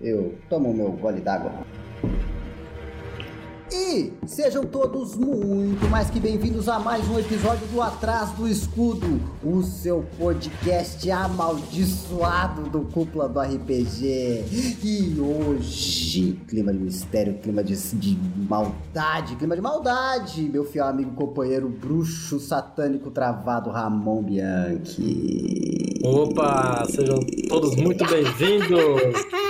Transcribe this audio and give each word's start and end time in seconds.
eu 0.00 0.34
tomo 0.48 0.72
meu 0.72 0.90
gole 0.92 1.20
d'água. 1.20 1.52
E 3.72 4.12
sejam 4.26 4.64
todos 4.64 5.14
muito 5.14 5.88
mais 5.88 6.10
que 6.10 6.18
bem-vindos 6.18 6.68
a 6.68 6.80
mais 6.80 7.08
um 7.08 7.16
episódio 7.20 7.64
do 7.68 7.80
Atrás 7.80 8.30
do 8.32 8.48
Escudo, 8.48 9.20
o 9.44 9.62
seu 9.62 10.04
podcast 10.18 11.08
amaldiçoado 11.08 12.68
do 12.68 12.80
Cúpula 12.92 13.28
do 13.28 13.38
RPG. 13.40 14.44
E 14.82 15.20
hoje, 15.20 16.40
clima 16.48 16.72
de 16.72 16.80
mistério, 16.80 17.34
clima 17.34 17.62
de, 17.62 17.76
de 17.76 18.18
maldade, 18.48 19.36
clima 19.36 19.54
de 19.54 19.62
maldade, 19.62 20.42
meu 20.42 20.64
fiel 20.64 20.86
amigo 20.86 21.12
companheiro 21.12 21.68
bruxo 21.68 22.40
satânico 22.40 23.08
travado 23.08 23.70
Ramon 23.70 24.24
Bianchi. 24.24 26.00
Opa, 26.02 26.84
sejam 26.90 27.20
todos 27.48 27.76
muito 27.76 28.04
bem-vindos. 28.06 29.49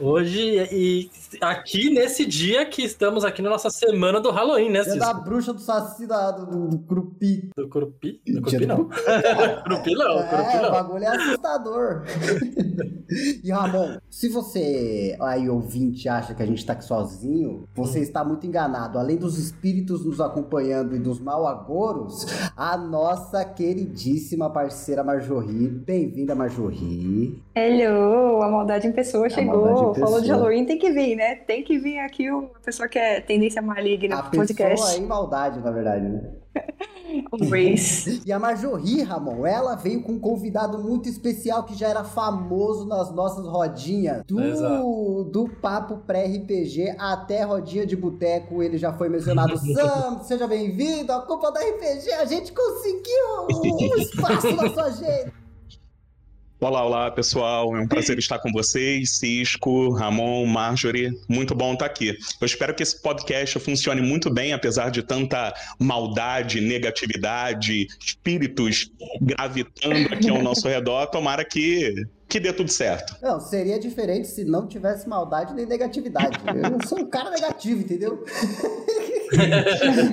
Hoje 0.00 0.68
e 0.70 1.10
aqui 1.40 1.90
nesse 1.90 2.24
dia 2.24 2.64
que 2.64 2.82
estamos 2.82 3.24
aqui 3.24 3.42
na 3.42 3.50
nossa 3.50 3.68
semana 3.68 4.20
do 4.20 4.30
Halloween, 4.30 4.70
né, 4.70 4.82
Dia 4.82 4.96
da 4.96 5.12
bruxa 5.12 5.52
do 5.52 5.60
saci 5.60 6.06
da, 6.06 6.30
do, 6.30 6.46
do, 6.46 6.68
do 6.68 6.78
Crupi. 6.80 7.50
Do 7.56 7.68
Curupi? 7.68 8.20
Do 8.26 8.40
do 8.40 8.66
não. 8.66 8.84
Curupi 9.64 9.94
não, 9.98 10.18
É, 10.20 10.58
o 10.58 10.62
não. 10.62 10.70
bagulho 10.70 11.04
é 11.04 11.08
assustador. 11.08 12.04
e 13.42 13.50
Ramon, 13.50 13.98
se 14.08 14.28
você 14.28 15.16
aí 15.20 15.48
ouvinte 15.48 16.08
acha 16.08 16.34
que 16.34 16.42
a 16.42 16.46
gente 16.46 16.64
tá 16.64 16.74
aqui 16.74 16.84
sozinho, 16.84 17.64
você 17.74 18.00
está 18.00 18.24
muito 18.24 18.46
enganado. 18.46 18.98
Além 18.98 19.16
dos 19.16 19.38
espíritos 19.38 20.04
nos 20.04 20.20
acompanhando 20.20 20.94
e 20.94 20.98
dos 20.98 21.18
malagouros, 21.20 22.26
a 22.56 22.76
nossa 22.76 23.44
queridíssima 23.44 24.50
parceira 24.50 25.02
Marjorie. 25.02 25.68
Bem-vinda, 25.68 26.34
Marjorie. 26.34 27.42
Hello, 27.54 28.42
a 28.42 28.48
maldade 28.48 28.86
em 28.86 28.92
pessoa 28.92 29.26
maldade 29.44 29.87
em 29.87 29.87
Falou 29.94 30.20
de. 30.20 30.30
Halloween, 30.30 30.64
tem 30.64 30.78
que 30.78 30.90
vir, 30.90 31.16
né? 31.16 31.36
Tem 31.36 31.62
que 31.62 31.78
vir 31.78 31.98
aqui 31.98 32.30
o 32.30 32.50
a 32.54 32.60
pessoa 32.60 32.88
que 32.88 32.98
é 32.98 33.20
tendência 33.20 33.62
maligna 33.62 34.16
a 34.16 34.22
pro 34.22 34.40
pessoa 34.40 34.46
podcast. 34.46 35.00
em 35.00 35.06
maldade, 35.06 35.60
na 35.60 35.70
verdade, 35.70 36.08
né? 36.08 36.22
Um 37.32 37.48
Race. 37.48 38.22
E 38.26 38.32
a 38.32 38.38
Marjorie, 38.38 39.02
Ramon, 39.02 39.46
ela 39.46 39.74
veio 39.74 40.02
com 40.02 40.12
um 40.12 40.18
convidado 40.18 40.78
muito 40.78 41.08
especial 41.08 41.64
que 41.64 41.74
já 41.74 41.88
era 41.88 42.04
famoso 42.04 42.86
nas 42.86 43.10
nossas 43.10 43.46
rodinhas. 43.46 44.22
Do, 44.26 44.40
Exato. 44.42 45.24
do 45.32 45.48
papo 45.60 45.98
pré-RPG 46.06 46.96
até 46.98 47.42
rodinha 47.44 47.86
de 47.86 47.96
boteco, 47.96 48.62
ele 48.62 48.76
já 48.76 48.92
foi 48.92 49.08
mencionado. 49.08 49.56
Sam, 49.72 50.20
seja 50.22 50.46
bem-vindo 50.46 51.12
à 51.12 51.22
Culpa 51.22 51.50
da 51.50 51.60
RPG. 51.60 52.12
A 52.12 52.24
gente 52.26 52.52
conseguiu 52.52 53.64
um 53.64 53.96
espaço 53.96 54.54
na 54.54 54.68
sua 54.70 54.84
agenda. 54.84 55.32
Olá, 56.60 56.84
olá, 56.84 57.10
pessoal. 57.12 57.76
É 57.76 57.80
um 57.80 57.86
prazer 57.86 58.18
estar 58.18 58.40
com 58.40 58.50
vocês, 58.50 59.18
Cisco, 59.18 59.90
Ramon, 59.90 60.44
Marjorie. 60.44 61.16
Muito 61.28 61.54
bom 61.54 61.74
estar 61.74 61.86
aqui. 61.86 62.18
Eu 62.40 62.44
espero 62.44 62.74
que 62.74 62.82
esse 62.82 63.00
podcast 63.00 63.60
funcione 63.60 64.00
muito 64.00 64.28
bem, 64.28 64.52
apesar 64.52 64.90
de 64.90 65.00
tanta 65.04 65.54
maldade, 65.78 66.60
negatividade, 66.60 67.86
espíritos 68.00 68.90
gravitando 69.20 70.12
aqui 70.12 70.28
ao 70.28 70.42
nosso 70.42 70.66
redor. 70.68 71.06
Tomara 71.06 71.44
que, 71.44 71.94
que 72.28 72.38
dê 72.38 72.52
tudo 72.52 72.70
certo. 72.70 73.16
Não, 73.22 73.40
seria 73.40 73.78
diferente 73.78 74.28
se 74.28 74.44
não 74.44 74.66
tivesse 74.66 75.08
maldade 75.08 75.54
nem 75.54 75.64
negatividade. 75.66 76.38
Eu 76.46 76.70
não 76.70 76.80
sou 76.86 76.98
um 77.00 77.06
cara 77.06 77.30
negativo, 77.30 77.80
entendeu? 77.80 78.22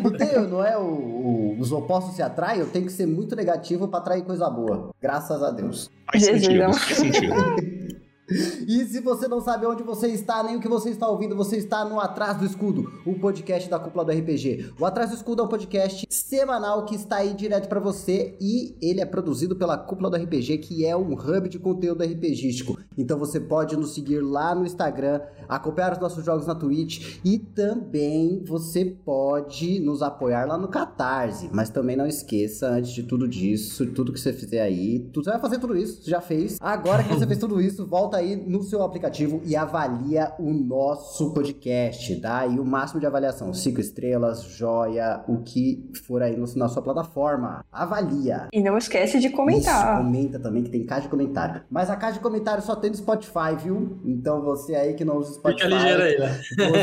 Entendeu? 0.06 0.48
Não 0.48 0.64
é 0.64 0.78
o, 0.78 0.82
o- 0.84 1.58
os 1.60 1.72
opostos 1.72 2.16
se 2.16 2.22
atraem, 2.22 2.60
eu 2.60 2.68
tenho 2.68 2.86
que 2.86 2.92
ser 2.92 3.06
muito 3.06 3.36
negativo 3.36 3.88
pra 3.88 4.00
atrair 4.00 4.24
coisa 4.24 4.50
boa. 4.50 4.92
Graças 5.02 5.42
a 5.42 5.52
Deus. 5.52 5.90
Faz 6.12 6.24
Jesus, 6.24 6.44
sentido, 6.46 6.64
não. 6.64 6.74
faz 6.74 6.98
sentido. 6.98 7.34
E 8.28 8.84
se 8.86 9.00
você 9.02 9.28
não 9.28 9.40
sabe 9.40 9.68
onde 9.68 9.84
você 9.84 10.08
está, 10.08 10.42
nem 10.42 10.56
o 10.56 10.59
que 10.59 10.68
você 10.68 10.90
está 10.90 11.08
ouvindo, 11.08 11.36
você 11.36 11.58
está 11.58 11.86
no 11.86 12.00
Atrás 12.00 12.38
do 12.38 12.45
Escudo, 12.45 12.92
o 13.06 13.14
podcast 13.20 13.70
da 13.70 13.78
Cúpula 13.78 14.04
do 14.04 14.12
RPG. 14.12 14.73
O 14.80 14.86
Atrás 14.86 15.12
do 15.12 15.16
Escudo 15.16 15.44
é 15.44 15.46
um 15.46 15.47
podcast 15.47 16.08
semanal 16.09 16.86
que 16.86 16.96
está 16.96 17.18
aí 17.18 17.36
direto 17.36 17.69
para 17.69 17.80
você 17.80 18.36
e 18.41 18.75
ele 18.81 19.00
é 19.00 19.06
produzido 19.06 19.56
pela 19.56 19.78
Cúpula 19.78 20.09
do 20.09 20.18
RPG, 20.18 20.58
que 20.58 20.86
é 20.86 20.97
um 20.97 21.13
hub 21.13 21.47
de 21.47 21.59
conteúdo 21.59 22.03
RPGístico. 22.03 22.80
Então 22.97 23.19
você 23.19 23.40
pode 23.40 23.78
nos 23.78 23.94
seguir 23.94 24.22
lá 24.22 24.56
no 24.56 24.66
Instagram, 24.66 25.22
acompanhar 25.47 25.94
os 25.94 26.00
nossos 26.00 26.25
jogos 26.25 26.47
na 26.47 26.56
Twitch 26.56 27.19
e 27.24 27.38
também 27.38 28.44
você 28.44 28.86
pode 28.86 29.80
nos 29.80 30.02
apoiar 30.02 30.47
lá 30.47 30.57
no 30.57 30.68
Catarse. 30.68 31.50
Mas 31.53 31.69
também 31.69 31.96
não 31.96 32.07
esqueça, 32.07 32.69
antes 32.69 32.92
de 32.92 33.03
tudo 33.03 33.28
disso, 33.28 33.86
tudo 33.92 34.12
que 34.12 34.19
você 34.19 34.34
fizer 34.34 34.62
aí, 34.62 35.07
você 35.13 35.30
vai 35.30 35.40
fazer 35.40 35.59
tudo 35.59 35.78
isso, 35.78 36.09
já 36.09 36.19
fez. 36.19 36.57
Agora 36.59 37.03
que 37.03 37.13
você 37.13 37.28
fez 37.28 37.38
tudo 37.38 37.62
isso, 37.62 37.86
volta 37.86 38.15
aí 38.16 38.36
no 38.36 38.64
seu 38.64 38.81
aplicativo 38.81 39.42
e 39.46 39.56
avalia 39.56 40.31
o 40.40 40.52
nosso 40.52 41.34
podcast. 41.34 42.16
Dá 42.16 42.40
aí 42.40 42.59
o 42.59 42.66
máximo 42.66 43.00
de 43.00 43.06
avaliação, 43.06 43.53
cinco 43.53 43.80
estrelas, 43.80 44.44
joia, 44.44 45.24
o 45.28 45.40
que 45.44 45.92
for 46.08 46.22
aí 46.24 46.36
no- 46.36 46.46
na 46.56 46.68
sua 46.70 46.81
plataforma. 46.81 47.64
Avalia. 47.72 48.48
E 48.54 48.62
não 48.62 48.78
esquece 48.78 49.20
de 49.20 49.28
Isso, 49.28 49.36
comentar. 49.36 49.98
comenta 49.98 50.40
também, 50.40 50.64
que 50.64 50.70
tem 50.70 50.86
caixa 50.86 51.04
de 51.04 51.09
comentário. 51.09 51.62
Mas 51.70 51.90
a 51.90 51.96
caixa 51.96 52.14
de 52.14 52.20
comentário 52.24 52.64
só 52.64 52.75
tem 52.75 52.90
no 52.90 52.96
Spotify, 52.98 53.56
viu? 53.62 54.00
Então 54.06 54.42
você 54.42 54.74
aí 54.75 54.94
que 54.94 55.06
não 55.06 55.18
usa 55.18 55.34
Spotify, 55.34 55.64
Fica 55.64 55.75
ligeiro 55.75 56.02
aí, 56.04 56.18
né? 56.20 56.40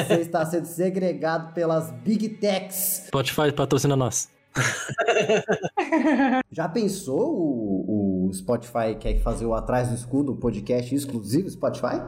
você 0.06 0.14
está 0.20 0.44
sendo 0.44 0.66
segregado 0.66 1.52
pelas 1.54 1.90
Big 2.04 2.28
Techs. 2.28 3.04
Spotify 3.08 3.50
patrocina 3.52 3.96
nós. 3.96 4.28
Já 6.52 6.68
pensou 6.68 7.20
o, 7.34 7.84
o 7.88 8.11
Spotify 8.32 8.94
quer 8.98 9.20
fazer 9.20 9.46
o 9.46 9.54
Atrás 9.54 9.88
do 9.88 9.94
Escudo, 9.94 10.32
um 10.32 10.36
podcast 10.36 10.94
exclusivo 10.94 11.48
Spotify? 11.50 12.00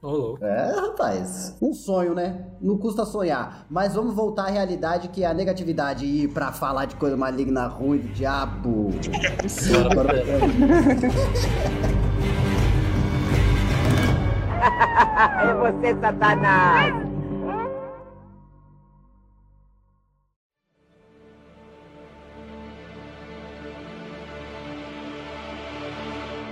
Ô, 0.00 0.10
louco. 0.10 0.44
É, 0.44 0.74
rapaz. 0.74 1.56
Um 1.60 1.74
sonho, 1.74 2.14
né? 2.14 2.46
Não 2.60 2.78
custa 2.78 3.04
sonhar. 3.04 3.66
Mas 3.68 3.94
vamos 3.94 4.14
voltar 4.14 4.44
à 4.44 4.50
realidade 4.50 5.08
que 5.08 5.24
é 5.24 5.26
a 5.26 5.34
negatividade 5.34 6.06
e 6.06 6.22
ir 6.24 6.28
pra 6.28 6.52
falar 6.52 6.84
de 6.84 6.94
coisa 6.94 7.16
maligna, 7.16 7.66
ruim, 7.66 7.98
do 7.98 8.08
diabo. 8.08 8.90
É 15.40 15.54
você, 15.54 15.98
Satanás! 16.00 17.07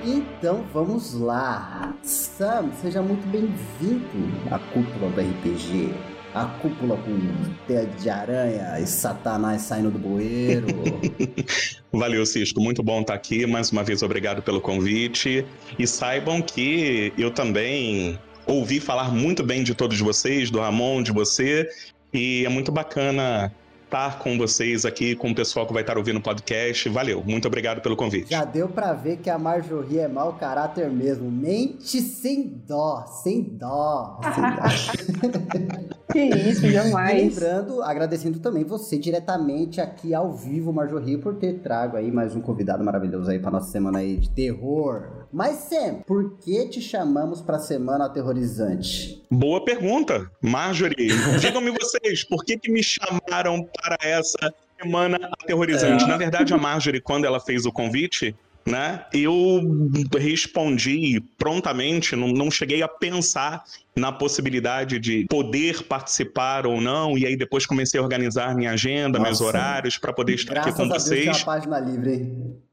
Então 0.07 0.65
vamos 0.73 1.15
lá. 1.15 1.93
Sam, 2.01 2.71
seja 2.81 3.03
muito 3.03 3.27
bem-vindo 3.27 4.07
à 4.53 4.57
cúpula 4.57 5.11
do 5.11 5.21
RPG. 5.21 5.93
A 6.33 6.45
cúpula 6.61 6.97
com 6.99 7.19
teia 7.67 7.87
de 7.87 8.09
aranha 8.09 8.79
e 8.79 8.87
satanás 8.87 9.63
saindo 9.63 9.91
do 9.91 9.99
bueiro. 9.99 10.65
Valeu, 11.93 12.25
Cisco. 12.25 12.61
Muito 12.61 12.85
bom 12.85 13.01
estar 13.01 13.15
aqui. 13.15 13.47
Mais 13.47 13.73
uma 13.73 13.83
vez, 13.83 14.01
obrigado 14.01 14.43
pelo 14.43 14.61
convite. 14.61 15.45
E 15.77 15.87
saibam 15.89 16.41
que 16.41 17.13
eu 17.19 17.33
também 17.33 18.17
ouvi 18.47 18.79
falar 18.79 19.11
muito 19.11 19.43
bem 19.43 19.65
de 19.65 19.75
todos 19.75 19.99
vocês, 19.99 20.53
do 20.53 20.61
Ramon, 20.61 21.03
de 21.03 21.11
você. 21.11 21.69
E 22.15 22.45
é 22.47 22.49
muito 22.49 22.71
bacana 22.71 23.53
estar 23.87 24.19
com 24.19 24.37
vocês 24.37 24.85
aqui, 24.85 25.15
com 25.15 25.31
o 25.31 25.35
pessoal 25.35 25.67
que 25.67 25.73
vai 25.73 25.83
estar 25.83 25.97
ouvindo 25.97 26.19
o 26.19 26.23
podcast. 26.23 26.89
Valeu. 26.89 27.23
Muito 27.25 27.47
obrigado 27.47 27.81
pelo 27.81 27.97
convite. 27.97 28.31
Já 28.31 28.45
deu 28.45 28.69
pra 28.69 28.93
ver 28.93 29.19
que 29.19 29.31
a 29.31 29.39
Marjorie 29.39 30.01
é 30.01 30.09
mau 30.09 30.35
caráter 30.35 30.91
mesmo. 30.91 31.31
Mente 31.31 32.01
sem 32.01 32.49
dó, 32.67 33.05
sem 33.23 33.43
dó. 33.43 34.21
Sem 34.35 34.43
dó. 34.43 35.87
Que 36.13 36.21
isso, 36.21 36.65
E 36.65 36.73
jamais. 36.73 37.21
lembrando, 37.35 37.83
agradecendo 37.83 38.39
também 38.39 38.65
você 38.65 38.97
diretamente 38.97 39.81
aqui 39.81 40.15
ao 40.15 40.33
vivo, 40.33 40.73
Marjorie, 40.73 41.19
por 41.19 41.35
ter 41.35 41.59
trago 41.59 41.97
aí 41.97 42.11
mais 42.13 42.35
um 42.35 42.41
convidado 42.41 42.83
maravilhoso 42.83 43.29
aí 43.31 43.39
pra 43.41 43.51
nossa 43.51 43.71
semana 43.71 43.99
aí 43.99 44.17
de 44.17 44.31
terror. 44.31 45.26
Mas 45.37 45.69
Sam, 45.69 45.97
por 46.07 46.39
que 46.39 46.67
te 46.67 46.81
chamamos 46.81 47.43
pra 47.43 47.59
semana 47.59 48.07
aterrorizante? 48.07 49.23
Boa 49.31 49.63
pergunta, 49.63 50.31
Marjorie. 50.41 51.11
Digam-me 51.39 51.73
vocês, 51.73 52.25
por 52.25 52.43
que, 52.43 52.57
que 52.57 52.73
me 52.73 52.83
chamaram 52.83 53.69
para 53.79 53.99
essa 54.01 54.51
semana 54.81 55.19
aterrorizante? 55.39 56.09
Na 56.09 56.17
verdade, 56.17 56.55
a 56.55 56.57
Marjorie, 56.57 57.03
quando 57.03 57.27
ela 57.27 57.39
fez 57.39 57.67
o 57.67 57.71
convite, 57.71 58.35
né, 58.65 59.05
eu 59.13 59.61
respondi 60.19 61.23
prontamente, 61.37 62.17
não, 62.17 62.29
não 62.29 62.51
cheguei 62.51 62.83
a 62.83 62.89
pensar 62.89 63.63
na 63.95 64.11
possibilidade 64.11 64.99
de 64.99 65.27
poder 65.29 65.83
participar 65.83 66.67
ou 66.67 66.81
não, 66.81 67.19
e 67.19 67.27
aí 67.27 67.37
depois 67.37 67.67
comecei 67.67 68.01
a 68.01 68.03
organizar 68.03 68.55
minha 68.55 68.71
agenda, 68.71 69.21
meus 69.21 69.41
Nossa. 69.41 69.45
horários 69.45 69.99
para 69.99 70.15
poder 70.15 70.33
estar 70.33 70.55
Graças 70.55 70.73
aqui 70.73 70.79
com 70.79 70.85
a 70.85 70.97
Deus 70.97 71.03
vocês. 71.03 71.27
uma 71.27 71.45
página 71.45 71.79
livre, 71.79 72.15
hein? 72.15 72.66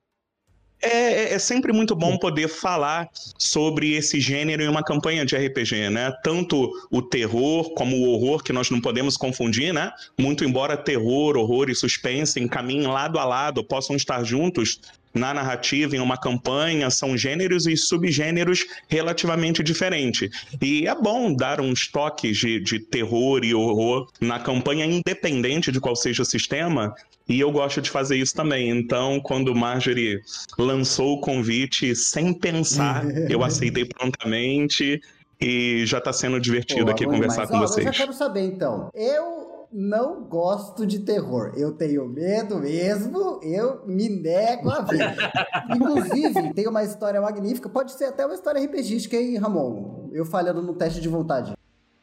É, 0.83 0.89
é- 1.31 1.33
é 1.33 1.39
sempre 1.39 1.71
muito 1.71 1.95
bom 1.95 2.17
poder 2.17 2.49
falar 2.49 3.09
sobre 3.37 3.93
esse 3.93 4.19
gênero 4.19 4.61
em 4.63 4.67
uma 4.67 4.83
campanha 4.83 5.25
de 5.25 5.33
RPG, 5.35 5.89
né? 5.89 6.11
Tanto 6.23 6.69
o 6.91 7.01
terror 7.01 7.73
como 7.73 7.95
o 7.97 8.09
horror, 8.09 8.43
que 8.43 8.51
nós 8.51 8.69
não 8.69 8.81
podemos 8.81 9.15
confundir, 9.15 9.73
né? 9.73 9.91
Muito 10.19 10.43
embora 10.43 10.75
terror, 10.75 11.37
horror 11.37 11.69
e 11.69 11.75
suspense 11.75 12.39
encaminhem 12.39 12.87
lado 12.87 13.17
a 13.17 13.23
lado, 13.23 13.63
possam 13.63 13.95
estar 13.95 14.23
juntos, 14.25 14.81
na 15.13 15.33
narrativa, 15.33 15.95
em 15.95 15.99
uma 15.99 16.17
campanha, 16.17 16.89
são 16.89 17.15
gêneros 17.15 17.67
e 17.67 17.77
subgêneros 17.77 18.65
relativamente 18.87 19.61
diferentes. 19.61 20.29
E 20.61 20.87
é 20.87 20.95
bom 20.95 21.33
dar 21.33 21.61
uns 21.61 21.87
toques 21.87 22.37
de, 22.37 22.59
de 22.59 22.79
terror 22.79 23.43
e 23.43 23.53
horror 23.53 24.09
na 24.19 24.39
campanha, 24.39 24.85
independente 24.85 25.71
de 25.71 25.79
qual 25.79 25.95
seja 25.95 26.23
o 26.23 26.25
sistema, 26.25 26.95
e 27.27 27.39
eu 27.39 27.51
gosto 27.51 27.81
de 27.81 27.89
fazer 27.89 28.17
isso 28.17 28.35
também. 28.35 28.69
Então, 28.69 29.19
quando 29.21 29.55
Marjorie 29.55 30.21
lançou 30.57 31.13
o 31.13 31.21
convite 31.21 31.95
sem 31.95 32.33
pensar, 32.33 33.05
eu 33.29 33.43
aceitei 33.45 33.85
prontamente 33.85 35.01
e 35.39 35.85
já 35.85 35.97
está 35.97 36.11
sendo 36.13 36.39
divertido 36.39 36.85
Pô, 36.85 36.91
aqui 36.91 37.05
conversar 37.05 37.45
demais. 37.45 37.49
com 37.49 37.57
Ó, 37.57 37.61
vocês. 37.61 37.85
Eu 37.85 37.93
já 37.93 37.99
quero 37.99 38.13
saber 38.13 38.41
então. 38.41 38.89
Eu 38.93 39.62
não 39.73 40.23
gosto 40.23 40.85
de 40.85 40.99
terror. 40.99 41.53
Eu 41.57 41.71
tenho 41.71 42.07
medo 42.07 42.59
mesmo, 42.59 43.39
eu 43.41 43.83
me 43.87 44.07
nego 44.07 44.69
a 44.69 44.81
ver. 44.81 45.15
Inclusive, 45.75 46.53
tem 46.53 46.67
uma 46.67 46.83
história 46.83 47.19
magnífica, 47.19 47.67
pode 47.67 47.91
ser 47.93 48.05
até 48.05 48.23
uma 48.25 48.35
história 48.35 48.63
RPGística, 48.63 49.17
hein, 49.17 49.37
Ramon? 49.37 50.09
Eu 50.13 50.25
falhando 50.25 50.61
no 50.61 50.75
teste 50.75 51.01
de 51.01 51.09
vontade. 51.09 51.53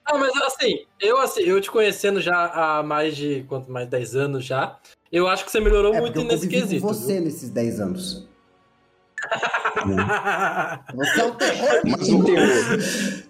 Ah, 0.05 0.19
mas 0.19 0.33
assim, 0.43 0.85
eu 1.01 1.19
assim, 1.19 1.43
eu 1.43 1.61
te 1.61 1.71
conhecendo 1.71 2.21
já 2.21 2.47
há 2.47 2.83
mais 2.83 3.15
de 3.15 3.45
quanto 3.49 3.71
mais 3.71 3.89
10 3.89 4.17
anos 4.17 4.45
já, 4.45 4.77
eu 5.13 5.29
acho 5.29 5.45
que 5.45 5.53
você 5.53 5.61
melhorou 5.61 5.95
É 5.95 6.01
muito 6.01 6.25
nesse 6.25 6.49
quesito. 6.49 6.83
com 6.83 6.93
você 6.93 7.21
nesses 7.21 7.51
10 7.51 7.81
anos. 7.81 8.29
Você 10.95 11.21
é 11.21 11.25
o 11.27 11.35
terror 11.35 11.83
Mas 11.85 12.09
o 12.09 12.25
terror. 12.25 13.30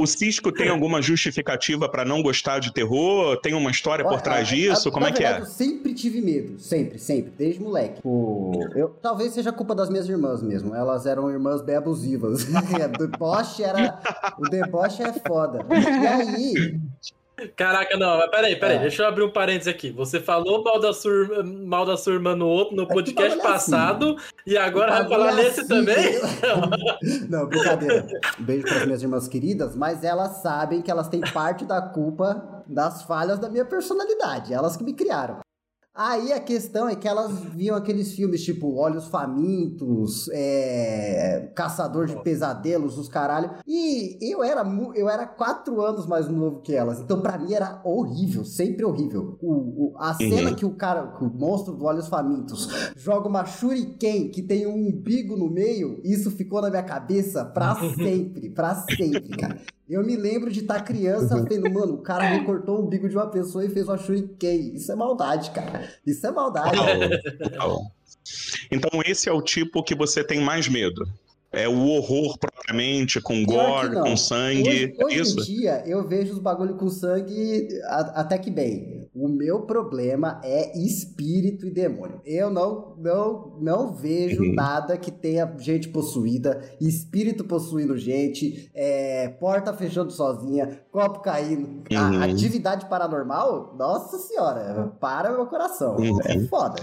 O 0.00 0.06
Cisco 0.06 0.52
tem 0.52 0.68
alguma 0.68 1.02
justificativa 1.02 1.88
para 1.88 2.04
não 2.04 2.22
gostar 2.22 2.60
de 2.60 2.72
terror? 2.72 3.36
Tem 3.40 3.52
uma 3.52 3.68
história 3.70 4.04
por 4.04 4.20
trás 4.20 4.46
a- 4.46 4.50
disso? 4.54 4.88
a- 4.88 4.92
Como 4.92 5.04
é 5.06 5.10
que 5.12 5.24
é? 5.24 5.40
Eu 5.40 5.44
sempre 5.44 5.92
tive 5.92 6.20
medo, 6.20 6.56
sempre, 6.60 7.00
sempre, 7.00 7.32
desde 7.36 7.60
moleque. 7.60 8.00
O, 8.04 8.52
eu, 8.76 8.90
talvez 9.02 9.32
seja 9.32 9.50
culpa 9.52 9.74
das 9.74 9.90
minhas 9.90 10.08
irmãs 10.08 10.40
mesmo. 10.40 10.72
Elas 10.72 11.04
eram 11.04 11.28
irmãs 11.28 11.60
bem 11.62 11.74
abusivas. 11.74 12.46
o 12.94 12.98
deboche 12.98 13.64
era. 13.64 13.98
O 14.38 14.42
deboche 14.48 15.02
é 15.02 15.12
foda. 15.26 15.66
E 15.68 16.06
aí, 16.06 16.80
Caraca, 17.56 17.96
não, 17.96 18.18
mas 18.18 18.30
peraí, 18.30 18.56
peraí, 18.56 18.76
É. 18.76 18.80
deixa 18.80 19.02
eu 19.02 19.06
abrir 19.08 19.22
um 19.24 19.30
parênteses 19.30 19.68
aqui. 19.72 19.90
Você 19.92 20.20
falou 20.20 20.62
mal 20.64 20.80
da 20.80 20.92
sua, 20.92 21.42
mal 21.44 21.86
da 21.86 21.96
sua 21.96 22.14
irmã 22.14 22.34
no 22.34 22.46
outro, 22.46 22.74
no 22.76 22.86
que 22.86 22.94
podcast 22.94 23.38
é 23.38 23.40
assim. 23.40 23.52
passado, 23.52 24.16
e 24.46 24.56
agora 24.56 24.90
vai 24.92 25.08
falar 25.08 25.32
é 25.32 25.34
nesse 25.36 25.60
assim, 25.60 25.68
também? 25.68 26.20
Não, 27.28 27.46
brincadeira. 27.46 28.06
Um 28.38 28.44
beijo 28.44 28.64
para 28.66 28.76
as 28.78 28.84
minhas 28.86 29.02
irmãs 29.02 29.28
queridas, 29.28 29.76
mas 29.76 30.02
elas 30.04 30.42
sabem 30.42 30.82
que 30.82 30.90
elas 30.90 31.08
têm 31.08 31.20
parte 31.20 31.64
da 31.64 31.80
culpa 31.80 32.62
das 32.66 33.02
falhas 33.04 33.38
da 33.38 33.48
minha 33.48 33.64
personalidade. 33.64 34.52
Elas 34.52 34.76
que 34.76 34.84
me 34.84 34.92
criaram. 34.92 35.38
Aí 36.00 36.32
a 36.32 36.38
questão 36.38 36.88
é 36.88 36.94
que 36.94 37.08
elas 37.08 37.32
viam 37.56 37.74
aqueles 37.76 38.12
filmes 38.14 38.44
tipo 38.44 38.72
Olhos 38.76 39.08
Famintos, 39.08 40.28
é, 40.32 41.50
Caçador 41.56 42.06
de 42.06 42.14
Pesadelos, 42.22 42.96
os 42.96 43.08
caralho. 43.08 43.50
E 43.66 44.16
eu 44.20 44.44
era, 44.44 44.62
eu 44.94 45.08
era 45.08 45.26
quatro 45.26 45.80
anos 45.80 46.06
mais 46.06 46.28
novo 46.28 46.60
que 46.60 46.72
elas. 46.72 47.00
Então 47.00 47.20
pra 47.20 47.36
mim 47.36 47.52
era 47.52 47.80
horrível, 47.84 48.44
sempre 48.44 48.84
horrível. 48.84 49.36
O, 49.42 49.52
o- 49.52 49.94
a 49.98 50.14
cena 50.14 50.54
que 50.54 50.64
o 50.64 50.70
cara, 50.76 51.08
que 51.18 51.24
o 51.24 51.28
monstro 51.30 51.74
do 51.74 51.84
Olhos 51.84 52.06
Famintos, 52.06 52.68
joga 52.96 53.28
uma 53.28 53.44
shuriken 53.44 54.28
que 54.30 54.40
tem 54.42 54.68
um 54.68 54.88
umbigo 54.90 55.36
no 55.36 55.50
meio, 55.50 56.00
isso 56.04 56.30
ficou 56.30 56.62
na 56.62 56.70
minha 56.70 56.84
cabeça 56.84 57.44
pra 57.44 57.74
sempre, 57.96 58.50
pra 58.50 58.74
sempre, 58.76 59.36
cara. 59.36 59.58
Eu 59.88 60.04
me 60.04 60.16
lembro 60.16 60.52
de 60.52 60.60
estar 60.60 60.82
criança 60.82 61.42
vendo, 61.42 61.70
mano, 61.70 61.94
o 61.94 62.02
cara 62.02 62.24
recortou 62.24 62.78
o 62.78 62.86
umbigo 62.86 63.08
de 63.08 63.16
uma 63.16 63.26
pessoa 63.26 63.64
e 63.64 63.70
fez 63.70 63.88
uma 63.88 63.96
shuriken. 63.96 64.74
Isso 64.74 64.92
é 64.92 64.94
maldade, 64.94 65.50
cara. 65.50 65.88
Isso 66.06 66.26
é 66.26 66.30
maldade. 66.30 66.76
Total. 67.38 67.80
Então 68.70 68.90
esse 69.06 69.28
é 69.28 69.32
o 69.32 69.40
tipo 69.40 69.82
que 69.82 69.94
você 69.94 70.22
tem 70.22 70.40
mais 70.40 70.68
medo. 70.68 71.08
É 71.50 71.66
o 71.66 71.86
horror 71.86 72.38
propriamente, 72.38 73.20
com 73.22 73.42
gore, 73.44 73.94
com 73.94 74.14
sangue. 74.16 74.68
Hoje, 74.68 74.94
hoje 75.02 75.20
isso? 75.20 75.40
em 75.40 75.44
dia, 75.44 75.82
eu 75.86 76.06
vejo 76.06 76.34
os 76.34 76.38
bagulho 76.38 76.74
com 76.76 76.90
sangue 76.90 77.68
até 77.88 78.36
que 78.36 78.50
bem. 78.50 78.97
O 79.20 79.28
meu 79.28 79.62
problema 79.62 80.40
é 80.44 80.78
espírito 80.78 81.66
e 81.66 81.70
demônio. 81.70 82.20
Eu 82.24 82.50
não, 82.50 82.94
não, 82.98 83.56
não 83.60 83.92
vejo 83.94 84.42
Uhum. 84.42 84.54
nada 84.54 84.96
que 84.96 85.10
tenha 85.10 85.52
gente 85.58 85.88
possuída, 85.88 86.60
espírito 86.80 87.44
possuindo 87.44 87.96
gente, 87.96 88.70
é, 88.74 89.28
porta 89.40 89.72
fechando 89.72 90.10
sozinha, 90.12 90.80
copo 90.92 91.20
caindo. 91.20 91.82
A 91.96 92.10
Uhum. 92.10 92.22
atividade 92.22 92.86
paranormal, 92.88 93.74
nossa 93.76 94.18
senhora, 94.18 94.92
para 95.00 95.32
meu 95.32 95.46
coração. 95.46 95.96
Uhum. 95.96 96.18
É 96.24 96.38
foda. 96.46 96.76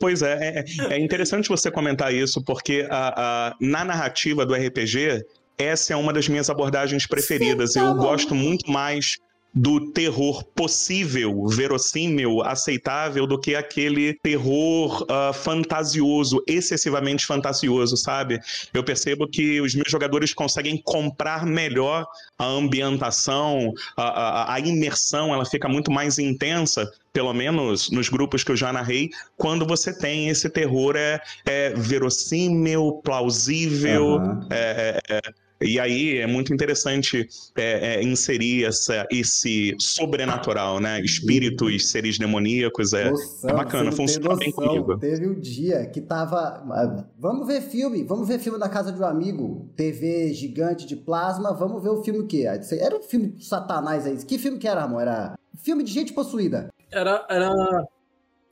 Pois 0.00 0.22
é, 0.22 0.64
é, 0.90 0.94
é 0.94 0.98
interessante 0.98 1.48
você 1.48 1.70
comentar 1.70 2.12
isso, 2.14 2.42
porque 2.44 2.86
a, 2.90 3.48
a- 3.48 3.56
na 3.60 3.84
narrativa 3.84 4.46
do 4.46 4.54
RPG, 4.54 5.24
essa 5.58 5.92
é 5.92 5.96
uma 5.96 6.12
das 6.12 6.28
minhas 6.28 6.48
abordagens 6.48 7.06
preferidas. 7.06 7.74
Tá 7.74 7.80
Eu 7.80 7.94
gosto 7.94 8.34
muito 8.34 8.70
mais 8.70 9.16
do 9.54 9.92
terror 9.92 10.42
possível, 10.54 11.46
verossímil, 11.46 12.42
aceitável, 12.42 13.26
do 13.26 13.38
que 13.38 13.54
aquele 13.54 14.14
terror 14.22 15.04
ah, 15.08 15.32
fantasioso, 15.34 16.42
excessivamente 16.46 17.26
fantasioso, 17.26 17.96
sabe? 17.96 18.40
Eu 18.72 18.82
percebo 18.82 19.28
que 19.28 19.60
os 19.60 19.74
meus 19.74 19.90
jogadores 19.90 20.32
conseguem 20.32 20.80
comprar 20.82 21.44
melhor 21.44 22.06
a 22.38 22.46
ambientação, 22.46 23.72
a, 23.96 24.02
a- 24.02 24.54
a 24.54 24.60
imersão, 24.60 25.34
ela 25.34 25.44
fica 25.44 25.68
muito 25.68 25.90
mais 25.90 26.18
intensa, 26.18 26.90
pelo 27.12 27.32
menos 27.34 27.90
nos 27.90 28.08
grupos 28.08 28.42
que 28.42 28.52
eu 28.52 28.56
já 28.56 28.72
narrei, 28.72 29.10
quando 29.36 29.66
você 29.66 29.92
tem 29.96 30.28
esse 30.30 30.48
terror 30.48 30.96
é, 30.96 31.20
é 31.44 31.70
verossímil, 31.74 33.00
plausível, 33.04 34.16
Aham. 34.16 34.46
é, 34.50 35.00
é, 35.08 35.16
é, 35.16 35.20
e 35.64 35.78
aí 35.78 36.18
é 36.18 36.26
muito 36.26 36.52
interessante 36.52 37.28
é, 37.56 37.96
é, 37.96 38.02
inserir 38.02 38.64
essa, 38.64 39.06
esse 39.10 39.74
sobrenatural, 39.78 40.80
né? 40.80 41.00
Espíritos, 41.00 41.88
seres 41.88 42.18
demoníacos, 42.18 42.92
é, 42.92 43.10
Noção, 43.10 43.50
é 43.50 43.52
bacana, 43.52 43.92
funciona 43.92 44.36
bem 44.36 44.50
noção. 44.50 44.66
comigo. 44.66 44.98
Teve 44.98 45.28
um 45.28 45.38
dia 45.38 45.86
que 45.86 46.00
tava. 46.00 46.62
ah, 46.70 47.04
Vamos 47.18 47.46
ver 47.46 47.60
filme, 47.62 48.02
vamos 48.02 48.28
ver 48.28 48.38
filme 48.38 48.58
na 48.58 48.68
casa 48.68 48.92
de 48.92 49.00
um 49.00 49.06
amigo. 49.06 49.70
TV 49.76 50.32
gigante 50.32 50.86
de 50.86 50.96
plasma, 50.96 51.52
vamos 51.52 51.82
ver 51.82 51.90
o 51.90 52.02
filme 52.02 52.20
o 52.20 52.26
quê? 52.26 52.44
Era 52.78 52.96
um 52.96 53.02
filme 53.02 53.28
do 53.28 53.42
Satanás 53.42 54.06
aí. 54.06 54.16
Que 54.24 54.38
filme 54.38 54.58
que 54.58 54.68
era, 54.68 54.82
amor? 54.82 55.02
Era 55.02 55.34
filme 55.62 55.82
de 55.82 55.92
gente 55.92 56.12
possuída. 56.12 56.68
Era, 56.90 57.24
era, 57.28 57.50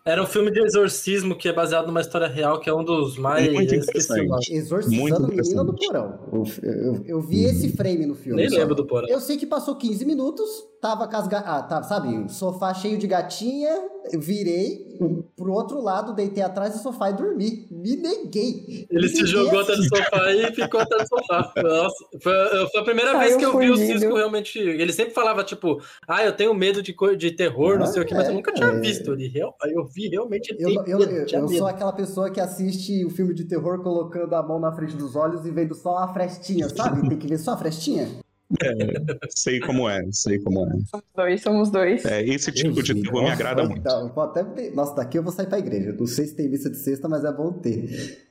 era 0.04 0.22
um 0.22 0.26
filme 0.26 0.50
de 0.50 0.60
exorcismo 0.60 1.36
que 1.36 1.48
é 1.48 1.52
baseado 1.52 1.86
numa 1.86 2.00
história 2.00 2.26
real, 2.26 2.58
que 2.60 2.68
é 2.70 2.74
um 2.74 2.82
dos 2.84 3.16
mais. 3.18 3.52
Muito 3.52 3.74
eu 3.74 3.80
o 3.80 3.82
interessante. 3.82 4.52
Exorcizando 4.54 5.00
Muito 5.00 5.16
a 5.16 5.26
menina 5.28 5.64
do 5.64 5.74
porão. 5.74 6.18
Eu, 6.32 6.44
eu- 6.62 7.04
eu 7.06 7.20
vi 7.20 7.44
esse 7.44 7.70
frame 7.76 8.06
no 8.06 8.14
filme. 8.14 8.40
Nem 8.40 8.50
só. 8.50 8.56
lembro 8.56 8.74
do 8.74 8.86
porão. 8.86 9.08
Eu 9.08 9.20
sei 9.20 9.36
que 9.36 9.46
passou 9.46 9.76
15 9.76 10.04
minutos, 10.04 10.48
tava 10.80 11.06
com 11.06 11.16
as 11.16 11.28
ga... 11.28 11.38
ah, 11.40 11.62
tava, 11.62 11.82
sabe, 11.84 12.32
sofá 12.32 12.72
cheio 12.74 12.96
de 12.98 13.06
gatinha, 13.06 13.70
eu 14.12 14.20
virei 14.20 14.88
pro 15.36 15.52
outro 15.52 15.80
lado, 15.80 16.14
deitei 16.14 16.42
atrás 16.42 16.72
do 16.74 16.82
sofá 16.82 17.10
e 17.10 17.14
dormi. 17.14 17.66
Me 17.70 17.96
neguei. 17.96 18.86
Ele 18.90 19.02
Me 19.02 19.08
se 19.08 19.16
neguei 19.22 19.26
jogou 19.30 19.60
assim. 19.60 19.72
até 19.72 19.76
no 19.82 19.82
sofá 19.96 20.32
e 20.32 20.54
ficou 20.54 20.80
até 20.80 20.96
no 20.98 21.06
sofá. 21.08 21.52
Nossa, 21.62 22.04
foi, 22.22 22.32
foi 22.72 22.80
a 22.80 22.84
primeira 22.84 23.10
Saiu 23.12 23.20
vez 23.20 23.36
que 23.36 23.44
eu 23.44 23.58
vi 23.58 23.70
o. 23.70 23.76
Cisco 23.76 24.14
realmente. 24.14 24.58
Ele 24.58 24.92
sempre 24.92 25.12
falava, 25.14 25.44
tipo, 25.44 25.80
ah, 26.08 26.24
eu 26.24 26.32
tenho 26.32 26.52
medo 26.54 26.82
de, 26.82 26.92
co- 26.92 27.14
de 27.16 27.30
terror, 27.30 27.78
não 27.78 27.86
sei 27.86 28.02
o 28.02 28.06
que, 28.06 28.14
mas 28.14 28.28
eu 28.28 28.34
nunca 28.34 28.52
tinha 28.52 28.68
É, 28.68 28.80
visto. 28.80 29.12
Ele, 29.12 29.28
real- 29.28 29.54
aí 29.62 29.72
eu 29.72 29.86
vi 29.94 30.08
realmente 30.08 30.50
ele 30.52 30.62
Eu, 30.62 30.68
tem 30.68 30.92
eu, 30.92 30.98
medo, 30.98 31.12
eu, 31.12 31.26
eu 31.40 31.48
sou 31.48 31.66
aquela 31.66 31.92
pessoa 31.92 32.30
que 32.30 32.40
assiste 32.40 33.04
o 33.04 33.10
filme 33.10 33.34
de 33.34 33.44
terror 33.44 33.82
colocando 33.82 34.34
a 34.34 34.42
mão 34.42 34.58
na 34.60 34.72
frente 34.72 34.96
dos 34.96 35.16
olhos 35.16 35.44
e 35.46 35.50
vendo 35.50 35.74
só 35.74 35.98
a 35.98 36.12
frestinha, 36.12 36.68
sabe? 36.68 37.08
Tem 37.08 37.18
que 37.18 37.26
ver 37.26 37.38
só 37.38 37.52
a 37.52 37.56
frestinha. 37.56 38.08
Sei 39.30 39.60
como 39.60 39.88
é, 39.88 40.02
sei 40.10 40.38
como 40.40 40.66
é. 40.66 40.70
Somos 40.90 41.06
dois, 41.14 41.42
somos 41.42 41.70
dois. 41.70 42.04
É, 42.04 42.22
esse 42.24 42.50
tipo 42.50 42.82
de 42.82 42.94
terror 43.00 43.22
me 43.22 43.28
Nossa, 43.28 43.32
agrada 43.34 43.62
muito. 43.64 43.78
então, 43.78 44.08
vou 44.12 44.24
até 44.24 44.42
ter- 44.42 44.74
Nossa, 44.74 44.94
daqui 44.96 45.16
eu 45.18 45.22
vou 45.22 45.32
sair 45.32 45.46
pra 45.46 45.58
igreja. 45.58 45.94
Não 45.98 46.06
sei 46.06 46.26
se 46.26 46.34
tem 46.34 46.48
missa 46.48 46.68
de 46.68 46.76
sexta, 46.76 47.08
mas 47.08 47.24
é 47.24 47.32
bom 47.32 47.52
ter. 47.52 48.28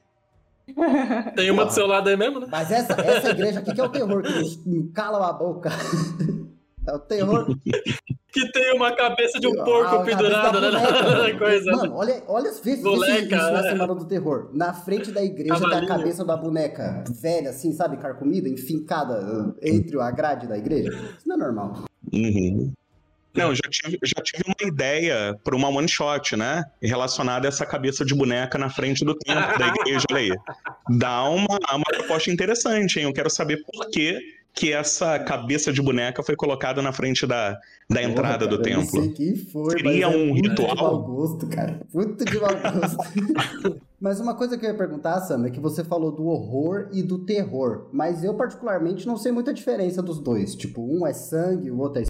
Tem 1.35 1.49
uma 1.49 1.65
do 1.65 1.73
seu 1.73 1.87
lado 1.87 2.09
aí 2.09 2.15
mesmo, 2.15 2.39
né? 2.39 2.47
Mas 2.51 2.69
essa, 2.69 2.93
essa 2.93 3.31
igreja 3.31 3.59
aqui 3.59 3.73
que 3.73 3.81
é 3.81 3.83
o 3.83 3.89
terror, 3.89 4.21
que 4.21 4.31
nos 4.31 4.59
calam 4.93 5.23
a 5.23 5.33
boca. 5.33 5.71
É 6.87 6.93
o 6.93 6.99
terror. 6.99 7.47
Que 8.31 8.51
tem 8.51 8.75
uma 8.75 8.95
cabeça 8.95 9.39
de 9.39 9.47
um 9.47 9.59
Ah, 9.59 9.63
porco 9.63 9.95
a 9.95 9.97
cabeça 9.97 10.17
pendurado 10.17 10.61
né? 10.61 10.69
boneca. 10.69 11.37
coisa. 11.39 11.71
Mano, 11.71 11.95
olha, 11.95 12.23
olha 12.27 12.51
vê, 12.63 12.75
Boneca, 12.75 13.35
isso 13.35 13.51
na 13.51 13.61
né? 13.63 13.69
Semana 13.71 13.95
do 13.95 14.05
Terror. 14.05 14.51
Na 14.53 14.71
frente 14.71 15.11
da 15.11 15.23
igreja 15.23 15.59
tem 15.59 15.79
a 15.79 15.87
cabeça 15.87 16.23
da 16.23 16.37
boneca 16.37 17.03
velha, 17.09 17.49
assim, 17.49 17.73
sabe? 17.73 17.97
Carcomida, 17.97 18.47
enfincada 18.47 19.19
uh, 19.19 19.55
entre 19.63 19.99
a 19.99 20.11
grade 20.11 20.45
da 20.45 20.55
igreja. 20.55 20.91
Isso 21.17 21.27
não 21.27 21.37
é 21.37 21.39
normal. 21.39 21.85
Uhum. 22.13 22.71
Não, 23.33 23.53
já 23.53 23.61
tive, 23.69 23.97
já 24.03 24.21
tive 24.23 24.43
uma 24.45 24.67
ideia 24.67 25.35
para 25.43 25.55
uma 25.55 25.69
one 25.69 25.87
shot, 25.87 26.35
né? 26.35 26.65
Relacionada 26.81 27.47
a 27.47 27.49
essa 27.49 27.65
cabeça 27.65 28.03
de 28.03 28.13
boneca 28.13 28.57
na 28.57 28.69
frente 28.69 29.05
do 29.05 29.15
templo 29.15 29.57
da 29.57 29.67
igreja, 29.67 30.05
olha 30.11 30.19
aí. 30.19 30.37
Dá 30.97 31.23
uma, 31.23 31.57
uma 31.73 31.85
proposta 31.85 32.31
interessante, 32.31 32.99
hein? 32.99 33.05
Eu 33.05 33.13
quero 33.13 33.29
saber 33.29 33.63
por 33.63 33.89
que, 33.91 34.19
que 34.59 34.73
essa 34.73 35.17
cabeça 35.17 35.71
de 35.71 35.81
boneca 35.81 36.21
foi 36.21 36.35
colocada 36.35 36.81
na 36.81 36.91
frente 36.91 37.25
da, 37.25 37.57
da 37.89 38.03
entrada 38.03 38.45
Porra, 38.45 38.57
do 38.57 38.61
cara, 38.61 38.81
eu 38.81 38.85
templo. 38.91 39.51
Foi, 39.53 39.71
Seria 39.71 40.03
é 40.03 40.07
um 40.09 40.27
muito 40.33 40.49
ritual? 40.49 40.75
de 40.75 40.81
mau 40.81 41.03
gosto, 41.03 41.47
cara. 41.47 41.79
Muito 41.93 42.25
de 42.25 42.37
mau 42.37 42.49
gosto. 42.49 43.81
mas 44.01 44.19
uma 44.19 44.35
coisa 44.35 44.57
que 44.57 44.65
eu 44.65 44.71
ia 44.71 44.75
perguntar, 44.77 45.21
Sam, 45.21 45.47
é 45.47 45.49
que 45.49 45.61
você 45.61 45.81
falou 45.81 46.11
do 46.11 46.25
horror 46.25 46.89
e 46.91 47.01
do 47.01 47.19
terror. 47.19 47.87
Mas 47.93 48.21
eu, 48.21 48.33
particularmente, 48.33 49.07
não 49.07 49.15
sei 49.15 49.31
muita 49.31 49.53
diferença 49.53 50.01
dos 50.01 50.19
dois. 50.19 50.53
Tipo, 50.55 50.81
um 50.81 51.07
é 51.07 51.13
sangue, 51.13 51.71
o 51.71 51.79
outro 51.79 52.01
é 52.01 52.05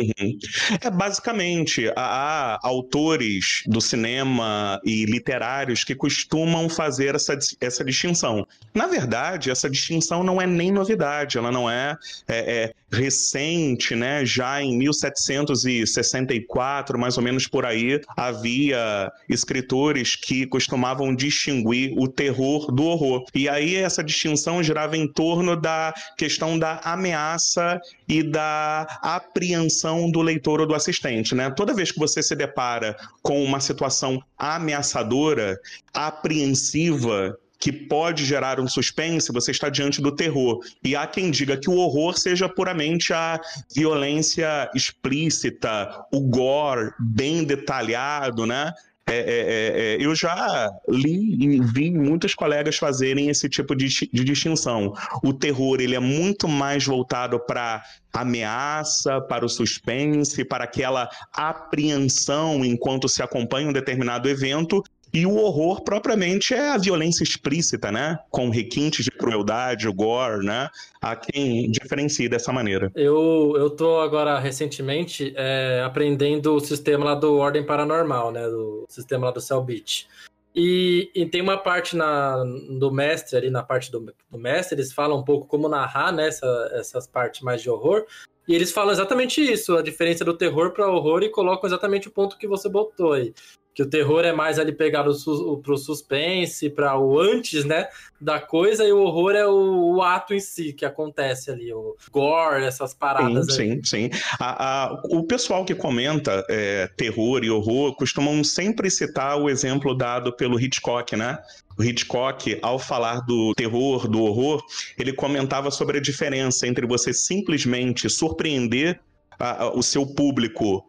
Uhum. 0.00 0.38
É 0.80 0.90
basicamente 0.90 1.90
há, 1.96 2.58
autores 2.62 3.62
do 3.66 3.80
cinema 3.80 4.80
e 4.84 5.04
literários 5.04 5.82
que 5.82 5.94
costumam 5.94 6.68
fazer 6.68 7.16
essa, 7.16 7.36
essa 7.60 7.84
distinção. 7.84 8.46
Na 8.72 8.86
verdade, 8.86 9.50
essa 9.50 9.68
distinção 9.68 10.22
não 10.22 10.40
é 10.40 10.46
nem 10.46 10.70
novidade, 10.70 11.36
ela 11.36 11.50
não 11.50 11.68
é, 11.68 11.96
é- 12.28 12.64
é 12.64 12.74
recente, 12.90 13.94
né? 13.94 14.24
Já 14.24 14.62
em 14.62 14.78
1764, 14.78 16.98
mais 16.98 17.16
ou 17.16 17.22
menos 17.22 17.46
por 17.46 17.64
aí, 17.66 18.00
havia 18.16 19.12
escritores 19.28 20.16
que 20.16 20.44
costumavam 20.46 21.14
distinguir 21.14 21.92
o 21.96 22.08
terror 22.08 22.72
do 22.72 22.82
horror. 22.84 23.24
E 23.34 23.48
aí 23.48 23.76
essa 23.76 24.02
distinção 24.02 24.60
girava 24.62 24.96
em 24.96 25.06
torno 25.06 25.54
da 25.56 25.92
questão 26.16 26.58
da 26.58 26.80
ameaça 26.84 27.78
e 28.08 28.22
da 28.22 28.86
apreensão 29.02 30.10
do 30.10 30.22
leitor 30.22 30.60
ou 30.60 30.66
do 30.66 30.74
assistente, 30.74 31.34
né? 31.34 31.50
Toda 31.50 31.74
vez 31.74 31.92
que 31.92 31.98
você 31.98 32.22
se 32.22 32.34
depara 32.34 32.96
com 33.22 33.44
uma 33.44 33.60
situação 33.60 34.18
ameaçadora, 34.36 35.58
apreensiva, 35.92 37.36
que 37.58 37.72
pode 37.72 38.24
gerar 38.24 38.60
um 38.60 38.68
suspense, 38.68 39.32
você 39.32 39.50
está 39.50 39.68
diante 39.68 40.00
do 40.00 40.14
terror. 40.14 40.60
E 40.82 40.94
há 40.94 41.06
quem 41.06 41.30
diga 41.30 41.56
que 41.56 41.68
o 41.68 41.76
horror 41.76 42.16
seja 42.16 42.48
puramente 42.48 43.12
a 43.12 43.40
violência 43.74 44.70
explícita, 44.74 46.04
o 46.12 46.20
gore 46.20 46.92
bem 46.98 47.44
detalhado, 47.44 48.46
né? 48.46 48.72
É, 49.08 49.16
é, 49.16 49.20
é, 49.20 49.94
é, 49.94 50.04
eu 50.04 50.14
já 50.14 50.70
li 50.86 51.42
e 51.42 51.60
vi 51.60 51.90
muitos 51.90 52.34
colegas 52.34 52.76
fazerem 52.76 53.30
esse 53.30 53.48
tipo 53.48 53.74
de, 53.74 53.88
de 53.88 54.22
distinção. 54.22 54.92
O 55.22 55.32
terror 55.32 55.80
ele 55.80 55.94
é 55.94 55.98
muito 55.98 56.46
mais 56.46 56.84
voltado 56.84 57.40
para 57.40 57.82
ameaça, 58.12 59.18
para 59.22 59.46
o 59.46 59.48
suspense, 59.48 60.44
para 60.44 60.64
aquela 60.64 61.08
apreensão 61.32 62.62
enquanto 62.62 63.08
se 63.08 63.22
acompanha 63.22 63.68
um 63.68 63.72
determinado 63.72 64.28
evento. 64.28 64.84
E 65.12 65.24
o 65.24 65.36
horror 65.36 65.82
propriamente 65.82 66.54
é 66.54 66.70
a 66.70 66.78
violência 66.78 67.22
explícita, 67.22 67.90
né? 67.90 68.18
Com 68.30 68.50
requintes 68.50 69.04
de 69.04 69.10
crueldade, 69.10 69.88
o 69.88 69.92
gore, 69.92 70.44
né? 70.44 70.68
Há 71.00 71.16
quem 71.16 71.70
diferencie 71.70 72.28
dessa 72.28 72.52
maneira. 72.52 72.92
Eu, 72.94 73.54
eu 73.56 73.70
tô 73.70 74.00
agora, 74.00 74.38
recentemente, 74.38 75.32
é, 75.36 75.82
aprendendo 75.84 76.54
o 76.54 76.60
sistema 76.60 77.04
lá 77.04 77.14
do 77.14 77.36
Ordem 77.36 77.64
Paranormal, 77.64 78.32
né? 78.32 78.42
Do 78.48 78.84
sistema 78.88 79.26
lá 79.26 79.32
do 79.32 79.40
Cellbit. 79.40 80.06
E, 80.54 81.10
e 81.14 81.24
tem 81.26 81.40
uma 81.40 81.56
parte 81.56 81.96
na, 81.96 82.42
do 82.78 82.90
mestre, 82.90 83.36
ali 83.36 83.50
na 83.50 83.62
parte 83.62 83.92
do, 83.92 84.12
do 84.30 84.38
mestre, 84.38 84.74
eles 84.76 84.92
falam 84.92 85.18
um 85.18 85.24
pouco 85.24 85.46
como 85.46 85.68
narrar, 85.68 86.12
né? 86.12 86.28
Essa, 86.28 86.70
essas 86.72 87.06
partes 87.06 87.42
mais 87.42 87.62
de 87.62 87.70
horror. 87.70 88.04
E 88.48 88.54
eles 88.54 88.72
falam 88.72 88.90
exatamente 88.90 89.42
isso, 89.42 89.76
a 89.76 89.82
diferença 89.82 90.24
do 90.24 90.34
terror 90.34 90.72
para 90.72 90.90
horror, 90.90 91.22
e 91.22 91.28
colocam 91.28 91.68
exatamente 91.68 92.08
o 92.08 92.10
ponto 92.10 92.38
que 92.38 92.48
você 92.48 92.66
botou 92.66 93.12
aí. 93.12 93.34
Que 93.78 93.82
o 93.84 93.88
terror 93.88 94.24
é 94.24 94.32
mais 94.32 94.58
ali 94.58 94.72
pegado 94.72 95.14
su- 95.14 95.60
pro 95.62 95.78
suspense, 95.78 96.68
para 96.68 96.98
o 96.98 97.16
antes, 97.16 97.64
né? 97.64 97.86
Da 98.20 98.40
coisa, 98.40 98.84
e 98.84 98.90
o 98.90 98.98
horror 98.98 99.36
é 99.36 99.46
o, 99.46 99.94
o 99.94 100.02
ato 100.02 100.34
em 100.34 100.40
si 100.40 100.72
que 100.72 100.84
acontece 100.84 101.48
ali, 101.48 101.72
o 101.72 101.94
gore, 102.10 102.64
essas 102.64 102.92
paradas 102.92 103.48
aí. 103.50 103.54
Sim, 103.54 103.80
sim, 103.84 104.10
sim. 104.10 104.20
A- 104.40 104.86
a- 104.86 105.02
o 105.12 105.22
pessoal 105.22 105.64
que 105.64 105.76
comenta 105.76 106.44
é, 106.50 106.88
terror 106.96 107.44
e 107.44 107.50
horror 107.52 107.94
costumam 107.94 108.42
sempre 108.42 108.90
citar 108.90 109.40
o 109.40 109.48
exemplo 109.48 109.94
dado 109.96 110.32
pelo 110.32 110.58
Hitchcock, 110.58 111.14
né? 111.14 111.38
O 111.78 111.84
Hitchcock, 111.84 112.58
ao 112.60 112.80
falar 112.80 113.20
do 113.26 113.54
terror, 113.54 114.08
do 114.08 114.24
horror, 114.24 114.60
ele 114.98 115.12
comentava 115.12 115.70
sobre 115.70 115.98
a 115.98 116.02
diferença 116.02 116.66
entre 116.66 116.84
você 116.84 117.14
simplesmente 117.14 118.10
surpreender 118.10 118.98
ah, 119.38 119.70
o 119.72 119.84
seu 119.84 120.04
público 120.04 120.84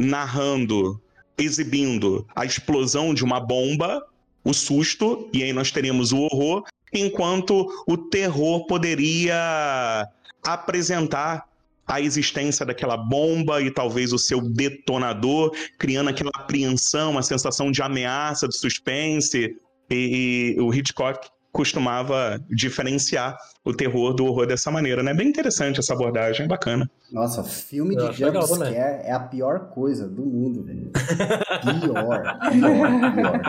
narrando, 0.00 1.00
exibindo 1.38 2.26
a 2.34 2.44
explosão 2.44 3.12
de 3.12 3.24
uma 3.24 3.40
bomba, 3.40 4.04
o 4.44 4.52
susto, 4.54 5.28
e 5.32 5.42
aí 5.42 5.52
nós 5.52 5.70
teríamos 5.70 6.12
o 6.12 6.18
horror, 6.18 6.64
enquanto 6.92 7.66
o 7.86 7.96
terror 7.96 8.66
poderia 8.66 10.08
apresentar 10.44 11.44
a 11.86 12.00
existência 12.00 12.66
daquela 12.66 12.96
bomba 12.96 13.62
e 13.62 13.70
talvez 13.70 14.12
o 14.12 14.18
seu 14.18 14.40
detonador, 14.40 15.54
criando 15.78 16.10
aquela 16.10 16.30
apreensão, 16.34 17.16
a 17.16 17.22
sensação 17.22 17.70
de 17.70 17.80
ameaça, 17.80 18.48
de 18.48 18.56
suspense. 18.56 19.56
E, 19.88 20.56
e 20.56 20.60
o 20.60 20.74
Hitchcock 20.74 21.28
costumava 21.56 22.38
diferenciar 22.50 23.34
o 23.64 23.72
terror 23.72 24.12
do 24.12 24.26
horror 24.26 24.46
dessa 24.46 24.70
maneira, 24.70 25.02
né? 25.02 25.14
Bem 25.14 25.26
interessante 25.28 25.80
essa 25.80 25.94
abordagem, 25.94 26.46
bacana. 26.46 26.88
Nossa, 27.10 27.42
filme 27.42 27.96
de 27.96 28.02
legal 28.22 28.46
jumpscare 28.46 28.74
também. 28.74 28.74
é 28.76 29.12
a 29.12 29.20
pior 29.20 29.70
coisa 29.70 30.06
do 30.06 30.20
mundo, 30.22 30.62
velho. 30.64 30.90
Pior, 31.80 32.38
pior, 32.52 33.14
pior. 33.14 33.40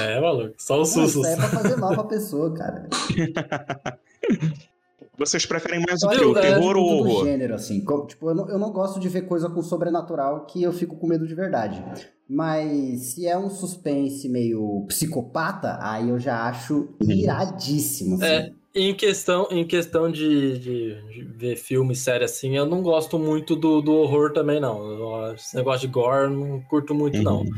É, 0.00 0.20
maluco, 0.20 0.54
só 0.58 0.80
os 0.82 0.88
sustos. 0.88 1.24
é 1.24 1.36
pra 1.36 1.48
fazer 1.48 1.76
mal 1.76 1.94
pra 1.94 2.04
pessoa, 2.04 2.52
cara. 2.52 2.88
Vocês 5.18 5.46
preferem 5.46 5.80
mais 5.86 6.02
o 6.02 6.06
O 6.06 6.32
que 6.34 6.38
é 6.38 6.42
terror 6.42 6.76
ou 6.76 6.84
o 6.84 6.96
horror? 6.98 7.24
gênero, 7.24 7.54
assim. 7.54 7.84
Tipo, 8.06 8.30
eu 8.30 8.34
não, 8.34 8.48
eu 8.50 8.58
não 8.58 8.70
gosto 8.70 9.00
de 9.00 9.08
ver 9.08 9.22
coisa 9.22 9.48
com 9.48 9.62
sobrenatural 9.62 10.44
que 10.46 10.62
eu 10.62 10.72
fico 10.72 10.96
com 10.96 11.06
medo 11.06 11.26
de 11.26 11.34
verdade. 11.34 11.82
Mas 12.28 13.00
se 13.02 13.26
é 13.26 13.38
um 13.38 13.48
suspense 13.48 14.28
meio 14.28 14.84
psicopata, 14.88 15.78
aí 15.80 16.08
eu 16.10 16.18
já 16.18 16.42
acho 16.48 16.88
iradíssimo. 17.00 18.16
Assim. 18.16 18.24
É, 18.24 18.52
em 18.74 18.94
questão, 18.94 19.48
em 19.50 19.66
questão 19.66 20.10
de, 20.10 20.58
de- 20.58 21.02
de 21.12 21.22
ver 21.36 21.56
filme, 21.56 21.94
série 21.94 22.24
assim, 22.24 22.56
eu 22.56 22.66
não 22.66 22.82
gosto 22.82 23.18
muito 23.18 23.54
do, 23.56 23.80
do 23.80 23.92
horror 23.94 24.32
também, 24.32 24.60
não. 24.60 25.32
Esse 25.34 25.56
negócio 25.56 25.86
de 25.86 25.92
gore 25.92 26.24
eu 26.24 26.30
não 26.30 26.60
curto 26.62 26.94
muito, 26.94 27.22
não. 27.22 27.40
Uhum. 27.40 27.50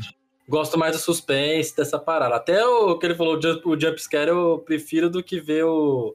Gosto 0.49 0.79
mais 0.79 0.97
do 0.97 0.99
suspense, 1.03 1.77
dessa 1.77 1.99
parada. 1.99 2.35
Até 2.37 2.65
o 2.65 2.97
que 2.99 3.05
ele 3.07 3.15
falou, 3.15 3.37
o 3.37 3.43
jump, 3.43 3.69
o 3.69 3.79
jumpscare 3.79 4.31
eu 4.31 4.63
prefiro 4.65 5.11
do 5.11 5.23
que 5.23 5.41
ver 5.41 5.65
o, 5.65 6.15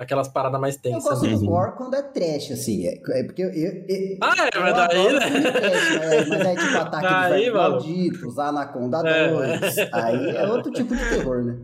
aquelas 0.00 0.28
paradas 0.28 0.60
mais 0.60 0.76
Eu 0.76 0.82
tensas. 0.82 1.04
gosto 1.04 1.26
né? 1.26 1.34
do 1.34 1.46
gore 1.46 1.72
quando 1.76 1.94
é 1.94 2.02
trash, 2.02 2.50
assim. 2.52 2.86
É, 2.86 2.94
é 3.20 3.22
porque 3.24 3.42
eu. 3.42 3.50
eu- 3.50 3.84
eu- 3.88 4.18
Ah, 4.22 4.34
é, 4.52 4.56
eu 4.56 4.60
mas 4.62 4.74
daí, 4.74 5.12
né? 5.12 5.20
trash, 5.52 5.98
mas, 5.98 6.28
mas 6.28 6.40
é 6.40 6.56
tipo 6.56 6.76
ataque 6.78 7.06
Aí, 7.06 7.44
dos 7.46 7.54
malditos, 7.54 8.38
Anaconda 8.38 9.08
É. 9.08 9.28
2. 9.28 9.76
Aí 9.92 10.36
é 10.36 10.46
outro 10.48 10.72
tipo 10.72 10.96
de 10.96 11.08
terror, 11.08 11.44
né? 11.44 11.56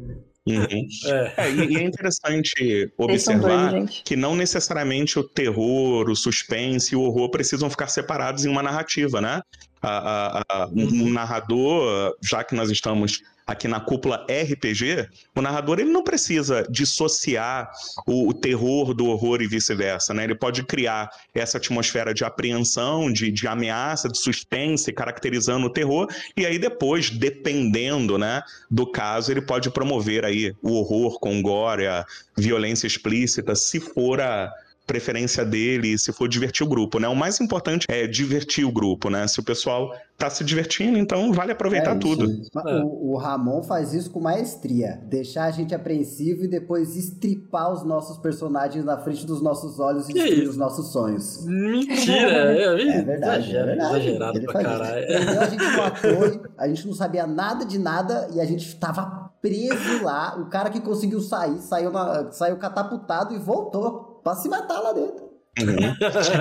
Uhum. 0.49 0.87
É. 1.07 1.33
É, 1.39 1.51
e, 1.53 1.77
é 1.77 1.83
interessante 1.83 2.93
observar 2.97 3.73
gente. 3.73 4.05
que 4.05 4.15
não 4.15 4.37
necessariamente 4.37 5.19
o 5.19 5.25
terror, 5.25 6.09
o 6.09 6.15
suspense 6.15 6.95
e 6.95 6.97
o 6.97 7.01
horror 7.03 7.31
precisam 7.33 7.69
ficar 7.69 7.89
separados 7.89 8.45
em 8.45 8.49
uma 8.49 8.63
narrativa, 8.63 9.21
né? 9.21 9.41
A- 9.83 10.39
a- 10.39 10.45
a- 10.49 10.69
um 10.73 11.11
narrador, 11.11 12.15
já 12.23 12.45
que 12.45 12.55
nós 12.55 12.71
estamos 12.71 13.23
aqui 13.47 13.69
na 13.69 13.79
cúpula 13.79 14.27
RPG, 14.29 15.09
o 15.35 15.41
narrador 15.41 15.79
ele 15.79 15.91
não 15.91 16.03
precisa 16.03 16.67
dissociar 16.69 17.71
o, 18.07 18.29
o 18.29 18.35
terror 18.35 18.93
do 18.93 19.07
horror 19.07 19.41
e 19.41 19.47
vice-versa, 19.47 20.13
né? 20.13 20.25
Ele 20.25 20.35
pode 20.35 20.65
criar 20.65 21.09
essa 21.33 21.59
atmosfera 21.59 22.13
de 22.13 22.25
apreensão, 22.25 23.13
de, 23.13 23.31
de 23.31 23.47
ameaça, 23.47 24.09
de 24.09 24.19
suspense, 24.19 24.93
caracterizando 24.93 25.67
o 25.67 25.71
terror, 25.71 26.09
e 26.37 26.45
aí 26.45 26.59
depois, 26.59 27.11
dependendo, 27.11 28.19
né, 28.19 28.43
do 28.71 28.91
caso, 28.91 29.31
ele 29.31 29.43
pode 29.43 29.71
promover 29.71 30.25
aí 30.25 30.53
o 30.61 30.73
horror 30.73 31.21
com 31.21 31.41
gore, 31.41 31.87
a 31.87 32.05
violência 32.37 32.87
explícita, 32.87 33.55
se 33.55 33.79
for 33.79 34.21
a 34.21 34.53
preferência 34.87 35.45
dele, 35.45 35.99
se 35.99 36.13
for 36.13 36.29
divertir 36.29 36.65
o 36.65 36.69
grupo, 36.69 36.99
né? 36.99 37.09
O 37.09 37.17
mais 37.17 37.41
importante 37.41 37.87
é 37.89 38.07
divertir 38.07 38.65
o 38.65 38.73
grupo, 38.73 39.11
né? 39.11 39.27
Se 39.27 39.41
o 39.41 39.43
pessoal 39.43 39.93
tá 40.17 40.31
se 40.31 40.43
divertindo, 40.45 40.97
então 40.97 41.33
vale 41.33 41.53
aproveitar 41.53 41.91
É 41.95 41.99
isso. 41.99 42.01
tudo. 42.01 42.43
É. 42.69 42.83
O, 42.83 43.13
o 43.13 43.17
Ramon 43.17 43.63
faz 43.63 43.93
isso 43.93 44.11
com 44.11 44.21
maestria. 44.21 44.99
Deixar 45.05 45.45
a 45.45 45.51
gente 45.51 45.75
apreensivo 45.75 46.45
e 46.45 46.49
depois 46.49 46.97
estripar 46.97 47.73
os 47.73 47.85
nossos 47.85 48.17
personagens 48.19 48.85
na 48.85 48.97
frente 48.99 49.27
dos 49.27 49.43
nossos 49.43 49.79
olhos 49.79 50.09
e 50.09 50.13
Que 50.13 50.21
destruir 50.21 50.43
isso? 50.43 50.51
os 50.53 50.57
nossos 50.57 50.93
sonhos. 50.93 51.45
Mentira! 51.45 52.47
É, 52.57 52.63
É 52.63 53.03
verdade, 53.03 53.13
é 53.13 53.39
exagero, 53.61 53.67
verdade. 53.67 53.97
Exagerado 53.97 54.39
Ele 54.39 54.47
pra 54.47 54.61
isso. 54.63 54.71
caralho. 54.71 55.07
Prendeu 55.07 55.41
a 55.41 55.47
gente 55.47 56.01
torre, 56.01 56.41
a 56.59 56.69
gente 56.69 56.87
não 56.87 56.95
sabia 56.95 57.27
nada 57.27 57.65
de 57.65 57.79
nada 57.79 58.29
e 58.35 58.41
a 58.41 58.45
gente 58.45 58.75
tava 58.77 59.31
preso 59.43 60.03
lá. 60.03 60.37
O 60.41 60.47
cara 60.47 60.71
que 60.71 60.81
conseguiu 60.81 61.21
sair, 61.21 61.59
saiu, 61.59 61.91
na- 61.91 62.31
saiu 62.33 62.57
catapultado 62.57 63.35
e 63.35 63.39
voltou 63.39 64.06
pra 64.27 64.35
se 64.35 64.49
matar 64.49 64.81
lá 64.81 64.93
dentro. 64.93 65.25
Uhum. 65.61 65.97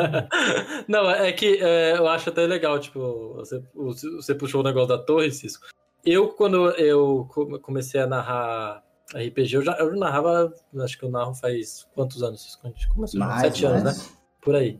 Não, 0.89 1.09
é 1.09 1.31
que 1.31 1.57
é, 1.61 1.97
eu 1.97 2.07
acho 2.07 2.29
até 2.29 2.45
legal, 2.47 2.79
tipo, 2.79 3.33
você, 3.35 3.61
você 3.75 4.33
puxou 4.33 4.61
o 4.61 4.63
negócio 4.63 4.89
da 4.89 4.97
torre, 4.97 5.31
Cisco. 5.31 5.67
Eu, 6.03 6.29
quando 6.29 6.69
eu 6.71 7.27
co- 7.31 7.59
comecei 7.59 8.01
a 8.01 8.07
narrar 8.07 8.83
RPG 9.13 9.55
eu 9.57 9.61
já 9.61 9.73
eu 9.77 9.95
narrava, 9.95 10.51
acho 10.79 10.97
que 10.97 11.05
eu 11.05 11.11
narro 11.11 11.35
faz 11.35 11.87
quantos 11.93 12.23
anos? 12.23 12.59
A 12.63 12.67
gente 12.67 12.89
começou 12.89 13.19
Mais, 13.19 13.41
sete 13.41 13.65
anos, 13.65 13.83
mais. 13.83 13.97
né? 14.09 14.13
Por 14.41 14.55
aí. 14.55 14.79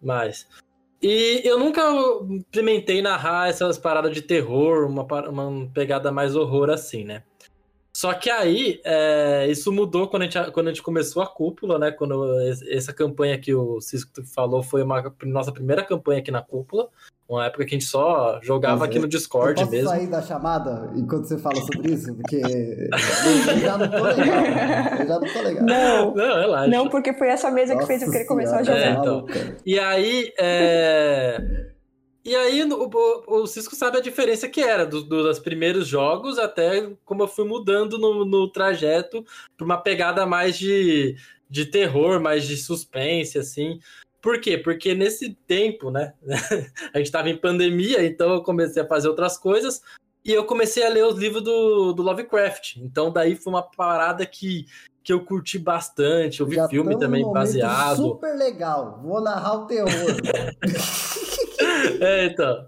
Mais. 0.00 0.46
E 1.02 1.42
eu 1.44 1.58
nunca 1.58 1.82
implementei 2.30 3.02
narrar 3.02 3.48
essas 3.48 3.76
paradas 3.76 4.12
de 4.14 4.22
terror, 4.22 4.86
uma, 4.86 5.02
uma 5.28 5.68
pegada 5.74 6.12
mais 6.12 6.36
horror 6.36 6.70
assim, 6.70 7.04
né? 7.04 7.24
Só 8.02 8.12
que 8.14 8.28
aí, 8.28 8.80
é, 8.84 9.46
isso 9.48 9.70
mudou 9.70 10.08
quando 10.08 10.22
a, 10.22 10.24
gente, 10.24 10.50
quando 10.50 10.66
a 10.66 10.70
gente 10.70 10.82
começou 10.82 11.22
a 11.22 11.26
cúpula, 11.28 11.78
né? 11.78 11.92
Quando 11.92 12.40
es- 12.50 12.60
essa 12.62 12.92
campanha 12.92 13.38
que 13.38 13.54
o 13.54 13.80
Cisco 13.80 14.10
falou 14.34 14.60
foi 14.60 14.82
uma 14.82 15.00
nossa 15.22 15.52
primeira 15.52 15.84
campanha 15.84 16.18
aqui 16.18 16.32
na 16.32 16.42
cúpula. 16.42 16.88
Uma 17.28 17.46
época 17.46 17.64
que 17.64 17.74
a 17.76 17.78
gente 17.78 17.88
só 17.88 18.40
jogava 18.42 18.80
Mas 18.80 18.88
aqui 18.88 18.98
no 18.98 19.04
Eu 19.04 19.08
Discord 19.08 19.54
posso 19.60 19.70
mesmo. 19.70 19.88
sair 19.88 20.06
da 20.08 20.20
chamada 20.20 20.90
enquanto 20.96 21.26
você 21.26 21.38
fala 21.38 21.54
sobre 21.62 21.92
isso? 21.92 22.12
Porque 22.16 22.42
eu 22.92 23.58
já 23.60 23.78
não 23.78 23.88
tô 23.88 24.02
legal. 24.02 24.44
Eu 24.98 25.06
já 25.06 25.20
não 25.20 25.32
tô 25.32 25.42
legal. 25.42 25.64
Não, 25.64 26.14
Não, 26.14 26.40
relaxa. 26.40 26.66
não, 26.68 26.88
porque 26.88 27.14
foi 27.14 27.28
essa 27.28 27.50
mesa 27.52 27.76
que 27.76 27.86
fez 27.86 28.02
eu 28.02 28.08
Nossa 28.08 28.18
querer 28.18 28.28
começar 28.28 28.58
a 28.58 28.62
jogar. 28.64 28.78
É, 28.80 28.90
então. 28.90 29.26
E 29.64 29.78
aí, 29.78 30.32
é... 30.38 31.31
Aí, 32.62 32.72
o, 32.72 33.24
o, 33.26 33.46
Cisco 33.46 33.74
sabe 33.74 33.98
a 33.98 34.02
diferença 34.02 34.48
que 34.48 34.60
era 34.60 34.86
do, 34.86 35.02
do- 35.02 35.22
dos 35.22 35.38
primeiros 35.38 35.86
jogos 35.86 36.38
até 36.38 36.90
como 37.04 37.22
eu 37.22 37.28
fui 37.28 37.44
mudando 37.44 37.98
no, 37.98 38.24
no 38.24 38.48
trajeto 38.48 39.24
para 39.56 39.64
uma 39.64 39.78
pegada 39.78 40.24
mais 40.26 40.58
de, 40.58 41.16
de 41.48 41.66
terror, 41.66 42.20
mais 42.20 42.46
de 42.46 42.56
suspense, 42.56 43.38
assim. 43.38 43.80
Por 44.20 44.40
quê? 44.40 44.56
Porque 44.56 44.94
nesse 44.94 45.34
tempo, 45.46 45.90
né? 45.90 46.14
a 46.94 46.98
gente 46.98 47.06
estava 47.06 47.28
em 47.28 47.36
pandemia, 47.36 48.04
então 48.04 48.34
eu 48.34 48.42
comecei 48.42 48.82
a 48.82 48.86
fazer 48.86 49.08
outras 49.08 49.36
coisas 49.36 49.82
e 50.24 50.32
eu 50.32 50.44
comecei 50.44 50.86
a 50.86 50.88
ler 50.88 51.04
os 51.04 51.18
livros 51.18 51.42
do, 51.42 51.92
do 51.92 52.02
Lovecraft. 52.02 52.76
Então, 52.76 53.10
daí 53.10 53.34
foi 53.34 53.52
uma 53.52 53.62
parada 53.62 54.24
que, 54.24 54.66
que 55.02 55.12
eu 55.12 55.24
curti 55.24 55.58
bastante. 55.58 56.40
Eu 56.40 56.46
vi 56.46 56.54
Já 56.56 56.68
filme 56.68 56.96
também 56.96 57.28
baseado. 57.32 57.96
Super 57.96 58.36
legal. 58.36 59.00
Vou 59.02 59.20
narrar 59.20 59.54
o 59.54 59.66
terror. 59.66 59.90
É, 62.00 62.26
então. 62.26 62.66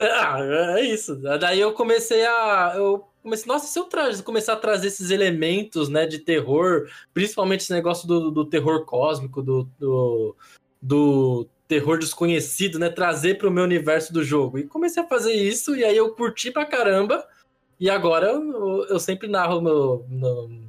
Ah, 0.00 0.38
é 0.78 0.80
isso. 0.82 1.16
Daí 1.38 1.60
eu 1.60 1.72
comecei 1.72 2.24
a. 2.26 2.72
Eu 2.76 3.08
comecei, 3.22 3.46
nossa, 3.46 3.66
se 3.66 3.78
eu 3.78 3.84
tra 3.84 4.10
começar 4.22 4.54
a 4.54 4.56
trazer 4.56 4.88
esses 4.88 5.10
elementos, 5.10 5.88
né, 5.88 6.06
de 6.06 6.18
terror, 6.18 6.88
principalmente 7.14 7.60
esse 7.60 7.72
negócio 7.72 8.06
do, 8.06 8.30
do 8.30 8.44
terror 8.44 8.84
cósmico, 8.84 9.42
do, 9.42 9.68
do, 9.78 10.36
do 10.80 11.48
terror 11.68 11.98
desconhecido, 11.98 12.78
né, 12.78 12.90
trazer 12.90 13.38
para 13.38 13.48
o 13.48 13.52
meu 13.52 13.64
universo 13.64 14.12
do 14.12 14.22
jogo. 14.24 14.58
E 14.58 14.64
comecei 14.64 15.02
a 15.02 15.06
fazer 15.08 15.32
isso, 15.32 15.74
e 15.76 15.84
aí 15.84 15.96
eu 15.96 16.14
curti 16.14 16.50
pra 16.50 16.64
caramba. 16.66 17.24
E 17.80 17.88
agora 17.90 18.28
eu, 18.28 18.84
eu 18.86 19.00
sempre 19.00 19.26
narro 19.28 19.60
no, 19.60 20.04
no- 20.08 20.62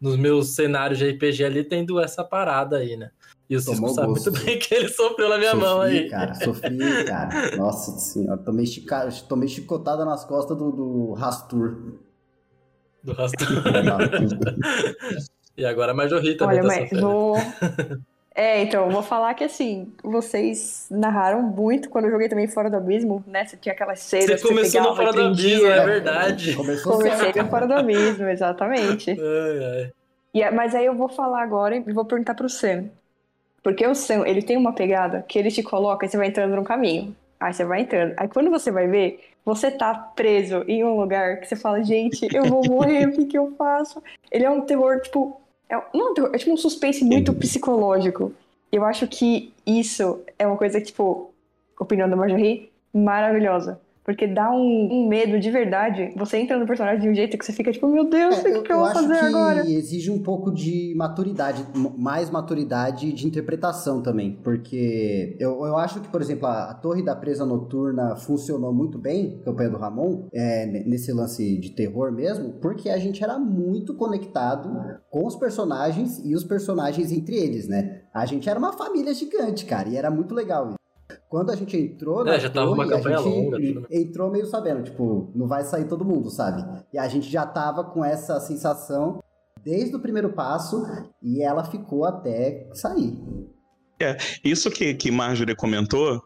nos 0.00 0.16
meus 0.16 0.54
cenários 0.54 0.98
de 0.98 1.06
RPG 1.10 1.44
ali, 1.44 1.62
tendo 1.62 2.00
essa 2.00 2.24
parada 2.24 2.78
aí, 2.78 2.96
né? 2.96 3.10
E 3.50 3.56
o 3.56 3.60
Cisco 3.60 3.74
Tomou 3.74 3.90
sabe 3.92 4.06
gosto. 4.06 4.30
muito 4.30 4.44
bem 4.44 4.58
que 4.60 4.72
ele 4.72 4.88
sofreu 4.88 5.28
na 5.28 5.36
minha 5.36 5.50
sofri, 5.50 5.66
mão 5.66 5.80
aí. 5.80 6.08
cara. 6.08 6.34
Sofri, 6.36 7.04
cara. 7.04 7.56
Nossa 7.56 7.98
senhora. 7.98 8.38
Tomei, 8.38 8.64
chica... 8.64 9.08
Tomei 9.28 9.48
chicotada 9.48 10.04
nas 10.04 10.24
costas 10.24 10.56
do, 10.56 10.70
do 10.70 11.12
Rastur. 11.14 11.98
Do. 13.02 13.12
Olha 13.18 13.98
E 15.56 15.64
agora 15.64 15.90
a 15.90 15.94
Marjorie 15.94 16.36
também 16.36 16.60
Olha, 16.60 16.62
tá 16.62 16.68
mas 16.68 16.88
sofrendo. 16.88 17.06
vou. 17.08 17.36
É, 18.32 18.62
então, 18.62 18.84
eu 18.86 18.90
vou 18.92 19.02
falar 19.02 19.34
que 19.34 19.42
assim, 19.42 19.92
vocês 20.04 20.86
narraram 20.88 21.42
muito 21.42 21.90
quando 21.90 22.04
eu 22.04 22.12
joguei 22.12 22.28
também 22.28 22.46
Fora 22.46 22.70
do 22.70 22.76
Abismo, 22.76 23.22
né? 23.26 23.44
Você 23.44 23.56
tinha 23.56 23.72
aquelas 23.72 23.98
Você 23.98 24.22
cenas 24.22 24.40
que 24.40 24.48
começou 24.48 24.80
pegava 24.80 24.88
no 24.90 24.96
Fora 24.96 25.12
do 25.12 25.22
Abismo, 25.28 25.66
é 25.66 25.84
verdade. 25.84 26.54
Começou 26.54 26.92
Comecei 26.92 27.32
no 27.42 27.48
Fora 27.50 27.66
do 27.66 27.74
Abismo, 27.74 28.28
exatamente. 28.28 29.10
Ai, 29.20 29.64
ai. 29.82 29.92
E, 30.32 30.42
é- 30.42 30.50
mas 30.52 30.76
aí 30.76 30.86
eu 30.86 30.94
vou 30.94 31.08
falar 31.08 31.42
agora 31.42 31.76
e 31.76 31.92
vou 31.92 32.04
perguntar 32.04 32.34
pro 32.34 32.48
Sam. 32.48 32.84
Porque 33.62 33.86
o 33.86 33.94
Sam, 33.94 34.26
ele 34.26 34.42
tem 34.42 34.56
uma 34.56 34.72
pegada 34.72 35.24
que 35.28 35.38
ele 35.38 35.50
te 35.50 35.62
coloca 35.62 36.06
e 36.06 36.08
você 36.08 36.16
vai 36.16 36.28
entrando 36.28 36.56
num 36.56 36.64
caminho. 36.64 37.14
Aí 37.38 37.52
você 37.52 37.64
vai 37.64 37.82
entrando. 37.82 38.14
Aí 38.16 38.28
quando 38.28 38.50
você 38.50 38.70
vai 38.70 38.86
ver, 38.86 39.20
você 39.44 39.70
tá 39.70 39.94
preso 39.94 40.64
em 40.68 40.84
um 40.84 40.98
lugar 40.98 41.40
que 41.40 41.46
você 41.46 41.56
fala, 41.56 41.82
gente, 41.82 42.28
eu 42.34 42.44
vou 42.44 42.62
morrer, 42.66 43.06
o 43.06 43.12
que 43.12 43.26
que 43.26 43.38
eu 43.38 43.54
faço? 43.56 44.02
Ele 44.30 44.44
é 44.44 44.50
um 44.50 44.62
terror, 44.62 45.00
tipo. 45.00 45.40
É, 45.68 45.74
não 45.94 46.08
é 46.08 46.10
um 46.10 46.14
terror, 46.14 46.30
é 46.34 46.38
tipo 46.38 46.52
um 46.52 46.56
suspense 46.56 47.04
muito 47.04 47.32
psicológico. 47.32 48.32
Eu 48.70 48.84
acho 48.84 49.06
que 49.06 49.52
isso 49.66 50.20
é 50.38 50.46
uma 50.46 50.56
coisa, 50.56 50.80
tipo, 50.80 51.32
opinião 51.78 52.08
da 52.08 52.16
Marjorie, 52.16 52.70
maravilhosa. 52.92 53.80
Porque 54.10 54.26
dá 54.26 54.50
um, 54.50 54.88
um 54.90 55.08
medo 55.08 55.38
de 55.38 55.50
verdade. 55.50 56.12
Você 56.16 56.38
entra 56.38 56.58
no 56.58 56.66
personagem 56.66 57.00
de 57.00 57.08
um 57.08 57.14
jeito 57.14 57.38
que 57.38 57.44
você 57.44 57.52
fica 57.52 57.70
tipo, 57.72 57.86
meu 57.88 58.08
Deus, 58.08 58.36
o 58.42 58.46
É, 58.48 58.52
que, 58.52 58.62
que 58.62 58.72
eu 58.72 58.76
vou 58.76 58.84
acho 58.86 58.94
fazer 58.94 59.18
que 59.18 59.24
agora? 59.24 59.70
exige 59.70 60.10
um 60.10 60.22
pouco 60.22 60.50
de 60.52 60.92
maturidade, 60.96 61.64
mais 61.96 62.28
maturidade 62.30 63.12
de 63.12 63.26
interpretação 63.26 64.02
também, 64.02 64.38
porque 64.42 65.36
eu, 65.38 65.64
eu 65.64 65.76
acho 65.76 66.00
que, 66.00 66.08
por 66.08 66.20
exemplo, 66.20 66.46
a, 66.46 66.70
a 66.70 66.74
Torre 66.74 67.04
da 67.04 67.14
Presa 67.14 67.46
Noturna 67.46 68.16
funcionou 68.16 68.72
muito 68.74 68.98
bem, 68.98 69.40
campanha 69.44 69.70
do 69.70 69.76
Ramon, 69.78 70.28
é, 70.32 70.66
nesse 70.66 71.12
lance 71.12 71.58
de 71.58 71.70
terror 71.70 72.10
mesmo, 72.12 72.54
porque 72.60 72.88
a 72.90 72.98
gente 72.98 73.22
era 73.22 73.38
muito 73.38 73.94
conectado 73.94 74.70
com 75.10 75.26
os 75.26 75.36
personagens 75.36 76.20
e 76.24 76.34
os 76.34 76.44
personagens 76.44 77.12
entre 77.12 77.36
eles, 77.36 77.68
né? 77.68 78.02
A 78.12 78.26
gente 78.26 78.48
era 78.48 78.58
uma 78.58 78.72
família 78.72 79.14
gigante, 79.14 79.64
cara, 79.64 79.88
e 79.88 79.96
era 79.96 80.10
muito 80.10 80.34
legal 80.34 80.68
isso. 80.70 80.79
Quando 81.30 81.50
a 81.50 81.56
gente 81.56 81.76
entrou 81.76 82.24
na 82.24 82.34
É, 82.34 82.40
já 82.40 82.50
tava 82.50 82.72
uma 82.72 82.82
torre, 82.84 82.92
a 82.94 82.96
campanha 82.98 83.18
gente 83.18 83.28
longa, 83.28 83.56
tudo. 83.56 83.86
entrou 83.90 84.30
meio 84.30 84.46
sabendo, 84.46 84.82
tipo, 84.82 85.30
não 85.34 85.46
vai 85.46 85.62
sair 85.64 85.84
todo 85.86 86.04
mundo, 86.04 86.28
sabe? 86.28 86.62
E 86.92 86.98
a 86.98 87.06
gente 87.08 87.30
já 87.30 87.46
tava 87.46 87.84
com 87.84 88.04
essa 88.04 88.38
sensação 88.40 89.22
desde 89.64 89.94
o 89.94 90.00
primeiro 90.00 90.30
passo 90.32 90.84
e 91.22 91.40
ela 91.42 91.62
ficou 91.64 92.04
até 92.04 92.68
sair. 92.74 93.16
Isso 94.42 94.70
que, 94.70 94.92
que 94.94 95.10
Marjorie 95.10 95.54
comentou 95.54 96.20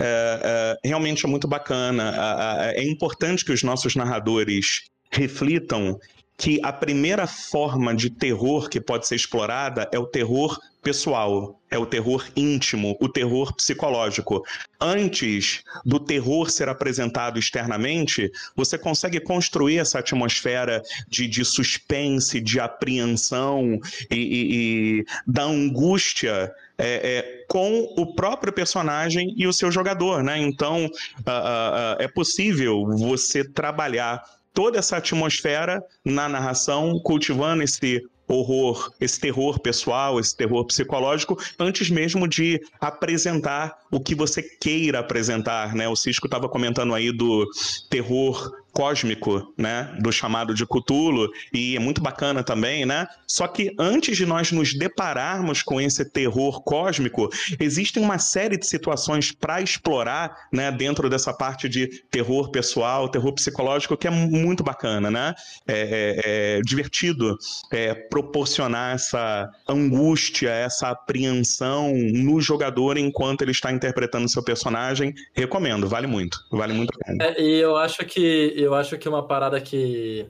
é, 0.00 0.76
é, 0.82 0.88
realmente 0.88 1.26
é 1.26 1.28
muito 1.28 1.46
bacana. 1.48 2.10
A- 2.10 2.52
a- 2.62 2.72
É 2.72 2.82
importante 2.88 3.44
que 3.44 3.52
os 3.52 3.62
nossos 3.62 3.96
narradores 3.96 4.84
reflitam 5.10 5.98
que 6.38 6.60
a 6.62 6.72
primeira 6.72 7.26
forma 7.26 7.92
de 7.94 8.08
terror 8.08 8.68
que 8.70 8.80
pode 8.80 9.08
ser 9.08 9.16
explorada 9.16 9.88
é 9.92 9.98
o 9.98 10.06
terror 10.06 10.56
pessoal, 10.80 11.60
é 11.68 11.76
o 11.76 11.84
terror 11.84 12.24
íntimo, 12.36 12.96
o 13.00 13.08
terror 13.08 13.52
psicológico. 13.54 14.44
Antes 14.80 15.64
do 15.84 15.98
terror 15.98 16.48
ser 16.48 16.68
apresentado 16.68 17.40
externamente, 17.40 18.30
você 18.54 18.78
consegue 18.78 19.18
construir 19.18 19.78
essa 19.78 19.98
atmosfera 19.98 20.80
de, 21.08 21.26
de 21.26 21.44
suspense, 21.44 22.40
de 22.40 22.60
apreensão 22.60 23.80
e, 24.08 24.16
e- 24.16 25.00
e 25.00 25.04
da 25.26 25.42
angústia 25.42 26.54
é, 26.78 27.18
é, 27.18 27.44
com 27.48 27.92
o 27.96 28.14
próprio 28.14 28.52
personagem 28.52 29.34
e 29.36 29.48
o 29.48 29.52
seu 29.52 29.72
jogador, 29.72 30.22
né? 30.22 30.38
Então 30.38 30.88
ah, 31.26 31.32
ah, 31.32 31.96
ah, 31.98 32.02
é 32.02 32.06
possível 32.06 32.86
você 32.96 33.42
trabalhar 33.42 34.22
toda 34.58 34.76
essa 34.76 34.96
atmosfera 34.96 35.80
na 36.04 36.28
narração, 36.28 36.98
cultivando 36.98 37.62
esse 37.62 38.04
horror, 38.26 38.92
esse 39.00 39.20
terror 39.20 39.60
pessoal, 39.60 40.18
esse 40.18 40.36
terror 40.36 40.64
psicológico, 40.66 41.38
antes 41.60 41.88
mesmo 41.88 42.26
de 42.26 42.60
apresentar 42.80 43.78
o 43.88 44.00
que 44.00 44.16
você 44.16 44.42
queira 44.42 44.98
apresentar, 44.98 45.76
né? 45.76 45.88
O 45.88 45.94
Cisco 45.94 46.26
estava 46.26 46.48
comentando 46.48 46.92
aí 46.92 47.12
do 47.12 47.46
terror 47.88 48.52
cósmico, 48.78 49.52
né, 49.58 49.92
do 49.98 50.12
chamado 50.12 50.54
de 50.54 50.64
Cthulhu, 50.64 51.28
e 51.52 51.74
é 51.74 51.80
muito 51.80 52.00
bacana 52.00 52.44
também, 52.44 52.86
né? 52.86 53.08
Só 53.26 53.48
que 53.48 53.74
antes 53.76 54.16
de 54.16 54.24
nós 54.24 54.52
nos 54.52 54.72
depararmos 54.72 55.62
com 55.64 55.80
esse 55.80 56.04
terror 56.08 56.62
cósmico, 56.62 57.28
existem 57.58 58.00
uma 58.00 58.18
série 58.20 58.56
de 58.56 58.64
situações 58.64 59.32
para 59.32 59.60
explorar, 59.60 60.32
né, 60.52 60.70
dentro 60.70 61.10
dessa 61.10 61.34
parte 61.34 61.68
de 61.68 61.88
terror 62.08 62.52
pessoal, 62.52 63.08
terror 63.08 63.32
psicológico, 63.32 63.96
que 63.96 64.06
é 64.06 64.10
muito 64.10 64.62
bacana, 64.62 65.10
né? 65.10 65.34
É, 65.66 65.78
é- 65.78 66.58
é 66.58 66.60
divertido 66.62 67.36
é, 67.72 67.94
proporcionar 67.94 68.94
essa 68.94 69.50
angústia, 69.68 70.50
essa 70.50 70.90
apreensão 70.90 71.92
no 71.94 72.40
jogador 72.40 72.96
enquanto 72.96 73.42
ele 73.42 73.50
está 73.50 73.72
interpretando 73.72 74.28
seu 74.28 74.42
personagem. 74.44 75.12
Recomendo, 75.34 75.88
vale 75.88 76.06
muito, 76.06 76.38
vale 76.52 76.74
muito. 76.74 76.96
É, 77.20 77.42
e 77.42 77.58
eu 77.60 77.76
acho 77.76 78.04
que 78.06 78.67
eu 78.68 78.74
acho 78.74 78.98
que 78.98 79.08
uma 79.08 79.26
parada 79.26 79.60
que, 79.60 80.26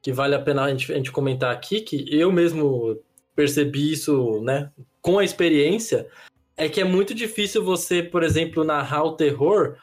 que 0.00 0.12
vale 0.12 0.34
a 0.34 0.40
pena 0.40 0.64
a 0.64 0.70
gente, 0.70 0.92
a 0.92 0.96
gente 0.96 1.12
comentar 1.12 1.52
aqui, 1.52 1.80
que 1.80 2.06
eu 2.10 2.32
mesmo 2.32 2.98
percebi 3.34 3.92
isso, 3.92 4.40
né, 4.42 4.70
com 5.02 5.18
a 5.18 5.24
experiência, 5.24 6.08
é 6.56 6.68
que 6.68 6.80
é 6.80 6.84
muito 6.84 7.14
difícil 7.14 7.64
você, 7.64 8.02
por 8.02 8.22
exemplo, 8.22 8.64
narrar 8.64 9.04
o 9.04 9.16
terror, 9.16 9.76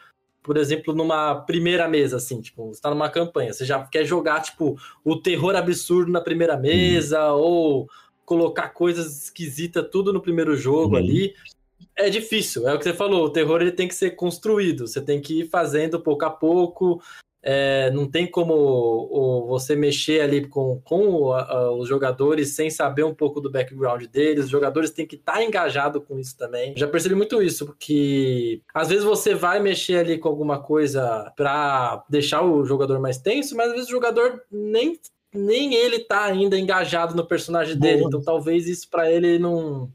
por 0.44 0.58
exemplo, 0.58 0.94
numa 0.94 1.36
primeira 1.36 1.88
mesa, 1.88 2.18
assim, 2.18 2.40
tipo, 2.40 2.68
você 2.74 2.82
tá 2.82 2.90
numa 2.90 3.10
campanha, 3.10 3.52
você 3.52 3.66
já 3.66 3.84
quer 3.84 4.06
jogar, 4.06 4.42
tipo, 4.42 4.80
o 5.04 5.18
terror 5.18 5.56
absurdo 5.56 6.12
na 6.12 6.22
primeira 6.22 6.56
mesa, 6.56 7.32
ou 7.34 7.90
colocar 8.26 8.70
coisas 8.70 9.24
esquisitas 9.24 9.88
tudo 9.92 10.14
no 10.14 10.22
primeiro 10.22 10.56
jogo 10.56 10.96
Uhum. 10.96 11.02
ali. 11.02 11.36
É 11.96 12.10
difícil, 12.10 12.68
é 12.68 12.74
o 12.74 12.78
que 12.78 12.84
você 12.84 12.94
falou, 12.94 13.26
o 13.26 13.30
terror 13.30 13.62
ele 13.62 13.72
tem 13.72 13.88
que 13.88 13.96
ser 13.96 14.12
construído, 14.12 14.88
você 14.88 15.02
tem 15.02 15.20
que 15.20 15.42
ir 15.42 15.50
fazendo 15.50 16.00
pouco 16.00 16.26
a 16.26 16.30
pouco, 16.30 17.02
é, 17.50 17.90
não 17.92 18.06
tem 18.06 18.30
como 18.30 18.54
o, 18.54 19.48
você 19.48 19.74
mexer 19.74 20.20
ali 20.20 20.46
com, 20.46 20.82
com 20.84 21.32
a, 21.32 21.72
os 21.72 21.88
jogadores 21.88 22.54
sem 22.54 22.70
saber 22.70 23.06
um 23.06 23.14
pouco 23.14 23.40
do 23.40 23.50
background 23.50 24.04
deles. 24.08 24.44
Os 24.46 24.52
jogadores 24.52 24.92
têm 24.92 25.08
que 25.08 25.16
estar 25.16 25.36
tá 25.36 25.44
engajados 25.44 26.04
com 26.06 26.20
isso 26.20 26.36
também. 26.38 26.74
Já 26.76 26.90
percebi 26.90 27.16
muito 27.16 27.42
isso, 27.42 27.66
porque 27.66 28.62
às 28.74 28.90
vezes 28.90 29.06
você 29.06 29.34
vai 29.34 29.62
mexer 29.62 30.00
ali 30.00 30.18
com 30.18 30.28
alguma 30.28 30.62
coisa 30.62 31.32
para 31.38 32.04
deixar 32.10 32.42
o 32.42 32.66
jogador 32.66 33.00
mais 33.00 33.18
tenso, 33.18 33.56
mas 33.56 33.68
às 33.68 33.74
vezes 33.74 33.88
o 33.88 33.92
jogador 33.92 34.44
nem 34.52 35.00
nem 35.34 35.76
ele 35.76 36.00
tá 36.00 36.24
ainda 36.24 36.58
engajado 36.58 37.16
no 37.16 37.26
personagem 37.26 37.78
Boa. 37.78 37.92
dele, 37.92 38.04
então 38.06 38.22
talvez 38.22 38.68
isso 38.68 38.90
para 38.90 39.12
ele 39.12 39.38
não 39.38 39.90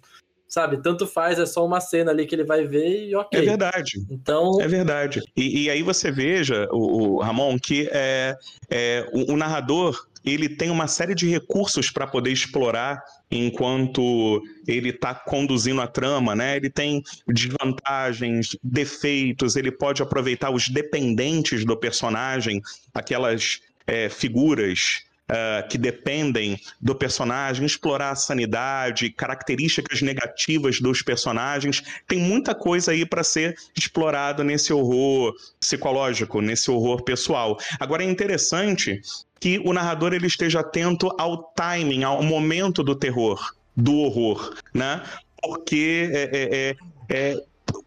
sabe? 0.52 0.82
Tanto 0.82 1.06
faz, 1.06 1.38
é 1.38 1.46
só 1.46 1.64
uma 1.64 1.80
cena 1.80 2.10
ali 2.10 2.26
que 2.26 2.34
ele 2.34 2.44
vai 2.44 2.66
ver 2.66 3.08
e 3.08 3.14
ok. 3.14 3.40
É 3.40 3.42
verdade. 3.42 4.04
Então. 4.10 4.60
É 4.60 4.68
verdade. 4.68 5.22
E, 5.34 5.62
e 5.62 5.70
aí 5.70 5.82
você 5.82 6.12
veja, 6.12 6.68
o, 6.70 7.14
o 7.14 7.20
Ramon, 7.22 7.58
que 7.58 7.88
é, 7.90 8.36
é 8.70 9.08
o, 9.14 9.32
o 9.32 9.36
narrador 9.36 10.06
ele 10.22 10.50
tem 10.50 10.70
uma 10.70 10.86
série 10.86 11.14
de 11.14 11.26
recursos 11.26 11.90
para 11.90 12.06
poder 12.06 12.30
explorar 12.30 13.02
enquanto 13.30 14.42
ele 14.68 14.90
está 14.90 15.14
conduzindo 15.14 15.80
a 15.80 15.86
trama, 15.86 16.36
né? 16.36 16.58
Ele 16.58 16.70
tem 16.70 17.02
desvantagens, 17.26 18.56
defeitos, 18.62 19.56
ele 19.56 19.72
pode 19.72 20.02
aproveitar 20.02 20.50
os 20.50 20.68
dependentes 20.68 21.64
do 21.64 21.76
personagem, 21.76 22.60
aquelas 22.94 23.60
é, 23.86 24.08
figuras 24.08 25.02
uh, 25.32 25.66
que 25.68 25.78
dependem 25.78 26.60
do 26.80 26.94
personagem, 26.94 27.64
explorar 27.64 28.10
a 28.10 28.16
sanidade, 28.16 29.10
características 29.10 30.02
negativas 30.02 30.80
dos 30.80 31.02
personagens. 31.02 31.82
Tem 32.06 32.18
muita 32.18 32.54
coisa 32.54 32.92
aí 32.92 33.06
para 33.06 33.24
ser 33.24 33.56
explorado 33.76 34.44
nesse 34.44 34.72
horror 34.72 35.34
psicológico, 35.58 36.40
nesse 36.40 36.70
horror 36.70 37.02
pessoal. 37.02 37.58
Agora 37.80 38.04
é 38.04 38.06
interessante 38.06 39.00
que 39.40 39.58
o 39.64 39.72
narrador 39.72 40.12
ele 40.12 40.26
esteja 40.26 40.60
atento 40.60 41.08
ao 41.18 41.52
timing, 41.54 42.04
ao 42.04 42.22
momento 42.22 42.82
do 42.82 42.94
terror, 42.94 43.54
do 43.74 43.96
horror, 43.96 44.54
né? 44.72 45.02
Porque 45.42 46.08
é, 46.12 46.22
é, 46.22 46.76
é, 47.10 47.34
é 47.34 47.42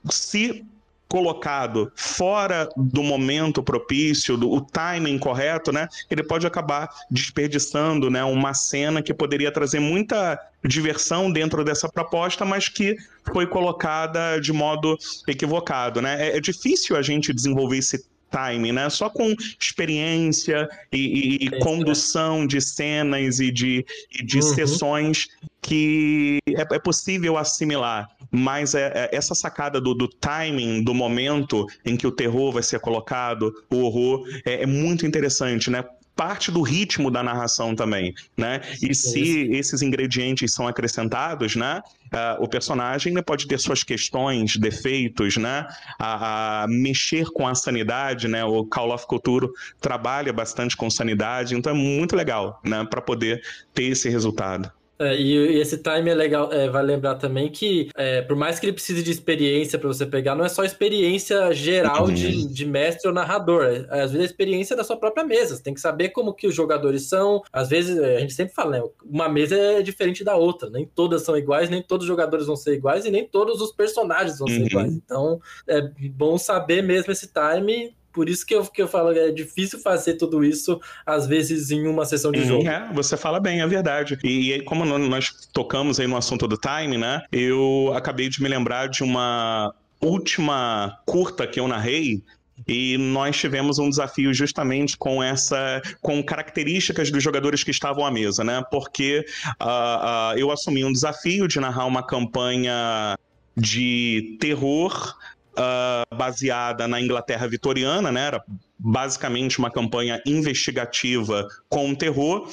se 0.09 0.65
colocado 1.07 1.91
fora 1.95 2.67
do 2.75 3.03
momento 3.03 3.61
propício, 3.61 4.37
do 4.37 4.49
o 4.51 4.61
timing 4.61 5.19
correto, 5.19 5.71
né? 5.71 5.87
Ele 6.09 6.23
pode 6.23 6.45
acabar 6.47 6.89
desperdiçando, 7.09 8.09
né, 8.09 8.23
uma 8.23 8.53
cena 8.53 9.01
que 9.01 9.13
poderia 9.13 9.51
trazer 9.51 9.79
muita 9.79 10.39
diversão 10.63 11.31
dentro 11.31 11.63
dessa 11.63 11.87
proposta, 11.87 12.43
mas 12.43 12.67
que 12.67 12.95
foi 13.31 13.45
colocada 13.45 14.39
de 14.39 14.51
modo 14.51 14.97
equivocado, 15.27 16.01
né? 16.01 16.29
É, 16.29 16.37
é 16.37 16.39
difícil 16.39 16.95
a 16.95 17.01
gente 17.01 17.33
desenvolver 17.33 17.77
esse 17.77 18.03
timing, 18.35 18.73
né? 18.73 18.89
Só 18.89 19.09
com 19.09 19.33
experiência 19.57 20.67
e, 20.91 20.97
e, 20.97 21.45
e 21.45 21.59
condução 21.59 22.45
de 22.45 22.59
cenas 22.59 23.39
e 23.39 23.49
de, 23.49 23.85
e 24.19 24.23
de 24.23 24.37
uhum. 24.37 24.41
sessões 24.41 25.27
que 25.61 26.39
é, 26.45 26.75
é, 26.75 26.79
possível 26.79 27.37
assimilar. 27.37 28.09
Mas 28.29 28.75
é, 28.75 28.91
é, 28.93 29.15
essa 29.15 29.33
sacada 29.33 29.79
do, 29.79 29.93
do, 29.93 30.07
timing, 30.07 30.83
do 30.83 30.93
momento 30.93 31.65
em 31.85 31.95
que 31.95 32.05
o 32.05 32.11
terror 32.11 32.51
vai 32.51 32.61
ser 32.61 32.79
colocado, 32.81 33.53
o 33.71 33.77
horror, 33.77 34.27
é, 34.45 34.63
é 34.63 34.65
muito 34.65 35.05
interessante, 35.05 35.71
né? 35.71 35.83
Parte 36.15 36.51
do 36.51 36.61
ritmo 36.61 37.11
da 37.11 37.21
narração 37.21 37.75
também, 37.75 38.13
né? 38.37 38.61
E 38.81 38.95
se 38.95 39.49
esses 39.51 39.81
ingredientes 39.81 40.53
são 40.53 40.67
acrescentados, 40.67 41.55
né? 41.55 41.81
Uh, 42.05 42.43
o 42.43 42.47
personagem 42.47 43.13
né, 43.13 43.21
pode 43.21 43.47
ter 43.47 43.59
suas 43.59 43.83
questões, 43.83 44.55
defeitos, 44.55 45.37
né? 45.37 45.67
A, 45.99 46.63
a, 46.63 46.67
mexer 46.67 47.25
com 47.31 47.47
a 47.47 47.53
sanidade, 47.53 48.27
né? 48.27 48.43
O 48.45 48.65
Call 48.65 48.93
of 48.93 49.05
Cthulhu 49.07 49.51
trabalha 49.81 50.31
bastante 50.31 50.77
com 50.77 50.89
sanidade, 50.89 51.55
então 51.55 51.71
é 51.71 51.75
muito 51.75 52.15
legal, 52.15 52.61
né? 52.63 52.85
Para 52.85 53.01
poder 53.01 53.41
ter 53.73 53.83
esse 53.83 54.09
resultado. 54.09 54.71
É, 54.97 55.15
e, 55.15 55.59
esse 55.59 55.77
time 55.77 56.09
é 56.09 56.15
legal, 56.15 56.51
é, 56.51 56.69
vai 56.69 56.83
lembrar 56.83 57.15
também 57.15 57.49
que, 57.49 57.89
é, 57.95 58.21
por 58.21 58.35
mais 58.35 58.59
que 58.59 58.65
ele 58.65 58.73
precise 58.73 59.03
de 59.03 59.11
experiência 59.11 59.77
para 59.77 59.87
você 59.87 60.05
pegar, 60.05 60.35
não 60.35 60.45
é 60.45 60.49
só 60.49 60.63
experiência 60.63 61.51
geral 61.53 62.09
de, 62.09 62.27
uhum. 62.27 62.47
de 62.47 62.65
mestre 62.65 63.07
ou 63.07 63.13
narrador, 63.13 63.63
é, 63.63 64.01
às 64.01 64.11
vezes 64.11 64.21
é 64.21 64.25
experiência 64.25 64.75
da 64.75 64.83
sua 64.83 64.97
própria 64.97 65.23
mesa, 65.23 65.55
você 65.55 65.63
tem 65.63 65.73
que 65.73 65.81
saber 65.81 66.09
como 66.09 66.33
que 66.33 66.47
os 66.47 66.55
jogadores 66.55 67.09
são, 67.09 67.43
às 67.51 67.69
vezes, 67.69 67.97
é, 67.97 68.17
a 68.17 68.19
gente 68.19 68.33
sempre 68.33 68.53
fala, 68.53 68.71
né, 68.71 68.83
uma 69.03 69.27
mesa 69.27 69.55
é 69.55 69.81
diferente 69.81 70.23
da 70.23 70.35
outra, 70.35 70.69
nem 70.69 70.85
todas 70.85 71.23
são 71.23 71.37
iguais, 71.37 71.69
nem 71.69 71.81
todos 71.81 72.05
os 72.05 72.07
jogadores 72.07 72.45
vão 72.45 72.55
ser 72.55 72.73
iguais 72.73 73.05
e 73.05 73.11
nem 73.11 73.27
todos 73.27 73.61
os 73.61 73.71
personagens 73.71 74.39
vão 74.39 74.47
ser 74.47 74.61
uhum. 74.61 74.67
iguais, 74.67 74.93
então 74.93 75.41
é 75.67 75.81
bom 76.09 76.37
saber 76.37 76.81
mesmo 76.81 77.11
esse 77.11 77.27
time 77.27 77.93
por 78.15 78.29
isso 78.29 78.45
que 78.45 78.55
eu, 78.55 78.65
que 78.65 78.81
eu 78.81 78.87
falo 78.87 79.11
que 79.11 79.19
é 79.19 79.29
difícil 79.29 79.77
fazer 79.79 80.13
tudo 80.13 80.43
isso, 80.43 80.79
às 81.05 81.27
vezes, 81.27 81.69
em 81.69 81.85
uma 81.85 82.05
sessão 82.05 82.31
de 82.31 82.45
jogo. 82.45 82.65
É, 82.65 82.89
você 82.93 83.17
fala 83.17 83.41
bem, 83.41 83.59
é 83.59 83.67
verdade. 83.67 84.17
E, 84.23 84.53
e 84.53 84.61
como 84.61 84.85
nós 84.85 85.49
tocamos 85.51 85.99
aí 85.99 86.07
no 86.07 86.15
assunto 86.15 86.47
do 86.47 86.57
time, 86.57 86.97
né? 86.97 87.21
Eu 87.29 87.91
acabei 87.93 88.29
de 88.29 88.41
me 88.41 88.47
lembrar 88.47 88.87
de 88.87 89.03
uma 89.03 89.75
última 89.99 90.97
curta 91.05 91.45
que 91.45 91.59
eu 91.59 91.67
narrei, 91.67 92.23
e 92.65 92.97
nós 92.97 93.35
tivemos 93.35 93.79
um 93.79 93.89
desafio 93.89 94.33
justamente 94.33 94.95
com 94.95 95.21
essa, 95.21 95.81
com 96.01 96.23
características 96.23 97.11
dos 97.11 97.21
jogadores 97.21 97.65
que 97.65 97.71
estavam 97.71 98.05
à 98.05 98.09
mesa, 98.09 98.45
né? 98.45 98.63
Porque 98.71 99.25
uh, 99.61 99.65
uh, 99.65 100.37
eu 100.37 100.49
assumi 100.49 100.85
um 100.85 100.91
desafio 100.91 101.49
de 101.49 101.59
narrar 101.59 101.85
uma 101.85 102.01
campanha 102.01 103.17
de 103.57 104.37
terror 104.39 105.15
uh, 105.57 106.15
baseada 106.15 106.87
na 106.87 107.01
Inglaterra 107.01 107.47
vitoriana, 107.47 108.11
né? 108.11 108.27
Era 108.27 108.43
basicamente 108.77 109.57
uma 109.59 109.71
campanha 109.71 110.21
investigativa 110.25 111.47
com 111.69 111.95
terror. 111.95 112.49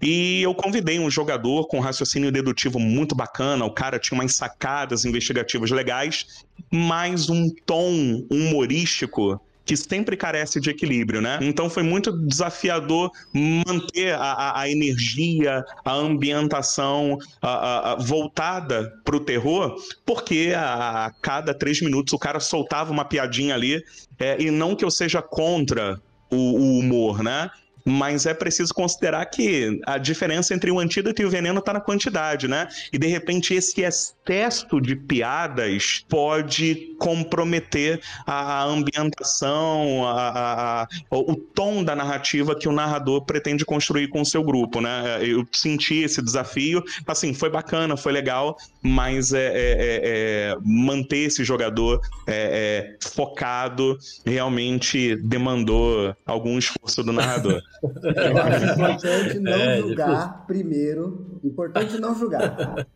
E 0.00 0.42
eu 0.42 0.54
convidei 0.54 0.98
um 0.98 1.10
jogador 1.10 1.66
com 1.66 1.80
raciocínio 1.80 2.30
dedutivo 2.30 2.78
muito 2.78 3.14
bacana. 3.14 3.64
O 3.64 3.70
cara 3.70 3.98
tinha 3.98 4.18
umas 4.18 4.34
sacadas 4.34 5.04
investigativas 5.04 5.70
legais, 5.70 6.44
mais 6.70 7.28
um 7.28 7.50
tom 7.66 8.24
humorístico 8.30 9.40
que 9.64 9.76
sempre 9.76 10.16
carece 10.16 10.60
de 10.60 10.70
equilíbrio, 10.70 11.20
né? 11.20 11.38
Então 11.40 11.70
foi 11.70 11.82
muito 11.82 12.12
desafiador 12.12 13.10
manter 13.32 14.14
a, 14.14 14.60
a 14.60 14.70
energia, 14.70 15.64
a 15.84 15.92
ambientação 15.92 17.18
a, 17.40 17.92
a, 17.92 17.96
voltada 17.96 18.92
para 19.04 19.16
o 19.16 19.20
terror, 19.20 19.76
porque 20.04 20.52
a, 20.56 21.12
cada 21.22 21.54
três 21.54 21.80
minutos 21.80 22.12
o 22.12 22.18
cara 22.18 22.40
soltava 22.40 22.92
uma 22.92 23.04
piadinha 23.04 23.54
ali, 23.54 23.82
é, 24.18 24.40
e 24.40 24.50
não 24.50 24.76
que 24.76 24.84
eu 24.84 24.90
seja 24.90 25.22
contra 25.22 26.00
o, 26.30 26.36
o 26.36 26.78
humor, 26.78 27.22
né? 27.22 27.50
Mas 27.84 28.24
é 28.24 28.32
preciso 28.32 28.72
considerar 28.72 29.26
que 29.26 29.80
a 29.86 29.98
diferença 29.98 30.54
entre 30.54 30.70
o 30.70 30.78
antídoto 30.78 31.20
e 31.20 31.24
o 31.24 31.30
veneno 31.30 31.58
está 31.58 31.72
na 31.72 31.80
quantidade, 31.80 32.48
né? 32.48 32.68
E 32.92 32.98
de 32.98 33.06
repente 33.06 33.52
esse 33.54 33.82
excesso 33.82 34.80
de 34.80 34.96
piadas 34.96 36.04
pode 36.08 36.94
comprometer 36.98 38.00
a 38.26 38.64
ambientação, 38.64 40.06
a, 40.06 40.82
a, 40.82 40.88
o 41.10 41.36
tom 41.36 41.84
da 41.84 41.94
narrativa 41.94 42.54
que 42.54 42.68
o 42.68 42.72
narrador 42.72 43.22
pretende 43.24 43.64
construir 43.64 44.08
com 44.08 44.22
o 44.22 44.26
seu 44.26 44.42
grupo, 44.42 44.80
né? 44.80 45.18
Eu 45.20 45.46
senti 45.52 45.96
esse 45.96 46.22
desafio, 46.22 46.82
assim, 47.06 47.34
foi 47.34 47.50
bacana, 47.50 47.96
foi 47.96 48.12
legal, 48.12 48.56
mas 48.82 49.32
é, 49.32 49.46
é, 49.46 49.52
é, 49.54 50.00
é 50.04 50.56
manter 50.64 51.18
esse 51.18 51.44
jogador 51.44 52.00
é, 52.26 52.94
é, 53.02 53.08
focado 53.08 53.98
realmente 54.24 55.16
demandou 55.16 56.14
algum 56.24 56.58
esforço 56.58 57.02
do 57.02 57.12
narrador. 57.12 57.60
Eu 57.82 58.38
acho 58.38 58.64
importante 58.64 59.38
não 59.38 59.52
é, 59.52 59.80
julgar 59.80 60.46
primeiro. 60.46 61.38
Importante 61.42 61.98
não 61.98 62.14
julgar. 62.14 62.86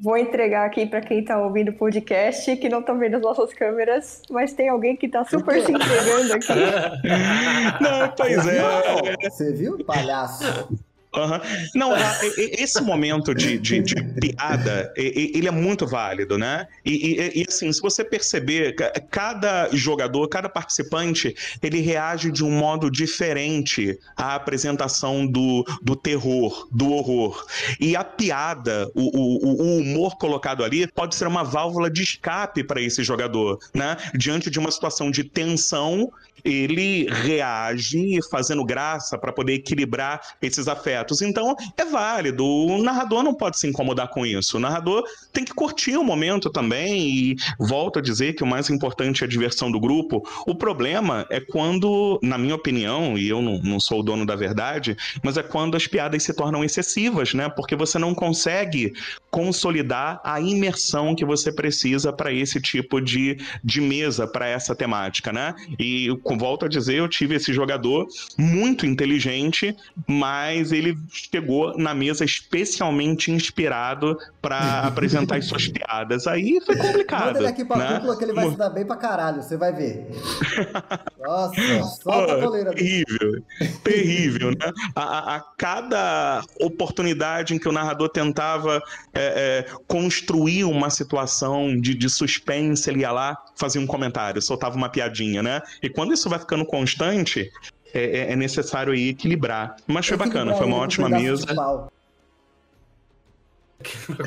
Vou 0.00 0.16
entregar 0.16 0.66
aqui 0.66 0.86
para 0.86 1.02
quem 1.02 1.20
está 1.20 1.38
ouvindo 1.38 1.70
o 1.70 1.74
podcast, 1.74 2.56
que 2.56 2.68
não 2.68 2.80
está 2.80 2.94
vendo 2.94 3.16
as 3.16 3.22
nossas 3.22 3.52
câmeras, 3.52 4.22
mas 4.30 4.54
tem 4.54 4.68
alguém 4.68 4.96
que 4.96 5.06
está 5.06 5.24
super 5.24 5.60
se 5.60 5.70
entregando 5.70 6.32
aqui. 6.32 6.48
Não, 7.82 8.08
pois 8.16 8.46
é. 8.46 9.28
Você 9.28 9.52
viu, 9.52 9.84
palhaço? 9.84 10.68
Uhum. 11.16 11.40
Não, 11.74 11.92
esse 12.36 12.80
momento 12.80 13.34
de, 13.34 13.58
de, 13.58 13.80
de, 13.80 14.02
piada, 14.20 14.92
ele 14.96 15.46
é 15.46 15.50
muito 15.50 15.86
válido, 15.86 16.36
né? 16.36 16.66
E, 16.84 16.92
e, 16.92 17.40
e, 17.40 17.44
assim, 17.46 17.72
se 17.72 17.80
você 17.80 18.04
perceber, 18.04 18.74
cada 19.10 19.68
jogador, 19.72 20.26
cada 20.28 20.48
participante, 20.48 21.34
ele 21.62 21.80
reage 21.80 22.30
de 22.30 22.44
um 22.44 22.50
modo 22.50 22.90
diferente 22.90 23.98
à 24.16 24.34
apresentação 24.34 25.26
do, 25.26 25.64
do 25.82 25.94
terror, 25.94 26.68
do 26.70 26.92
horror. 26.92 27.46
E 27.78 27.94
a 27.94 28.02
piada, 28.02 28.90
o, 28.94 29.16
o, 29.16 29.62
o 29.62 29.78
humor 29.78 30.16
colocado 30.16 30.64
ali, 30.64 30.86
pode 30.88 31.14
ser 31.14 31.26
uma 31.26 31.44
válvula 31.44 31.90
de 31.90 32.02
escape 32.02 32.64
para 32.64 32.80
esse 32.80 33.04
jogador, 33.04 33.58
né? 33.72 33.96
Diante 34.14 34.50
de 34.50 34.58
uma 34.58 34.70
situação 34.70 35.10
de 35.10 35.24
tensão 35.24 36.10
ele 36.44 37.08
reage 37.10 38.18
fazendo 38.30 38.64
graça 38.64 39.18
para 39.18 39.32
poder 39.32 39.54
equilibrar 39.54 40.20
esses 40.42 40.68
afetos. 40.68 41.22
Então, 41.22 41.56
é 41.76 41.84
válido. 41.84 42.44
O 42.44 42.82
narrador 42.82 43.22
não 43.22 43.34
pode 43.34 43.58
se 43.58 43.66
incomodar 43.66 44.08
com 44.08 44.26
isso. 44.26 44.56
O 44.56 44.60
narrador 44.60 45.04
tem 45.32 45.44
que 45.44 45.54
curtir 45.54 45.96
o 45.96 46.04
momento 46.04 46.50
também 46.50 47.08
e 47.08 47.36
volto 47.58 47.98
a 47.98 48.02
dizer 48.02 48.34
que 48.34 48.42
o 48.42 48.46
mais 48.46 48.68
importante 48.70 49.22
é 49.22 49.26
a 49.26 49.30
diversão 49.30 49.70
do 49.70 49.80
grupo. 49.80 50.22
O 50.46 50.54
problema 50.54 51.26
é 51.30 51.40
quando, 51.40 52.18
na 52.22 52.36
minha 52.36 52.54
opinião, 52.54 53.16
e 53.16 53.28
eu 53.28 53.40
não, 53.40 53.58
não 53.58 53.80
sou 53.80 54.00
o 54.00 54.02
dono 54.02 54.26
da 54.26 54.36
verdade, 54.36 54.96
mas 55.22 55.36
é 55.36 55.42
quando 55.42 55.76
as 55.76 55.86
piadas 55.86 56.22
se 56.22 56.34
tornam 56.34 56.64
excessivas, 56.64 57.32
né? 57.34 57.48
Porque 57.48 57.74
você 57.74 57.98
não 57.98 58.14
consegue 58.14 58.92
consolidar 59.30 60.20
a 60.22 60.40
imersão 60.40 61.14
que 61.14 61.24
você 61.24 61.52
precisa 61.52 62.12
para 62.12 62.32
esse 62.32 62.60
tipo 62.60 63.00
de, 63.00 63.38
de 63.62 63.80
mesa, 63.80 64.26
para 64.26 64.46
essa 64.46 64.74
temática, 64.74 65.32
né? 65.32 65.54
E 65.78 66.08
volto 66.36 66.66
a 66.66 66.68
dizer, 66.68 66.94
eu 66.94 67.08
tive 67.08 67.34
esse 67.34 67.52
jogador 67.52 68.06
muito 68.38 68.86
inteligente, 68.86 69.76
mas 70.06 70.72
ele 70.72 70.96
chegou 71.10 71.76
na 71.76 71.94
mesa 71.94 72.24
especialmente 72.24 73.30
inspirado 73.30 74.18
para 74.40 74.80
apresentar 74.86 75.36
as 75.36 75.46
suas 75.46 75.68
piadas. 75.68 76.26
Aí 76.26 76.60
foi 76.64 76.76
complicado. 76.76 77.26
Manda 77.26 77.38
ele 77.38 77.48
aqui 77.48 77.64
pra 77.64 77.76
né? 77.76 77.94
cúpula 77.94 78.16
que 78.16 78.24
ele 78.24 78.32
vai 78.32 78.50
se 78.50 78.56
dar 78.56 78.70
bem 78.70 78.84
pra 78.84 78.96
caralho, 78.96 79.42
você 79.42 79.56
vai 79.56 79.72
ver. 79.72 80.08
Nossa, 81.24 81.54
solta 82.02 82.34
a 82.34 82.40
coleira. 82.40 82.72
Terrível, 82.72 83.42
terrível, 83.82 84.50
né? 84.50 84.72
A, 84.94 85.02
a, 85.02 85.36
a, 85.36 85.40
cada 85.56 86.42
oportunidade 86.60 87.54
em 87.54 87.58
que 87.58 87.68
o 87.68 87.72
narrador 87.72 88.10
tentava 88.10 88.82
é, 89.14 89.64
é, 89.64 89.76
construir 89.88 90.64
uma 90.64 90.90
situação 90.90 91.80
de, 91.80 91.94
de 91.94 92.10
suspense, 92.10 92.88
ele 92.90 93.00
ia 93.00 93.10
lá, 93.10 93.42
fazia 93.56 93.80
um 93.80 93.86
comentário, 93.86 94.40
soltava 94.42 94.76
uma 94.76 94.90
piadinha, 94.90 95.42
né? 95.42 95.62
E 95.82 95.88
quando 95.88 96.12
isso 96.12 96.28
vai 96.28 96.38
ficando 96.38 96.66
constante, 96.66 97.50
é, 97.94 98.02
é, 98.02 98.32
é 98.32 98.36
necessário 98.36 98.92
aí 98.92 99.08
equilibrar. 99.08 99.76
Mas 99.86 100.06
foi 100.06 100.18
bacana, 100.18 100.54
foi 100.54 100.66
uma 100.66 100.76
ótima 100.76 101.08
mesa. 101.08 101.46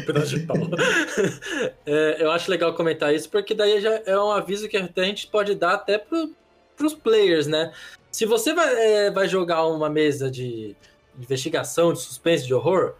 pedaço 0.06 0.40
de 0.40 0.46
pau. 0.46 0.58
é, 1.86 2.24
eu 2.24 2.32
acho 2.32 2.50
legal 2.50 2.74
comentar 2.74 3.14
isso, 3.14 3.30
porque 3.30 3.54
daí 3.54 3.82
já 3.82 4.02
é 4.06 4.18
um 4.18 4.32
aviso 4.32 4.68
que 4.68 4.78
a 4.78 5.04
gente 5.04 5.28
pode 5.28 5.56
dar 5.56 5.74
até 5.74 5.98
pro, 5.98 6.32
pros 6.78 6.94
players, 6.94 7.48
né? 7.48 7.74
Se 8.12 8.26
você 8.26 8.54
vai, 8.54 8.74
é, 8.76 9.12
vai 9.12 9.28
jogar 9.28 9.66
uma 9.68 9.90
mesa 9.90 10.32
de 10.32 10.76
investigação, 11.20 11.92
de 11.92 12.00
suspense, 12.00 12.46
de 12.46 12.54
horror, 12.54 12.96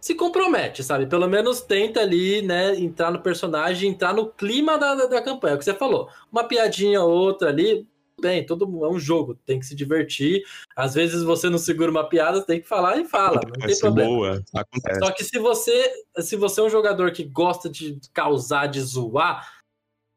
se 0.00 0.14
compromete, 0.14 0.82
sabe? 0.82 1.06
Pelo 1.06 1.28
menos 1.28 1.60
tenta 1.60 2.00
ali, 2.00 2.42
né, 2.42 2.74
entrar 2.74 3.12
no 3.12 3.20
personagem, 3.20 3.90
entrar 3.90 4.12
no 4.12 4.26
clima 4.26 4.76
da, 4.76 4.96
da, 4.96 5.06
da 5.06 5.22
campanha. 5.22 5.52
É 5.52 5.54
o 5.54 5.58
que 5.58 5.64
você 5.64 5.74
falou. 5.74 6.08
Uma 6.30 6.42
piadinha 6.42 7.00
ou 7.02 7.10
outra 7.10 7.50
ali, 7.50 7.86
bem, 8.20 8.44
todo 8.44 8.64
é 8.84 8.88
um 8.88 8.98
jogo, 8.98 9.38
tem 9.46 9.60
que 9.60 9.66
se 9.66 9.76
divertir. 9.76 10.42
Às 10.74 10.94
vezes 10.94 11.22
você 11.22 11.48
não 11.48 11.58
segura 11.58 11.90
uma 11.90 12.08
piada, 12.08 12.42
tem 12.42 12.60
que 12.60 12.66
falar 12.66 12.98
e 12.98 13.04
fala, 13.04 13.40
não 13.44 13.66
tem 13.66 13.78
problema. 13.78 14.10
Boa, 14.10 14.42
acontece. 14.54 14.98
Só 14.98 15.10
que 15.12 15.24
se 15.24 15.38
você, 15.38 15.92
se 16.18 16.36
você 16.36 16.60
é 16.60 16.64
um 16.64 16.70
jogador 16.70 17.12
que 17.12 17.22
gosta 17.22 17.70
de 17.70 18.00
causar, 18.12 18.66
de 18.66 18.80
zoar, 18.80 19.61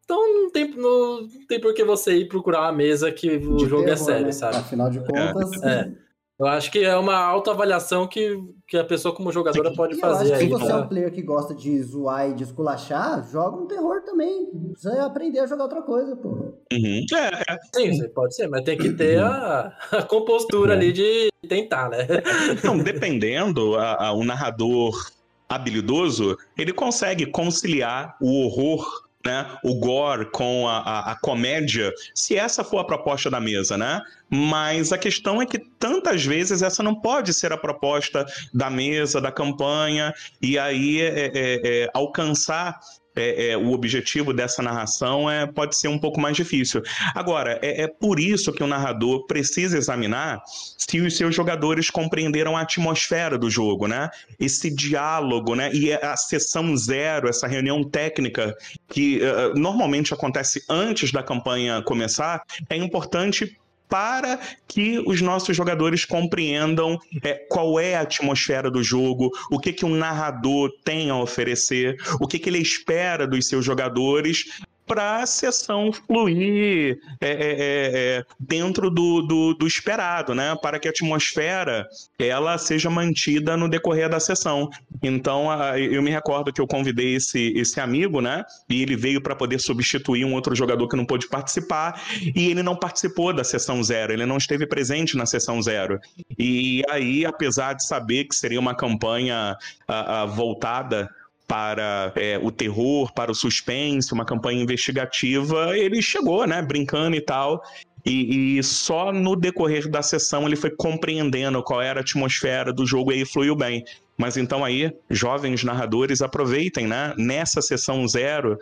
então 0.05 0.33
não 0.33 0.51
tem, 0.51 0.71
não, 0.75 1.27
tem 1.49 1.59
por 1.59 1.73
que 1.73 1.83
você 1.83 2.15
ir 2.15 2.27
procurar 2.27 2.61
uma 2.61 2.71
mesa 2.71 3.11
que 3.11 3.37
o 3.37 3.57
de 3.57 3.65
jogo 3.65 3.83
é 3.83 3.87
terror, 3.87 3.91
é 3.91 3.95
sério, 3.97 4.25
né? 4.27 4.31
sabe? 4.31 4.57
Afinal 4.57 4.89
de 4.89 4.99
contas. 4.99 5.63
É. 5.63 5.67
é. 5.67 6.05
Eu 6.37 6.47
acho 6.47 6.69
que 6.69 6.83
é 6.83 6.95
uma 6.97 7.15
autoavaliação 7.15 8.05
que, 8.07 8.37
que 8.67 8.77
a 8.77 8.83
pessoa 8.83 9.15
como 9.15 9.31
jogadora 9.31 9.73
pode 9.73 9.95
e 9.95 9.99
fazer. 9.99 10.27
Eu 10.27 10.33
acho 10.33 10.43
que 10.43 10.45
se 10.45 10.51
você 10.51 10.71
é 10.71 10.75
um 10.75 10.87
player 10.87 11.11
que 11.13 11.21
gosta 11.21 11.55
de 11.55 11.81
zoar 11.81 12.29
e 12.29 12.33
de 12.33 12.43
esculachar, 12.43 13.25
joga 13.31 13.55
um 13.55 13.65
terror 13.65 14.01
também. 14.01 14.49
Você 14.75 14.89
vai 14.89 14.99
aprender 14.99 15.39
a 15.39 15.47
jogar 15.47 15.63
outra 15.63 15.81
coisa, 15.81 16.13
pô. 16.17 16.29
Uhum. 16.73 17.05
É, 17.13 17.53
é. 17.53 17.57
Sim, 17.73 18.09
pode 18.09 18.35
ser, 18.35 18.49
mas 18.49 18.63
tem 18.63 18.77
que 18.77 18.91
ter 18.91 19.23
a, 19.23 19.73
a 19.93 20.03
compostura 20.03 20.73
ali 20.73 20.91
de 20.91 21.29
tentar, 21.47 21.89
né? 21.89 22.05
Então, 22.51 22.77
dependendo, 22.77 23.77
a, 23.77 24.07
a, 24.07 24.11
o 24.11 24.25
narrador 24.25 25.09
habilidoso, 25.47 26.37
ele 26.57 26.73
consegue 26.73 27.27
conciliar 27.27 28.17
o 28.19 28.43
horror 28.43 29.04
né, 29.25 29.57
o 29.63 29.75
gore 29.75 30.29
com 30.31 30.67
a, 30.67 30.77
a, 30.77 31.11
a, 31.11 31.15
comédia, 31.19 31.91
se 32.13 32.38
essa 32.38 32.63
for 32.63 32.79
a 32.79 32.83
proposta 32.83 33.29
da 33.29 33.39
mesa, 33.39 33.75
né? 33.77 34.01
Mas 34.29 34.91
a 34.91 34.97
questão 34.97 35.41
é 35.41 35.45
que 35.45 35.59
tantas 35.79 36.23
vezes 36.23 36.61
essa 36.61 36.83
não 36.83 36.93
pode 36.93 37.33
ser 37.33 37.51
a 37.51 37.57
proposta 37.57 38.25
da 38.53 38.69
mesa, 38.69 39.19
da 39.19 39.31
campanha, 39.31 40.13
e 40.41 40.59
aí 40.59 41.01
é, 41.01 41.25
é, 41.25 41.31
é, 41.35 41.89
alcançar 41.93 42.79
é, 43.15 43.51
é, 43.51 43.58
o 43.58 43.71
objetivo 43.71 44.34
dessa 44.34 44.62
narração 44.62 45.30
é, 45.30 45.45
pode 45.45 45.75
ser 45.78 45.88
um 45.88 45.97
pouco 45.97 46.19
mais 46.19 46.36
difícil. 46.36 46.82
Agora, 47.13 47.60
é, 47.62 47.84
é, 47.84 47.88
por 47.88 48.19
isso 48.19 48.51
que 48.51 48.63
o 48.63 48.67
narrador 48.67 49.25
precisa 49.25 49.78
examinar 49.78 50.41
se 50.78 50.99
os 50.99 51.15
seus 51.15 51.36
jogadores 51.36 51.89
compreenderam 51.89 52.58
a 52.58 52.62
atmosfera 52.62 53.38
do 53.38 53.49
jogo, 53.49 53.88
né? 53.88 54.10
Esse 54.39 54.69
diálogo, 54.69 55.56
né? 55.56 55.71
E 55.73 55.93
a 55.93 56.15
sessão 56.15 56.75
zero, 56.75 57.28
essa 57.28 57.47
reunião 57.47 57.84
técnica 57.84 58.56
que 58.89 59.19
uh, 59.19 59.58
normalmente 59.58 60.13
acontece 60.13 60.63
antes 60.69 61.12
da 61.12 61.23
campanha 61.23 61.82
começar, 61.82 62.43
é 62.69 62.75
importante 62.75 63.58
para 63.89 64.39
que 64.67 64.99
os 65.05 65.21
nossos 65.21 65.55
jogadores 65.55 66.05
compreendam 66.05 66.97
é, 67.23 67.33
qual 67.49 67.79
é 67.79 67.95
a 67.95 68.01
atmosfera 68.01 68.69
do 68.69 68.83
jogo, 68.83 69.31
o 69.51 69.59
que, 69.59 69.71
que 69.71 69.85
um 69.85 69.95
narrador 69.95 70.71
tem 70.83 71.09
a 71.09 71.17
oferecer, 71.17 71.95
o 72.19 72.27
que, 72.27 72.39
que 72.39 72.49
ele 72.49 72.59
espera 72.59 73.27
dos 73.27 73.47
seus 73.47 73.63
jogadores 73.63 74.45
para 74.85 75.21
a 75.21 75.25
sessão 75.25 75.91
fluir 75.91 76.99
é, 77.19 77.29
é, 77.29 77.31
é, 77.31 78.17
é, 78.17 78.25
dentro 78.39 78.89
do, 78.89 79.21
do, 79.21 79.53
do, 79.53 79.67
esperado, 79.67 80.35
né? 80.35 80.55
Para 80.61 80.79
que 80.79 80.87
a 80.87 80.91
atmosfera 80.91 81.87
ela 82.19 82.57
seja 82.57 82.89
mantida 82.89 83.57
no 83.57 83.67
decorrer 83.67 84.09
da 84.09 84.19
sessão. 84.19 84.69
Então, 85.01 85.47
eu 85.77 86.01
me 86.01 86.11
recordo 86.11 86.53
que 86.53 86.61
eu 86.61 86.67
convidei 86.67 87.15
esse, 87.15 87.53
esse 87.55 87.79
amigo, 87.79 88.21
né? 88.21 88.43
E 88.69 88.81
ele 88.81 88.95
veio 88.95 89.21
para 89.21 89.35
poder 89.35 89.59
substituir 89.59 90.25
um 90.25 90.33
outro 90.33 90.55
jogador 90.55 90.87
que 90.87 90.95
não 90.95 91.05
pôde 91.05 91.27
participar, 91.27 92.01
e 92.35 92.49
ele 92.49 92.61
não 92.61 92.75
participou 92.75 93.33
da 93.33 93.43
sessão 93.43 93.83
zero, 93.83 94.13
ele 94.13 94.25
não 94.25 94.37
esteve 94.37 94.65
presente 94.65 95.17
na 95.17 95.25
sessão 95.25 95.61
zero. 95.61 95.99
E 96.37 96.83
aí, 96.89 97.25
apesar 97.25 97.73
de 97.73 97.85
saber 97.85 98.25
que 98.25 98.35
seria 98.35 98.59
uma 98.59 98.75
campanha 98.75 99.57
a, 99.87 100.21
a, 100.21 100.25
voltada 100.25 101.09
para 101.47 102.12
é, 102.15 102.39
o 102.41 102.51
terror, 102.51 103.13
para 103.13 103.31
o 103.31 103.36
suspense, 103.36 104.13
uma 104.13 104.25
campanha 104.25 104.62
investigativa, 104.62 105.77
ele 105.77 106.01
chegou, 106.01 106.45
né, 106.47 106.62
brincando 106.62 107.15
e 107.15 107.21
tal. 107.21 107.62
E, 108.05 108.58
e, 108.58 108.63
só 108.63 109.12
no 109.12 109.36
decorrer 109.36 109.89
da 109.89 110.03
sessão 110.03 110.45
ele 110.45 110.55
foi 110.55 110.69
compreendendo 110.69 111.62
qual 111.63 111.81
era 111.81 111.99
a 111.99 112.03
atmosfera 112.03 112.71
do 112.71 112.86
jogo 112.86 113.12
e 113.12 113.15
aí 113.15 113.25
fluiu 113.25 113.55
bem. 113.55 113.84
Mas 114.17 114.38
então 114.38 114.63
aí, 114.63 114.91
jovens 115.10 115.63
narradores, 115.63 116.21
aproveitem, 116.21 116.88
né, 116.88 117.13
nessa 117.17 117.62
sessão 117.62 118.08
zero, 118.08 118.58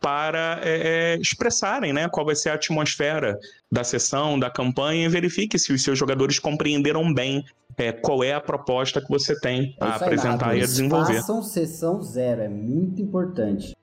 para 0.00 0.60
é, 0.62 1.14
é, 1.14 1.18
expressarem 1.20 1.92
né, 1.92 2.08
qual 2.08 2.26
vai 2.26 2.36
ser 2.36 2.50
a 2.50 2.54
atmosfera 2.54 3.38
da 3.70 3.82
sessão, 3.82 4.38
da 4.38 4.50
campanha, 4.50 5.06
e 5.06 5.08
verifique 5.08 5.58
se 5.58 5.72
os 5.72 5.82
seus 5.82 5.98
jogadores 5.98 6.38
compreenderam 6.38 7.12
bem 7.12 7.44
é, 7.76 7.92
qual 7.92 8.22
é 8.22 8.32
a 8.32 8.40
proposta 8.40 9.00
que 9.00 9.08
você 9.08 9.38
tem 9.38 9.76
a 9.80 9.96
apresentar 9.96 10.56
e 10.56 10.62
a 10.62 10.64
desenvolver. 10.64 11.14
Façam 11.14 11.42
sessão 11.42 12.02
zero, 12.02 12.42
é 12.42 12.48
muito 12.48 13.00
importante. 13.00 13.74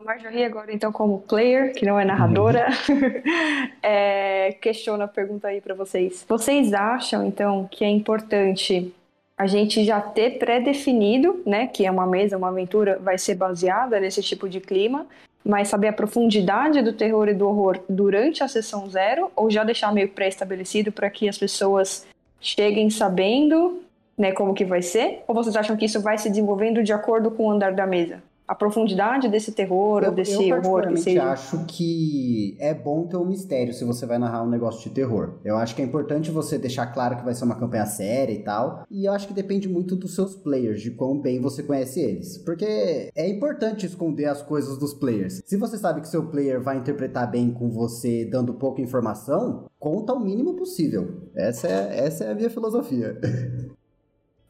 A 0.00 0.04
Marjorie 0.04 0.44
agora, 0.44 0.72
então, 0.72 0.92
como 0.92 1.20
player, 1.22 1.72
que 1.74 1.84
não 1.84 1.98
é 1.98 2.04
narradora, 2.04 2.68
uhum. 2.88 3.72
é, 3.82 4.52
questiona 4.60 5.04
a 5.04 5.08
pergunta 5.08 5.48
aí 5.48 5.60
para 5.60 5.74
vocês. 5.74 6.24
Vocês 6.28 6.72
acham, 6.72 7.26
então, 7.26 7.68
que 7.70 7.84
é 7.84 7.88
importante 7.88 8.94
a 9.36 9.46
gente 9.46 9.84
já 9.84 10.00
ter 10.00 10.38
pré-definido, 10.38 11.42
né, 11.46 11.68
que 11.68 11.86
é 11.86 11.90
uma 11.90 12.06
mesa, 12.06 12.36
uma 12.36 12.48
aventura, 12.48 12.98
vai 12.98 13.16
ser 13.16 13.36
baseada 13.36 14.00
nesse 14.00 14.20
tipo 14.20 14.48
de 14.48 14.60
clima, 14.60 15.06
mas 15.44 15.68
saber 15.68 15.88
a 15.88 15.92
profundidade 15.92 16.82
do 16.82 16.92
terror 16.92 17.28
e 17.28 17.34
do 17.34 17.46
horror 17.48 17.80
durante 17.88 18.42
a 18.42 18.48
sessão 18.48 18.90
zero, 18.90 19.30
ou 19.36 19.48
já 19.48 19.62
deixar 19.62 19.92
meio 19.92 20.08
pré-estabelecido 20.08 20.90
para 20.90 21.08
que 21.08 21.28
as 21.28 21.38
pessoas 21.38 22.04
cheguem 22.40 22.90
sabendo, 22.90 23.82
né, 24.16 24.32
como 24.32 24.54
que 24.54 24.64
vai 24.64 24.82
ser? 24.82 25.22
Ou 25.26 25.34
vocês 25.34 25.56
acham 25.56 25.76
que 25.76 25.84
isso 25.84 26.00
vai 26.00 26.18
se 26.18 26.28
desenvolvendo 26.28 26.82
de 26.82 26.92
acordo 26.92 27.30
com 27.30 27.46
o 27.46 27.50
andar 27.50 27.72
da 27.72 27.86
mesa? 27.86 28.22
A 28.48 28.54
profundidade 28.54 29.28
desse 29.28 29.52
terror 29.52 30.02
eu, 30.02 30.08
ou 30.08 30.14
desse 30.14 30.48
eu 30.48 30.56
horror 30.56 30.88
que 30.88 30.96
seja. 30.96 31.18
Eu 31.18 31.28
acho 31.28 31.66
que 31.66 32.56
é 32.58 32.72
bom 32.72 33.06
ter 33.06 33.18
um 33.18 33.26
mistério 33.26 33.74
se 33.74 33.84
você 33.84 34.06
vai 34.06 34.18
narrar 34.18 34.42
um 34.42 34.48
negócio 34.48 34.88
de 34.88 34.94
terror. 34.94 35.38
Eu 35.44 35.56
acho 35.58 35.76
que 35.76 35.82
é 35.82 35.84
importante 35.84 36.30
você 36.30 36.56
deixar 36.56 36.86
claro 36.86 37.18
que 37.18 37.24
vai 37.24 37.34
ser 37.34 37.44
uma 37.44 37.56
campanha 37.56 37.84
séria 37.84 38.32
e 38.32 38.42
tal. 38.42 38.86
E 38.90 39.04
eu 39.04 39.12
acho 39.12 39.28
que 39.28 39.34
depende 39.34 39.68
muito 39.68 39.94
dos 39.94 40.14
seus 40.14 40.34
players, 40.34 40.80
de 40.80 40.92
quão 40.92 41.20
bem 41.20 41.42
você 41.42 41.62
conhece 41.62 42.00
eles. 42.00 42.38
Porque 42.38 43.10
é 43.14 43.28
importante 43.28 43.84
esconder 43.84 44.24
as 44.24 44.42
coisas 44.42 44.78
dos 44.78 44.94
players. 44.94 45.42
Se 45.44 45.58
você 45.58 45.76
sabe 45.76 46.00
que 46.00 46.08
seu 46.08 46.26
player 46.26 46.62
vai 46.62 46.78
interpretar 46.78 47.30
bem 47.30 47.50
com 47.50 47.68
você 47.68 48.24
dando 48.24 48.54
pouca 48.54 48.80
informação, 48.80 49.66
conta 49.78 50.14
o 50.14 50.20
mínimo 50.20 50.54
possível. 50.54 51.28
Essa 51.36 51.68
é, 51.68 52.06
essa 52.06 52.24
é 52.24 52.32
a 52.32 52.34
minha 52.34 52.48
filosofia. 52.48 53.20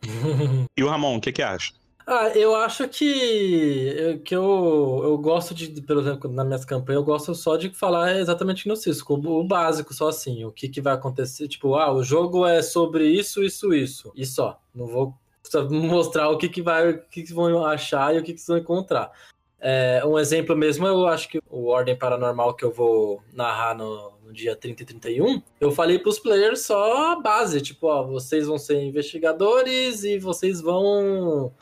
e 0.77 0.85
o 0.85 0.89
Ramon, 0.89 1.17
o 1.17 1.21
que, 1.21 1.33
que 1.33 1.43
acha? 1.43 1.73
Ah, 2.11 2.31
eu 2.35 2.57
acho 2.57 2.89
que, 2.89 4.19
que 4.25 4.35
eu, 4.35 5.01
eu 5.05 5.19
gosto 5.19 5.55
de, 5.55 5.69
por 5.83 5.99
exemplo, 5.99 6.33
nas 6.33 6.47
minhas 6.47 6.65
campanhas, 6.65 7.01
eu 7.01 7.05
gosto 7.05 7.35
só 7.35 7.55
de 7.55 7.69
falar 7.69 8.17
exatamente 8.17 8.67
no 8.67 8.75
Cisco, 8.77 9.13
o, 9.13 9.45
básico, 9.45 9.93
só 9.93 10.09
assim, 10.09 10.43
o 10.43 10.51
que, 10.51 10.71
que 10.71 10.81
vai 10.81 10.95
acontecer. 10.95 11.47
Tipo, 11.49 11.75
ah, 11.75 11.93
o 11.93 12.03
jogo 12.03 12.47
é 12.47 12.63
sobre 12.63 13.07
isso, 13.07 13.45
isso, 13.45 13.75
isso. 13.75 14.11
E 14.17 14.25
só. 14.25 14.59
Não 14.75 14.87
vou 14.87 15.15
mostrar 15.71 16.31
o 16.31 16.39
que, 16.39 16.49
que 16.49 16.63
vai, 16.63 16.93
o 16.93 16.99
que, 17.11 17.25
que 17.25 17.35
vão 17.35 17.63
achar 17.67 18.15
e 18.15 18.19
o 18.19 18.23
que, 18.23 18.33
que 18.33 18.47
vão 18.47 18.57
encontrar. 18.57 19.13
É, 19.61 20.03
um 20.07 20.19
exemplo 20.19 20.57
mesmo, 20.57 20.87
eu 20.87 21.07
acho 21.07 21.29
que 21.29 21.43
o 21.51 21.67
Ordem 21.67 21.95
Paranormal 21.95 22.55
que 22.55 22.65
eu 22.65 22.73
vou 22.73 23.23
narrar 23.35 23.77
no, 23.77 24.15
no 24.25 24.33
dia 24.33 24.57
30 24.57 24.83
e 24.83 24.87
31, 24.87 25.43
eu 25.61 25.73
falei 25.73 25.99
para 25.99 26.09
os 26.09 26.19
players 26.19 26.63
só 26.63 27.13
a 27.13 27.21
base, 27.21 27.61
tipo, 27.61 27.87
ó, 27.87 28.03
vocês 28.07 28.47
vão 28.47 28.57
ser 28.57 28.81
investigadores 28.81 30.05
e 30.05 30.19
vocês 30.19 30.63
vão 30.63 31.53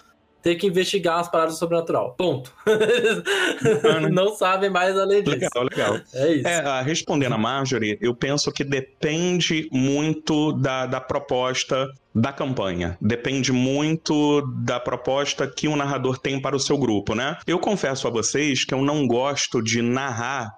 ter 0.46 0.54
que 0.54 0.68
investigar 0.68 1.18
as 1.18 1.28
paradas 1.28 1.54
do 1.54 1.58
sobrenatural. 1.58 2.14
Ponto. 2.16 2.54
não 4.12 4.36
sabem 4.36 4.70
mais 4.70 4.96
além 4.96 5.20
disso. 5.20 5.36
Legal, 5.36 5.64
legal. 5.64 6.00
É 6.14 6.32
isso. 6.34 6.46
É, 6.46 6.82
respondendo 6.82 7.32
a 7.32 7.38
Marjorie, 7.38 7.98
eu 8.00 8.14
penso 8.14 8.52
que 8.52 8.62
depende 8.62 9.68
muito 9.72 10.52
da, 10.52 10.86
da 10.86 11.00
proposta 11.00 11.92
da 12.14 12.32
campanha. 12.32 12.96
Depende 13.00 13.50
muito 13.50 14.40
da 14.62 14.78
proposta 14.78 15.48
que 15.48 15.66
o 15.66 15.74
narrador 15.74 16.16
tem 16.16 16.40
para 16.40 16.54
o 16.54 16.60
seu 16.60 16.78
grupo, 16.78 17.12
né? 17.12 17.36
Eu 17.44 17.58
confesso 17.58 18.06
a 18.06 18.10
vocês 18.12 18.64
que 18.64 18.72
eu 18.72 18.82
não 18.82 19.04
gosto 19.04 19.60
de 19.60 19.82
narrar 19.82 20.52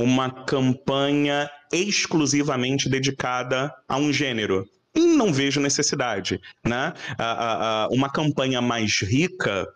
uma 0.00 0.30
campanha 0.30 1.50
exclusivamente 1.70 2.88
dedicada 2.88 3.70
a 3.86 3.98
um 3.98 4.10
gênero 4.10 4.66
não 5.02 5.32
vejo 5.32 5.60
necessidade, 5.60 6.40
né? 6.64 6.92
uma 7.90 8.10
campanha 8.10 8.60
mais 8.60 9.00
rica 9.00 9.66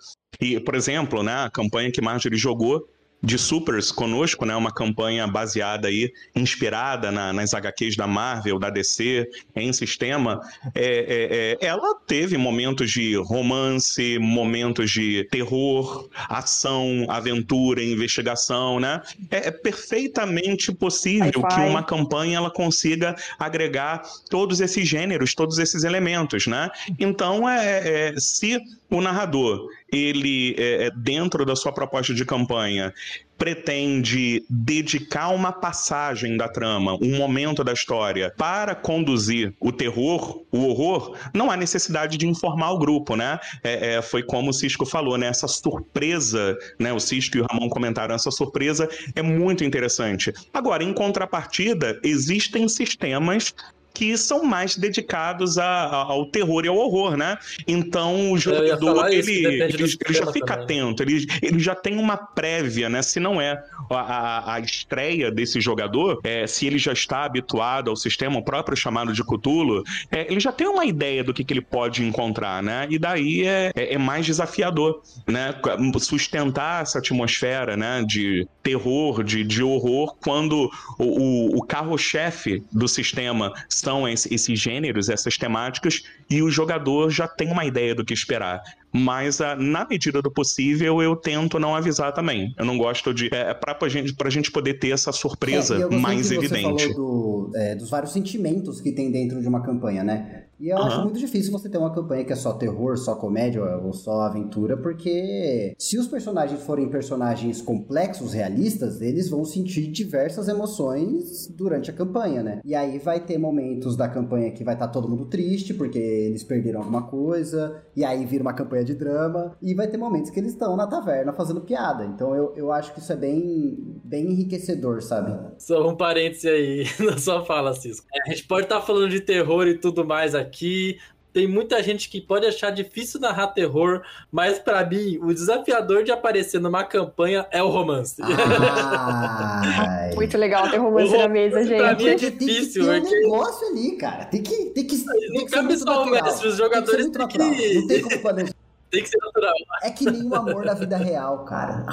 e, 0.41 0.61
por 0.61 0.75
exemplo, 0.75 1.23
né, 1.23 1.45
a 1.45 1.51
campanha 1.51 1.91
que 1.91 2.01
Marjorie 2.01 2.39
jogou 2.39 2.89
de 3.23 3.37
Supers 3.37 3.91
conosco, 3.91 4.45
né? 4.45 4.55
Uma 4.55 4.73
campanha 4.73 5.27
baseada 5.27 5.89
aí, 5.89 6.13
inspirada 6.35 7.11
na, 7.11 7.33
nas 7.33 7.53
HQs 7.53 7.97
da 7.97 8.07
Marvel, 8.07 8.59
da 8.59 8.71
DC, 8.71 9.29
em 9.57 9.73
sistema. 9.73 10.41
É, 10.75 10.85
é, 10.85 11.59
é, 11.61 11.67
ela 11.67 11.95
teve 12.07 12.37
momentos 12.37 12.91
de 12.91 13.17
romance, 13.17 14.19
momentos 14.19 14.91
de 14.91 15.27
terror, 15.31 16.09
ação, 16.29 17.07
aventura, 17.09 17.83
investigação, 17.83 18.79
né? 18.79 19.03
É, 19.31 19.49
é 19.49 19.51
perfeitamente 19.51 20.73
possível 20.73 21.43
que 21.43 21.61
uma 21.61 21.83
campanha 21.83 22.37
ela 22.37 22.51
consiga 22.51 23.17
agregar 23.39 24.03
todos 24.31 24.61
esses 24.61 24.87
gêneros, 24.87 25.35
todos 25.35 25.59
esses 25.59 25.83
elementos, 25.83 26.47
né? 26.47 26.71
Então, 26.99 27.49
é, 27.49 28.11
é 28.11 28.15
se 28.17 28.61
o 28.91 29.01
narrador, 29.01 29.69
ele, 29.93 30.55
é, 30.59 30.87
é, 30.87 30.91
dentro 30.91 31.45
da 31.45 31.55
sua 31.55 31.73
proposta 31.73 32.15
de 32.15 32.25
campanha, 32.25 32.93
pretende 33.39 34.45
dedicar 34.51 35.29
uma 35.29 35.53
passagem 35.53 36.37
da 36.37 36.49
trama, 36.49 36.99
um 37.01 37.17
momento 37.17 37.63
da 37.63 37.73
história, 37.73 38.35
para 38.37 38.75
conduzir 38.75 39.55
o 39.61 39.71
terror, 39.71 40.43
o 40.51 40.67
horror, 40.67 41.17
não 41.33 41.49
há 41.49 41.57
necessidade 41.57 42.19
de 42.19 42.27
informar 42.27 42.73
o 42.73 42.79
grupo, 42.79 43.15
né? 43.15 43.39
É, 43.63 43.95
é, 43.95 44.03
foi 44.03 44.25
como 44.25 44.51
o 44.51 44.53
Cisco 44.53 44.85
falou, 44.85 45.17
né? 45.17 45.29
Essa 45.29 45.47
surpresa, 45.47 46.59
né? 46.81 46.93
O 46.93 46.99
Cisco 46.99 47.37
e 47.37 47.41
o 47.41 47.47
Ramon 47.49 47.69
comentaram, 47.69 48.15
essa 48.15 48.33
surpresa 48.33 48.89
é 49.15 49.23
muito 49.23 49.63
interessante. 49.63 50.33
Agora, 50.53 50.83
em 50.83 50.93
contrapartida, 50.93 52.01
existem 52.03 52.69
sistemas 52.69 53.55
que 53.99 54.17
são 54.17 54.45
mais 54.45 54.77
dedicados 54.77 55.59
a, 55.59 55.67
a, 55.67 55.97
ao 56.05 56.27
terror 56.27 56.65
e 56.65 56.69
ao 56.69 56.77
horror, 56.77 57.17
né? 57.17 57.37
Então 57.67 58.31
o 58.31 58.39
jogador 58.39 59.09
ele, 59.13 59.45
ele, 59.45 59.73
ele 59.73 60.15
já 60.15 60.33
fica 60.33 60.57
também. 60.57 60.81
atento, 60.81 61.03
ele, 61.03 61.27
ele 61.43 61.59
já 61.59 61.75
tem 61.75 61.99
uma 61.99 62.17
prévia, 62.17 62.89
né? 62.89 63.03
Se 63.03 63.19
não 63.19 63.41
é 63.41 63.61
a, 63.91 64.55
a 64.55 64.61
estreia 64.61 65.33
desse 65.33 65.61
jogador, 65.61 66.21
é, 66.23 66.47
se 66.47 66.65
ele 66.65 66.79
já 66.79 66.93
está 66.93 67.25
habituado 67.25 67.91
ao 67.91 67.97
sistema, 67.97 68.39
o 68.39 68.43
próprio 68.45 68.77
chamado 68.77 69.13
de 69.13 69.25
Cthulhu, 69.25 69.83
é, 70.13 70.31
ele 70.31 70.39
já 70.39 70.53
tem 70.53 70.69
uma 70.69 70.85
ideia 70.85 71.25
do 71.25 71.35
que, 71.35 71.43
que 71.43 71.53
ele 71.53 71.61
pode 71.61 72.05
encontrar, 72.05 72.63
né? 72.63 72.87
E 72.89 73.01
daí 73.01 73.49
é, 73.49 73.73
é, 73.75 73.95
é 73.95 73.99
mais 73.99 74.25
desafiador, 74.25 75.03
né? 75.27 75.57
Sustentar 75.99 76.83
essa 76.83 77.01
atmosfera, 77.01 77.77
né? 77.77 78.05
De 78.07 78.47
terror, 78.63 79.25
de, 79.25 79.43
de 79.43 79.61
horror, 79.61 80.15
quando 80.23 80.71
o, 81.01 81.05
o, 81.05 81.59
o 81.59 81.63
carro-chefe 81.63 82.63
do 82.71 82.87
sistema 82.87 83.53
são 83.69 83.88
esses 84.09 84.59
gêneros, 84.59 85.09
essas 85.09 85.37
temáticas, 85.37 86.03
e 86.29 86.43
o 86.43 86.51
jogador 86.51 87.11
já 87.11 87.29
tem 87.29 87.51
uma 87.51 87.65
ideia 87.65 87.95
do 87.95 88.05
que 88.05 88.13
esperar. 88.13 88.63
Mas, 88.93 89.41
ah, 89.41 89.55
na 89.55 89.87
medida 89.87 90.21
do 90.23 90.31
possível, 90.31 91.03
eu 91.03 91.15
tento 91.15 91.59
não 91.59 91.75
avisar 91.75 92.13
também. 92.13 92.55
Eu 92.59 92.65
não 92.65 92.77
gosto 92.79 93.13
de. 93.13 93.33
É, 93.33 93.53
pra, 93.55 93.75
pra, 93.75 93.89
gente, 93.89 94.15
pra 94.15 94.31
gente 94.31 94.51
poder 94.51 94.75
ter 94.75 94.91
essa 94.91 95.13
surpresa 95.13 95.89
é, 95.91 95.97
mais 95.97 96.31
evidente. 96.31 96.85
Você 96.85 96.93
falou 96.95 97.51
do, 97.51 97.57
é, 97.57 97.75
dos 97.75 97.91
vários 97.91 98.13
sentimentos 98.13 98.81
que 98.81 98.93
tem 98.93 99.11
dentro 99.11 99.41
de 99.41 99.49
uma 99.49 99.63
campanha, 99.63 100.03
né? 100.03 100.45
E 100.61 100.69
eu 100.69 100.77
uhum. 100.77 100.83
acho 100.83 101.03
muito 101.03 101.19
difícil 101.19 101.53
você 101.53 101.69
ter 101.69 101.79
uma 101.79 101.95
campanha 101.95 102.25
que 102.25 102.33
é 102.33 102.37
só 102.37 102.53
terror, 102.53 102.97
só 102.97 103.15
comédia 103.15 103.63
ou 103.79 103.93
só 103.93 104.23
aventura, 104.23 104.77
porque 104.77 105.75
se 105.79 105.99
os 105.99 106.09
personagens 106.09 106.63
forem 106.63 106.89
personagens 106.89 107.63
complexos, 107.63 108.33
realistas, 108.33 109.01
eles 109.01 109.31
vão 109.31 109.45
sentir 109.45 109.87
diversas 109.89 110.49
emoções 110.49 111.47
durante 111.49 111.91
a 111.91 111.95
campanha, 111.95 112.43
né? 112.43 112.61
E 112.65 112.75
aí 112.75 112.99
vai 112.99 113.21
ter 113.21 113.39
momentos 113.39 113.97
da 113.97 114.09
campanha 114.09 114.51
que 114.51 114.65
vai 114.65 114.75
estar 114.75 114.89
tá 114.89 114.93
todo 114.93 115.09
mundo 115.09 115.27
triste 115.27 115.73
porque 115.75 115.99
eles 115.99 116.43
perderam 116.43 116.81
alguma 116.81 117.03
coisa, 117.03 117.83
e 117.95 118.05
aí 118.05 118.25
vira 118.27 118.43
uma 118.43 118.53
campanha 118.53 118.85
de 118.85 118.95
drama, 118.95 119.57
e 119.63 119.75
vai 119.75 119.87
ter 119.87 119.97
momentos 119.97 120.31
que 120.31 120.41
eles 120.41 120.53
estão 120.53 120.77
na 120.77 120.87
taverna 120.87 121.33
fazendo 121.33 121.61
piada. 121.61 122.05
Então 122.05 122.35
eu, 122.35 122.53
eu 122.57 122.73
acho 122.73 122.93
que 122.93 123.01
isso 123.01 123.13
é 123.13 123.17
bem, 123.17 124.01
bem 124.05 124.33
enriquecedor, 124.33 125.03
sabe? 125.03 125.39
Só 125.59 125.89
um 125.89 125.97
parêntese 125.97 126.49
aí 126.49 126.85
na 127.05 127.17
sua 127.17 127.45
fala, 127.45 127.73
Cisco. 127.75 128.07
É, 128.13 128.31
a 128.31 128.35
gente 128.35 128.47
pode 128.47 128.65
estar 128.65 128.81
tá 128.81 128.87
falando 128.87 129.09
de 129.09 129.21
terror 129.21 129.67
e 129.69 129.79
tudo 129.79 130.05
mais 130.05 130.35
aqui 130.35 130.48
aqui. 130.49 130.99
Tem 131.33 131.47
muita 131.47 131.81
gente 131.83 132.09
que 132.09 132.21
pode 132.21 132.47
achar 132.47 132.71
difícil 132.71 133.21
narrar 133.21 133.49
terror, 133.49 134.03
mas 134.33 134.59
para 134.59 134.85
mim, 134.85 135.19
o 135.23 135.33
desafiador 135.33 136.03
de 136.03 136.11
aparecer 136.11 136.61
numa 136.61 136.83
campanha 136.83 137.47
é 137.51 137.63
o 137.63 137.69
romance. 137.69 138.21
Muito 140.17 140.39
legal 140.39 140.69
ter 140.71 140.79
romance 140.79 141.17
na 141.17 141.29
mesa, 141.29 141.65
gente. 141.65 141.79
Pra 141.79 141.95
mim 141.95 142.09
é 142.09 142.15
difícil. 142.15 142.87
Tem 142.87 143.03
que 143.03 143.11
ter 143.11 143.27
um 143.27 143.31
negócio 143.31 143.69
ali, 143.69 143.97
cara. 143.97 144.25
Tem 144.25 144.43
que, 144.43 144.65
tem 144.71 144.87
que, 144.87 144.97
tem 144.97 145.31
não 145.35 145.47
cabe 145.47 145.77
só 145.77 146.03
o 146.03 146.11
mestre, 146.11 146.49
os 146.49 146.57
jogadores 146.57 147.09
têm 147.09 147.29
que... 147.29 147.39
Não 147.39 147.87
tem 147.87 148.03
como 148.03 148.19
planejar. 148.21 148.55
Tem 148.91 149.03
que 149.03 149.09
ser 149.11 149.19
natural. 149.19 149.55
É 149.83 149.91
que 149.91 150.11
nem 150.11 150.27
o 150.27 150.35
amor 150.35 150.65
da 150.65 150.73
vida 150.73 150.97
real, 150.97 151.45
cara. 151.45 151.85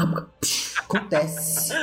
Acontece. 0.89 1.73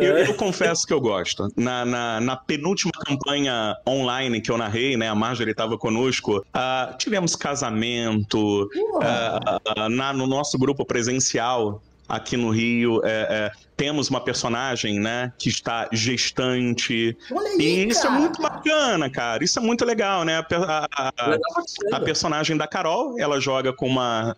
Eu, 0.00 0.18
eu, 0.18 0.34
confesso 0.34 0.86
que 0.86 0.92
eu 0.92 1.00
gosto. 1.00 1.48
Na, 1.56 1.84
na, 1.84 2.20
na, 2.20 2.36
penúltima 2.36 2.92
campanha 2.92 3.76
online 3.86 4.40
que 4.40 4.50
eu 4.50 4.56
narrei, 4.56 4.96
né? 4.96 5.08
A 5.08 5.14
Marjorie 5.14 5.52
estava 5.52 5.76
conosco. 5.76 6.38
Uh, 6.38 6.96
tivemos 6.96 7.34
casamento. 7.34 8.68
Uh, 8.72 8.98
uh, 8.98 9.88
na, 9.88 10.12
no 10.12 10.26
nosso 10.26 10.58
grupo 10.58 10.84
presencial 10.84 11.82
aqui 12.08 12.36
no 12.36 12.50
Rio. 12.50 13.00
É, 13.04 13.26
é, 13.30 13.52
temos 13.76 14.10
uma 14.10 14.20
personagem, 14.20 15.00
né, 15.00 15.32
que 15.38 15.48
está 15.48 15.88
gestante. 15.90 17.16
Aí, 17.30 17.58
e 17.58 17.88
isso 17.88 18.00
é 18.00 18.02
cara. 18.02 18.14
é 18.14 18.18
muito 18.20 18.42
bacana, 18.42 19.10
cara. 19.10 19.42
Isso 19.42 19.58
é 19.58 19.62
muito 19.62 19.84
legal, 19.84 20.24
né? 20.24 20.36
A, 20.36 20.88
a, 20.92 21.12
a, 21.18 21.96
a 21.96 22.00
personagem 22.00 22.56
da 22.56 22.66
Carol, 22.68 23.18
ela 23.18 23.40
joga 23.40 23.72
com 23.72 23.86
uma 23.86 24.36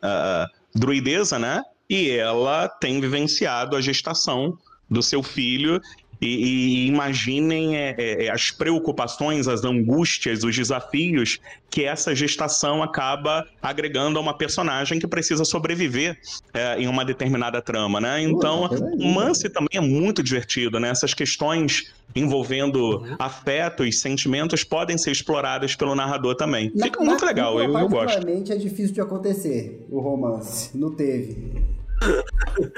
druideza, 0.74 1.38
né? 1.38 1.62
E 1.94 2.10
ela 2.10 2.68
tem 2.68 3.00
vivenciado 3.00 3.76
a 3.76 3.80
gestação 3.80 4.58
do 4.90 5.00
seu 5.00 5.22
filho 5.22 5.80
e, 6.20 6.26
e 6.26 6.86
imaginem 6.86 7.76
é, 7.76 7.94
é, 7.96 8.24
é, 8.24 8.30
as 8.30 8.50
preocupações, 8.50 9.46
as 9.46 9.62
angústias, 9.62 10.42
os 10.42 10.56
desafios 10.56 11.38
que 11.70 11.84
essa 11.84 12.14
gestação 12.14 12.82
acaba 12.82 13.46
agregando 13.60 14.18
a 14.18 14.22
uma 14.22 14.36
personagem 14.36 14.98
que 14.98 15.06
precisa 15.06 15.44
sobreviver 15.44 16.18
é, 16.52 16.80
em 16.80 16.88
uma 16.88 17.04
determinada 17.04 17.60
trama, 17.60 18.00
né? 18.00 18.22
Então, 18.22 18.68
o 18.98 19.12
Mance 19.12 19.48
também 19.48 19.76
é 19.76 19.80
muito 19.80 20.22
divertido, 20.22 20.80
né? 20.80 20.88
Essas 20.88 21.14
questões 21.14 21.92
envolvendo 22.14 22.98
uhum. 22.98 23.16
afetos, 23.18 24.00
sentimentos 24.00 24.64
podem 24.64 24.96
ser 24.96 25.10
exploradas 25.10 25.76
pelo 25.76 25.94
narrador 25.94 26.34
também. 26.36 26.72
Na, 26.74 26.86
Fica 26.86 27.04
muito 27.04 27.20
na, 27.20 27.26
legal, 27.26 27.60
eu, 27.60 27.76
eu 27.76 27.88
gosto. 27.88 28.26
é 28.26 28.56
difícil 28.56 28.94
de 28.94 29.00
acontecer 29.00 29.84
o 29.90 30.00
romance, 30.00 30.70
não 30.76 30.90
teve. 30.92 31.62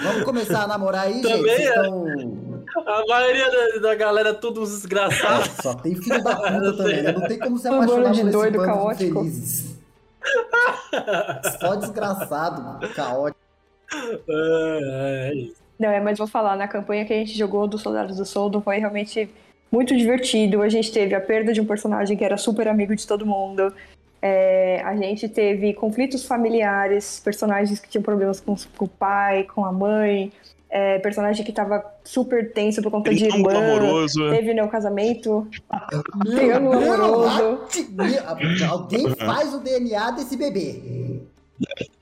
Vamos 0.03 0.25
começar 0.25 0.63
a 0.63 0.67
namorar 0.67 1.07
aí, 1.07 1.21
Também 1.21 1.57
gente? 1.57 1.63
É. 1.63 1.69
Estão... 1.69 2.65
A 2.87 3.05
maioria 3.09 3.51
da, 3.51 3.81
da 3.81 3.95
galera 3.95 4.29
é 4.31 4.35
tudo 4.35 4.61
desgraçado. 4.63 5.49
Só 5.63 5.75
tem 5.75 5.95
filho 5.95 6.23
da 6.23 6.37
puta 6.37 6.73
também, 6.77 7.03
né? 7.03 7.13
Não 7.13 7.27
tem 7.27 7.39
como 7.39 7.59
se 7.59 7.69
apaixonar 7.69 8.15
por 8.15 8.31
doido, 8.31 8.57
esse 8.57 8.67
caótico. 8.67 9.21
felizes. 9.21 9.77
Só 11.61 11.75
desgraçado, 11.77 12.89
caótico. 12.95 13.41
É, 14.29 15.31
é 15.31 15.35
isso. 15.35 15.67
Não, 15.79 15.91
é, 15.91 16.01
mas 16.01 16.19
vou 16.19 16.27
falar, 16.27 16.57
na 16.57 16.67
campanha 16.67 17.05
que 17.05 17.13
a 17.13 17.17
gente 17.17 17.37
jogou 17.37 17.67
dos 17.67 17.83
Soldados 17.83 18.17
do 18.17 18.25
Soldo 18.25 18.61
foi 18.61 18.79
realmente 18.79 19.29
muito 19.71 19.97
divertido. 19.97 20.63
A 20.63 20.69
gente 20.69 20.91
teve 20.91 21.15
a 21.15 21.21
perda 21.21 21.53
de 21.53 21.61
um 21.61 21.67
personagem 21.67 22.17
que 22.17 22.25
era 22.25 22.37
super 22.37 22.67
amigo 22.67 22.97
de 22.97 23.07
todo 23.07 23.27
mundo. 23.27 23.73
É, 24.27 24.83
a 24.85 24.97
gente 24.97 25.29
teve 25.29 25.73
conflitos 25.73 26.25
familiares, 26.25 27.21
personagens 27.25 27.79
que 27.79 27.89
tinham 27.89 28.03
problemas 28.03 28.41
com, 28.41 28.57
com 28.77 28.85
o 28.85 28.89
pai, 28.89 29.45
com 29.45 29.65
a 29.65 29.73
mãe, 29.73 30.33
é, 30.69 30.99
personagem 30.99 31.45
que 31.45 31.53
tava 31.53 31.85
super 32.03 32.53
tenso 32.53 32.83
por 32.83 32.91
conta 32.91 33.15
de 33.15 33.25
irmã. 33.25 33.57
amoroso. 33.57 34.29
Teve 34.31 34.61
o 34.61 34.69
casamento. 34.69 35.47
Triângulo 36.25 36.93
amoroso. 36.93 37.61
Meu, 37.91 38.69
Alguém 38.69 39.15
faz 39.15 39.55
o 39.55 39.61
DNA 39.61 40.11
desse 40.11 40.37
bebê. 40.37 41.21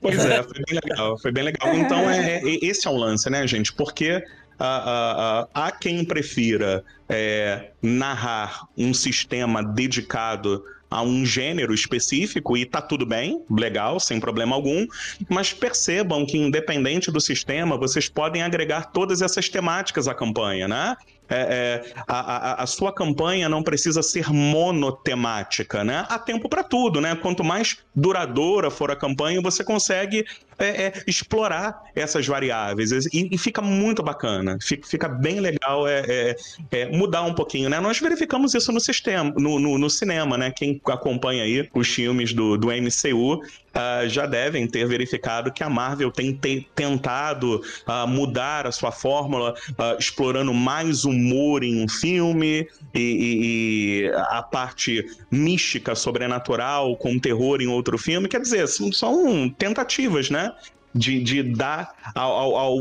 Pois 0.01 0.25
é, 0.25 0.41
foi 0.41 0.63
bem 0.65 0.79
legal, 0.83 1.17
foi 1.19 1.31
bem 1.31 1.43
legal. 1.43 1.75
Então, 1.75 2.09
é, 2.09 2.37
é- 2.37 2.65
esse 2.65 2.87
é 2.87 2.89
o 2.89 2.95
lance, 2.95 3.29
né, 3.29 3.45
gente? 3.47 3.71
Porque 3.71 4.23
ah, 4.59 5.47
há 5.53 5.71
quem 5.71 6.03
prefira 6.03 6.83
é, 7.07 7.69
narrar 7.81 8.67
um 8.77 8.93
sistema 8.93 9.63
dedicado 9.63 10.63
a 10.95 11.01
um 11.01 11.25
gênero 11.25 11.73
específico 11.73 12.55
e 12.55 12.65
tá 12.65 12.81
tudo 12.81 13.05
bem, 13.05 13.43
legal, 13.51 13.99
sem 13.99 14.17
problema 14.17 14.55
algum, 14.55 14.87
mas 15.27 15.51
percebam 15.51 16.25
que 16.25 16.37
independente 16.37 17.11
do 17.11 17.19
sistema, 17.19 17.77
vocês 17.77 18.07
podem 18.07 18.41
agregar 18.41 18.93
todas 18.93 19.21
essas 19.21 19.49
temáticas 19.49 20.07
à 20.07 20.13
campanha, 20.13 20.69
né? 20.69 20.95
É, 21.27 21.35
é, 21.35 21.93
a, 22.07 22.19
a, 22.19 22.63
a 22.63 22.67
sua 22.67 22.93
campanha 22.93 23.49
não 23.49 23.63
precisa 23.63 24.01
ser 24.03 24.31
monotemática, 24.31 25.83
né? 25.83 26.05
Há 26.07 26.19
tempo 26.19 26.47
para 26.47 26.63
tudo, 26.63 27.01
né? 27.01 27.15
Quanto 27.15 27.43
mais 27.43 27.77
duradoura 27.95 28.69
for 28.69 28.89
a 28.89 28.95
campanha, 28.95 29.41
você 29.41 29.63
consegue 29.63 30.23
é, 30.57 30.85
é, 30.85 30.93
explorar 31.07 31.83
essas 31.95 32.25
variáveis 32.25 32.91
e, 32.91 33.29
e 33.31 33.37
fica 33.37 33.61
muito 33.61 34.01
bacana, 34.01 34.57
fica, 34.61 34.87
fica 34.87 35.07
bem 35.07 35.39
legal 35.39 35.87
é, 35.87 36.03
é, 36.07 36.35
é, 36.71 36.85
mudar 36.97 37.23
um 37.23 37.33
pouquinho, 37.33 37.69
né? 37.69 37.79
Nós 37.79 37.99
verificamos 37.99 38.53
isso 38.53 38.71
no 38.71 38.79
sistema, 38.79 39.33
no, 39.37 39.59
no, 39.59 39.77
no 39.77 39.89
cinema, 39.89 40.37
né? 40.37 40.51
Quem 40.51 40.81
acompanha 40.87 41.43
aí 41.43 41.69
os 41.73 41.87
filmes 41.87 42.33
do, 42.33 42.57
do 42.57 42.67
MCU 42.67 43.41
Uh, 43.75 44.07
já 44.07 44.25
devem 44.25 44.65
ter 44.65 44.87
verificado 44.87 45.51
que 45.51 45.61
a 45.61 45.69
Marvel 45.69 46.09
tem 46.09 46.31
te 46.31 46.65
tentado 46.73 47.61
uh, 47.85 48.07
mudar 48.07 48.65
a 48.65 48.71
sua 48.71 48.89
fórmula, 48.89 49.53
uh, 49.71 49.99
explorando 49.99 50.53
mais 50.53 51.03
humor 51.03 51.61
em 51.61 51.83
um 51.83 51.89
filme 51.89 52.69
e, 52.93 52.99
e, 52.99 54.05
e, 54.05 54.11
a 54.29 54.41
parte 54.41 55.05
mística, 55.29 55.93
sobrenatural, 55.93 56.95
com 56.95 57.19
terror 57.19 57.61
em 57.61 57.67
outro 57.67 57.97
filme. 57.97 58.29
Quer 58.29 58.39
dizer, 58.39 58.65
são, 58.69 58.93
são 58.93 59.49
tentativas, 59.49 60.29
né? 60.29 60.44
De, 60.93 61.21
de 61.21 61.43
dar 61.43 61.93
ao, 62.15 62.31
ao, 62.31 62.55
ao 62.55 62.77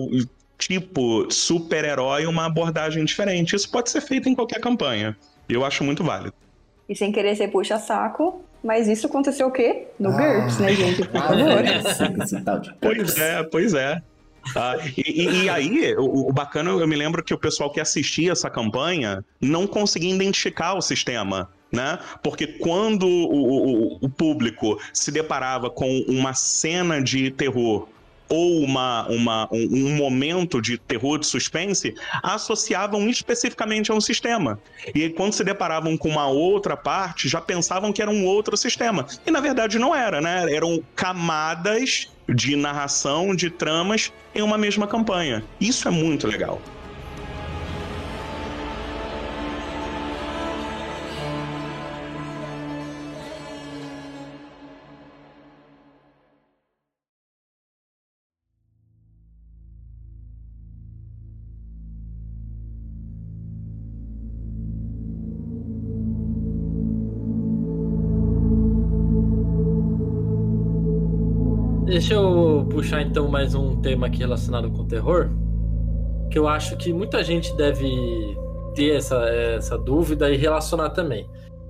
tipo 0.56 1.28
super-herói 1.30 2.26
uma 2.26 2.46
abordagem 2.46 3.04
diferente. 3.04 3.56
Isso 3.56 3.70
pode 3.70 3.90
ser 3.90 4.00
feito 4.00 4.28
em 4.28 4.34
qualquer 4.34 4.60
campanha. 4.60 5.16
Eu 5.48 5.64
acho 5.64 5.82
muito 5.82 6.04
válido. 6.04 6.34
E 6.88 6.94
sem 6.94 7.10
querer 7.10 7.34
ser 7.34 7.48
puxa-saco, 7.48 8.44
mas 8.62 8.88
isso 8.88 9.06
aconteceu 9.06 9.48
o 9.48 9.50
quê? 9.50 9.88
No 9.98 10.10
ah, 10.10 10.12
GURPS, 10.12 10.58
né, 10.58 10.72
gente? 10.74 11.06
Por 11.06 11.20
favor. 11.20 12.74
pois 12.80 13.18
é, 13.18 13.42
pois 13.42 13.74
é. 13.74 14.02
Ah, 14.54 14.76
e, 14.96 15.44
e, 15.44 15.48
aí, 15.48 15.94
o, 15.96 16.28
o, 16.28 16.32
bacana, 16.32 16.70
eu 16.70 16.86
me 16.86 16.96
lembro 16.96 17.22
que 17.22 17.32
o 17.32 17.38
pessoal 17.38 17.70
que 17.70 17.80
assistia 17.80 18.32
essa 18.32 18.50
campanha 18.50 19.24
não 19.40 19.66
conseguia 19.66 20.14
identificar 20.14 20.74
o 20.74 20.82
sistema. 20.82 21.50
Né? 21.74 21.98
Porque 22.22 22.46
quando 22.46 23.06
o, 23.06 23.96
o, 23.96 23.98
o 24.02 24.08
público 24.08 24.80
se 24.92 25.10
deparava 25.10 25.68
com 25.68 26.04
uma 26.08 26.34
cena 26.34 27.02
de 27.02 27.30
terror 27.30 27.88
ou 28.28 28.60
uma, 28.60 29.06
uma, 29.08 29.48
um, 29.52 29.68
um, 29.72 29.96
momento 29.96 30.60
de 30.60 30.78
terror, 30.78 31.18
de 31.18 31.26
suspense, 31.26 31.94
associavam 32.22 33.08
especificamente 33.08 33.90
a 33.90 33.94
um 33.94 34.00
sistema. 34.00 34.58
E 34.94 35.10
quando 35.10 35.32
se 35.32 35.44
deparavam 35.44 35.96
com 35.96 36.08
uma 36.08 36.26
outra 36.26 36.76
parte, 36.76 37.28
já 37.28 37.40
pensavam 37.40 37.92
que 37.92 38.00
era 38.00 38.10
um 38.10 38.24
outro 38.24 38.56
sistema. 38.56 39.06
E 39.26 39.30
na 39.30 39.40
verdade 39.40 39.78
não 39.78 39.94
era, 39.94 40.20
né? 40.20 40.52
Eram 40.52 40.82
camadas 40.96 42.10
de 42.28 42.56
narração, 42.56 43.34
de 43.34 43.50
tramas 43.50 44.12
em 44.34 44.42
uma 44.42 44.56
mesma 44.56 44.86
campanha. 44.86 45.44
Isso 45.60 45.86
é 45.86 45.90
muito 45.90 46.26
legal. 46.26 46.60
Deixa 71.94 72.14
eu 72.14 72.66
puxar 72.68 73.02
então 73.02 73.28
mais 73.28 73.54
um 73.54 73.80
tema 73.80 74.08
aqui 74.08 74.18
relacionado 74.18 74.68
com 74.68 74.84
terror, 74.84 75.30
que 76.28 76.36
eu 76.36 76.48
acho 76.48 76.76
que 76.76 76.92
muita 76.92 77.22
gente 77.22 77.56
deve 77.56 77.86
ter 78.74 78.96
essa, 78.96 79.14
essa 79.28 79.78
dúvida 79.78 80.28
e 80.28 80.36
relacionar 80.36 80.90
também. 80.90 81.24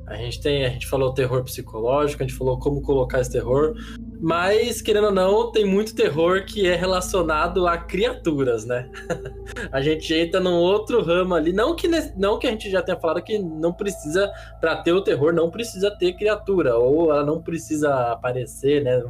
A 0.07 0.17
gente 0.17 0.41
tem, 0.41 0.65
a 0.65 0.71
gente 0.71 0.87
falou 0.87 1.13
terror 1.13 1.45
psicológico, 1.45 2.23
a 2.23 2.27
gente 2.27 2.39
falou 2.39 2.59
como 2.59 2.81
colocar 2.81 3.21
esse 3.21 3.33
terror, 3.33 3.75
mas 4.19 4.81
querendo 4.81 5.09
ou 5.09 5.13
não, 5.13 5.53
tem 5.53 5.67
muito 5.67 5.95
terror 5.95 6.47
que 6.47 6.67
é 6.67 6.75
relacionado 6.75 7.67
a 7.67 7.77
criaturas, 7.77 8.65
né? 8.65 8.91
a 9.71 9.83
gente 9.83 10.15
entra 10.15 10.41
num 10.41 10.55
outro 10.55 11.03
ramo 11.03 11.35
ali, 11.35 11.53
não 11.53 11.77
que 11.77 11.87
não 12.17 12.39
que 12.39 12.47
a 12.47 12.51
gente 12.51 12.71
já 12.71 12.81
tenha 12.81 12.99
falado 12.99 13.23
que 13.23 13.39
não 13.39 13.75
precisa 13.75 14.33
para 14.59 14.75
ter 14.77 14.93
o 14.93 15.03
terror, 15.03 15.35
não 15.35 15.51
precisa 15.51 15.91
ter 15.91 16.15
criatura 16.15 16.79
ou 16.79 17.13
ela 17.13 17.27
não 17.27 17.43
precisa 17.43 18.11
aparecer, 18.11 18.83
né? 18.83 19.05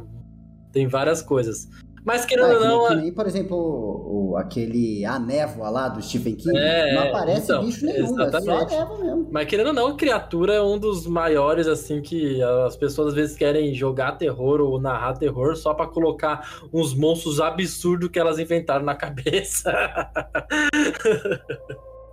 Tem 0.75 0.87
várias 0.89 1.21
coisas. 1.21 1.69
Mas 2.03 2.25
querendo 2.25 2.51
é, 2.51 2.55
ou 2.55 2.59
não. 2.59 2.87
Que 2.89 2.95
nem, 2.95 3.13
por 3.13 3.25
exemplo, 3.25 3.55
o, 3.55 4.31
o, 4.31 4.37
aquele 4.37 5.05
A 5.05 5.17
Névoa 5.17 5.69
lá 5.69 5.87
do 5.87 6.01
Stephen 6.01 6.35
King. 6.35 6.55
É, 6.55 6.93
não 6.93 7.03
aparece 7.03 7.43
então, 7.43 7.65
bicho 7.65 7.85
nenhum, 7.85 8.13
exatamente. 8.13 8.49
é 8.49 8.53
só 8.53 8.61
a 8.61 8.65
névoa 8.65 9.03
mesmo. 9.05 9.29
Mas 9.31 9.47
querendo 9.47 9.67
ou 9.67 9.73
não, 9.73 9.95
criatura 9.95 10.53
é 10.53 10.61
um 10.61 10.77
dos 10.77 11.07
maiores, 11.07 11.65
assim, 11.65 12.01
que 12.01 12.43
as 12.43 12.75
pessoas 12.75 13.07
às 13.07 13.13
vezes 13.13 13.37
querem 13.37 13.73
jogar 13.73 14.17
terror 14.17 14.59
ou 14.59 14.81
narrar 14.81 15.13
terror 15.13 15.55
só 15.55 15.73
para 15.73 15.87
colocar 15.87 16.59
uns 16.73 16.93
monstros 16.93 17.39
absurdos 17.39 18.09
que 18.09 18.19
elas 18.19 18.37
inventaram 18.37 18.83
na 18.83 18.93
cabeça. 18.99 19.71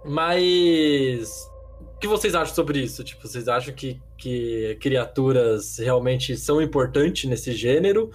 Mas. 0.05 1.51
O 1.97 1.99
que 1.99 2.07
vocês 2.07 2.37
acham 2.37 2.55
sobre 2.55 2.79
isso? 2.79 3.03
Tipo, 3.03 3.27
vocês 3.27 3.49
acham 3.49 3.75
que, 3.75 4.01
que 4.17 4.79
criaturas 4.81 5.79
realmente 5.79 6.37
são 6.37 6.63
importantes 6.63 7.29
nesse 7.29 7.53
gênero? 7.53 8.11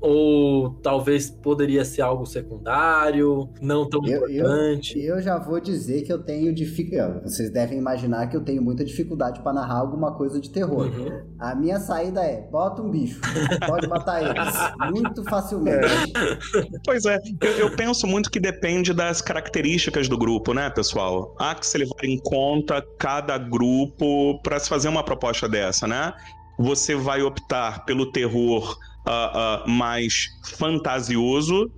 Ou 0.00 0.70
talvez 0.82 1.30
poderia 1.30 1.84
ser 1.84 2.00
algo 2.00 2.24
secundário, 2.24 3.50
não 3.60 3.86
tão 3.86 4.04
eu, 4.06 4.28
importante? 4.30 4.98
Eu, 4.98 5.16
eu, 5.16 5.22
já 5.22 5.38
vou 5.38 5.60
dizer 5.60 6.02
que 6.02 6.12
eu 6.12 6.22
tenho 6.22 6.54
dificuldade. 6.54 7.22
Vocês 7.22 7.50
devem 7.50 7.78
imaginar 7.78 8.26
que 8.28 8.36
eu 8.36 8.40
tenho 8.40 8.62
muita 8.62 8.82
dificuldade 8.82 9.40
para 9.42 9.52
narrar 9.52 9.78
alguma 9.78 10.14
coisa 10.14 10.40
de 10.40 10.50
terror. 10.50 10.86
Uhum. 10.86 11.22
A 11.38 11.54
minha 11.54 11.78
saída 11.78 12.22
é: 12.22 12.48
bota 12.50 12.80
um 12.80 12.90
bicho, 12.90 13.20
pode 13.66 13.86
matar 13.88 14.22
eles. 14.22 14.90
muito 14.90 15.22
facilmente. 15.24 15.86
É. 15.86 16.80
Pois 16.84 17.04
é, 17.04 17.18
eu, 17.40 17.50
eu, 17.52 17.76
penso 17.76 18.06
muito 18.06 18.30
que 18.30 18.40
depende 18.40 18.94
das 18.94 19.20
características 19.20 20.08
do 20.08 20.16
grupo, 20.16 20.54
né, 20.54 20.70
pessoal? 20.70 21.34
Há 21.38 21.54
que 21.54 21.66
se 21.66 21.76
levar 21.76 22.04
em 22.04 22.18
conta 22.18 22.82
cada 22.98 23.36
grupo 23.36 24.40
para 24.42 24.58
se 24.58 24.68
fazer 24.68 24.88
uma 24.88 25.04
proposta 25.04 25.48
dessa, 25.48 25.86
né? 25.86 26.12
Você 26.58 26.94
vai 26.94 27.22
optar 27.22 27.84
pelo 27.84 28.10
terror 28.10 28.76
uh, 29.06 29.66
uh, 29.66 29.70
mais 29.70 30.26
fantasioso, 30.56 31.70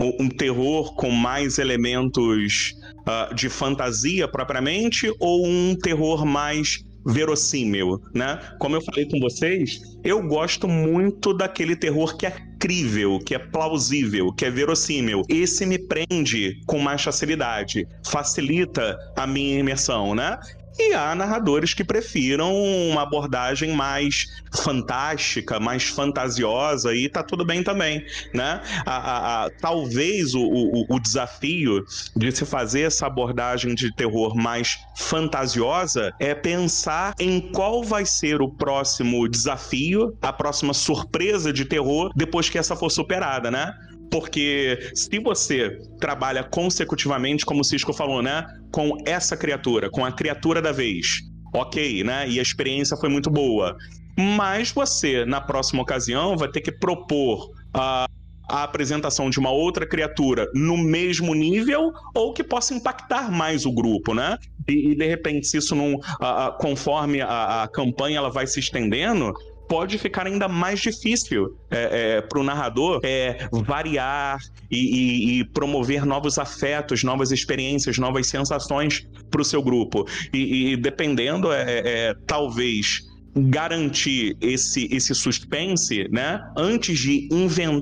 um 0.00 0.28
terror 0.28 0.94
com 0.94 1.10
mais 1.10 1.58
elementos 1.58 2.74
uh, 3.00 3.34
de 3.34 3.48
fantasia 3.48 4.28
propriamente, 4.28 5.12
ou 5.18 5.46
um 5.46 5.74
terror 5.74 6.24
mais 6.24 6.84
verossímil, 7.06 8.00
né? 8.14 8.38
Como 8.58 8.76
eu 8.76 8.82
falei 8.82 9.08
com 9.08 9.18
vocês, 9.18 9.80
eu 10.04 10.22
gosto 10.26 10.68
muito 10.68 11.32
daquele 11.32 11.74
terror 11.74 12.16
que 12.16 12.26
é 12.26 12.36
crível, 12.60 13.18
que 13.18 13.34
é 13.34 13.38
plausível, 13.38 14.32
que 14.32 14.44
é 14.44 14.50
verossímil. 14.50 15.22
Esse 15.28 15.64
me 15.64 15.78
prende 15.78 16.60
com 16.66 16.78
mais 16.78 17.02
facilidade, 17.02 17.86
facilita 18.06 18.96
a 19.16 19.26
minha 19.26 19.58
imersão, 19.58 20.14
né? 20.14 20.38
E 20.78 20.94
há 20.94 21.12
narradores 21.14 21.74
que 21.74 21.82
prefiram 21.82 22.54
uma 22.54 23.02
abordagem 23.02 23.72
mais 23.72 24.26
fantástica, 24.62 25.58
mais 25.58 25.84
fantasiosa, 25.84 26.94
e 26.94 27.08
tá 27.08 27.22
tudo 27.22 27.44
bem 27.44 27.64
também, 27.64 28.04
né? 28.32 28.62
A, 28.86 28.96
a, 28.96 29.44
a, 29.44 29.50
talvez 29.50 30.34
o, 30.34 30.40
o, 30.40 30.86
o 30.88 31.00
desafio 31.00 31.84
de 32.16 32.30
se 32.30 32.46
fazer 32.46 32.82
essa 32.82 33.06
abordagem 33.06 33.74
de 33.74 33.92
terror 33.94 34.36
mais 34.36 34.78
fantasiosa 34.96 36.14
é 36.20 36.32
pensar 36.34 37.12
em 37.18 37.40
qual 37.40 37.82
vai 37.82 38.04
ser 38.04 38.40
o 38.40 38.48
próximo 38.48 39.28
desafio, 39.28 40.16
a 40.22 40.32
próxima 40.32 40.72
surpresa 40.72 41.52
de 41.52 41.64
terror 41.64 42.12
depois 42.14 42.48
que 42.48 42.56
essa 42.56 42.76
for 42.76 42.90
superada, 42.90 43.50
né? 43.50 43.74
Porque 44.10 44.90
se 44.94 45.18
você 45.18 45.78
trabalha 46.00 46.42
consecutivamente, 46.42 47.44
como 47.44 47.60
o 47.60 47.64
Cisco 47.64 47.92
falou, 47.92 48.22
né? 48.22 48.46
Com 48.72 48.96
essa 49.06 49.36
criatura, 49.36 49.90
com 49.90 50.04
a 50.04 50.12
criatura 50.12 50.62
da 50.62 50.72
vez, 50.72 51.20
ok, 51.54 52.02
né? 52.04 52.28
E 52.28 52.38
a 52.38 52.42
experiência 52.42 52.96
foi 52.96 53.08
muito 53.08 53.30
boa. 53.30 53.76
Mas 54.18 54.72
você, 54.72 55.24
na 55.24 55.40
próxima 55.40 55.82
ocasião, 55.82 56.36
vai 56.36 56.48
ter 56.48 56.60
que 56.60 56.72
propor 56.72 57.50
a, 57.72 58.06
a 58.48 58.62
apresentação 58.62 59.30
de 59.30 59.38
uma 59.38 59.50
outra 59.50 59.86
criatura 59.86 60.50
no 60.54 60.76
mesmo 60.76 61.34
nível 61.34 61.92
ou 62.14 62.32
que 62.32 62.42
possa 62.42 62.74
impactar 62.74 63.30
mais 63.30 63.66
o 63.66 63.72
grupo, 63.72 64.14
né? 64.14 64.36
E, 64.66 64.92
e 64.92 64.94
de 64.96 65.06
repente, 65.06 65.46
se 65.46 65.58
isso 65.58 65.76
não. 65.76 66.00
conforme 66.58 67.20
a, 67.20 67.62
a 67.62 67.68
campanha 67.68 68.18
ela 68.18 68.30
vai 68.30 68.46
se 68.46 68.58
estendendo, 68.58 69.32
pode 69.68 69.98
ficar 69.98 70.26
ainda 70.26 70.48
mais 70.48 70.80
difícil 70.80 71.56
é, 71.70 72.16
é, 72.16 72.20
para 72.22 72.40
o 72.40 72.42
narrador 72.42 73.00
é, 73.04 73.48
variar 73.52 74.38
e, 74.70 74.78
e, 74.78 75.40
e, 75.40 75.44
promover 75.44 76.04
novos 76.04 76.38
afetos, 76.38 77.04
novas 77.04 77.30
experiências, 77.30 77.98
novas 77.98 78.26
sensações 78.26 79.06
para 79.30 79.42
o 79.42 79.44
seu 79.44 79.62
grupo. 79.62 80.06
E, 80.32 80.72
e 80.72 80.76
dependendo, 80.76 81.52
é, 81.52 81.82
é, 81.84 82.14
talvez 82.26 83.06
garantir 83.36 84.36
esse, 84.40 84.88
esse 84.90 85.14
suspense, 85.14 86.08
né? 86.10 86.40
Antes 86.56 86.98
de, 86.98 87.28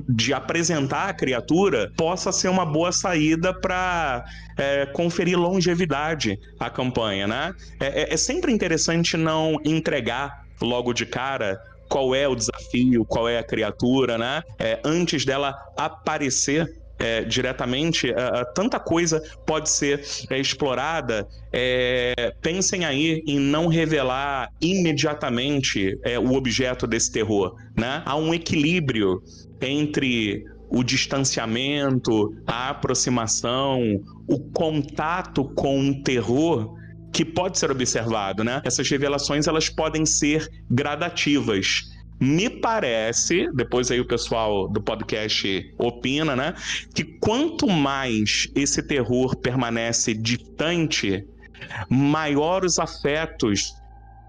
de 0.09 0.34
apresentar 0.34 1.09
a 1.09 1.14
criatura, 1.14 1.91
possa 1.97 2.32
ser 2.32 2.49
uma 2.49 2.66
boa 2.66 2.93
saída 2.93 3.55
para 3.55 4.24
é, 4.57 4.87
conferir 4.87 5.39
longevidade 5.39 6.39
à 6.59 6.68
campanha, 6.68 7.26
né? 7.26 7.55
É, 7.80 8.03
é, 8.03 8.14
é 8.14 8.16
sempre 8.16 8.53
interessante 8.53 9.16
não 9.16 9.59
entregar 9.64 10.45
logo 10.61 10.93
de 10.93 11.07
cara 11.07 11.59
qual 11.89 12.14
é 12.14 12.26
o 12.28 12.34
desafio, 12.34 13.05
qual 13.05 13.28
é 13.28 13.39
a 13.39 13.45
criatura, 13.45 14.18
né? 14.18 14.43
É, 14.59 14.80
antes 14.84 15.24
dela 15.24 15.55
aparecer 15.76 16.68
é, 16.99 17.24
diretamente, 17.24 18.11
é, 18.11 18.45
tanta 18.55 18.80
coisa 18.80 19.22
pode 19.47 19.68
ser 19.68 20.03
é, 20.30 20.39
explorada. 20.39 21.26
É, 21.53 22.34
pensem 22.41 22.84
aí 22.84 23.22
em 23.26 23.39
não 23.39 23.66
revelar 23.66 24.51
imediatamente 24.61 25.99
é, 26.03 26.18
o 26.18 26.34
objeto 26.34 26.87
desse 26.87 27.12
terror. 27.12 27.55
Né? 27.76 28.03
Há 28.05 28.16
um 28.16 28.32
equilíbrio 28.32 29.22
entre 29.61 30.45
o 30.68 30.82
distanciamento, 30.82 32.34
a 32.47 32.70
aproximação, 32.70 33.80
o 34.26 34.39
contato 34.39 35.45
com 35.55 35.91
o 35.91 36.03
terror 36.03 36.74
que 37.16 37.24
pode 37.24 37.58
ser 37.58 37.70
observado, 37.70 38.44
né? 38.44 38.60
Essas 38.62 38.90
revelações 38.90 39.46
elas 39.46 39.70
podem 39.70 40.04
ser 40.04 40.50
gradativas. 40.70 41.90
Me 42.20 42.50
parece, 42.50 43.50
depois 43.54 43.90
aí 43.90 43.98
o 43.98 44.06
pessoal 44.06 44.68
do 44.68 44.82
podcast 44.82 45.74
opina, 45.78 46.36
né? 46.36 46.52
Que 46.94 47.04
quanto 47.04 47.66
mais 47.66 48.48
esse 48.54 48.82
terror 48.82 49.34
permanece 49.34 50.12
distante, 50.12 51.26
maior 51.88 52.66
os 52.66 52.78
afetos 52.78 53.74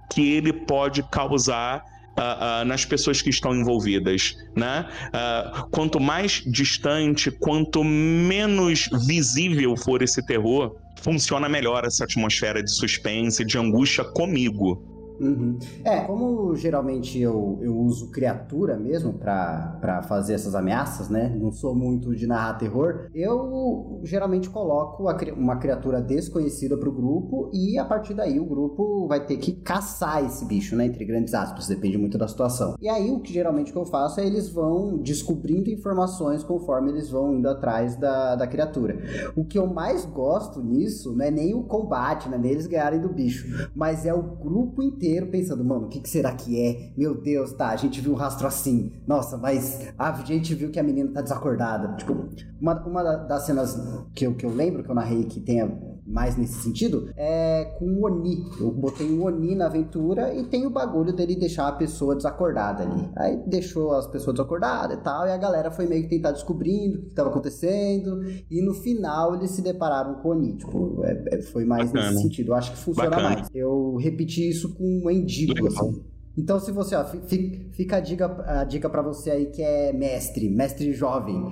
que 0.10 0.32
ele 0.32 0.54
pode 0.54 1.04
causar 1.12 1.84
Uh, 2.18 2.64
uh, 2.64 2.66
nas 2.66 2.84
pessoas 2.84 3.22
que 3.22 3.30
estão 3.30 3.54
envolvidas, 3.54 4.36
né? 4.56 4.88
Uh, 5.10 5.70
quanto 5.70 6.00
mais 6.00 6.42
distante, 6.48 7.30
quanto 7.30 7.84
menos 7.84 8.90
visível 9.06 9.78
for 9.78 10.02
esse 10.02 10.26
terror, 10.26 10.76
funciona 11.02 11.48
melhor 11.48 11.86
essa 11.86 12.04
atmosfera 12.04 12.62
de 12.62 12.70
suspense, 12.72 13.46
de 13.46 13.58
angústia 13.58 14.04
comigo. 14.04 14.97
Uhum. 15.20 15.58
É, 15.84 16.02
como 16.02 16.56
geralmente 16.56 17.20
eu, 17.20 17.60
eu 17.62 17.76
uso 17.76 18.12
criatura 18.12 18.78
mesmo 18.78 19.14
para 19.14 20.02
fazer 20.08 20.34
essas 20.34 20.56
ameaças, 20.56 21.10
né? 21.10 21.36
Não 21.40 21.52
sou 21.52 21.76
muito 21.76 22.16
de 22.16 22.28
narrar 22.28 22.56
terror. 22.56 23.08
Eu 23.14 24.00
geralmente 24.04 24.50
coloco 24.50 25.04
uma 25.36 25.58
criatura 25.58 26.02
desconhecida 26.02 26.78
pro 26.78 26.92
grupo 26.92 27.50
e 27.54 27.78
a 27.78 27.86
partir 27.86 28.14
daí 28.14 28.40
o 28.40 28.46
grupo 28.46 29.08
vai 29.08 29.26
ter 29.26 29.38
que 29.38 29.54
caçar 29.54 30.24
esse 30.24 30.46
bicho, 30.46 30.76
né? 30.76 30.86
Entre 30.86 31.04
grandes 31.06 31.34
aspas, 31.34 31.68
depende 31.68 31.98
muito 31.98 32.18
da 32.18 32.28
situação. 32.28 32.76
E 32.80 32.88
aí 32.88 33.12
o 33.12 33.20
que 33.20 33.34
geralmente 33.34 33.72
que 33.72 33.78
eu 33.78 33.86
faço 33.86 34.20
é 34.20 34.26
eles 34.26 34.50
vão 34.50 34.98
descobrindo 34.98 35.70
informações 35.70 36.44
conforme 36.44 36.92
eles 36.92 37.10
vão 37.10 37.36
indo 37.36 37.50
atrás 37.50 37.96
da, 37.96 38.36
da 38.36 38.48
criatura. 38.48 38.98
O 39.36 39.44
que 39.44 39.58
eu 39.58 39.68
mais 39.68 40.06
gosto 40.06 40.62
nisso 40.62 41.16
não 41.16 41.26
é 41.26 41.32
nem 41.32 41.54
o 41.54 41.64
combate, 41.64 42.30
né? 42.30 42.38
Nem 42.38 42.52
eles 42.52 42.68
ganharem 42.68 43.00
do 43.00 43.10
bicho, 43.10 43.70
mas 43.76 44.06
é 44.06 44.14
o 44.14 44.22
grupo 44.22 44.84
inteiro 44.84 45.07
inteiro 45.08 45.28
pensando, 45.28 45.64
mano, 45.64 45.86
o 45.86 45.90
que, 45.90 46.02
que, 46.02 46.10
será 46.10 46.34
que 46.34 46.62
é? 46.62 46.92
Meu 46.98 47.16
Deus, 47.16 47.54
tá, 47.54 47.70
a 47.70 47.76
gente 47.78 48.02
viu 48.02 48.12
o 48.12 48.16
rastro 48.16 48.46
assim. 48.46 48.92
Nossa, 49.08 49.38
mas 49.38 49.88
a 49.98 50.12
gente 50.24 50.54
viu 50.54 50.70
que 50.70 50.80
a 50.80 50.84
menina 50.84 51.12
tá 51.14 51.22
desacordada. 51.22 51.96
Tipo, 51.96 52.28
uma, 52.60 52.86
uma 52.86 53.04
das 53.04 53.46
cenas 53.46 53.80
que 54.14 54.28
eu, 54.28 54.36
que 54.36 54.46
eu 54.46 54.54
lembro, 54.54 54.84
que 54.84 54.92
eu 54.92 54.96
narrei 54.96 55.24
que 55.24 55.40
tenha 55.40 55.66
mais 56.08 56.38
nesse 56.38 56.62
sentido, 56.62 57.10
é 57.18 57.66
com 57.78 57.86
o 57.86 58.06
Oni. 58.06 58.46
Eu 58.60 58.72
botei 58.72 59.12
um 59.12 59.24
Oni 59.26 59.56
na 59.56 59.66
aventura 59.66 60.34
e 60.34 60.44
tem 60.44 60.66
o 60.66 60.70
bagulho 60.70 61.12
dele 61.12 61.36
deixar 61.36 61.68
a 61.68 61.74
pessoa 61.74 62.16
desacordada 62.16 62.84
ali. 62.84 63.10
Aí 63.18 63.38
deixou 63.46 63.92
as 63.94 64.08
pessoas 64.08 64.38
desacordadas 64.38 64.98
e 64.98 65.02
tal, 65.02 65.28
e 65.28 65.32
a 65.32 65.38
galera 65.38 65.70
foi 65.70 65.86
meio 65.86 66.04
que 66.04 66.10
tentar 66.10 66.32
descobrindo 66.32 67.00
o 67.00 67.02
que 67.04 67.10
estava 67.10 67.30
acontecendo, 67.30 68.24
e 68.50 68.62
no 68.62 68.74
final 68.74 69.36
eles 69.36 69.52
se 69.52 69.62
depararam 69.62 70.16
com 70.16 70.30
o 70.30 70.32
Oni. 70.32 70.54
Tipo, 70.54 71.04
é, 71.04 71.24
é, 71.34 71.42
foi 71.42 71.66
mais 71.66 71.92
Bacana. 71.92 72.12
nesse 72.12 72.24
sentido. 72.24 72.52
Eu 72.52 72.56
acho 72.56 72.72
que 72.72 72.78
funciona 72.78 73.10
Bacana. 73.10 73.30
mais. 73.36 73.50
Eu 73.54 73.96
repeti 73.98 74.50
isso 74.50 74.74
com 74.76 75.02
um 75.04 75.10
Endigo, 75.12 75.68
assim. 75.68 76.02
Então, 76.38 76.60
se 76.60 76.72
você, 76.72 76.96
ó, 76.96 77.04
fica 77.04 77.98
a 77.98 78.00
dica, 78.00 78.44
a 78.46 78.64
dica 78.64 78.88
para 78.90 79.02
você 79.02 79.32
aí 79.32 79.48
que 79.48 79.62
é 79.62 79.92
mestre, 79.92 80.48
mestre 80.50 80.94
jovem. 80.94 81.52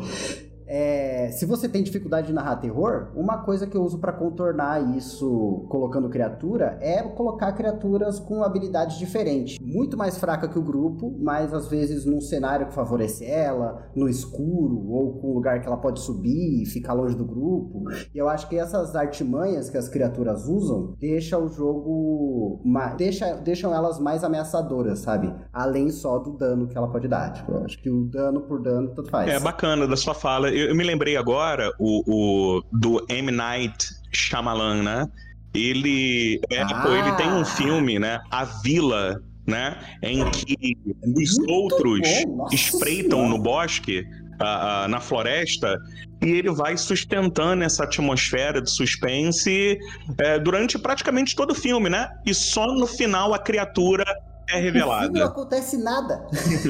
É, 0.67 1.29
se 1.31 1.45
você 1.45 1.69
tem 1.69 1.83
dificuldade 1.83 2.27
de 2.27 2.33
narrar 2.33 2.57
terror, 2.57 3.11
uma 3.15 3.39
coisa 3.39 3.67
que 3.67 3.77
eu 3.77 3.83
uso 3.83 3.99
para 3.99 4.11
contornar 4.11 4.97
isso 4.97 5.65
colocando 5.69 6.09
criatura 6.09 6.77
é 6.81 7.01
colocar 7.03 7.51
criaturas 7.53 8.19
com 8.19 8.43
habilidades 8.43 8.97
diferentes. 8.97 9.59
Muito 9.59 9.97
mais 9.97 10.17
fraca 10.17 10.47
que 10.47 10.57
o 10.57 10.61
grupo, 10.61 11.15
mas 11.19 11.53
às 11.53 11.67
vezes 11.67 12.05
num 12.05 12.21
cenário 12.21 12.67
que 12.67 12.73
favorece 12.73 13.25
ela, 13.25 13.89
no 13.95 14.09
escuro, 14.09 14.89
ou 14.89 15.19
com 15.19 15.31
um 15.31 15.33
lugar 15.33 15.61
que 15.61 15.67
ela 15.67 15.77
pode 15.77 15.99
subir 15.99 16.63
e 16.63 16.65
ficar 16.65 16.93
longe 16.93 17.15
do 17.15 17.25
grupo. 17.25 17.83
E 18.13 18.17
eu 18.17 18.27
acho 18.27 18.47
que 18.49 18.57
essas 18.57 18.95
artimanhas 18.95 19.69
que 19.69 19.77
as 19.77 19.87
criaturas 19.87 20.47
usam 20.47 20.95
deixa 20.99 21.37
o 21.37 21.47
jogo. 21.47 22.61
Deixa, 22.97 23.35
deixam 23.35 23.73
elas 23.73 23.99
mais 23.99 24.23
ameaçadoras, 24.23 24.99
sabe? 24.99 25.33
Além 25.53 25.89
só 25.91 26.17
do 26.17 26.31
dano 26.31 26.67
que 26.67 26.77
ela 26.77 26.87
pode 26.87 27.07
dar. 27.07 27.33
Tipo, 27.33 27.51
eu 27.51 27.65
acho 27.65 27.81
que 27.81 27.89
o 27.89 28.05
dano 28.05 28.41
por 28.41 28.61
dano 28.61 28.89
tanto 28.95 29.09
faz. 29.09 29.29
É 29.29 29.39
bacana 29.39 29.87
da 29.87 29.95
sua 29.95 30.13
fala 30.13 30.54
eu, 30.55 30.75
me 30.75 30.83
lembrei 30.83 31.17
agora 31.17 31.71
o, 31.77 32.03
o, 32.07 32.63
do 32.71 33.05
M. 33.09 33.31
Night 33.31 33.89
Shyamalan, 34.11 34.83
né? 34.83 35.07
Ele, 35.53 36.39
é, 36.49 36.61
ah. 36.61 36.81
pô, 36.81 36.89
ele 36.93 37.11
tem 37.13 37.31
um 37.31 37.45
filme, 37.45 37.99
né? 37.99 38.21
A 38.31 38.45
Vila, 38.45 39.21
né? 39.45 39.77
Em 40.01 40.29
que 40.31 40.77
os 41.03 41.37
Muito 41.37 41.51
outros 41.51 41.99
espreitam 42.51 43.19
senhora. 43.19 43.29
no 43.29 43.37
bosque, 43.37 43.99
uh, 43.99 44.85
uh, 44.85 44.87
na 44.87 44.99
floresta, 44.99 45.77
e 46.21 46.29
ele 46.29 46.51
vai 46.51 46.77
sustentando 46.77 47.63
essa 47.63 47.83
atmosfera 47.83 48.61
de 48.61 48.69
suspense 48.69 49.77
uh, 50.09 50.43
durante 50.43 50.77
praticamente 50.77 51.35
todo 51.35 51.51
o 51.51 51.55
filme, 51.55 51.89
né? 51.89 52.09
E 52.25 52.33
só 52.33 52.67
no 52.67 52.87
final 52.87 53.33
a 53.33 53.39
criatura 53.39 54.05
é 54.49 54.59
revelada. 54.59 55.19
não 55.19 55.25
acontece 55.25 55.77
nada. 55.77 56.27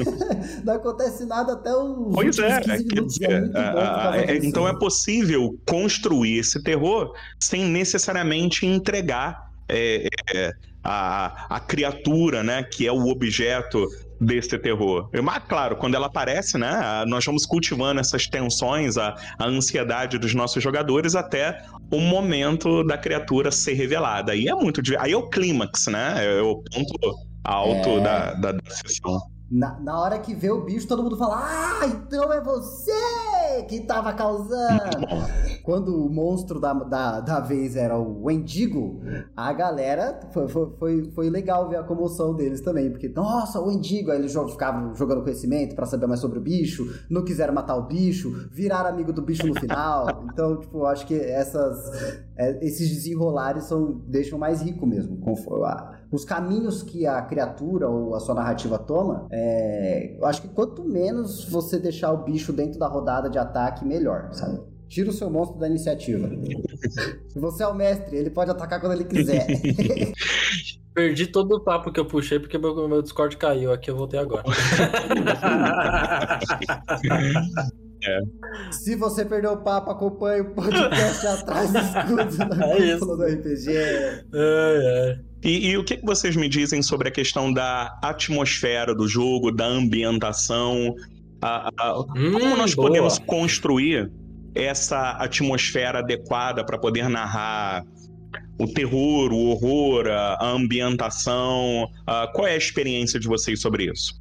não 0.64 0.74
acontece 0.74 1.24
nada 1.24 1.52
até 1.54 1.74
os 1.74 2.14
pois 2.14 2.38
é, 2.38 2.60
é, 2.68 2.78
dizer, 2.78 3.50
é, 3.54 4.32
é 4.32 4.36
então 4.36 4.66
é 4.66 4.78
possível 4.78 5.58
construir 5.66 6.38
esse 6.38 6.62
terror 6.62 7.12
sem 7.40 7.64
necessariamente 7.64 8.66
entregar 8.66 9.50
é, 9.68 10.08
é, 10.34 10.52
a, 10.82 11.56
a 11.56 11.60
criatura, 11.60 12.42
né, 12.42 12.62
que 12.62 12.86
é 12.86 12.92
o 12.92 13.08
objeto 13.08 13.86
desse 14.20 14.56
terror. 14.58 15.10
Mas, 15.22 15.42
claro, 15.46 15.76
quando 15.76 15.94
ela 15.94 16.06
aparece, 16.06 16.56
né, 16.56 17.04
nós 17.06 17.24
vamos 17.24 17.44
cultivando 17.44 18.00
essas 18.00 18.26
tensões, 18.26 18.96
a, 18.96 19.14
a 19.38 19.46
ansiedade 19.46 20.18
dos 20.18 20.34
nossos 20.34 20.62
jogadores 20.62 21.14
até 21.14 21.62
o 21.90 22.00
momento 22.00 22.82
da 22.84 22.96
criatura 22.96 23.50
ser 23.50 23.74
revelada. 23.74 24.32
Aí 24.32 24.48
é 24.48 24.54
muito. 24.54 24.80
Aí 24.98 25.12
é 25.12 25.16
o 25.16 25.28
clímax, 25.28 25.86
né? 25.86 26.38
É 26.38 26.42
o 26.42 26.56
ponto 26.56 27.16
alto 27.46 27.88
é... 27.88 28.00
da, 28.00 28.34
da, 28.34 28.52
da 28.52 28.70
sessão. 28.70 29.20
Na, 29.48 29.78
na 29.78 30.00
hora 30.00 30.18
que 30.18 30.34
vê 30.34 30.50
o 30.50 30.64
bicho, 30.64 30.88
todo 30.88 31.04
mundo 31.04 31.16
fala: 31.16 31.36
Ah, 31.38 31.86
então 31.86 32.32
é 32.32 32.40
você 32.40 32.92
que 33.68 33.80
tava 33.80 34.12
causando. 34.12 35.06
Quando 35.62 36.04
o 36.04 36.12
monstro 36.12 36.60
da, 36.60 36.72
da, 36.72 37.20
da 37.20 37.40
vez 37.40 37.76
era 37.76 37.96
o 37.96 38.24
Wendigo, 38.24 39.00
a 39.36 39.52
galera 39.52 40.20
foi, 40.32 40.48
foi, 40.48 41.10
foi 41.12 41.30
legal 41.30 41.68
ver 41.68 41.76
a 41.76 41.82
comoção 41.84 42.34
deles 42.34 42.60
também. 42.60 42.90
Porque, 42.90 43.08
nossa, 43.08 43.60
o 43.60 43.68
Wendigo. 43.68 44.10
Aí 44.10 44.18
eles 44.18 44.34
ficavam 44.50 44.94
jogando 44.96 45.22
conhecimento 45.22 45.76
para 45.76 45.86
saber 45.86 46.08
mais 46.08 46.20
sobre 46.20 46.38
o 46.38 46.42
bicho, 46.42 46.84
não 47.08 47.24
quiseram 47.24 47.54
matar 47.54 47.76
o 47.76 47.82
bicho, 47.82 48.48
viraram 48.50 48.90
amigo 48.90 49.12
do 49.12 49.22
bicho 49.22 49.46
no 49.46 49.54
final. 49.54 50.24
então, 50.32 50.58
tipo, 50.58 50.84
acho 50.86 51.06
que 51.06 51.14
essas, 51.14 52.24
é, 52.36 52.66
esses 52.66 52.88
desenrolares 52.90 53.64
são, 53.64 54.02
deixam 54.08 54.38
mais 54.38 54.60
rico 54.60 54.84
mesmo. 54.86 55.18
Os 56.10 56.24
caminhos 56.24 56.82
que 56.82 57.06
a 57.06 57.20
criatura 57.22 57.88
ou 57.88 58.14
a 58.14 58.20
sua 58.20 58.34
narrativa 58.34 58.78
toma 58.78 59.26
é, 59.30 60.16
eu 60.18 60.26
acho 60.26 60.42
que 60.42 60.48
quanto 60.48 60.84
menos 60.84 61.44
você 61.48 61.78
deixar 61.78 62.12
o 62.12 62.24
bicho 62.24 62.52
dentro 62.52 62.78
da 62.78 62.86
rodada 62.86 63.28
de 63.28 63.38
ataque, 63.38 63.84
melhor, 63.84 64.28
sabe? 64.32 64.60
Tira 64.88 65.10
o 65.10 65.12
seu 65.12 65.28
monstro 65.28 65.58
da 65.58 65.68
iniciativa. 65.68 66.28
Se 67.28 67.40
você 67.40 67.64
é 67.64 67.66
o 67.66 67.74
mestre, 67.74 68.16
ele 68.16 68.30
pode 68.30 68.50
atacar 68.52 68.80
quando 68.80 68.92
ele 68.92 69.04
quiser. 69.04 69.44
Perdi 70.94 71.26
todo 71.26 71.56
o 71.56 71.60
papo 71.60 71.92
que 71.92 72.00
eu 72.00 72.06
puxei 72.06 72.38
porque 72.38 72.56
meu, 72.56 72.88
meu 72.88 73.02
Discord 73.02 73.36
caiu 73.36 73.70
aqui, 73.72 73.90
eu 73.90 73.96
voltei 73.96 74.18
agora. 74.18 74.44
Se 78.70 78.94
você 78.94 79.24
perdeu 79.24 79.52
o 79.52 79.56
papo, 79.58 79.90
acompanhe 79.90 80.42
o 80.42 80.54
podcast 80.54 81.26
atrás 81.42 81.72
do 81.72 81.78
escudo 81.78 82.56
da 82.56 82.70
É 82.72 82.78
isso. 82.78 83.06
do 83.06 83.22
RPG. 83.22 83.72
É, 83.72 84.24
é. 84.34 85.18
E, 85.46 85.68
e 85.68 85.76
o 85.78 85.84
que, 85.84 85.96
que 85.96 86.04
vocês 86.04 86.34
me 86.34 86.48
dizem 86.48 86.82
sobre 86.82 87.08
a 87.08 87.10
questão 87.12 87.52
da 87.52 87.96
atmosfera 88.02 88.92
do 88.94 89.06
jogo, 89.06 89.50
da 89.52 89.64
ambientação? 89.66 90.94
a- 91.42 91.68
a- 91.78 91.92
como 91.92 92.16
Hum, 92.18 92.56
nós 92.56 92.74
boa. 92.74 92.88
podemos 92.88 93.18
construir 93.20 94.10
essa 94.54 95.10
atmosfera 95.12 95.98
adequada 95.98 96.64
para 96.64 96.78
poder 96.78 97.08
narrar 97.10 97.84
o 98.58 98.66
terror, 98.66 99.32
o 99.32 99.50
horror, 99.50 100.06
a 100.08 100.38
a 100.40 100.48
ambientação? 100.50 101.86
Ah, 102.06 102.26
qual 102.34 102.48
é 102.48 102.52
a 102.54 102.56
experiência 102.56 103.20
de 103.20 103.28
vocês 103.28 103.60
sobre 103.60 103.84
isso? 103.92 104.14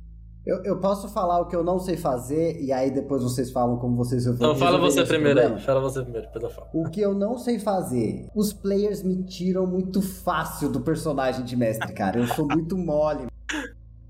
Eu, 0.46 0.64
eu 0.64 0.78
posso 0.80 1.10
falar 1.10 1.40
o 1.40 1.48
que 1.48 1.56
eu 1.56 1.64
não 1.64 1.80
sei 1.80 1.98
fazer, 1.98 2.62
e 2.62 2.72
aí 2.72 2.92
depois 2.92 3.24
vocês 3.24 3.52
falam 3.52 3.78
como 3.78 3.96
vocês 3.96 4.28
Então 4.28 4.56
fala 4.56 4.78
você 4.78 5.04
primeiro 5.04 5.40
problema. 5.40 5.60
aí. 5.60 5.66
Fala 5.66 5.82
você 5.82 6.02
primeiro, 6.04 6.28
depois 6.28 6.44
eu 6.44 6.50
falo. 6.52 6.68
O 6.72 6.90
que 6.90 7.02
eu 7.02 7.16
não 7.16 7.36
sei 7.38 7.58
fazer, 7.58 8.30
os 8.36 8.54
players 8.54 9.02
me 9.02 9.24
tiram 9.24 9.66
muito 9.66 10.04
fácil 10.04 10.70
do 10.70 10.82
personagem 10.82 11.44
de 11.44 11.56
mestre, 11.56 11.92
cara. 11.94 12.20
Eu 12.20 12.28
sou 12.28 12.48
muito 12.48 12.78
mole. 12.78 13.26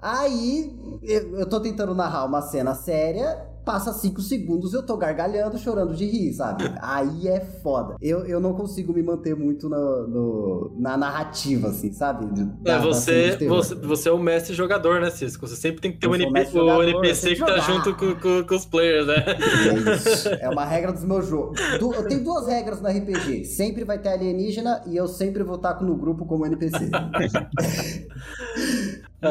Aí, 0.02 1.00
eu, 1.02 1.40
eu 1.40 1.50
tô 1.50 1.60
tentando 1.62 1.96
narrar 1.96 2.26
uma 2.26 2.42
cena 2.42 2.76
séria, 2.76 3.48
passa 3.66 3.92
cinco 3.94 4.22
segundos 4.22 4.74
eu 4.74 4.84
tô 4.86 4.96
gargalhando, 4.96 5.58
chorando 5.58 5.96
de 5.96 6.06
rir, 6.06 6.32
sabe? 6.34 6.72
Aí 6.82 7.28
é 7.28 7.40
foda. 7.42 7.96
Eu, 8.02 8.20
eu 8.26 8.40
não 8.40 8.54
consigo 8.54 8.94
me 8.94 9.02
manter 9.02 9.36
muito 9.36 9.68
no, 9.68 10.08
no- 10.08 10.76
na 10.80 10.96
narrativa, 10.96 11.70
assim, 11.70 11.92
sabe? 11.92 12.26
Da- 12.28 12.76
É, 12.76 12.80
da 12.80 12.94
cena 12.94 13.36
você, 13.38 13.48
você, 13.48 13.76
você 13.76 14.10
é 14.10 14.12
o 14.12 14.20
mestre 14.20 14.54
jogador, 14.54 15.02
né, 15.02 15.10
Cisco? 15.10 15.48
Você 15.48 15.56
sempre 15.56 15.82
tem 15.82 15.92
que 15.92 15.98
ter 16.00 16.06
Eu 16.06 16.12
um 16.12 16.14
sou 16.14 16.22
NP 16.22 16.32
mestre 16.34 16.58
o 16.58 16.62
jogador, 16.62 16.84
NPC 16.84 17.36
que 17.36 17.46
tá 17.46 17.58
junto 17.60 17.96
com, 17.96 18.16
com- 18.16 18.44
com 18.48 18.56
os 18.56 18.66
players, 18.66 19.08
né? 19.08 19.16
É 19.26 19.96
isso. 19.96 20.30
É 20.30 20.50
uma 20.50 20.64
regra 20.66 20.94
dos 20.94 21.04
meus 21.04 21.28
jogos. 21.28 21.60
Du- 21.80 21.94
Eu 21.94 22.08
tenho 22.08 22.24
duas 22.24 22.48
regras 22.48 22.80
no 22.82 22.88
RPG. 22.88 23.46
Sempre 23.46 23.84
vai 23.84 23.98
ter 23.98 24.10
alienígena 24.10 24.82
e 24.86 24.96
eu 24.96 25.08
sempre 25.08 25.44
vou 25.44 25.56
estar 25.56 25.82
no 25.82 25.96
grupo 25.96 26.26
como 26.26 26.46
NPC. 26.46 26.90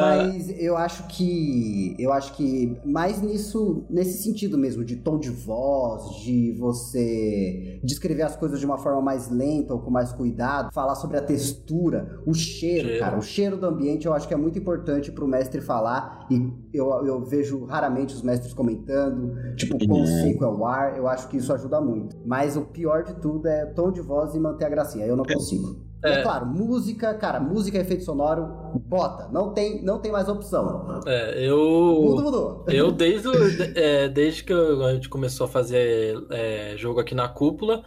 Mas 0.00 0.48
eu 0.60 0.76
acho 0.76 1.06
que. 1.08 1.94
Eu 1.98 2.12
acho 2.12 2.34
que 2.34 2.76
mais 2.84 3.20
nisso. 3.22 3.84
Nesse 3.90 4.22
sentido 4.22 4.56
mesmo, 4.58 4.84
de 4.84 4.96
tom 4.96 5.18
de 5.18 5.30
voz, 5.30 6.16
de 6.22 6.52
você 6.58 7.80
descrever 7.82 8.22
as 8.22 8.36
coisas 8.36 8.58
de 8.60 8.66
uma 8.66 8.78
forma 8.78 9.00
mais 9.00 9.30
lenta 9.30 9.74
ou 9.74 9.80
com 9.80 9.90
mais 9.90 10.12
cuidado, 10.12 10.72
falar 10.72 10.94
sobre 10.94 11.16
a 11.16 11.22
textura, 11.22 12.20
o 12.26 12.34
cheiro, 12.34 12.88
Cheiro. 12.88 13.00
cara. 13.04 13.18
O 13.18 13.22
cheiro 13.22 13.56
do 13.56 13.66
ambiente 13.66 14.06
eu 14.06 14.12
acho 14.14 14.26
que 14.26 14.34
é 14.34 14.36
muito 14.36 14.58
importante 14.58 15.10
pro 15.12 15.26
mestre 15.26 15.60
falar. 15.60 16.26
E 16.30 16.50
eu, 16.72 16.90
eu 17.06 17.24
vejo 17.24 17.64
raramente 17.64 18.14
os 18.14 18.22
mestres 18.22 18.52
comentando, 18.52 19.34
tipo, 19.56 19.78
quão 19.86 20.00
Uhum. 20.00 20.06
seco 20.06 20.44
é 20.44 20.48
o 20.48 20.66
ar. 20.66 20.96
Eu 20.96 21.06
acho 21.08 21.28
que 21.28 21.36
isso 21.36 21.52
ajuda 21.52 21.80
muito. 21.80 22.16
Mas 22.24 22.56
o 22.56 22.62
pior 22.62 23.02
de 23.04 23.14
tudo 23.14 23.46
é 23.46 23.66
tom 23.66 23.90
de 23.90 24.00
voz 24.00 24.34
e 24.34 24.38
manter 24.40 24.64
a 24.64 24.68
gracinha. 24.68 25.06
Eu 25.06 25.16
não 25.16 25.24
consigo. 25.24 25.76
E 26.04 26.08
é 26.08 26.12
É. 26.18 26.22
claro, 26.22 26.44
música, 26.46 27.14
cara, 27.14 27.40
música 27.40 27.78
e 27.78 27.80
efeito 27.80 28.04
sonoro, 28.04 28.46
bota. 28.86 29.28
Não 29.32 29.54
tem, 29.54 29.82
não 29.82 29.98
tem 29.98 30.12
mais 30.12 30.28
opção. 30.28 31.02
É, 31.06 31.48
Mudo, 31.48 32.18
eu. 32.18 32.24
mudou. 32.24 32.64
Eu, 32.68 32.92
desde, 32.92 33.28
é, 33.74 34.08
desde 34.08 34.44
que 34.44 34.52
a 34.52 34.92
gente 34.92 35.08
começou 35.08 35.46
a 35.46 35.48
fazer 35.48 36.22
é, 36.30 36.74
jogo 36.76 37.00
aqui 37.00 37.14
na 37.14 37.26
cúpula, 37.28 37.82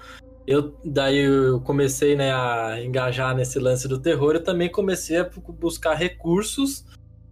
eu, 0.48 0.74
daí 0.84 1.20
eu 1.20 1.62
comecei 1.62 2.16
né, 2.16 2.34
a 2.34 2.82
engajar 2.84 3.36
nesse 3.36 3.60
lance 3.60 3.88
do 3.88 4.00
terror. 4.00 4.34
Eu 4.34 4.44
também 4.44 4.72
comecei 4.72 5.20
a 5.20 5.30
buscar 5.60 5.94
recursos 5.94 6.86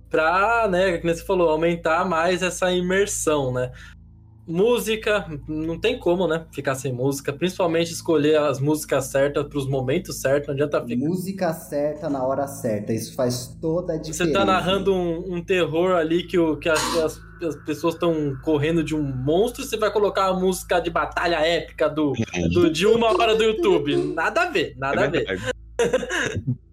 pra, 0.09 0.67
né, 0.69 0.97
como 0.99 1.13
você 1.13 1.25
falou, 1.25 1.49
aumentar 1.49 2.05
mais 2.07 2.43
essa 2.43 2.71
imersão, 2.71 3.51
né? 3.51 3.71
Música, 4.47 5.25
não 5.47 5.79
tem 5.79 5.97
como, 5.97 6.27
né? 6.27 6.45
Ficar 6.51 6.75
sem 6.75 6.93
música, 6.93 7.33
principalmente 7.33 7.91
escolher 7.91 8.37
as 8.37 8.59
músicas 8.59 9.05
certas 9.05 9.43
para 9.47 9.57
os 9.57 9.67
momentos 9.67 10.21
certos, 10.21 10.47
não 10.47 10.53
adianta 10.53 10.81
ficar. 10.85 11.05
Música 11.07 11.53
certa 11.53 12.09
na 12.09 12.23
hora 12.23 12.47
certa. 12.47 12.93
Isso 12.93 13.15
faz 13.15 13.57
toda 13.59 13.93
a 13.93 13.97
diferença. 13.97 14.25
Você 14.25 14.31
tá 14.31 14.45
narrando 14.45 14.93
um, 14.93 15.35
um 15.35 15.43
terror 15.43 15.95
ali 15.95 16.23
que, 16.23 16.37
o, 16.37 16.57
que 16.57 16.69
as, 16.69 16.79
as- 16.97 17.25
as 17.41 17.55
pessoas 17.65 17.95
estão 17.95 18.33
correndo 18.43 18.81
de 18.83 18.95
um 18.95 19.01
monstro, 19.03 19.63
você 19.63 19.75
vai 19.77 19.91
colocar 19.91 20.27
a 20.27 20.33
música 20.33 20.79
de 20.79 20.89
batalha 20.89 21.35
épica 21.37 21.89
do, 21.89 22.13
do- 22.53 22.69
de 22.69 22.85
uma 22.87 23.07
hora 23.07 23.35
do 23.35 23.43
YouTube. 23.43 23.95
Nada 24.13 24.43
a 24.43 24.49
ver, 24.49 24.73
nada 24.77 25.01
a 25.01 25.05
É 25.05 25.09
ver. 25.09 25.54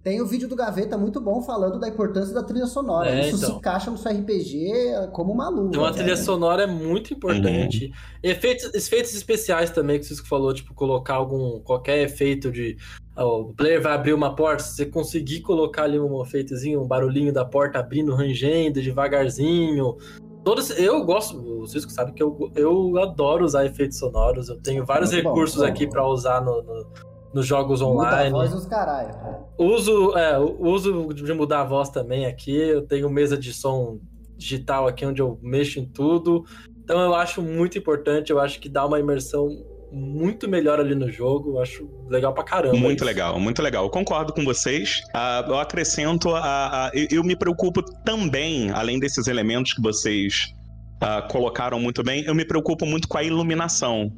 Tem 0.02 0.20
o 0.20 0.26
vídeo 0.26 0.48
do 0.48 0.56
Gaveta 0.56 0.98
muito 0.98 1.20
bom 1.20 1.42
falando 1.42 1.78
da 1.78 1.88
importância 1.88 2.34
da 2.34 2.42
trilha 2.42 2.66
sonora. 2.66 3.08
É, 3.10 3.28
Isso 3.28 3.36
então. 3.36 3.50
se 3.50 3.56
encaixa 3.56 3.90
no 3.90 3.96
seu 3.96 4.10
RPG 4.12 4.72
como 5.12 5.32
uma 5.32 5.48
luva. 5.48 5.70
Tem 5.70 5.80
uma 5.80 5.92
trilha 5.92 6.14
velho. 6.14 6.24
sonora 6.26 6.62
é 6.64 6.66
muito 6.66 7.14
importante. 7.14 7.92
Efeitos, 8.22 8.74
efeitos 8.74 9.14
especiais 9.14 9.70
também, 9.70 9.98
que 9.98 10.04
o 10.04 10.08
Cisco 10.08 10.26
falou, 10.26 10.52
tipo, 10.52 10.74
colocar 10.74 11.14
algum. 11.14 11.60
qualquer 11.60 11.98
efeito 12.02 12.50
de. 12.50 12.76
ó, 13.16 13.40
o 13.42 13.54
player 13.54 13.80
vai 13.80 13.92
abrir 13.92 14.12
uma 14.12 14.34
porta, 14.34 14.62
se 14.64 14.74
você 14.76 14.86
conseguir 14.86 15.40
colocar 15.40 15.84
ali 15.84 16.00
um 16.00 16.20
efeitozinho, 16.22 16.82
um 16.82 16.86
barulhinho 16.86 17.32
da 17.32 17.44
porta 17.44 17.78
abrindo, 17.78 18.14
rangendo 18.14 18.80
devagarzinho. 18.82 19.96
Todos, 20.44 20.70
eu 20.76 21.04
gosto, 21.04 21.38
o 21.38 21.66
Cisco 21.68 21.92
sabe 21.92 22.12
que 22.12 22.20
eu, 22.20 22.50
eu 22.56 22.98
adoro 22.98 23.44
usar 23.44 23.64
efeitos 23.64 23.98
sonoros. 23.98 24.48
Eu 24.48 24.60
tenho 24.60 24.84
vários 24.84 25.12
Muito 25.12 25.28
recursos 25.28 25.58
bom. 25.60 25.64
aqui 25.66 25.86
pra 25.86 26.04
usar 26.04 26.40
no, 26.40 26.60
no- 26.62 26.86
nos 27.34 27.46
jogos 27.46 27.80
Muda 27.80 28.02
a 28.02 28.06
online. 28.08 28.30
voz 28.30 28.50
dos 28.52 28.66
caralho. 28.66 29.14
Uso, 29.58 30.16
é, 30.16 30.38
uso 30.38 31.12
de 31.14 31.32
mudar 31.32 31.60
a 31.60 31.64
voz 31.64 31.88
também 31.88 32.26
aqui. 32.26 32.54
Eu 32.56 32.82
tenho 32.82 33.08
mesa 33.10 33.36
de 33.36 33.52
som 33.52 33.98
digital 34.36 34.86
aqui 34.88 35.06
onde 35.06 35.20
eu 35.22 35.38
mexo 35.42 35.78
em 35.78 35.86
tudo. 35.86 36.44
Então 36.84 37.00
eu 37.00 37.14
acho 37.14 37.40
muito 37.40 37.78
importante, 37.78 38.30
eu 38.32 38.40
acho 38.40 38.58
que 38.60 38.68
dá 38.68 38.84
uma 38.84 38.98
imersão 38.98 39.48
muito 39.94 40.48
melhor 40.48 40.80
ali 40.80 40.94
no 40.94 41.10
jogo. 41.10 41.50
Eu 41.56 41.60
acho 41.62 41.88
legal 42.08 42.32
pra 42.32 42.42
caramba. 42.42 42.76
Muito 42.76 42.96
isso. 42.98 43.04
legal, 43.04 43.38
muito 43.38 43.62
legal. 43.62 43.84
Eu 43.84 43.90
concordo 43.90 44.32
com 44.32 44.42
vocês. 44.44 45.00
Ah, 45.14 45.44
eu 45.46 45.58
acrescento, 45.58 46.30
a, 46.34 46.86
a- 46.86 46.90
eu, 46.94 47.06
eu 47.18 47.24
me 47.24 47.36
preocupo 47.36 47.82
também, 48.04 48.70
além 48.70 48.98
desses 48.98 49.26
elementos 49.26 49.74
que 49.74 49.82
vocês 49.82 50.52
ah, 51.00 51.22
colocaram 51.30 51.78
muito 51.78 52.02
bem, 52.02 52.24
eu 52.24 52.34
me 52.34 52.44
preocupo 52.44 52.84
muito 52.86 53.06
com 53.06 53.18
a 53.18 53.22
iluminação. 53.22 54.10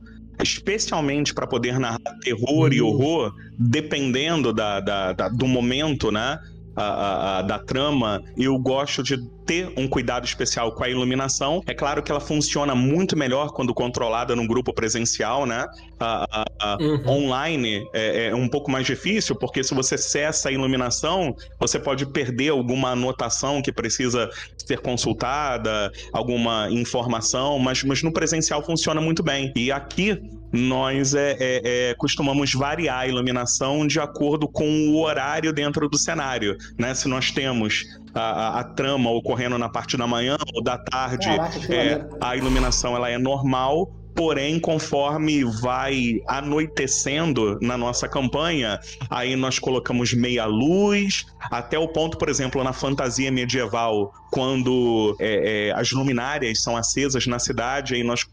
Especialmente 0.43 1.33
para 1.33 1.47
poder 1.47 1.79
narrar 1.79 1.99
terror 2.23 2.73
e 2.73 2.83
Hum. 2.83 2.87
horror, 2.89 3.33
dependendo 3.59 4.53
da, 4.53 4.81
da- 4.81 5.13
da- 5.13 5.29
do 5.29 5.47
momento, 5.47 6.11
né? 6.11 6.39
A- 6.77 7.39
a- 7.39 7.43
da 7.43 7.59
trama, 7.59 8.21
eu 8.37 8.59
gosto 8.59 9.03
de 9.03 9.17
ter 9.47 9.71
um 9.77 9.87
cuidado 9.87 10.25
especial 10.25 10.73
com 10.75 10.83
a 10.85 10.89
iluminação. 10.89 11.63
É 11.67 11.75
claro 11.75 12.03
que 12.03 12.11
ela 12.11 12.21
funciona 12.21 12.75
muito 12.75 13.17
melhor 13.17 13.49
quando 13.53 13.75
controlada 13.75 14.35
num 14.35 14.47
grupo 14.47 14.73
presencial, 14.73 15.45
né? 15.45 15.67
A- 16.01 16.77
Uhum. 16.81 17.07
online 17.09 17.85
é, 17.93 18.29
é 18.29 18.35
um 18.35 18.49
pouco 18.49 18.71
mais 18.71 18.87
difícil, 18.87 19.37
porque 19.37 19.63
se 19.63 19.75
você 19.75 19.99
cessa 19.99 20.49
a 20.49 20.53
iluminação, 20.53 21.35
você 21.61 21.79
pode 21.79 22.07
perder 22.07 22.49
alguma 22.51 22.91
anotação 22.93 23.61
que 23.61 23.71
precisa 23.73 24.29
ser 24.57 24.79
consultada, 24.81 25.91
alguma 26.13 26.69
informação, 26.71 27.59
mas, 27.59 27.83
mas 27.85 28.03
no 28.03 28.13
presencial 28.13 28.65
funciona 28.65 29.01
muito 29.01 29.23
bem. 29.23 29.53
E 29.55 29.71
aqui 29.71 30.19
nós 30.55 31.15
é, 31.15 31.37
é, 31.41 31.91
é, 31.91 31.95
costumamos 31.95 32.53
variar 32.55 33.01
a 33.01 33.07
iluminação 33.09 33.87
de 33.87 33.99
acordo 33.99 34.47
com 34.49 34.89
o 34.91 35.03
horário 35.03 35.53
dentro 35.53 35.89
do 35.89 35.99
cenário. 35.99 36.57
Né? 36.79 36.95
Se 36.95 37.09
nós 37.09 37.31
temos 37.33 37.85
a, 38.15 38.21
a- 38.21 38.61
a 38.61 38.65
trama 38.65 39.11
ocorrendo 39.11 39.59
na 39.59 39.69
parte 39.69 39.97
da 39.97 40.07
manhã 40.07 40.37
ou 40.55 40.63
da 40.63 40.79
tarde, 40.79 41.29
é, 41.71 42.07
a 42.21 42.37
iluminação 42.37 42.95
ela 42.95 43.11
é 43.11 43.19
normal, 43.19 43.91
porém, 44.15 44.61
conforme 44.61 45.45
vai 45.61 46.21
anoitecendo 46.29 47.59
na 47.61 47.77
nossa 47.77 48.09
campanha, 48.09 48.79
aí 49.11 49.35
nós 49.35 49.59
colocamos 49.59 50.15
meia 50.15 50.47
luz, 50.47 51.27
até 51.51 51.77
o 51.79 51.89
ponto, 51.89 52.17
por 52.17 52.29
exemplo, 52.29 52.63
na 52.63 52.73
fantasia 52.73 53.33
medieval, 53.33 54.13
quando 54.31 55.17
é, 55.21 55.69
é, 55.69 55.73
as 55.73 55.91
luminárias 55.91 56.63
são 56.63 56.77
acesas 56.77 57.27
na 57.27 57.41
cidade, 57.41 57.95
aí 57.95 58.05
nós 58.05 58.25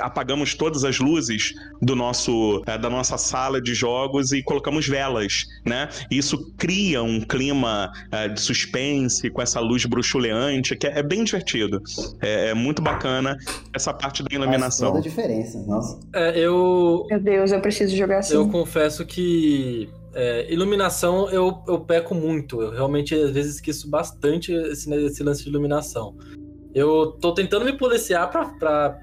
apagamos 0.00 0.54
todas 0.54 0.84
as 0.84 0.98
luzes 0.98 1.52
do 1.82 1.96
nosso 1.96 2.62
eh, 2.66 2.78
da 2.78 2.88
nossa 2.88 3.18
sala 3.18 3.60
de 3.60 3.74
jogos 3.74 4.32
e 4.32 4.42
colocamos 4.42 4.86
velas, 4.86 5.46
né? 5.64 5.88
Isso 6.10 6.52
cria 6.56 7.02
um 7.02 7.20
clima 7.20 7.90
eh, 8.12 8.28
de 8.28 8.40
suspense 8.40 9.28
com 9.30 9.42
essa 9.42 9.60
luz 9.60 9.84
bruxuleante 9.84 10.76
que 10.76 10.86
é, 10.86 10.98
é 10.98 11.02
bem 11.02 11.24
divertido. 11.24 11.82
É, 12.20 12.50
é 12.50 12.54
muito 12.54 12.80
bacana 12.82 13.36
essa 13.74 13.92
parte 13.92 14.22
da 14.22 14.30
Faz 14.30 14.42
iluminação. 14.42 14.88
toda 14.88 14.98
a 15.00 15.02
diferença. 15.02 15.58
Nossa. 15.66 15.98
É, 16.14 16.38
eu, 16.38 17.06
Meu 17.08 17.20
Deus, 17.20 17.52
eu 17.52 17.60
preciso 17.60 17.96
jogar 17.96 18.18
assim. 18.18 18.34
eu 18.34 18.48
confesso 18.48 19.04
que 19.04 19.88
é, 20.14 20.52
iluminação 20.52 21.28
eu, 21.30 21.62
eu 21.66 21.80
peco 21.80 22.14
muito. 22.14 22.62
Eu 22.62 22.70
realmente 22.70 23.14
às 23.14 23.30
vezes 23.32 23.56
esqueço 23.56 23.88
bastante 23.90 24.52
esse, 24.52 24.92
esse 24.94 25.22
lance 25.22 25.42
de 25.42 25.48
iluminação. 25.48 26.14
Eu 26.74 27.12
tô 27.20 27.32
tentando 27.32 27.64
me 27.64 27.72
policiar 27.76 28.30
pra, 28.30 28.46
pra 28.46 28.98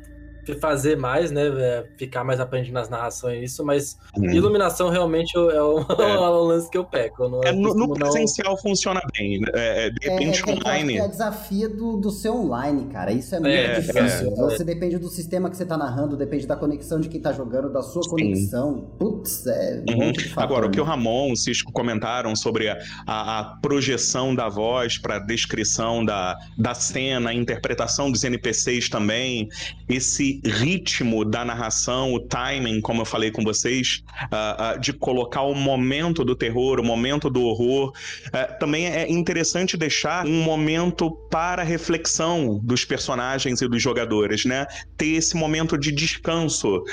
fazer 0.60 0.96
mais, 0.98 1.32
né? 1.32 1.48
é, 1.48 1.86
Ficar 1.98 2.24
mais 2.24 2.40
aprendendo 2.40 2.74
nas 2.74 2.90
narrações 2.90 3.44
isso, 3.52 3.64
mas 3.66 3.98
Hum. 4.18 4.26
iluminação 4.30 4.90
realmente 4.90 5.36
eu- 5.36 5.50
é 5.52 5.62
o, 5.62 5.80
É. 6.00 6.04
é 6.16 6.18
o 6.18 6.44
lance 6.44 6.70
que 6.70 6.78
eu 6.78 6.84
peco. 6.86 7.24
Eu 7.24 7.30
não, 7.30 7.44
É, 7.44 7.52
no, 7.52 7.58
no 7.62 7.64
costumo 7.70 7.88
não- 7.88 7.94
presencial 7.96 8.58
funciona 8.58 9.02
bem. 9.18 9.40
né? 9.40 9.48
É, 9.54 9.86
é, 9.86 9.90
de 9.90 10.08
É, 10.08 10.10
repente, 10.12 10.42
é, 10.48 10.54
online. 10.54 10.98
é 10.98 11.02
a 11.02 11.08
desafio 11.08 11.70
do, 11.70 11.98
do 11.98 12.10
ser 12.12 12.30
online, 12.30 12.86
cara. 12.92 13.12
Isso 13.12 13.36
é 13.36 13.40
muito 13.40 13.52
É, 13.54 13.80
difícil. 13.80 14.32
é. 14.32 14.36
Você 14.36 14.64
depende 14.64 14.98
do 14.98 15.10
sistema 15.10 15.50
que 15.50 15.58
você 15.58 15.66
tá 15.66 15.78
narrando, 15.78 16.16
depende 16.18 16.46
da 16.48 16.56
conexão 16.56 17.00
de 17.00 17.10
quem 17.10 17.20
tá 17.22 17.32
jogando, 17.34 17.72
da 17.72 17.82
sua 17.82 18.04
Sim. 18.04 18.10
conexão. 18.10 18.92
Putz, 18.98 19.46
é 19.48 19.84
um 19.90 19.94
Uhum. 20.06 20.12
de 20.12 20.30
fator, 20.30 20.44
Agora, 20.44 20.68
o 20.68 20.72
que 20.72 20.80
o 20.82 20.84
né? 20.86 20.90
Ramon, 20.90 21.32
o 21.32 21.36
Cisco 21.36 21.72
comentaram 21.72 22.36
sobre 22.36 22.70
a, 22.70 22.78
a- 23.08 23.40
a 23.40 23.44
projeção 23.62 24.34
da 24.36 24.50
voz 24.50 24.98
para 24.98 25.20
descrição 25.20 26.04
da, 26.04 26.36
da 26.58 26.74
cena, 26.74 27.30
a 27.30 27.34
interpretação 27.34 28.12
dos 28.12 28.24
NPCs 28.24 28.90
também, 28.90 29.48
esse 29.90 30.31
ritmo 30.46 31.26
da 31.26 31.44
narração, 31.44 32.14
o 32.14 32.20
timing, 32.20 32.80
como 32.82 33.02
eu 33.02 33.06
falei 33.06 33.32
com 33.32 33.44
vocês, 33.44 34.04
ah, 34.32 34.72
ah, 34.72 34.78
de 34.78 34.94
colocar 34.94 35.42
o 35.42 35.56
momento 35.56 36.24
do 36.24 36.36
terror, 36.36 36.80
o 36.80 36.84
momento 36.84 37.30
do 37.30 37.42
horror. 37.44 37.92
Eh, 38.32 38.46
também 38.60 38.86
é 38.86 39.10
interessante 39.10 39.76
deixar 39.76 40.26
um 40.26 40.42
momento 40.44 41.12
para 41.30 41.64
reflexão 41.64 42.60
dos 42.64 42.86
personagens 42.86 43.62
e 43.62 43.68
dos 43.68 43.82
jogadores, 43.82 44.46
né? 44.46 44.66
Ter 44.98 45.14
esse 45.16 45.36
momento 45.36 45.78
de 45.78 45.92
descanso 45.92 46.84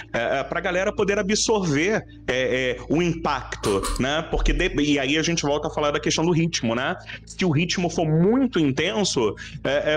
para 0.48 0.58
a 0.58 0.62
galera 0.62 0.92
poder 0.92 1.18
absorver 1.18 2.02
o 2.88 3.02
impacto, 3.02 3.82
né? 4.00 4.22
Porque 4.30 4.52
de- 4.52 4.74
e 4.82 4.98
aí 4.98 5.18
a 5.18 5.22
gente 5.22 5.42
volta 5.42 5.68
a 5.68 5.70
falar 5.70 5.90
da 5.90 6.00
questão 6.00 6.24
do 6.24 6.32
ritmo, 6.32 6.74
né? 6.74 6.96
Se 7.26 7.44
o 7.44 7.50
ritmo 7.50 7.90
for 7.90 8.06
muito 8.06 8.58
intenso, 8.58 9.34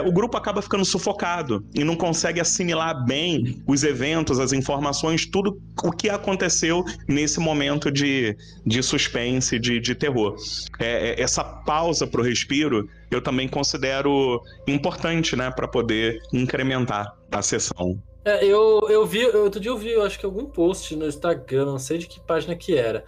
o 0.05 0.11
grupo 0.11 0.37
acaba 0.37 0.61
ficando 0.61 0.83
sufocado 0.85 1.65
e 1.73 1.83
não 1.83 1.95
consegue 1.95 2.39
assimilar 2.39 3.05
bem 3.05 3.30
os 3.67 3.83
eventos, 3.83 4.39
as 4.39 4.53
informações, 4.53 5.25
tudo 5.25 5.61
o 5.83 5.91
que 5.91 6.09
aconteceu 6.09 6.83
nesse 7.07 7.39
momento 7.39 7.91
de, 7.91 8.35
de 8.65 8.81
suspense, 8.81 9.59
de, 9.59 9.79
de 9.79 9.95
terror. 9.95 10.35
É, 10.79 11.09
é, 11.09 11.21
essa 11.21 11.43
pausa 11.43 12.07
para 12.07 12.21
o 12.21 12.23
respiro 12.23 12.89
eu 13.09 13.21
também 13.21 13.47
considero 13.47 14.41
importante, 14.67 15.35
né? 15.35 15.51
Para 15.51 15.67
poder 15.67 16.21
incrementar 16.31 17.13
a 17.29 17.41
sessão. 17.41 18.01
É, 18.23 18.45
eu, 18.45 18.87
eu 18.89 19.05
vi, 19.05 19.25
outro 19.25 19.59
dia 19.59 19.71
eu 19.71 19.77
vi, 19.77 19.91
eu 19.91 20.03
acho 20.03 20.19
que 20.19 20.25
algum 20.25 20.45
post 20.45 20.95
no 20.95 21.07
Instagram, 21.07 21.65
não 21.65 21.79
sei 21.79 21.97
de 21.97 22.07
que 22.07 22.19
página 22.19 22.55
que 22.55 22.75
era, 22.75 23.03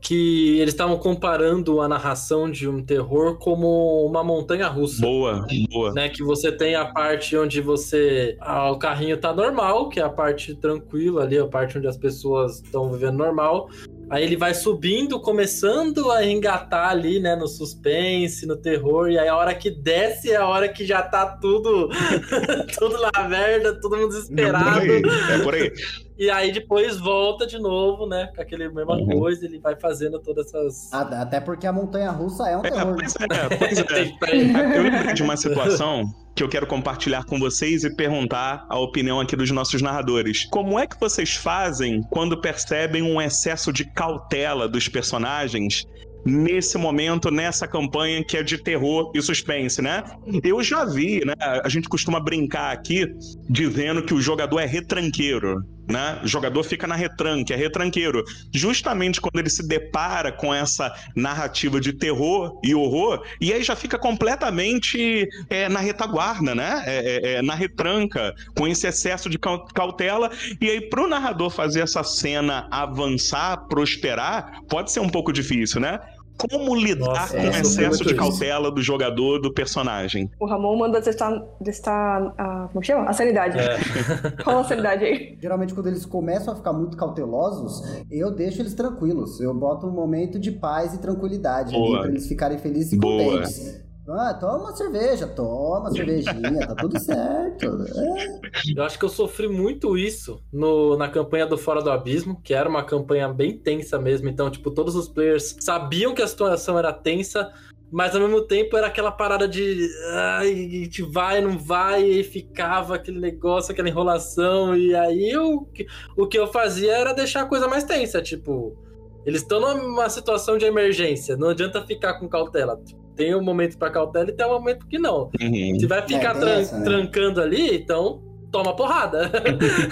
que 0.00 0.58
eles 0.60 0.74
estavam 0.74 0.96
comparando 0.96 1.80
a 1.80 1.88
narração 1.88 2.50
de 2.50 2.68
um 2.68 2.82
terror 2.84 3.36
como 3.38 4.06
uma 4.06 4.22
montanha 4.22 4.68
russa. 4.68 5.00
Boa, 5.02 5.44
boa. 5.70 5.92
Né, 5.92 6.08
que 6.08 6.22
você 6.22 6.52
tem 6.52 6.74
a 6.76 6.84
parte 6.86 7.36
onde 7.36 7.60
você. 7.60 8.36
ah, 8.40 8.70
o 8.70 8.78
carrinho 8.78 9.16
tá 9.16 9.32
normal, 9.34 9.88
que 9.88 9.98
é 9.98 10.02
a 10.04 10.08
parte 10.08 10.54
tranquila 10.54 11.22
ali, 11.24 11.36
a 11.38 11.46
parte 11.46 11.76
onde 11.78 11.88
as 11.88 11.96
pessoas 11.96 12.62
estão 12.62 12.90
vivendo 12.92 13.16
normal. 13.18 13.68
Aí 14.10 14.24
ele 14.24 14.36
vai 14.36 14.54
subindo, 14.54 15.20
começando 15.20 16.10
a 16.10 16.24
engatar 16.24 16.88
ali, 16.90 17.20
né, 17.20 17.36
no 17.36 17.46
suspense, 17.46 18.46
no 18.46 18.56
terror, 18.56 19.10
e 19.10 19.18
aí 19.18 19.28
a 19.28 19.36
hora 19.36 19.54
que 19.54 19.70
desce 19.70 20.30
é 20.30 20.36
a 20.36 20.46
hora 20.48 20.66
que 20.66 20.86
já 20.86 21.02
tá 21.02 21.26
tudo, 21.26 21.90
tudo 22.78 22.96
na 23.12 23.28
merda, 23.28 23.78
todo 23.78 23.96
mundo 23.98 24.04
É 24.04 24.08
por 24.08 24.20
desesperado. 24.20 24.80
aí, 24.80 25.02
é 25.34 25.38
por 25.42 25.54
aí. 25.54 25.72
E 26.18 26.28
aí 26.30 26.50
depois 26.50 26.98
volta 26.98 27.46
de 27.46 27.58
novo, 27.58 28.06
né, 28.06 28.28
com 28.34 28.42
aquele 28.42 28.68
mesma 28.68 28.96
Uhum. 28.96 29.06
coisa, 29.20 29.44
ele 29.44 29.58
vai 29.60 29.76
fazendo 29.76 30.18
todas 30.18 30.46
essas. 30.52 30.92
Até 30.92 31.38
porque 31.40 31.66
a 31.66 31.72
montanha 31.72 32.10
russa 32.10 32.48
é 32.48 32.56
um 32.56 32.64
É, 32.64 32.70
terror. 32.70 32.96
né? 32.96 32.96
pois 32.98 33.14
é, 33.16 33.56
pois 33.56 33.78
é. 33.78 34.16
Eu 34.78 34.82
lembrei 34.82 35.14
de 35.14 35.22
uma 35.22 35.36
situação 35.36 36.02
que 36.34 36.42
eu 36.42 36.48
quero 36.48 36.66
compartilhar 36.66 37.24
com 37.24 37.38
vocês 37.38 37.82
e 37.84 37.94
perguntar 37.94 38.64
a 38.68 38.78
opinião 38.78 39.18
aqui 39.20 39.34
dos 39.36 39.50
nossos 39.50 39.80
narradores. 39.82 40.44
Como 40.50 40.78
é 40.78 40.86
que 40.86 40.98
vocês 41.00 41.34
fazem 41.34 42.02
quando 42.10 42.40
percebem 42.40 43.02
um 43.02 43.20
excesso 43.20 43.72
de 43.72 43.84
cautela 43.84 44.68
dos 44.68 44.88
personagens 44.88 45.84
nesse 46.24 46.76
momento, 46.78 47.30
nessa 47.30 47.66
campanha 47.66 48.22
que 48.24 48.36
é 48.36 48.42
de 48.42 48.58
terror 48.58 49.10
e 49.14 49.22
suspense, 49.22 49.80
né? 49.80 50.02
Eu 50.44 50.62
já 50.62 50.84
vi, 50.84 51.24
né? 51.24 51.34
A 51.40 51.68
gente 51.68 51.88
costuma 51.88 52.20
brincar 52.20 52.72
aqui 52.72 53.06
dizendo 53.48 54.02
que 54.04 54.12
o 54.14 54.20
jogador 54.20 54.58
é 54.60 54.66
retranqueiro. 54.66 55.56
Né? 55.88 56.20
O 56.22 56.26
jogador 56.28 56.62
fica 56.64 56.86
na 56.86 56.94
retranque, 56.94 57.52
é 57.52 57.56
retranqueiro. 57.56 58.22
Justamente 58.52 59.20
quando 59.20 59.38
ele 59.38 59.48
se 59.48 59.66
depara 59.66 60.30
com 60.30 60.52
essa 60.52 60.94
narrativa 61.16 61.80
de 61.80 61.92
terror 61.92 62.60
e 62.62 62.74
horror, 62.74 63.24
e 63.40 63.52
aí 63.52 63.62
já 63.62 63.74
fica 63.74 63.98
completamente 63.98 65.26
é, 65.48 65.68
na 65.68 65.80
retaguarda, 65.80 66.54
né? 66.54 66.82
É, 66.86 66.98
é, 66.98 67.32
é, 67.34 67.42
na 67.42 67.54
retranca, 67.54 68.34
com 68.54 68.66
esse 68.68 68.86
excesso 68.86 69.28
de 69.30 69.38
cau- 69.38 69.64
cautela. 69.66 70.30
E 70.60 70.68
aí, 70.68 70.80
pro 70.80 71.08
narrador 71.08 71.50
fazer 71.50 71.80
essa 71.80 72.02
cena 72.02 72.68
avançar, 72.70 73.66
prosperar, 73.68 74.60
pode 74.68 74.92
ser 74.92 75.00
um 75.00 75.08
pouco 75.08 75.32
difícil, 75.32 75.80
né? 75.80 75.98
Como 76.38 76.74
lidar 76.76 77.06
Nossa, 77.06 77.36
é, 77.36 77.40
com 77.40 77.46
o 77.46 77.60
excesso 77.60 77.74
de 77.74 77.82
muito 77.86 78.06
isso. 78.06 78.16
cautela 78.16 78.70
do 78.70 78.80
jogador, 78.80 79.40
do 79.40 79.52
personagem? 79.52 80.30
O 80.38 80.46
Ramon 80.46 80.76
manda 80.76 81.00
testar, 81.02 81.38
testar 81.64 82.32
a, 82.38 82.68
como 82.72 82.82
chama? 82.84 83.04
A 83.08 83.12
sanidade. 83.12 83.58
É. 83.58 83.78
Qual 84.44 84.58
a 84.60 84.64
sanidade 84.64 85.04
aí? 85.04 85.36
Geralmente, 85.40 85.74
quando 85.74 85.88
eles 85.88 86.06
começam 86.06 86.54
a 86.54 86.56
ficar 86.56 86.72
muito 86.72 86.96
cautelosos, 86.96 87.82
eu 88.10 88.30
deixo 88.30 88.62
eles 88.62 88.74
tranquilos. 88.74 89.40
Eu 89.40 89.52
boto 89.52 89.86
um 89.86 89.92
momento 89.92 90.38
de 90.38 90.52
paz 90.52 90.94
e 90.94 90.98
tranquilidade 90.98 91.74
pra 91.74 92.08
eles 92.08 92.26
ficarem 92.26 92.58
felizes 92.58 92.92
e 92.92 92.98
Boa. 92.98 93.40
contentes. 93.40 93.87
Ah, 94.10 94.32
toma 94.32 94.74
cerveja, 94.74 95.26
toma 95.26 95.90
cervejinha, 95.90 96.66
tá 96.66 96.74
tudo 96.74 96.98
certo. 96.98 97.84
É. 97.94 98.40
Eu 98.74 98.82
acho 98.82 98.98
que 98.98 99.04
eu 99.04 99.08
sofri 99.08 99.48
muito 99.48 99.98
isso 99.98 100.42
no, 100.50 100.96
na 100.96 101.08
campanha 101.08 101.46
do 101.46 101.58
Fora 101.58 101.82
do 101.82 101.90
Abismo, 101.90 102.40
que 102.42 102.54
era 102.54 102.68
uma 102.68 102.82
campanha 102.82 103.28
bem 103.28 103.58
tensa 103.58 103.98
mesmo. 103.98 104.28
Então, 104.28 104.50
tipo, 104.50 104.70
todos 104.70 104.96
os 104.96 105.08
players 105.08 105.56
sabiam 105.60 106.14
que 106.14 106.22
a 106.22 106.26
situação 106.26 106.78
era 106.78 106.90
tensa, 106.90 107.52
mas 107.92 108.14
ao 108.14 108.22
mesmo 108.22 108.42
tempo 108.42 108.76
era 108.78 108.86
aquela 108.86 109.12
parada 109.12 109.46
de. 109.46 109.88
Ai, 110.12 110.54
gente 110.54 111.02
vai, 111.02 111.42
não 111.42 111.58
vai, 111.58 112.02
e 112.02 112.24
ficava 112.24 112.94
aquele 112.94 113.20
negócio, 113.20 113.72
aquela 113.72 113.90
enrolação. 113.90 114.74
E 114.74 114.94
aí 114.94 115.30
eu, 115.30 115.68
o 116.16 116.26
que 116.26 116.38
eu 116.38 116.46
fazia 116.46 116.96
era 116.96 117.12
deixar 117.12 117.42
a 117.42 117.46
coisa 117.46 117.68
mais 117.68 117.84
tensa. 117.84 118.22
Tipo, 118.22 118.87
eles 119.28 119.42
estão 119.42 119.60
numa 119.60 120.08
situação 120.08 120.56
de 120.56 120.64
emergência, 120.64 121.36
não 121.36 121.50
adianta 121.50 121.84
ficar 121.86 122.14
com 122.18 122.28
cautela. 122.28 122.80
Tem 123.14 123.34
um 123.34 123.42
momento 123.42 123.76
pra 123.76 123.90
cautela 123.90 124.30
e 124.30 124.32
tem 124.32 124.46
um 124.46 124.50
momento 124.50 124.86
que 124.86 124.98
não. 124.98 125.30
Uhum. 125.40 125.78
Se 125.78 125.86
vai 125.86 126.00
ficar 126.06 126.32
tem 126.32 126.40
tran- 126.40 126.60
essa, 126.60 126.78
né? 126.78 126.84
trancando 126.84 127.40
ali, 127.40 127.76
então 127.76 128.22
toma 128.50 128.74
porrada. 128.74 129.30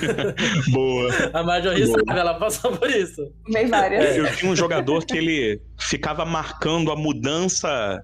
Boa. 0.72 1.10
A 1.32 1.42
Marjorie 1.42 1.86
Boa. 1.86 1.98
sabe, 2.06 2.18
ela 2.20 2.34
passou 2.34 2.72
por 2.72 2.88
isso. 2.88 3.20
Bem 3.52 3.66
várias. 3.66 4.16
Eu 4.16 4.34
tinha 4.36 4.50
um 4.50 4.56
jogador 4.56 5.04
que 5.04 5.16
ele 5.16 5.60
ficava 5.78 6.24
marcando 6.24 6.90
a 6.90 6.96
mudança 6.96 8.02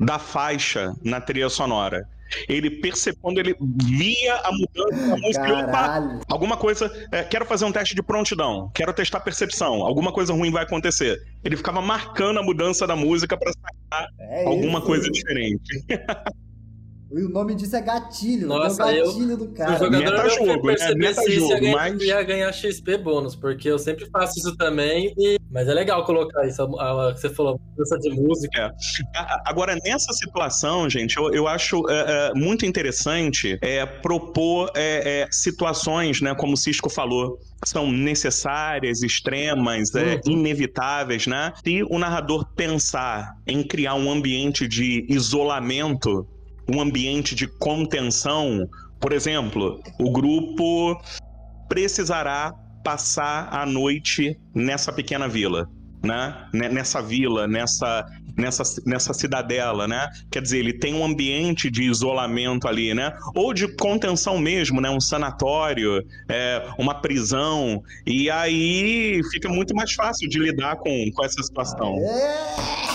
da 0.00 0.18
faixa 0.18 0.92
na 1.04 1.20
trilha 1.20 1.48
sonora. 1.48 2.06
Ele 2.48 2.70
percebeu 2.70 3.18
quando 3.22 3.38
ele 3.38 3.54
via 3.84 4.34
a 4.36 4.50
mudança 4.52 5.08
da 5.08 5.16
música, 5.16 5.58
opa, 5.64 6.20
alguma 6.28 6.56
coisa, 6.56 6.90
é, 7.12 7.22
quero 7.24 7.44
fazer 7.46 7.64
um 7.64 7.72
teste 7.72 7.94
de 7.94 8.02
prontidão, 8.02 8.70
quero 8.74 8.92
testar 8.92 9.20
percepção, 9.20 9.82
alguma 9.82 10.12
coisa 10.12 10.32
ruim 10.32 10.50
vai 10.50 10.62
acontecer. 10.64 11.18
Ele 11.44 11.56
ficava 11.56 11.80
marcando 11.80 12.38
a 12.38 12.42
mudança 12.42 12.86
da 12.86 12.96
música 12.96 13.36
pra 13.36 13.52
sacar 13.52 14.08
É 14.20 14.44
alguma 14.44 14.78
isso. 14.78 14.86
coisa 14.86 15.10
diferente. 15.10 15.84
E 17.10 17.22
o 17.22 17.28
nome 17.30 17.54
disso 17.54 17.74
é 17.74 17.80
gatilho. 17.80 18.48
Nossa, 18.48 18.82
é 18.92 18.96
o 18.96 18.96
eu- 18.98 19.06
gatilho 19.06 19.36
do 19.38 19.44
o 19.44 19.54
cara. 19.54 19.78
jogador 19.78 19.98
meta-jogo, 19.98 20.44
meu 20.46 20.56
né? 20.56 20.62
percebesse 20.62 21.20
isso 21.20 21.30
ia 21.30 21.40
Meta-jogo, 21.40 21.60
ganhar, 21.60 21.76
mas- 21.92 22.02
ia 22.02 22.22
ganhar 22.22 22.52
XP 22.52 22.98
bônus, 22.98 23.34
porque 23.34 23.66
eu 23.70 23.78
sempre 23.78 24.06
faço 24.10 24.38
isso 24.38 24.54
também. 24.56 25.14
e- 25.16 25.38
Mas 25.50 25.66
é 25.68 25.72
legal 25.72 26.04
colocar 26.04 26.46
isso, 26.46 26.60
a, 26.78 27.08
a- 27.08 27.14
que 27.14 27.20
você 27.20 27.30
falou, 27.30 27.58
mudança 27.70 27.98
de 27.98 28.10
música. 28.10 28.74
A- 29.16 29.42
Agora, 29.46 29.74
nessa 29.82 30.12
situação, 30.12 30.90
gente, 30.90 31.16
eu, 31.16 31.32
eu 31.32 31.48
acho 31.48 31.82
é, 31.88 32.30
é, 32.30 32.34
muito 32.34 32.66
interessante 32.66 33.58
é, 33.62 33.86
propor 33.86 34.70
é, 34.76 35.22
é, 35.22 35.28
situações, 35.30 36.20
né, 36.20 36.34
como 36.34 36.52
o 36.52 36.56
Cisco 36.58 36.90
falou, 36.90 37.38
que 37.62 37.68
são 37.70 37.90
necessárias, 37.90 39.02
extremas, 39.02 39.94
é, 39.94 40.20
Uhum. 40.26 40.32
inevitáveis, 40.32 41.26
né? 41.26 41.54
Se 41.64 41.82
o 41.84 41.98
narrador 41.98 42.44
pensar 42.54 43.34
em 43.46 43.62
criar 43.62 43.94
um 43.94 44.10
ambiente 44.12 44.68
de 44.68 45.06
isolamento, 45.08 46.26
um 46.68 46.80
ambiente 46.80 47.34
de 47.34 47.46
contenção, 47.46 48.68
por 49.00 49.12
exemplo, 49.12 49.80
o 49.98 50.10
grupo 50.10 51.00
precisará 51.68 52.52
passar 52.84 53.48
a 53.52 53.66
noite 53.66 54.38
nessa 54.54 54.92
pequena 54.92 55.28
vila, 55.28 55.68
né? 56.02 56.48
Nessa 56.52 57.02
vila, 57.02 57.46
nessa, 57.46 58.06
nessa, 58.36 58.62
nessa 58.86 59.12
cidadela, 59.12 59.86
né? 59.86 60.08
Quer 60.30 60.42
dizer, 60.42 60.58
ele 60.58 60.72
tem 60.72 60.94
um 60.94 61.04
ambiente 61.04 61.70
de 61.70 61.82
isolamento 61.82 62.68
ali, 62.68 62.94
né? 62.94 63.12
Ou 63.34 63.52
de 63.52 63.68
contenção 63.76 64.38
mesmo, 64.38 64.80
né? 64.80 64.88
Um 64.90 65.00
sanatório, 65.00 66.02
é, 66.28 66.66
uma 66.78 67.00
prisão. 67.00 67.82
E 68.06 68.30
aí 68.30 69.20
fica 69.30 69.48
muito 69.48 69.74
mais 69.74 69.92
fácil 69.92 70.28
de 70.28 70.38
lidar 70.38 70.76
com, 70.76 71.10
com 71.12 71.24
essa 71.24 71.42
situação. 71.42 71.96
É. 71.98 72.87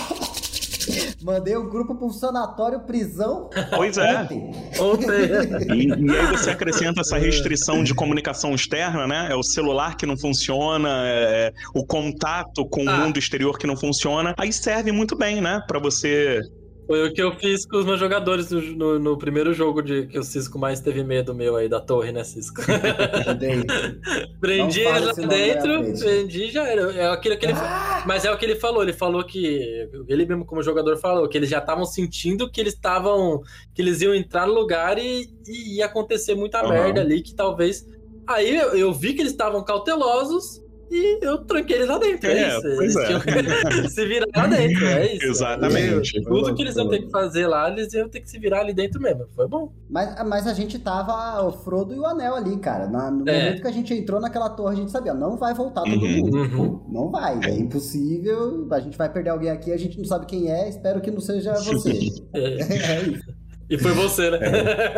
Mandei 1.24 1.56
o 1.56 1.70
grupo 1.70 1.94
pra 1.94 2.06
um 2.06 2.10
sanatório, 2.10 2.80
prisão. 2.80 3.48
Pois 3.74 3.96
é. 3.96 4.28
E, 5.74 5.86
e 5.88 6.10
aí 6.16 6.26
você 6.26 6.50
acrescenta 6.50 7.00
essa 7.00 7.16
restrição 7.16 7.82
de 7.82 7.94
comunicação 7.94 8.54
externa, 8.54 9.06
né? 9.06 9.28
É 9.30 9.34
o 9.34 9.42
celular 9.42 9.96
que 9.96 10.04
não 10.04 10.18
funciona, 10.18 10.88
é, 11.06 11.46
é 11.46 11.52
o 11.74 11.86
contato 11.86 12.66
com 12.68 12.84
o 12.84 12.88
Ah. 12.90 12.98
mundo 12.98 13.18
exterior 13.18 13.58
que 13.58 13.66
não 13.66 13.74
funciona. 13.76 14.34
Aí 14.36 14.52
serve 14.52 14.92
muito 14.92 15.16
bem, 15.16 15.40
né? 15.40 15.62
Pra 15.66 15.78
você. 15.78 16.40
Foi 16.86 17.08
o 17.08 17.12
que 17.14 17.22
eu 17.22 17.32
fiz 17.36 17.64
com 17.64 17.78
os 17.78 17.84
meus 17.86 17.98
jogadores 17.98 18.50
no, 18.50 18.98
no- 18.98 19.16
primeiro 19.16 19.54
jogo 19.54 19.80
de 19.80 20.06
que 20.06 20.18
o 20.18 20.22
Cisco 20.22 20.58
mais 20.58 20.80
teve 20.80 21.02
medo 21.02 21.34
meu 21.34 21.56
aí 21.56 21.68
da 21.68 21.80
torre, 21.80 22.12
né, 22.12 22.22
Cisco? 22.24 22.60
Prendi 24.40 24.80
eles 24.80 25.00
lá 25.06 25.12
na 25.14 25.26
dentro, 25.28 25.98
prendi 25.98 26.50
já 26.50 26.68
era. 26.68 26.92
É 26.92 27.08
aquilo 27.08 27.36
que 27.38 27.46
ele 27.46 27.54
Ah! 27.56 28.04
Mas 28.06 28.24
é 28.24 28.30
o 28.32 28.36
que 28.36 28.44
ele 28.44 28.56
falou, 28.56 28.82
ele 28.82 28.92
falou 28.92 29.24
que. 29.24 29.88
Ele 30.08 30.26
mesmo 30.26 30.44
como 30.44 30.62
jogador 30.62 30.96
falou, 30.98 31.28
que 31.28 31.38
eles 31.38 31.48
já 31.48 31.58
estavam 31.58 31.84
sentindo 31.84 32.50
que 32.50 32.60
eles 32.60 32.74
estavam. 32.74 33.40
que 33.74 33.80
eles 33.80 34.00
iam 34.02 34.14
entrar 34.14 34.46
no 34.46 34.52
lugar 34.54 34.98
e, 34.98 35.28
e 35.46 35.76
ia 35.76 35.86
acontecer 35.86 36.34
muita 36.34 36.58
Aham. 36.60 36.68
merda 36.68 37.00
ali, 37.00 37.22
que 37.22 37.34
talvez. 37.34 37.86
Aí 38.26 38.56
eu, 38.56 38.74
eu 38.74 38.92
vi 38.92 39.14
que 39.14 39.20
eles 39.22 39.32
estavam 39.32 39.62
cautelosos 39.64 40.62
e 40.90 41.18
eu 41.24 41.38
tranquei 41.44 41.76
eles 41.76 41.88
lá 41.88 41.98
dentro. 41.98 42.30
É, 42.30 42.38
É, 42.42 42.48
isso. 42.48 42.62
pois 42.76 42.96
eles 42.96 42.96
é. 42.96 43.82
que 43.82 43.88
se 43.90 44.06
virar 44.06 44.26
lá 44.36 44.46
dentro. 44.46 44.86
É 44.86 45.14
isso. 45.14 45.26
Exatamente. 45.30 46.22
Tudo 46.22 46.54
que 46.54 46.62
eles 46.62 46.76
iam 46.76 46.88
ter 46.88 47.00
que 47.02 47.10
fazer 47.10 47.46
lá, 47.46 47.70
eles 47.70 47.92
iam 47.94 48.08
ter 48.08 48.20
que 48.20 48.30
se 48.30 48.38
virar 48.38 48.60
ali 48.60 48.72
dentro 48.72 49.00
mesmo. 49.00 49.26
Foi 49.34 49.48
bom. 49.48 49.72
Mas, 49.88 50.14
mas 50.26 50.46
a 50.46 50.52
gente 50.54 50.78
tava 50.78 51.42
o 51.46 51.52
Frodo 51.52 51.94
e 51.94 51.98
o 51.98 52.06
Anel 52.06 52.34
ali, 52.34 52.56
cara. 52.58 52.86
Na- 52.86 53.10
no 53.10 53.28
É. 53.28 53.44
momento 53.44 53.62
que 53.62 53.68
a 53.68 53.72
gente 53.72 53.92
entrou 53.94 54.20
naquela 54.20 54.50
torre, 54.50 54.74
a 54.74 54.80
gente 54.80 54.90
sabia, 54.90 55.14
não 55.14 55.36
vai 55.36 55.54
voltar 55.54 55.82
todo 55.82 55.94
Uhum, 55.94 56.16
mundo. 56.18 56.36
uhum. 56.38 56.80
Não 56.92 57.10
vai, 57.10 57.38
é 57.44 57.50
impossível. 57.56 58.66
A 58.70 58.80
gente 58.80 58.96
vai 58.98 59.12
perder 59.12 59.30
alguém 59.30 59.50
aqui, 59.50 59.72
a 59.72 59.76
gente 59.76 59.98
não 59.98 60.04
sabe 60.04 60.26
quem 60.26 60.50
é, 60.50 60.68
espero 60.68 61.00
que 61.00 61.10
não 61.10 61.20
seja 61.20 61.52
você. 61.64 61.90
É. 62.34 62.38
é 62.98 63.02
isso. 63.02 63.44
E 63.70 63.78
foi 63.78 63.92
você, 63.92 64.30
né? 64.30 64.38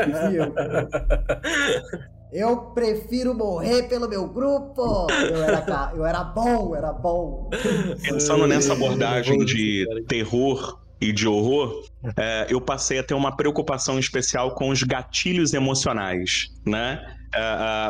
E 0.09 0.13
fui 0.29 2.07
eu. 2.33 2.57
Prefiro 2.77 3.35
morrer 3.35 3.85
pelo 3.85 4.09
meu 4.09 4.29
grupo. 4.29 5.07
Eu 5.11 5.43
era, 5.43 5.93
eu 5.95 6.07
era 6.07 6.25
bom, 6.25 6.69
eu 6.71 6.75
era 6.77 6.93
bom. 6.93 7.51
Pensando 8.03 8.47
nessa 8.47 8.73
abordagem 8.73 9.45
de 9.45 9.87
terror 10.09 10.79
e 11.01 11.13
de 11.13 11.29
horror, 11.29 11.85
é, 12.17 12.47
eu 12.49 12.61
passei 12.61 12.99
a 12.99 13.03
ter 13.03 13.15
uma 13.15 13.37
preocupação 13.37 13.99
especial 13.99 14.55
com 14.55 14.71
os 14.71 14.83
gatilhos 14.83 15.53
emocionais, 15.55 16.49
né? 16.65 17.01
É, 17.35 17.39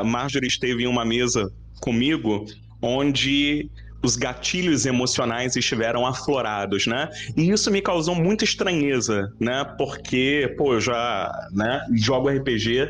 a 0.00 0.02
Marjorie 0.04 0.48
esteve 0.48 0.84
em 0.84 0.86
uma 0.86 1.04
mesa 1.04 1.52
comigo 1.80 2.46
onde 2.82 3.70
os 4.02 4.16
gatilhos 4.16 4.86
emocionais 4.86 5.56
estiveram 5.56 6.06
aflorados, 6.06 6.86
né? 6.86 7.08
E 7.36 7.50
isso 7.50 7.70
me 7.70 7.80
causou 7.80 8.14
muita 8.14 8.44
estranheza, 8.44 9.32
né? 9.40 9.64
Porque, 9.76 10.54
pô, 10.56 10.74
eu 10.74 10.80
já 10.80 11.48
né, 11.52 11.84
jogo 11.92 12.28
RPG 12.28 12.88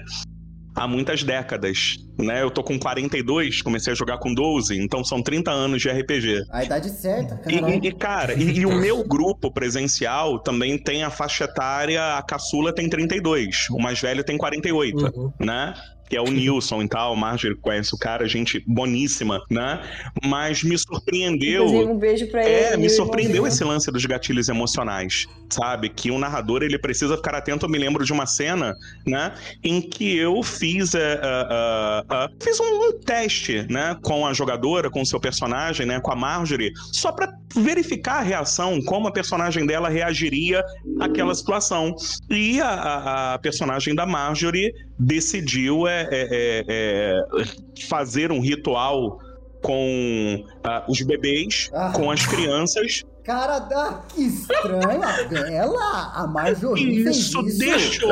há 0.77 0.87
muitas 0.87 1.23
décadas, 1.23 1.97
né? 2.19 2.43
Eu 2.43 2.51
tô 2.51 2.63
com 2.63 2.79
42, 2.79 3.63
comecei 3.63 3.93
a 3.93 3.97
jogar 3.97 4.19
com 4.19 4.33
12, 4.35 4.79
então 4.79 5.03
são 5.03 5.23
30 5.23 5.51
anos 5.51 5.81
de 5.81 5.89
RPG. 5.89 6.43
A 6.53 6.63
idade 6.63 6.91
certa, 6.91 7.41
E, 7.51 7.59
caralho. 7.59 7.81
e- 7.83 7.89
e, 7.89 7.93
cara, 7.93 8.35
e, 8.35 8.59
e 8.59 8.67
o 8.67 8.79
meu 8.79 9.03
grupo 9.03 9.51
presencial 9.51 10.39
também 10.39 10.77
tem 10.79 11.03
a 11.03 11.11
faixa 11.11 11.45
etária, 11.45 12.17
a 12.17 12.23
caçula 12.23 12.75
tem 12.75 12.89
32, 12.89 13.69
o 13.71 13.79
mais 13.79 14.01
velho 14.01 14.23
tem 14.23 14.37
48, 14.37 15.07
Uhum. 15.17 15.33
né? 15.41 15.75
Que 16.09 16.17
é 16.17 16.21
o 16.21 16.31
Nilson 16.31 16.83
e 16.83 16.89
tal, 16.89 17.13
o 17.13 17.17
Marjorie 17.17 17.57
conhece 17.57 17.95
o 17.95 17.99
cara, 17.99 18.29
gente 18.29 18.63
boníssima, 18.67 19.41
né? 19.51 19.83
Mas 20.25 20.63
me 20.63 20.79
surpreendeu. 20.79 21.65
Inclusive, 21.67 21.91
um 21.93 21.99
beijo 21.99 22.27
pra 22.29 22.45
ele. 22.49 22.55
É, 22.75 22.77
me 22.77 22.89
surpreendeu 22.89 23.37
irmãozinho. 23.37 23.55
esse 23.55 23.65
lance 23.65 23.91
dos 23.91 24.05
gatilhos 24.07 24.49
emocionais, 24.49 25.27
sabe? 25.51 25.89
Que 25.89 26.11
o 26.11 26.19
narrador 26.19 26.63
ele 26.63 26.79
precisa 26.79 27.17
ficar 27.17 27.35
atento. 27.35 27.67
Eu 27.67 27.71
me 27.71 27.79
lembro 27.79 28.05
de 28.05 28.13
uma 28.13 28.27
cena, 28.27 28.75
né, 29.07 29.35
em 29.65 29.81
que 29.81 30.17
eu 30.17 30.43
fiz, 30.43 30.95
é, 30.95 31.15
é, 31.15 31.19
é, 31.23 32.25
é, 32.25 32.29
fiz 32.43 32.61
um, 32.61 32.89
um 32.89 32.93
teste, 33.01 33.67
né, 33.71 33.97
com 34.03 34.27
a 34.27 34.33
jogadora, 34.33 34.89
com 34.91 35.03
o 35.03 35.07
seu 35.07 35.19
personagem, 35.19 35.87
né, 35.87 35.99
com 36.01 36.13
a 36.13 36.17
Marjorie, 36.17 36.73
só 36.93 37.11
pra 37.13 37.33
verificar 37.55 38.19
a 38.19 38.23
reação, 38.23 38.81
como 38.83 39.09
a 39.09 39.13
personagem 39.13 39.67
dela 39.67 39.89
reagiria 39.89 40.63
àquela 41.01 41.35
situação. 41.35 41.95
E 42.31 42.61
a, 42.61 42.69
a- 42.69 43.35
a 43.35 43.39
personagem 43.39 43.95
da 43.95 44.07
Marjorie 44.07 44.73
decidiu 44.99 45.87
é, 45.87 46.03
é, 46.03 46.09
é, 46.11 46.65
é, 46.69 47.85
fazer 47.89 48.31
um 48.33 48.41
ritual 48.41 49.19
com 49.63 50.45
ah, 50.65 50.85
os 50.89 51.01
bebês, 51.03 51.71
Ah. 51.73 51.93
com 51.95 52.11
as 52.11 52.25
crianças. 52.27 53.03
Cara, 53.25 53.57
ah, 53.57 54.03
que 54.09 54.23
estranho. 54.23 55.03
A 55.03 55.23
Bela, 55.25 56.13
a 56.15 56.27
Marjorie 56.29 57.01
Isso 57.09 57.41
isso. 57.41 57.59
deixou 57.59 58.11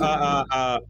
a- 0.00 0.06
a- 0.06 0.46
a- 0.50 0.80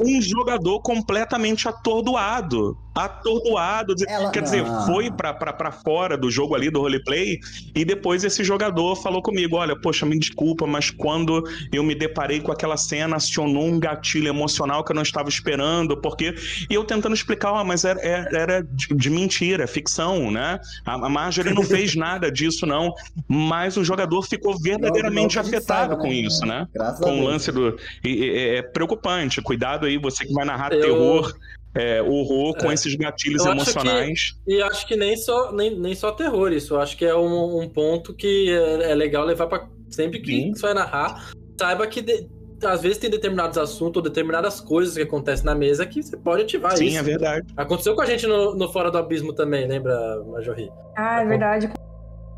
um 0.00 0.20
jogador 0.20 0.80
completamente 0.80 1.68
atordoado. 1.68 2.76
Atordoado. 2.94 3.94
Ela- 4.06 4.30
Quer 4.30 4.42
dizer, 4.42 4.64
não. 4.64 4.86
foi 4.86 5.10
pra 5.10 5.72
fora 5.72 6.16
do 6.16 6.30
jogo 6.30 6.54
ali, 6.54 6.70
do 6.70 6.80
roleplay, 6.80 7.38
e 7.74 7.84
depois 7.84 8.24
esse 8.24 8.42
jogador 8.44 8.96
falou 8.96 9.22
comigo: 9.22 9.56
Olha, 9.56 9.74
poxa, 9.78 10.04
me 10.04 10.18
desculpa, 10.18 10.66
mas 10.66 10.90
quando 10.90 11.42
eu 11.72 11.82
me 11.82 11.94
deparei 11.94 12.40
com 12.40 12.52
aquela 12.52 12.76
cena, 12.76 13.16
acionou 13.16 13.64
um 13.66 13.78
gatilho 13.80 14.28
emocional 14.28 14.84
que 14.84 14.92
eu 14.92 14.96
não 14.96 15.02
estava 15.02 15.28
esperando, 15.28 15.96
porque. 15.96 16.34
E 16.68 16.74
eu 16.74 16.84
tentando 16.84 17.14
explicar, 17.14 17.50
ah, 17.58 17.64
mas 17.64 17.84
era, 17.84 18.00
era, 18.00 18.28
era 18.38 18.62
de, 18.62 18.94
mentira, 19.10 19.66
ficção, 19.66 20.30
né? 20.30 20.58
A, 20.84 20.94
a 20.94 21.08
Marjorie 21.08 21.54
não 21.54 21.62
fez 21.64 21.94
nada 21.94 22.30
disso, 22.30 22.66
não. 22.66 22.92
Mas 23.28 23.76
o 23.76 23.84
jogador 23.84 24.22
ficou 24.22 24.58
verdadeiramente 24.58 25.36
Não, 25.36 25.42
não 25.42 25.48
afetado 25.48 25.96
com 25.96 26.08
né? 26.08 26.14
isso, 26.14 26.44
né? 26.44 26.66
Graças 26.74 27.00
a 27.00 27.04
com 27.04 27.12
o 27.12 27.16
Deus. 27.16 27.26
lance 27.26 27.52
do. 27.52 27.76
e- 28.04 28.08
e- 28.08 28.38
é 28.56 28.62
preocupante. 28.62 29.40
Cuidado 29.42 29.86
aí, 29.86 29.98
você 29.98 30.24
que 30.24 30.32
vai 30.32 30.44
narrar 30.44 30.72
Eu- 30.72 30.80
terror, 30.80 31.34
é, 31.74 32.02
horror 32.02 32.54
com 32.58 32.70
É. 32.70 32.74
esses 32.74 32.94
gatilhos 32.94 33.44
Eu 33.44 33.52
acho 33.52 33.62
emocionais. 33.62 34.34
E 34.46 34.60
acho 34.62 34.86
que 34.86 34.96
nem 34.96 35.16
só, 35.16 35.52
nem, 35.52 35.78
nem 35.78 35.94
só 35.94 36.12
terror, 36.12 36.52
isso. 36.52 36.74
Eu 36.74 36.80
acho 36.80 36.96
que 36.96 37.04
é 37.04 37.14
um, 37.14 37.60
um 37.62 37.68
ponto 37.68 38.12
que 38.14 38.50
é, 38.50 38.90
é 38.92 38.94
legal 38.94 39.24
levar 39.24 39.46
pra. 39.46 39.68
Sempre 39.90 40.20
que 40.20 40.30
Sim. 40.32 40.54
você 40.54 40.62
vai 40.62 40.74
narrar, 40.74 41.30
saiba 41.58 41.86
que 41.86 42.00
de- 42.00 42.26
às 42.64 42.80
vezes 42.80 42.96
tem 42.98 43.10
determinados 43.10 43.58
assuntos 43.58 43.96
ou 43.96 44.02
determinadas 44.02 44.60
coisas 44.60 44.94
que 44.94 45.02
acontecem 45.02 45.44
na 45.44 45.54
mesa 45.54 45.84
que 45.84 46.02
você 46.02 46.16
pode 46.16 46.42
ativar 46.42 46.76
Sim, 46.76 46.86
isso. 46.86 46.98
é 46.98 47.02
verdade. 47.02 47.46
Aconteceu 47.56 47.94
com 47.94 48.00
a 48.00 48.06
gente 48.06 48.26
no, 48.26 48.54
no 48.54 48.72
Fora 48.72 48.90
do 48.90 48.96
Abismo 48.98 49.32
também, 49.34 49.66
lembra, 49.66 50.22
Majorri? 50.28 50.70
Ah, 50.96 51.20
é 51.22 51.26
verdade. 51.26 51.70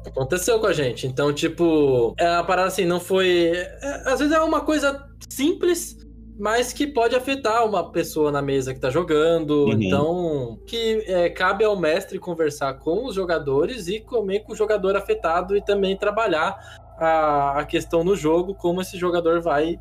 Aconteceu 0.07 0.59
com 0.59 0.66
a 0.66 0.72
gente. 0.72 1.07
Então, 1.07 1.32
tipo, 1.32 2.14
é 2.18 2.28
uma 2.30 2.45
parada 2.45 2.68
assim, 2.68 2.85
não 2.85 3.01
foi. 3.01 3.53
é, 3.55 4.03
às 4.07 4.18
vezes 4.18 4.35
é 4.35 4.41
uma 4.41 4.61
coisa 4.62 5.07
simples, 5.28 5.97
mas 6.39 6.72
que 6.72 6.87
pode 6.87 7.14
afetar 7.14 7.64
uma 7.66 7.91
pessoa 7.91 8.32
na 8.32 8.43
mesa 8.43 8.74
que 8.74 8.80
tá 8.80 8.91
jogando. 8.91 9.66
Uhum. 9.66 9.82
Então, 9.82 10.59
que 10.66 11.05
é, 11.07 11.28
cabe 11.30 11.64
ao 11.64 11.78
mestre 11.78 12.18
conversar 12.18 12.74
com 12.74 13.07
os 13.07 13.14
jogadores 13.14 13.87
e 13.87 14.01
comer 14.01 14.41
com 14.41 14.53
o 14.53 14.57
jogador 14.57 14.97
afetado 14.97 15.57
e 15.57 15.64
também 15.64 15.97
trabalhar 15.97 16.59
a, 16.99 17.61
a 17.61 17.64
questão 17.64 18.03
no 18.03 18.16
jogo, 18.16 18.55
como 18.55 18.80
esse 18.80 18.99
jogador 18.99 19.41
vai 19.41 19.78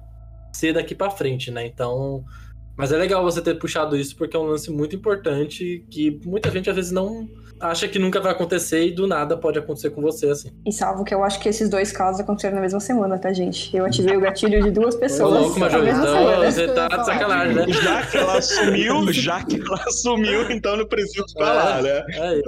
ser 0.52 0.74
daqui 0.74 0.94
pra 0.94 1.10
frente, 1.10 1.50
né? 1.50 1.66
Então. 1.66 2.24
Mas 2.76 2.92
é 2.92 2.98
legal 2.98 3.24
você 3.24 3.40
ter 3.40 3.60
puxado 3.60 3.96
isso 3.96 4.16
porque 4.16 4.36
é 4.36 4.40
um 4.40 4.46
lance 4.46 4.72
muito 4.72 4.96
importante 4.96 5.86
que 5.92 6.20
muita 6.26 6.50
gente 6.50 6.70
às 6.72 6.76
vezes 6.76 6.92
não 6.92 7.30
acha 7.64 7.88
que 7.88 7.98
nunca 7.98 8.20
vai 8.20 8.32
acontecer 8.32 8.86
e 8.86 8.92
do 8.92 9.08
nada 9.08 9.38
pode 9.38 9.58
acontecer 9.58 9.90
com 9.92 10.02
você 10.02 10.28
assim. 10.30 10.50
E 10.66 10.72
salvo 10.72 11.04
que 11.04 11.14
eu 11.14 11.24
acho 11.24 11.40
que 11.40 11.50
esses 11.50 11.70
dois 11.70 11.92
casos 11.92 12.20
aconteceram 12.22 12.56
na 12.56 12.62
mesma 12.62 12.80
semana, 12.80 13.18
tá, 13.18 13.32
gente? 13.34 13.76
Eu 13.76 13.86
ativei 13.86 14.16
o 14.18 14.22
gatilho 14.22 14.62
de 14.62 14.72
duas 14.72 14.96
Ô, 14.96 15.00
pessoas 15.00 15.34
louco, 15.42 15.60
na 15.60 15.66
Major, 15.68 15.84
mesma 15.84 16.04
então 16.04 16.18
semana. 16.18 16.52
você 16.52 16.68
tá 16.68 16.88
de 16.88 17.06
sacanagem, 17.06 17.56
né? 17.56 17.66
Já 17.70 18.06
que 18.06 18.18
ela 18.18 18.38
assumiu, 18.38 19.12
já 19.14 19.44
que 19.44 19.62
ela 19.62 19.84
assumiu, 19.88 20.52
então 20.52 20.76
não 20.78 20.86
preciso 20.86 21.26
falar, 21.38 21.82
né? 21.82 22.04
É, 22.14 22.42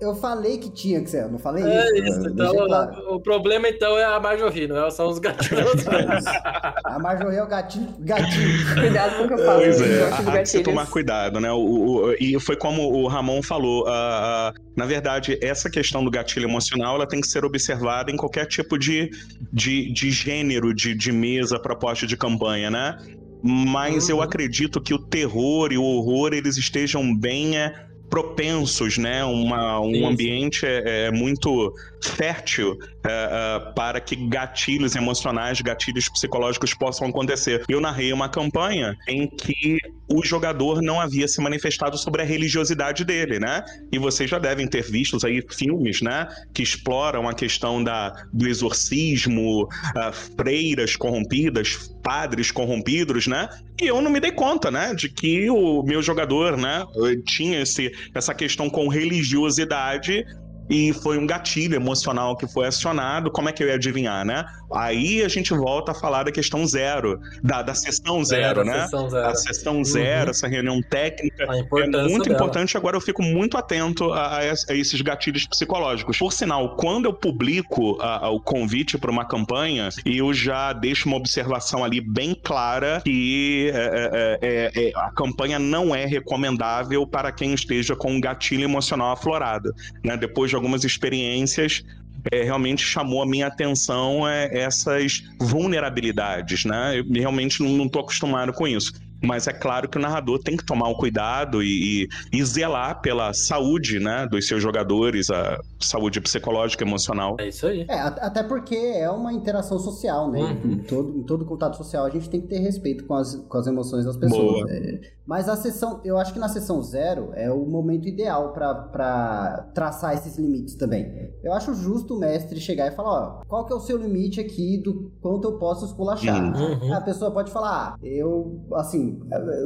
Eu, 0.00 0.08
eu 0.10 0.14
falei 0.16 0.58
que 0.58 0.70
tinha 0.70 1.00
que 1.00 1.10
ser, 1.10 1.22
eu 1.24 1.28
não 1.30 1.38
falei 1.38 1.64
é 1.64 1.84
isso. 1.98 2.04
isso. 2.04 2.26
eu 2.26 2.30
Então, 2.32 2.54
claro. 2.66 3.14
o 3.14 3.20
problema 3.20 3.68
então 3.68 3.96
é 3.98 4.04
a 4.04 4.18
Marjorie, 4.20 4.66
não 4.66 4.84
é? 4.86 4.90
São 4.90 5.08
os 5.08 5.18
gatilhos. 5.18 5.84
A 6.84 6.98
Marjorie 6.98 7.36
é 7.38 7.42
o 7.42 7.46
gatinho. 7.46 7.88
gatinho. 8.00 8.74
Cuidado 8.74 9.16
com 9.18 9.24
o 9.24 9.28
que 9.28 9.34
eu 9.34 9.38
falo. 9.44 9.58
Pois 9.60 9.80
é, 9.80 10.10
há 10.10 10.42
que 10.42 10.60
tomar 10.62 10.86
cuidado, 10.86 11.40
né? 11.40 11.50
O, 11.52 11.56
o- 11.58 12.12
e 12.18 12.38
foi 12.40 12.56
como 12.56 12.82
o 12.92 13.06
Ramon 13.08 13.42
falou, 13.42 13.86
ah, 13.86 14.52
ah, 14.54 14.55
na 14.76 14.84
verdade, 14.84 15.38
essa 15.42 15.70
questão 15.70 16.04
do 16.04 16.10
gatilho 16.10 16.44
emocional, 16.46 16.96
ela 16.96 17.06
tem 17.08 17.20
que 17.20 17.28
ser 17.28 17.44
observada 17.44 18.10
em 18.10 18.16
qualquer 18.16 18.46
tipo 18.46 18.78
de, 18.78 19.10
de, 19.52 19.90
de 19.92 20.10
gênero 20.10 20.74
de, 20.74 20.94
de 20.94 21.10
mesa, 21.12 21.58
proposta 21.58 22.06
de 22.06 22.16
campanha, 22.16 22.70
né? 22.70 22.96
Mas 23.42 24.08
eu 24.08 24.16
Uhum. 24.16 24.22
acredito 24.22 24.80
que 24.80 24.92
o 24.92 24.98
terror 24.98 25.72
e 25.72 25.78
o 25.78 25.82
horror, 25.82 26.34
eles 26.34 26.56
estejam 26.58 27.16
bem 27.16 27.56
é, 27.56 27.72
propensos, 28.10 28.98
né? 28.98 29.24
Uma, 29.24 29.80
um 29.80 29.92
sim. 29.92 30.04
ambiente 30.04 30.66
é, 30.66 31.06
é 31.06 31.10
muito 31.10 31.72
fértil 32.02 32.76
é, 33.04 33.08
é, 33.08 33.72
para 33.72 34.00
que 34.00 34.16
gatilhos 34.16 34.94
emocionais, 34.94 35.60
gatilhos 35.60 36.08
psicológicos 36.08 36.74
possam 36.74 37.08
acontecer. 37.08 37.64
Eu 37.68 37.80
narrei 37.80 38.12
uma 38.12 38.28
campanha 38.28 38.96
em 39.08 39.28
que 39.28 39.78
o 40.08 40.24
jogador 40.24 40.80
não 40.82 41.00
havia 41.00 41.26
se 41.26 41.40
manifestado 41.40 41.98
sobre 41.98 42.22
a 42.22 42.24
religiosidade 42.24 43.04
dele, 43.04 43.38
né? 43.38 43.64
E 43.90 43.98
vocês 43.98 44.30
já 44.30 44.38
devem 44.38 44.66
ter 44.66 44.82
visto 44.82 45.24
aí 45.26 45.42
filmes, 45.50 46.00
né, 46.00 46.28
que 46.54 46.62
exploram 46.62 47.28
a 47.28 47.34
questão 47.34 47.82
da, 47.82 48.10
do 48.32 48.46
exorcismo, 48.46 49.64
uh, 49.64 50.12
freiras 50.36 50.94
corrompidas, 50.94 51.90
padres 52.02 52.50
corrompidos, 52.50 53.26
né? 53.26 53.48
E 53.80 53.86
eu 53.86 54.00
não 54.00 54.10
me 54.10 54.20
dei 54.20 54.30
conta, 54.30 54.70
né, 54.70 54.94
de 54.94 55.08
que 55.08 55.50
o 55.50 55.82
meu 55.82 56.02
jogador, 56.02 56.56
né, 56.56 56.84
tinha 57.26 57.60
esse, 57.62 57.92
essa 58.14 58.34
questão 58.34 58.70
com 58.70 58.88
religiosidade 58.88 60.24
e 60.68 60.92
foi 60.92 61.18
um 61.18 61.26
gatilho 61.26 61.74
emocional 61.74 62.36
que 62.36 62.46
foi 62.46 62.66
acionado. 62.66 63.30
Como 63.30 63.48
é 63.48 63.52
que 63.52 63.62
eu 63.62 63.68
ia 63.68 63.74
adivinhar, 63.74 64.24
né? 64.24 64.44
Aí 64.72 65.22
a 65.22 65.28
gente 65.28 65.52
volta 65.54 65.92
a 65.92 65.94
falar 65.94 66.24
da 66.24 66.32
questão 66.32 66.66
zero, 66.66 67.20
da, 67.42 67.62
da 67.62 67.74
sessão 67.74 68.24
zero, 68.24 68.64
né? 68.64 68.82
Sessão 68.82 69.10
zero. 69.10 69.26
A 69.28 69.34
sessão 69.34 69.84
zero, 69.84 70.24
uhum. 70.24 70.30
essa 70.30 70.48
reunião 70.48 70.80
técnica. 70.82 71.46
A 71.48 71.56
é 71.56 71.62
muito 71.62 72.24
dela. 72.24 72.34
importante. 72.34 72.76
Agora 72.76 72.96
eu 72.96 73.00
fico 73.00 73.22
muito 73.22 73.56
atento 73.56 74.12
a, 74.12 74.38
a, 74.38 74.44
esses 74.74 75.00
gatilhos 75.00 75.46
psicológicos. 75.46 76.18
Por 76.18 76.32
sinal, 76.32 76.76
quando 76.76 77.06
eu 77.06 77.12
publico 77.12 78.00
a, 78.00 78.26
a, 78.26 78.30
o 78.30 78.40
convite 78.40 78.98
para 78.98 79.10
uma 79.10 79.24
campanha, 79.24 79.88
eu 80.04 80.32
já 80.34 80.72
deixo 80.72 81.08
uma 81.08 81.16
observação 81.16 81.84
ali 81.84 82.00
bem 82.00 82.34
clara 82.34 83.00
que 83.04 83.70
é, 83.72 83.78
é, 84.12 84.38
é, 84.42 84.88
é, 84.88 84.92
a 84.96 85.10
campanha 85.10 85.58
não 85.58 85.94
é 85.94 86.06
recomendável 86.06 87.06
para 87.06 87.30
quem 87.30 87.54
esteja 87.54 87.94
com 87.94 88.12
um 88.12 88.20
gatilho 88.20 88.64
emocional 88.64 89.12
aflorado. 89.12 89.72
Né? 90.04 90.16
Depois 90.16 90.50
de 90.50 90.55
algumas 90.56 90.84
experiências, 90.84 91.84
é, 92.32 92.42
realmente 92.42 92.82
chamou 92.82 93.22
a 93.22 93.26
minha 93.26 93.46
atenção 93.46 94.26
é, 94.26 94.48
essas 94.52 95.22
vulnerabilidades, 95.38 96.64
né? 96.64 96.98
Eu 96.98 97.04
realmente 97.12 97.62
não 97.62 97.86
estou 97.86 98.02
acostumado 98.02 98.52
com 98.52 98.66
isso. 98.66 98.92
Mas 99.26 99.46
é 99.46 99.52
claro 99.52 99.88
que 99.88 99.98
o 99.98 100.00
narrador 100.00 100.38
tem 100.38 100.56
que 100.56 100.64
tomar 100.64 100.88
o 100.88 100.96
cuidado 100.96 101.62
e, 101.62 102.06
e, 102.32 102.38
e, 102.38 102.44
zelar 102.44 103.00
pela 103.00 103.32
saúde 103.32 103.98
né, 103.98 104.26
dos 104.30 104.46
seus 104.46 104.62
jogadores, 104.62 105.30
a 105.30 105.60
saúde 105.80 106.20
psicológica 106.20 106.84
e 106.84 106.86
emocional. 106.86 107.36
É 107.38 107.48
isso 107.48 107.66
aí. 107.66 107.84
É, 107.88 108.00
até 108.00 108.42
porque 108.42 108.74
é 108.74 109.10
uma 109.10 109.32
interação 109.32 109.78
social, 109.78 110.30
né? 110.30 110.40
Uhum. 110.40 110.72
Em, 110.72 110.78
todo, 110.78 111.18
em 111.18 111.22
todo 111.22 111.44
contato 111.44 111.76
social 111.76 112.04
a 112.04 112.10
gente 112.10 112.30
tem 112.30 112.40
que 112.40 112.46
ter 112.46 112.58
respeito 112.58 113.04
com 113.04 113.14
as, 113.14 113.34
com 113.34 113.58
as 113.58 113.66
emoções 113.66 114.04
das 114.04 114.16
pessoas. 114.16 114.70
É, 114.70 115.16
mas 115.26 115.48
a 115.48 115.56
sessão, 115.56 116.00
eu 116.04 116.16
acho 116.16 116.32
que 116.32 116.38
na 116.38 116.48
sessão 116.48 116.80
zero 116.82 117.30
é 117.34 117.50
o 117.50 117.66
momento 117.66 118.08
ideal 118.08 118.52
para 118.52 119.68
traçar 119.74 120.14
esses 120.14 120.38
limites 120.38 120.76
também. 120.76 121.32
Eu 121.42 121.52
acho 121.52 121.74
justo 121.74 122.14
o 122.14 122.18
mestre 122.18 122.60
chegar 122.60 122.86
e 122.86 122.92
falar, 122.92 123.10
ó, 123.10 123.42
qual 123.48 123.66
que 123.66 123.72
é 123.72 123.76
o 123.76 123.80
seu 123.80 123.96
limite 123.96 124.40
aqui 124.40 124.78
do 124.78 125.10
quanto 125.20 125.48
eu 125.48 125.58
posso 125.58 125.84
esculachar? 125.84 126.56
Uhum. 126.56 126.94
A 126.94 127.00
pessoa 127.00 127.32
pode 127.32 127.50
falar, 127.50 127.94
ah, 127.94 127.96
eu, 128.02 128.64
assim, 128.74 129.15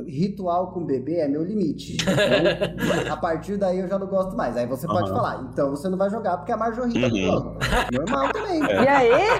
ritual 0.07 0.72
com 0.72 0.84
bebê 0.84 1.16
é 1.16 1.28
meu 1.28 1.44
limite. 1.44 1.96
Então, 2.01 3.12
a 3.12 3.16
partir 3.16 3.57
daí 3.57 3.80
eu 3.80 3.88
já 3.88 3.98
não 3.98 4.07
gosto 4.07 4.36
mais. 4.36 4.57
Aí 4.57 4.66
você 4.66 4.86
pode 4.86 5.11
uhum. 5.11 5.16
falar, 5.16 5.48
então 5.53 5.70
você 5.70 5.88
não 5.88 5.98
vai 5.98 6.11
jogar 6.11 6.38
porque 6.38 6.53
a 6.53 6.57
Marjorie 6.57 6.92
tá 6.92 7.09
uhum. 7.09 7.59
Normal 7.92 8.32
também. 8.32 8.62
É. 8.64 8.82
E 8.82 8.88
aí? 8.88 9.30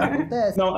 Acontece. 0.00 0.58
Não, 0.58 0.74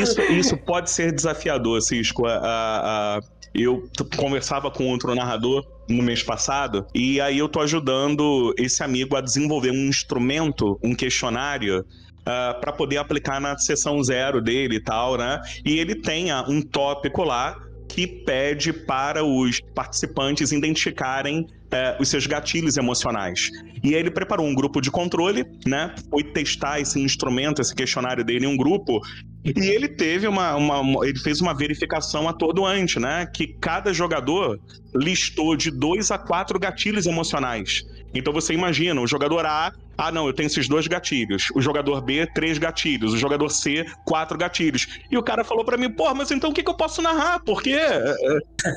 isso, 0.00 0.20
isso 0.22 0.56
pode 0.56 0.90
ser 0.90 1.12
desafiador, 1.12 1.80
Cisco. 1.82 2.26
A, 2.26 2.38
a, 2.42 3.20
eu 3.54 3.88
conversava 4.16 4.70
com 4.70 4.88
outro 4.88 5.14
narrador 5.14 5.66
no 5.88 6.02
mês 6.02 6.22
passado, 6.22 6.86
e 6.94 7.20
aí 7.20 7.38
eu 7.38 7.48
tô 7.48 7.60
ajudando 7.60 8.54
esse 8.56 8.82
amigo 8.82 9.16
a 9.16 9.20
desenvolver 9.20 9.72
um 9.72 9.88
instrumento, 9.88 10.78
um 10.82 10.94
questionário 10.94 11.84
Uh, 12.20 12.30
ah, 12.30 12.58
para 12.60 12.72
poder 12.72 12.98
aplicar 12.98 13.40
na 13.40 13.56
sessão 13.56 14.02
zero 14.02 14.40
dele 14.42 14.76
e 14.76 14.80
tal, 14.80 15.16
né? 15.16 15.40
E 15.64 15.78
ele 15.78 15.94
tem 15.94 16.32
um 16.48 16.60
tópico 16.60 17.24
lá 17.24 17.56
que 17.88 18.06
pede 18.06 18.72
para 18.72 19.24
os 19.24 19.60
participantes 19.74 20.52
identificarem 20.52 21.46
é, 21.72 21.96
os 22.00 22.08
seus 22.08 22.26
gatilhos 22.26 22.76
emocionais. 22.76 23.50
E 23.82 23.94
ele 23.94 24.10
preparou 24.10 24.46
um 24.46 24.54
grupo 24.54 24.80
de 24.80 24.90
controle, 24.90 25.44
né? 25.66 25.94
Foi 26.10 26.22
testar 26.22 26.80
esse 26.80 27.00
instrumento, 27.00 27.60
esse 27.60 27.74
questionário 27.74 28.24
dele 28.24 28.44
em 28.46 28.48
um 28.48 28.56
grupo. 28.56 29.00
E 29.44 29.68
ele 29.68 29.88
teve 29.88 30.26
uma, 30.26 30.54
uma 30.54 31.06
ele 31.06 31.18
fez 31.18 31.40
uma 31.40 31.54
verificação 31.54 32.28
atordoante, 32.28 32.98
né? 32.98 33.26
Que 33.26 33.48
cada 33.60 33.92
jogador 33.92 34.60
listou 34.94 35.56
de 35.56 35.70
dois 35.70 36.10
a 36.10 36.18
quatro 36.18 36.58
gatilhos 36.58 37.06
emocionais. 37.06 37.84
Então 38.14 38.32
você 38.32 38.52
imagina, 38.52 39.00
o 39.00 39.06
jogador 39.06 39.46
A 39.46 39.72
ah, 40.02 40.10
não, 40.10 40.26
eu 40.26 40.32
tenho 40.32 40.46
esses 40.46 40.66
dois 40.66 40.86
gatilhos. 40.86 41.48
O 41.54 41.60
jogador 41.60 42.00
B, 42.00 42.26
três 42.34 42.56
gatilhos. 42.56 43.12
O 43.12 43.18
jogador 43.18 43.50
C, 43.50 43.84
quatro 44.06 44.38
gatilhos. 44.38 44.86
E 45.10 45.18
o 45.18 45.22
cara 45.22 45.44
falou 45.44 45.62
para 45.62 45.76
mim, 45.76 45.90
pô, 45.90 46.14
mas 46.14 46.30
então 46.30 46.48
o 46.48 46.54
que, 46.54 46.62
que 46.62 46.70
eu 46.70 46.74
posso 46.74 47.02
narrar? 47.02 47.40
Porque 47.40 47.72
é, 47.72 48.16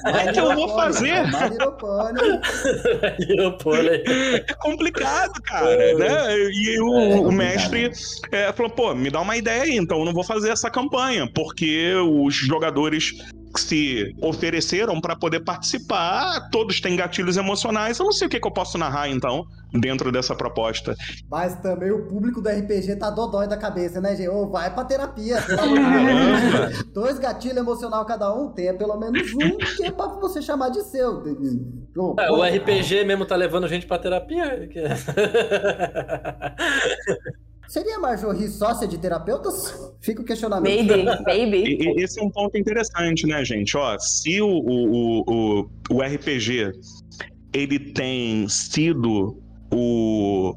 é 0.05 0.33
que 0.33 0.39
eu 0.39 0.53
vou 0.53 0.67
fazer. 0.75 1.23
É 4.49 4.53
complicado, 4.55 5.41
cara, 5.43 5.93
né? 5.95 6.37
E 6.51 6.79
o, 6.81 6.93
é 6.93 7.19
o 7.21 7.31
mestre 7.31 7.91
é, 8.31 8.51
falou, 8.51 8.71
pô, 8.71 8.93
me 8.93 9.09
dá 9.09 9.21
uma 9.21 9.37
ideia 9.37 9.63
aí, 9.63 9.77
então 9.77 9.99
eu 9.99 10.05
não 10.05 10.13
vou 10.13 10.23
fazer 10.23 10.49
essa 10.49 10.69
campanha, 10.69 11.29
porque 11.33 11.93
os 11.95 12.35
jogadores 12.35 13.13
se 13.59 14.15
ofereceram 14.21 14.99
para 14.99 15.15
poder 15.15 15.41
participar, 15.41 16.49
todos 16.51 16.79
têm 16.81 16.95
gatilhos 16.95 17.37
emocionais. 17.37 17.99
Eu 17.99 18.05
não 18.05 18.11
sei 18.11 18.27
o 18.27 18.29
que, 18.29 18.39
que 18.39 18.47
eu 18.47 18.51
posso 18.51 18.77
narrar, 18.77 19.09
então, 19.09 19.45
dentro 19.73 20.11
dessa 20.11 20.35
proposta. 20.35 20.95
Mas 21.29 21.55
também 21.61 21.91
o 21.91 22.05
público 22.07 22.41
do 22.41 22.49
RPG 22.49 22.95
tá 22.97 23.09
dodói 23.09 23.47
da 23.47 23.57
cabeça, 23.57 23.99
né, 23.99 24.15
gente? 24.15 24.29
Ô, 24.29 24.47
vai 24.47 24.73
pra 24.73 24.85
terapia. 24.85 25.37
Dois 26.93 27.19
gatilhos 27.19 27.57
emocional 27.57 28.05
cada 28.05 28.33
um, 28.33 28.49
tenha 28.49 28.73
pelo 28.73 28.97
menos 28.97 29.33
um 29.33 29.57
que 29.77 29.85
é 29.85 29.91
pra 29.91 30.07
você 30.07 30.41
chamar 30.41 30.69
de 30.69 30.81
seu. 30.83 31.23
Oh, 31.97 32.15
é, 32.19 32.31
o 32.31 32.43
RPG 32.43 33.03
mesmo 33.03 33.25
tá 33.25 33.35
levando 33.35 33.67
gente 33.67 33.85
pra 33.85 33.99
terapia. 33.99 34.69
Seria 37.67 37.97
Marjorie 37.99 38.47
sócia 38.49 38.87
de 38.87 38.97
terapeutas? 38.97 39.73
Fica 40.01 40.21
o 40.21 40.25
questionamento. 40.25 40.87
Maybe, 40.87 41.23
maybe. 41.25 41.63
E, 41.63 42.03
esse 42.03 42.19
é 42.19 42.23
um 42.23 42.29
ponto 42.29 42.57
interessante, 42.57 43.25
né, 43.25 43.43
gente? 43.43 43.75
Ó, 43.77 43.97
se 43.97 44.41
o, 44.41 44.47
o, 44.47 45.21
o, 45.21 45.69
o 45.89 46.01
RPG 46.01 46.71
ele 47.53 47.79
tem 47.79 48.47
sido 48.47 49.41
o, 49.71 50.55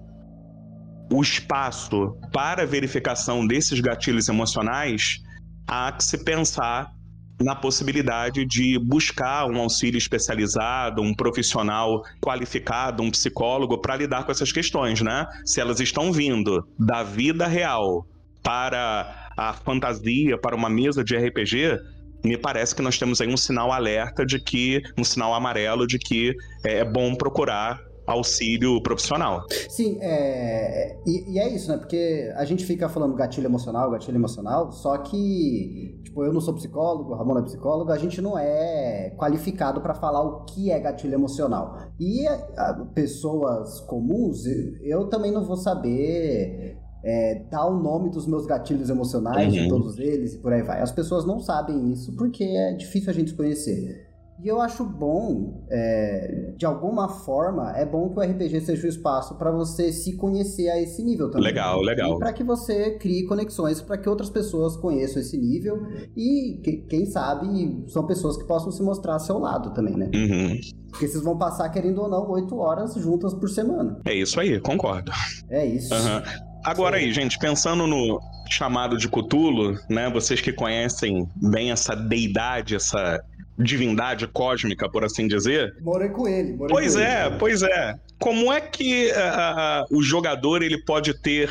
o 1.12 1.22
espaço 1.22 2.16
para 2.32 2.66
verificação 2.66 3.46
desses 3.46 3.80
gatilhos 3.80 4.28
emocionais, 4.28 5.18
há 5.66 5.92
que 5.92 6.04
se 6.04 6.24
pensar 6.24 6.95
na 7.40 7.54
possibilidade 7.54 8.44
de 8.44 8.78
buscar 8.78 9.46
um 9.46 9.58
auxílio 9.60 9.98
especializado, 9.98 11.02
um 11.02 11.14
profissional 11.14 12.02
qualificado, 12.20 13.02
um 13.02 13.10
psicólogo 13.10 13.78
para 13.78 13.96
lidar 13.96 14.24
com 14.24 14.32
essas 14.32 14.52
questões, 14.52 15.00
né? 15.00 15.26
Se 15.44 15.60
elas 15.60 15.80
estão 15.80 16.12
vindo 16.12 16.66
da 16.78 17.02
vida 17.02 17.46
real 17.46 18.06
para 18.42 19.30
a 19.36 19.52
fantasia, 19.52 20.38
para 20.38 20.56
uma 20.56 20.70
mesa 20.70 21.04
de 21.04 21.16
RPG, 21.16 21.78
me 22.24 22.36
parece 22.36 22.74
que 22.74 22.82
nós 22.82 22.98
temos 22.98 23.20
aí 23.20 23.28
um 23.28 23.36
sinal 23.36 23.70
alerta 23.70 24.24
de 24.24 24.38
que, 24.40 24.82
um 24.96 25.04
sinal 25.04 25.34
amarelo 25.34 25.86
de 25.86 25.98
que 25.98 26.34
é 26.64 26.84
bom 26.84 27.14
procurar 27.14 27.80
auxílio 28.06 28.80
profissional. 28.80 29.44
Sim, 29.68 29.98
é... 30.00 30.98
E, 31.06 31.34
e, 31.34 31.38
é 31.38 31.48
isso, 31.48 31.70
né? 31.70 31.76
Porque 31.76 32.32
a 32.36 32.44
gente 32.44 32.64
fica 32.64 32.88
falando 32.88 33.14
gatilho 33.14 33.46
emocional, 33.46 33.90
gatilho 33.90 34.16
emocional, 34.16 34.70
só 34.70 34.96
que, 34.98 36.00
tipo, 36.04 36.24
eu 36.24 36.32
não 36.32 36.40
sou 36.40 36.54
psicólogo, 36.54 37.12
o 37.12 37.16
Ramon 37.16 37.38
é 37.38 37.42
psicólogo, 37.42 37.90
a 37.90 37.98
gente 37.98 38.20
não 38.20 38.38
é 38.38 39.14
qualificado 39.18 39.80
para 39.80 39.94
falar 39.94 40.22
o 40.22 40.44
que 40.44 40.70
é 40.70 40.78
gatilho 40.78 41.14
emocional. 41.14 41.78
E 41.98 42.26
a, 42.26 42.86
pessoas 42.94 43.80
comuns, 43.80 44.44
eu 44.82 45.08
também 45.08 45.32
não 45.32 45.44
vou 45.44 45.56
saber 45.56 46.78
é, 47.06 47.44
dar 47.48 47.66
o 47.66 47.80
nome 47.80 48.10
dos 48.10 48.26
meus 48.26 48.46
gatilhos 48.46 48.90
emocionais, 48.90 49.54
uhum. 49.54 49.62
de 49.62 49.68
todos 49.68 49.98
eles 49.98 50.34
e 50.34 50.38
por 50.38 50.52
aí 50.52 50.62
vai. 50.62 50.80
As 50.80 50.90
pessoas 50.90 51.24
não 51.24 51.38
sabem 51.38 51.92
isso 51.92 52.14
porque 52.16 52.42
é 52.42 52.72
difícil 52.72 53.10
a 53.10 53.12
gente 53.12 53.32
conhecer. 53.34 54.05
E 54.42 54.48
eu 54.48 54.60
acho 54.60 54.84
bom, 54.84 55.66
é, 55.70 56.52
de 56.56 56.66
alguma 56.66 57.08
forma, 57.08 57.72
é 57.76 57.86
bom 57.86 58.10
que 58.10 58.18
o 58.18 58.22
RPG 58.22 58.60
seja 58.60 58.86
o 58.86 58.90
espaço 58.90 59.36
para 59.36 59.50
você 59.50 59.92
se 59.92 60.14
conhecer 60.16 60.68
a 60.68 60.80
esse 60.80 61.02
nível 61.02 61.30
também. 61.30 61.46
Legal, 61.46 61.80
legal. 61.80 62.14
E 62.14 62.18
para 62.18 62.32
que 62.32 62.44
você 62.44 62.98
crie 62.98 63.26
conexões 63.26 63.80
para 63.80 63.96
que 63.96 64.08
outras 64.08 64.28
pessoas 64.28 64.76
conheçam 64.76 65.22
esse 65.22 65.38
nível 65.38 65.86
e, 66.14 66.60
que, 66.62 66.84
quem 66.88 67.06
sabe, 67.06 67.84
são 67.88 68.06
pessoas 68.06 68.36
que 68.36 68.44
possam 68.44 68.70
se 68.70 68.82
mostrar 68.82 69.14
ao 69.14 69.20
seu 69.20 69.38
lado 69.38 69.72
também, 69.72 69.96
né? 69.96 70.10
Uhum. 70.14 70.60
Porque 70.90 71.08
vocês 71.08 71.22
vão 71.22 71.36
passar, 71.36 71.68
querendo 71.70 72.02
ou 72.02 72.08
não, 72.08 72.30
oito 72.30 72.56
horas 72.56 72.94
juntas 72.94 73.34
por 73.34 73.48
semana. 73.48 74.00
É 74.06 74.14
isso 74.14 74.38
aí, 74.38 74.60
concordo. 74.60 75.12
É 75.48 75.64
isso. 75.64 75.94
Uhum. 75.94 76.22
Agora 76.66 76.96
aí, 76.96 77.12
gente, 77.12 77.38
pensando 77.38 77.86
no 77.86 78.20
chamado 78.50 78.98
de 78.98 79.08
Cthulhu, 79.08 79.78
né? 79.88 80.10
Vocês 80.10 80.40
que 80.40 80.52
conhecem 80.52 81.28
bem 81.36 81.70
essa 81.70 81.94
deidade, 81.94 82.74
essa 82.74 83.22
divindade 83.58 84.26
cósmica, 84.26 84.90
por 84.90 85.04
assim 85.04 85.28
dizer. 85.28 85.74
Morei 85.80 86.08
com 86.08 86.26
ele. 86.28 86.54
Morei 86.54 86.68
pois 86.68 86.94
com 86.94 87.00
é, 87.00 87.26
ele. 87.26 87.36
pois 87.38 87.62
é. 87.62 87.94
Como 88.18 88.52
é 88.52 88.60
que 88.60 89.12
uh, 89.12 89.92
uh, 89.94 89.96
o 89.98 90.02
jogador 90.02 90.62
ele 90.62 90.82
pode 90.84 91.14
ter 91.22 91.50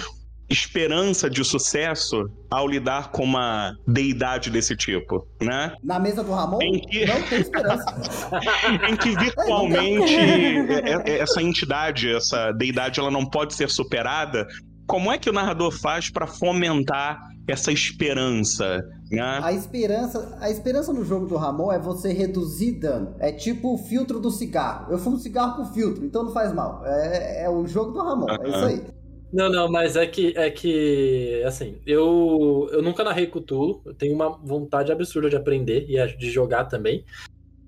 esperança 0.50 1.28
de 1.30 1.44
sucesso 1.44 2.30
ao 2.52 2.68
lidar 2.68 3.10
com 3.12 3.24
uma 3.24 3.76
deidade 3.88 4.50
desse 4.52 4.76
tipo, 4.76 5.26
né? 5.42 5.74
Na 5.84 5.98
mesa 5.98 6.24
do 6.24 6.32
Ramon, 6.32 6.62
Em 6.62 6.80
que- 6.80 7.06
não 7.06 7.22
tem 7.24 7.40
esperança. 7.42 7.86
em 8.90 8.96
que 8.96 9.16
virtualmente 9.18 10.16
é- 10.16 11.12
é- 11.14 11.20
essa 11.20 11.42
entidade, 11.42 12.14
essa 12.14 12.52
deidade, 12.52 13.00
ela 13.00 13.10
não 13.10 13.26
pode 13.26 13.56
ser 13.56 13.70
superada. 13.70 14.46
Como 14.88 15.12
é 15.12 15.18
que 15.18 15.30
o 15.30 15.34
narrador 15.34 15.72
faz 15.72 16.10
para 16.10 16.28
fomentar 16.28 17.20
essa 17.48 17.72
esperança, 17.72 18.84
né? 19.12 19.40
A 19.44 19.54
esperança, 19.54 20.38
a 20.40 20.50
esperança 20.50 20.92
no 20.92 21.06
jogo 21.06 21.28
do 21.28 21.36
Ramon 21.36 21.72
é 21.72 21.80
você 21.80 22.12
reduzir 22.12 22.74
dano. 22.74 23.16
É 23.20 23.32
tipo 23.32 23.74
o 23.74 23.78
filtro 23.78 24.20
do 24.20 24.32
cigarro. 24.32 24.92
Eu 24.92 24.98
fumo 24.98 25.18
cigarro 25.18 25.58
com 25.58 25.74
filtro, 25.74 26.04
então 26.04 26.24
não 26.24 26.32
faz 26.32 26.54
mal. 26.54 26.84
É, 26.86 27.44
é 27.44 27.50
o 27.50 27.68
jogo 27.68 27.92
do 27.92 28.02
Ramon, 28.02 28.28
é 28.30 28.50
isso 28.50 28.66
aí. 28.66 28.84
Não, 29.32 29.50
não, 29.50 29.70
mas 29.70 29.96
é 29.96 30.08
que, 30.08 30.34
é 30.38 30.50
que 30.50 31.44
assim, 31.46 31.78
eu, 31.86 32.70
eu 32.72 32.82
nunca 32.82 33.04
narrei 33.04 33.28
Cthulhu, 33.28 33.82
eu 33.86 33.94
tenho 33.94 34.16
uma 34.16 34.30
vontade 34.30 34.92
absurda 34.92 35.30
de 35.30 35.36
aprender 35.36 35.86
e 35.90 36.18
de 36.18 36.32
jogar 36.32 36.66
também. 36.66 37.04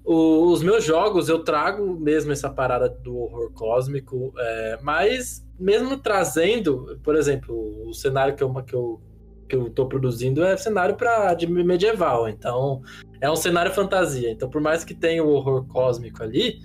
O- 0.09 0.53
os 0.53 0.63
meus 0.63 0.85
jogos, 0.85 1.27
eu 1.27 1.43
trago 1.43 1.99
mesmo 1.99 2.31
essa 2.31 2.49
parada 2.49 2.87
do 2.87 3.13
horror 3.17 3.51
cósmico, 3.51 4.33
é, 4.37 4.79
mas 4.81 5.45
mesmo 5.59 5.97
trazendo, 5.97 6.97
por 7.03 7.13
exemplo, 7.13 7.53
o 7.89 7.93
cenário 7.93 8.33
que 8.33 8.41
eu, 8.41 8.53
que 8.63 8.73
eu, 8.73 9.01
que 9.49 9.55
eu 9.57 9.69
tô 9.69 9.85
produzindo 9.85 10.45
é 10.45 10.55
cenário 10.55 10.95
pra, 10.95 11.33
de 11.33 11.45
medieval, 11.45 12.29
então 12.29 12.81
é 13.19 13.29
um 13.29 13.35
cenário 13.35 13.73
fantasia. 13.73 14.31
Então, 14.31 14.49
por 14.49 14.61
mais 14.61 14.85
que 14.85 14.93
tenha 14.93 15.21
o 15.21 15.29
horror 15.29 15.67
cósmico 15.67 16.23
ali, 16.23 16.59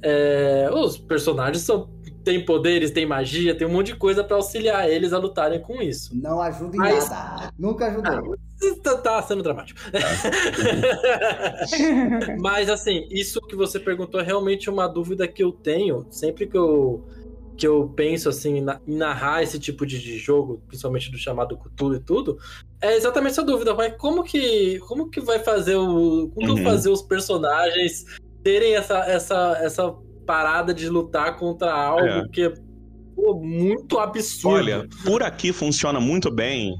é, 0.00 0.70
os 0.72 0.96
personagens 0.96 1.64
são, 1.64 1.90
têm 2.26 2.44
poderes, 2.44 2.90
têm 2.90 3.06
magia, 3.06 3.54
tem 3.56 3.66
um 3.66 3.70
monte 3.70 3.92
de 3.92 3.96
coisa 3.96 4.24
pra 4.24 4.36
auxiliar 4.36 4.90
eles 4.90 5.12
a 5.12 5.18
lutarem 5.18 5.60
com 5.62 5.80
isso. 5.80 6.10
Não 6.12 6.42
ajuda 6.42 6.74
em 6.76 6.80
Mas- 6.80 7.08
nada. 7.08 7.50
Nunca 7.56 7.86
ajudou. 7.86 8.36
Tá, 8.82 8.96
tá 8.96 9.22
sendo 9.22 9.42
dramático. 9.44 9.78
Mas 12.40 12.68
assim, 12.68 13.06
isso 13.10 13.40
que 13.42 13.54
você 13.54 13.78
perguntou 13.78 14.20
é 14.20 14.24
realmente 14.24 14.68
uma 14.68 14.88
dúvida 14.88 15.28
que 15.28 15.42
eu 15.44 15.52
tenho 15.52 16.04
sempre 16.10 16.46
que 16.46 16.58
eu 16.58 17.04
que 17.56 17.66
eu 17.66 17.90
penso 17.96 18.28
assim 18.28 18.58
em 18.86 18.96
narrar 18.98 19.42
esse 19.42 19.58
tipo 19.58 19.86
de, 19.86 19.98
de 19.98 20.18
jogo, 20.18 20.60
principalmente 20.68 21.10
do 21.10 21.16
chamado 21.16 21.56
Cthulhu 21.56 21.94
e 21.96 22.00
tudo, 22.00 22.36
é 22.82 22.94
exatamente 22.94 23.32
essa 23.32 23.42
dúvida, 23.42 23.72
mas 23.72 23.94
como 23.96 24.22
que 24.22 24.78
como 24.80 25.08
que 25.08 25.20
vai 25.20 25.38
fazer 25.38 25.76
o 25.76 26.30
como 26.34 26.50
Uhum. 26.52 26.62
fazer 26.64 26.90
os 26.90 27.00
personagens 27.00 28.04
terem 28.44 28.74
essa 28.76 28.98
essa 29.10 29.58
essa 29.62 29.94
parada 30.26 30.74
de 30.74 30.88
lutar 30.88 31.36
contra 31.36 31.72
algo 31.72 32.06
É. 32.06 32.28
que 32.28 32.42
é 32.42 32.52
pô, 33.14 33.34
muito 33.40 33.98
absurdo. 33.98 34.56
Olha, 34.56 34.88
por 35.04 35.22
aqui 35.22 35.52
funciona 35.52 35.98
muito 36.00 36.30
bem 36.30 36.74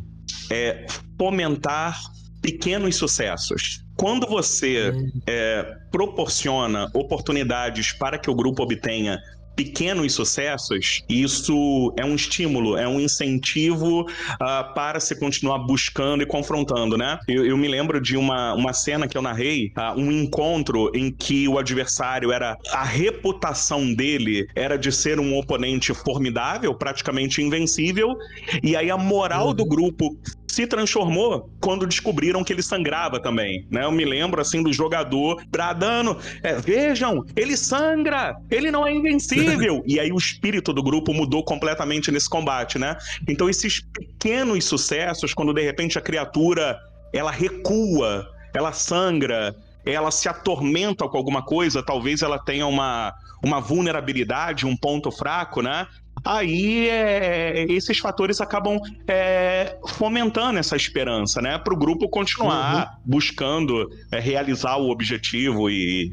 é 0.50 0.86
fomentar 1.18 1.98
pequenos 2.42 2.96
sucessos. 2.96 3.82
Quando 3.96 4.26
você 4.26 4.90
Hum. 4.94 5.10
é, 5.26 5.62
proporciona 5.90 6.88
oportunidades 6.94 7.92
para 7.92 8.18
que 8.18 8.30
o 8.30 8.34
grupo 8.34 8.62
obtenha 8.62 9.18
pequenos 9.56 10.12
sucessos, 10.12 11.02
isso 11.08 11.92
é 11.96 12.04
um 12.04 12.14
estímulo, 12.14 12.76
é 12.76 12.86
um 12.86 13.00
incentivo 13.00 14.06
ah, 14.40 14.62
para 14.74 15.00
se 15.00 15.18
continuar 15.18 15.58
buscando 15.60 16.22
e 16.22 16.26
confrontando, 16.26 16.96
né? 16.96 17.18
Eu, 17.26 17.44
eu 17.46 17.56
me 17.56 17.66
lembro 17.66 18.00
de 18.00 18.16
uma, 18.16 18.52
uma 18.54 18.72
cena 18.72 19.08
que 19.08 19.16
eu 19.16 19.22
narrei, 19.22 19.72
ah, 19.74 19.94
um 19.96 20.12
encontro 20.12 20.90
em 20.94 21.10
que 21.10 21.48
o 21.48 21.58
adversário 21.58 22.30
era. 22.30 22.56
A 22.72 22.84
reputação 22.84 23.94
dele 23.94 24.46
era 24.54 24.76
de 24.76 24.92
ser 24.92 25.18
um 25.18 25.36
oponente 25.36 25.94
formidável, 25.94 26.74
praticamente 26.74 27.40
invencível, 27.42 28.14
e 28.62 28.76
aí 28.76 28.90
a 28.90 28.98
moral 28.98 29.46
Uhum. 29.48 29.54
do 29.54 29.64
grupo 29.64 30.16
se 30.48 30.66
transformou 30.66 31.50
quando 31.60 31.86
descobriram 31.86 32.42
que 32.44 32.52
ele 32.52 32.62
sangrava 32.62 33.20
também, 33.20 33.66
né? 33.70 33.84
Eu 33.84 33.92
me 33.92 34.04
lembro 34.04 34.40
assim 34.40 34.62
do 34.62 34.72
jogador 34.72 35.42
bradando, 35.48 36.16
é, 36.42 36.54
vejam, 36.54 37.24
ele 37.34 37.56
sangra, 37.56 38.36
ele 38.50 38.70
não 38.70 38.86
é 38.86 38.92
invencível. 38.92 39.82
e 39.86 39.98
aí 40.00 40.12
o 40.12 40.16
espírito 40.16 40.72
do 40.72 40.82
grupo 40.82 41.12
mudou 41.12 41.44
completamente 41.44 42.10
nesse 42.10 42.28
combate, 42.28 42.78
né? 42.78 42.96
Então 43.28 43.48
esses 43.48 43.80
pequenos 43.80 44.64
sucessos, 44.64 45.34
quando 45.34 45.52
de 45.52 45.62
repente 45.62 45.98
a 45.98 46.02
criatura 46.02 46.78
ela 47.12 47.30
recua, 47.30 48.26
ela 48.54 48.72
sangra, 48.72 49.54
ela 49.84 50.10
se 50.10 50.28
atormenta 50.28 51.08
com 51.08 51.16
alguma 51.16 51.42
coisa, 51.42 51.82
talvez 51.82 52.22
ela 52.22 52.38
tenha 52.38 52.66
uma, 52.66 53.14
uma 53.42 53.60
vulnerabilidade, 53.60 54.66
um 54.66 54.76
ponto 54.76 55.10
fraco, 55.10 55.62
né? 55.62 55.86
Aí 56.26 56.88
é, 56.88 57.64
esses 57.72 57.98
fatores 57.98 58.40
acabam 58.40 58.80
é, 59.06 59.78
fomentando 59.90 60.58
essa 60.58 60.74
esperança, 60.74 61.40
né? 61.40 61.56
Para 61.56 61.72
o 61.72 61.76
grupo 61.76 62.08
continuar 62.08 62.98
buscando 63.04 63.88
é, 64.10 64.18
realizar 64.18 64.76
o 64.76 64.90
objetivo 64.90 65.70
e 65.70 66.10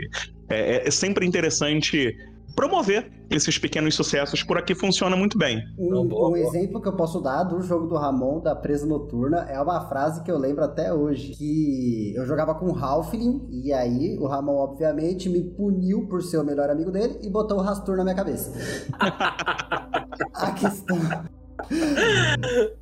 é, 0.47 0.87
é 0.87 0.91
sempre 0.91 1.25
interessante 1.25 2.15
promover 2.55 3.11
esses 3.29 3.57
pequenos 3.57 3.95
sucessos. 3.95 4.43
Por 4.43 4.57
aqui 4.57 4.75
funciona 4.75 5.15
muito 5.15 5.37
bem. 5.37 5.63
Um, 5.77 6.29
um 6.29 6.37
exemplo 6.37 6.81
que 6.81 6.87
eu 6.87 6.95
posso 6.95 7.19
dar 7.19 7.43
do 7.43 7.61
jogo 7.61 7.87
do 7.87 7.95
Ramon, 7.95 8.39
da 8.39 8.55
Presa 8.55 8.85
Noturna, 8.85 9.47
é 9.49 9.59
uma 9.59 9.81
frase 9.87 10.23
que 10.23 10.31
eu 10.31 10.37
lembro 10.37 10.63
até 10.63 10.93
hoje. 10.93 11.33
Que 11.33 12.13
eu 12.15 12.25
jogava 12.25 12.53
com 12.55 12.71
o 12.71 12.77
Halfling, 12.77 13.47
e 13.49 13.73
aí 13.73 14.17
o 14.19 14.27
Ramon, 14.27 14.55
obviamente, 14.55 15.29
me 15.29 15.41
puniu 15.41 16.07
por 16.07 16.21
ser 16.21 16.37
o 16.37 16.43
melhor 16.43 16.69
amigo 16.69 16.91
dele 16.91 17.17
e 17.21 17.29
botou 17.29 17.57
o 17.57 17.61
Rastur 17.61 17.97
na 17.97 18.03
minha 18.03 18.15
cabeça. 18.15 18.53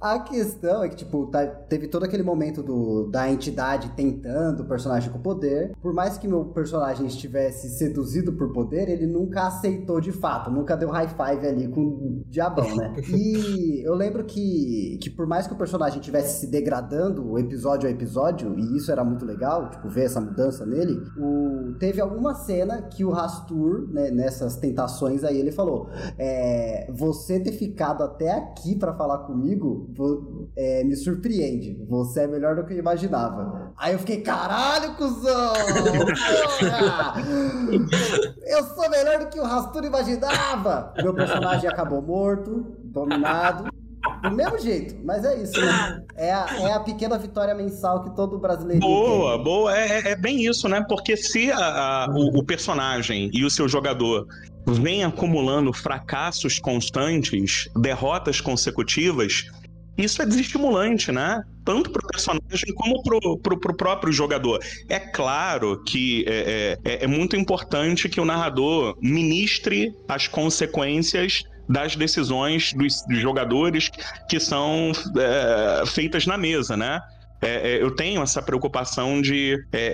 A 0.02 0.20
questão 0.20 0.84
é 0.84 0.90
que, 0.90 0.96
tipo, 0.96 1.28
tá- 1.28 1.46
teve 1.46 1.88
todo 1.88 2.04
aquele 2.04 2.24
momento 2.24 2.64
do, 2.64 3.08
da 3.12 3.30
entidade 3.30 3.92
tentando 3.96 4.64
o 4.64 4.66
personagem 4.66 5.12
com 5.12 5.20
poder. 5.20 5.76
Por 5.80 5.94
mais 5.94 6.18
que 6.18 6.28
meu 6.28 6.46
personagem 6.46 7.06
estivesse 7.06 7.70
seduzido 7.70 8.34
por 8.34 8.52
poder, 8.52 8.90
ele 8.90 9.06
nunca 9.06 9.46
aceitou 9.46 10.02
de 10.02 10.12
fato, 10.12 10.50
nunca 10.50 10.76
deu 10.76 10.90
high 10.90 11.08
five 11.08 11.46
ali 11.46 11.68
com 11.68 11.82
o 11.82 12.24
diabão, 12.28 12.76
né? 12.76 12.94
E 13.12 13.86
eu 13.86 13.94
lembro 13.94 14.24
que, 14.24 14.98
que 15.02 15.10
por 15.10 15.28
mais 15.28 15.46
que 15.46 15.54
o 15.54 15.58
personagem 15.58 16.00
estivesse 16.00 16.40
se 16.40 16.48
degradando 16.48 17.38
episódio 17.38 17.88
a 17.88 17.92
episódio, 17.92 18.58
e 18.58 18.78
isso 18.78 18.92
era 18.92 19.04
muito 19.04 19.26
legal, 19.26 19.70
tipo, 19.70 19.88
ver 19.90 20.06
essa 20.06 20.20
mudança 20.20 20.66
nele, 20.66 21.00
o, 21.18 21.74
teve 21.78 22.02
alguma 22.02 22.34
cena 22.34 22.82
que 22.82 23.04
o 23.06 23.12
Rastur, 23.12 23.88
né, 23.92 24.10
nessas 24.10 24.56
tentações 24.56 25.24
aí, 25.24 25.38
ele 25.38 25.52
falou: 25.52 25.90
é, 26.18 26.90
você 26.92 27.40
ter 27.40 27.52
ficado 27.52 28.04
até 28.04 28.32
aqui 28.32 28.76
pra 28.76 28.94
falar 28.94 29.20
comigo 29.20 29.91
é, 30.56 30.84
me 30.84 30.96
surpreende. 30.96 31.78
Você 31.90 32.22
é 32.22 32.28
melhor 32.28 32.56
do 32.56 32.66
que 32.66 32.74
eu 32.74 32.78
imaginava. 32.80 33.72
Aí 33.78 33.94
eu 33.94 34.00
fiquei, 34.00 34.22
caralho, 34.22 34.96
cuzão! 34.96 35.54
Eu 38.46 38.64
sou 38.76 38.90
melhor 38.90 39.20
do 39.20 39.28
que 39.28 39.40
o 39.40 39.44
Rastur 39.44 39.84
imaginava! 39.84 40.94
Meu 41.02 41.14
personagem 41.14 41.70
acabou 41.70 42.02
morto, 42.02 42.66
dominado. 42.84 43.70
Do 44.24 44.32
mesmo 44.32 44.60
jeito, 44.60 44.96
mas 45.04 45.24
é 45.24 45.42
isso, 45.42 45.60
né? 45.62 46.04
É 46.16 46.32
a, 46.34 46.46
é 46.62 46.74
a 46.74 46.80
pequena 46.80 47.18
vitória 47.20 47.54
mensal 47.54 48.04
que 48.04 48.16
todo 48.16 48.38
brasileiro 48.40 48.80
Boa, 48.82 49.38
boa. 49.38 49.78
É, 49.78 49.88
é- 50.00 50.12
é 50.12 50.16
bem 50.16 50.44
isso, 50.46 50.68
né? 50.68 50.84
Porque 50.88 51.16
se 51.16 51.52
a- 51.52 51.58
a- 52.06 52.08
o, 52.10 52.40
o 52.40 52.44
personagem 52.44 53.30
e 53.32 53.46
o 53.46 53.50
seu 53.50 53.68
jogador 53.68 54.28
vem 54.68 55.04
acumulando 55.04 55.72
fracassos 55.72 56.60
constantes, 56.60 57.70
derrotas 57.76 58.42
consecutivas, 58.42 59.46
isso 59.98 60.22
é 60.22 60.26
desestimulante, 60.26 61.12
né? 61.12 61.42
Tanto 61.64 61.92
para 61.92 62.04
o 62.04 62.08
personagem 62.08 62.74
como 62.76 63.04
para 63.04 63.54
o 63.54 63.76
próprio 63.78 64.12
jogador. 64.12 64.60
É 64.90 65.00
claro 65.00 65.84
que 65.84 66.26
é, 66.28 66.78
é- 66.86 66.92
é- 66.94 67.04
é 67.04 67.08
muito 67.08 67.36
importante 67.36 68.10
que 68.10 68.20
o 68.20 68.26
narrador 68.26 68.98
ministre 69.02 69.94
as 70.08 70.28
consequências 70.28 71.44
das 71.70 71.96
decisões 71.96 72.74
dos, 72.74 73.02
dos 73.08 73.20
jogadores 73.20 73.90
que 74.28 74.40
são 74.40 74.92
é, 75.18 75.86
feitas 75.86 76.26
na 76.26 76.38
mesa, 76.38 76.76
né? 76.76 77.00
É, 77.42 77.74
é, 77.74 77.82
eu 77.84 77.92
tenho 77.92 78.22
essa 78.22 78.42
preocupação 78.42 79.22
de 79.22 79.54
é, 79.72 79.80
é, 79.80 79.92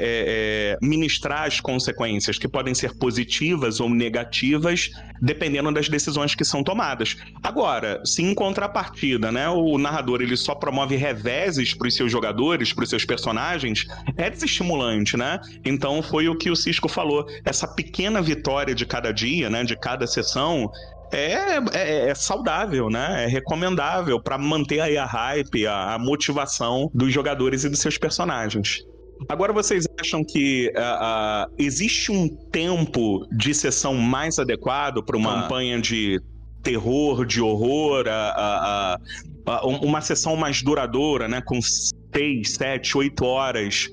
é, 0.74 0.78
ministrar 0.82 1.48
as 1.48 1.62
consequências, 1.62 2.38
que 2.38 2.48
podem 2.48 2.76
ser 2.76 2.98
positivas 2.98 3.80
ou 3.80 3.90
negativas, 3.90 4.90
dependendo 5.22 5.72
das 5.72 5.88
decisões 5.88 6.36
que 6.36 6.44
são 6.44 6.62
tomadas. 6.64 7.16
Agora, 7.42 8.02
se 8.06 8.22
em 8.22 8.34
contrapartida, 8.34 9.32
né, 9.32 9.48
o 9.50 9.78
narrador 9.78 10.22
ele 10.22 10.36
só 10.36 10.54
promove 10.54 10.96
reveses 10.96 11.74
para 11.74 11.88
os 11.88 11.96
seus 11.96 12.12
jogadores, 12.12 12.74
para 12.74 12.84
os 12.84 12.90
seus 12.90 13.06
personagens, 13.06 13.86
é 14.18 14.30
desestimulante, 14.30 15.16
né? 15.16 15.40
Então 15.64 16.02
foi 16.02 16.28
o 16.28 16.38
que 16.38 16.50
o 16.50 16.56
Cisco 16.56 16.90
falou. 16.90 17.26
Essa 17.46 17.68
pequena 17.68 18.22
vitória 18.22 18.76
de 18.76 18.86
cada 18.86 19.12
dia, 19.12 19.50
né, 19.50 19.64
de 19.64 19.76
cada 19.78 20.06
sessão, 20.06 20.70
é, 21.12 21.58
é, 21.74 22.10
é 22.10 22.16
saudável, 22.16 22.90
né? 22.90 23.26
É 23.26 23.28
recomendável 23.28 24.22
para 24.22 24.38
manter 24.38 24.80
aí 24.80 24.98
a 24.98 25.06
hype, 25.06 25.66
a, 25.66 25.96
a 25.96 26.00
motivação 26.00 26.90
dos 26.94 27.14
jogadores 27.14 27.64
e 27.64 27.70
dos 27.70 27.80
seus 27.80 27.98
personagens. 27.98 28.86
Agora 29.30 29.52
vocês 29.52 29.86
acham 30.00 30.24
que 30.24 30.72
ah, 30.76 31.00
ah, 31.02 31.50
existe 31.58 32.12
um 32.12 32.28
tempo 32.52 33.26
de 33.32 33.54
sessão 33.54 33.96
mais 33.96 34.38
adequado 34.38 35.04
para 35.04 35.18
uma 35.18 35.42
campanha 35.42 35.82
de 35.82 36.22
terror, 36.62 37.26
de 37.26 37.42
horror, 37.42 38.08
a, 38.08 38.12
a, 38.12 39.00
a, 39.46 39.66
uma 39.66 40.02
sessão 40.02 40.36
mais 40.36 40.62
duradoura, 40.62 41.28
né? 41.28 41.42
Com 41.42 41.60
seis, 41.62 42.52
sete, 42.52 42.98
oito 42.98 43.26
horas. 43.26 43.90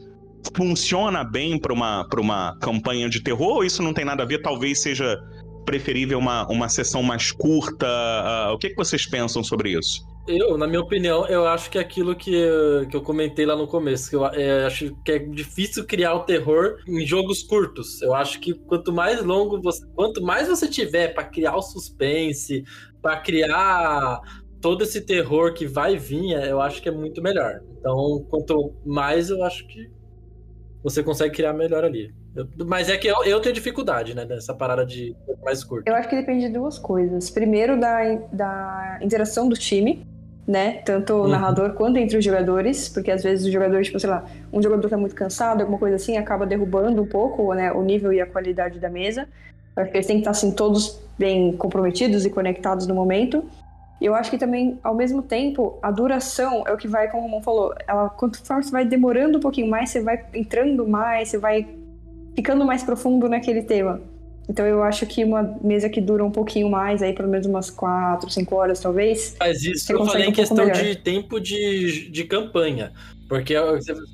Funciona 0.54 1.24
bem 1.24 1.58
para 1.58 1.72
uma, 1.72 2.06
uma 2.18 2.58
campanha 2.60 3.08
de 3.08 3.22
terror 3.22 3.56
ou 3.56 3.64
isso 3.64 3.82
não 3.82 3.94
tem 3.94 4.04
nada 4.04 4.24
a 4.24 4.26
ver? 4.26 4.42
Talvez 4.42 4.82
seja 4.82 5.18
preferível 5.64 6.18
uma, 6.18 6.46
uma 6.48 6.68
sessão 6.68 7.02
mais 7.02 7.32
curta? 7.32 7.86
Uh, 7.86 8.52
o 8.54 8.58
que, 8.58 8.70
que 8.70 8.76
vocês 8.76 9.06
pensam 9.06 9.42
sobre 9.42 9.70
isso? 9.78 10.06
Eu, 10.26 10.56
na 10.56 10.66
minha 10.66 10.80
opinião, 10.80 11.26
eu 11.26 11.46
acho 11.46 11.70
que 11.70 11.76
é 11.76 11.82
aquilo 11.82 12.16
que, 12.16 12.32
que 12.90 12.96
eu 12.96 13.02
comentei 13.02 13.44
lá 13.44 13.54
no 13.54 13.66
começo, 13.66 14.08
que 14.08 14.16
eu 14.16 14.24
é, 14.24 14.64
acho 14.64 14.94
que 15.04 15.12
é 15.12 15.18
difícil 15.18 15.84
criar 15.84 16.14
o 16.14 16.20
terror 16.20 16.78
em 16.88 17.06
jogos 17.06 17.42
curtos. 17.42 18.00
Eu 18.00 18.14
acho 18.14 18.40
que 18.40 18.54
quanto 18.54 18.90
mais 18.90 19.22
longo 19.22 19.60
você, 19.60 19.86
quanto 19.94 20.22
mais 20.22 20.48
você 20.48 20.66
tiver 20.66 21.08
para 21.08 21.24
criar 21.24 21.54
o 21.56 21.60
suspense, 21.60 22.64
para 23.02 23.18
criar 23.18 24.18
todo 24.62 24.82
esse 24.82 25.02
terror 25.02 25.52
que 25.52 25.66
vai 25.66 25.98
vir, 25.98 26.32
eu 26.48 26.58
acho 26.58 26.80
que 26.80 26.88
é 26.88 26.92
muito 26.92 27.20
melhor. 27.20 27.60
Então, 27.78 28.24
quanto 28.30 28.72
mais 28.82 29.28
eu 29.28 29.44
acho 29.44 29.66
que 29.66 29.90
você 30.82 31.02
consegue 31.02 31.34
criar 31.34 31.52
melhor 31.52 31.84
ali. 31.84 32.14
Mas 32.66 32.88
é 32.88 32.96
que 32.96 33.06
eu, 33.06 33.22
eu, 33.24 33.40
tenho 33.40 33.54
dificuldade, 33.54 34.14
né, 34.14 34.24
nessa 34.24 34.52
parada 34.52 34.84
de 34.84 35.14
mais 35.44 35.62
curto. 35.62 35.88
Eu 35.88 35.94
acho 35.94 36.08
que 36.08 36.16
depende 36.16 36.46
de 36.46 36.52
duas 36.52 36.78
coisas. 36.78 37.30
Primeiro, 37.30 37.78
da, 37.78 38.14
da 38.32 38.98
interação 39.00 39.48
do 39.48 39.56
time 39.56 40.04
né? 40.46 40.82
Tanto 40.84 41.14
o 41.14 41.22
uhum. 41.22 41.28
narrador 41.28 41.72
quanto 41.72 41.96
entre 41.96 42.18
os 42.18 42.24
jogadores, 42.24 42.88
porque 42.88 43.10
às 43.10 43.22
vezes 43.22 43.46
o 43.46 43.50
jogador, 43.50 43.82
tipo, 43.82 43.98
sei 43.98 44.10
lá, 44.10 44.24
um 44.52 44.62
jogador 44.62 44.88
tá 44.88 44.96
muito 44.96 45.14
cansado, 45.14 45.62
alguma 45.62 45.78
coisa 45.78 45.96
assim, 45.96 46.16
acaba 46.16 46.46
derrubando 46.46 47.02
um 47.02 47.06
pouco, 47.06 47.52
né, 47.54 47.72
o 47.72 47.82
nível 47.82 48.12
e 48.12 48.20
a 48.20 48.26
qualidade 48.26 48.78
da 48.78 48.90
mesa. 48.90 49.26
Acho 49.76 49.90
que 49.90 49.96
eles 49.96 50.06
têm 50.06 50.16
que 50.16 50.20
estar, 50.20 50.30
assim, 50.32 50.52
todos 50.52 51.00
bem 51.18 51.56
comprometidos 51.56 52.24
e 52.24 52.30
conectados 52.30 52.86
no 52.86 52.94
momento. 52.94 53.44
E 54.00 54.06
eu 54.06 54.14
acho 54.14 54.30
que 54.30 54.38
também, 54.38 54.78
ao 54.84 54.94
mesmo 54.94 55.22
tempo, 55.22 55.78
a 55.82 55.90
duração 55.90 56.64
é 56.66 56.72
o 56.72 56.76
que 56.76 56.86
vai, 56.86 57.10
como 57.10 57.22
o 57.22 57.26
Romão 57.26 57.42
falou, 57.42 57.74
ela, 57.86 58.10
conforme 58.10 58.62
você 58.62 58.70
vai 58.70 58.84
demorando 58.84 59.38
um 59.38 59.40
pouquinho 59.40 59.68
mais, 59.68 59.90
você 59.90 60.02
vai 60.02 60.24
entrando 60.34 60.86
mais, 60.86 61.30
você 61.30 61.38
vai 61.38 61.66
ficando 62.34 62.64
mais 62.64 62.82
profundo 62.82 63.28
naquele 63.28 63.62
tema. 63.62 64.00
Então 64.48 64.66
eu 64.66 64.82
acho 64.82 65.06
que 65.06 65.24
uma 65.24 65.58
mesa 65.62 65.88
que 65.88 66.00
dura 66.00 66.24
um 66.24 66.30
pouquinho 66.30 66.70
mais, 66.70 67.02
aí 67.02 67.14
pelo 67.14 67.28
menos 67.28 67.46
umas 67.46 67.70
4, 67.70 68.30
5 68.30 68.54
horas 68.54 68.80
talvez. 68.80 69.34
Mas 69.40 69.62
isso 69.64 69.90
eu 69.92 70.04
falei 70.04 70.26
um 70.26 70.30
em 70.30 70.32
questão 70.32 70.70
de 70.70 70.96
tempo 70.96 71.40
de, 71.40 72.10
de 72.10 72.24
campanha. 72.24 72.92
Porque 73.26 73.54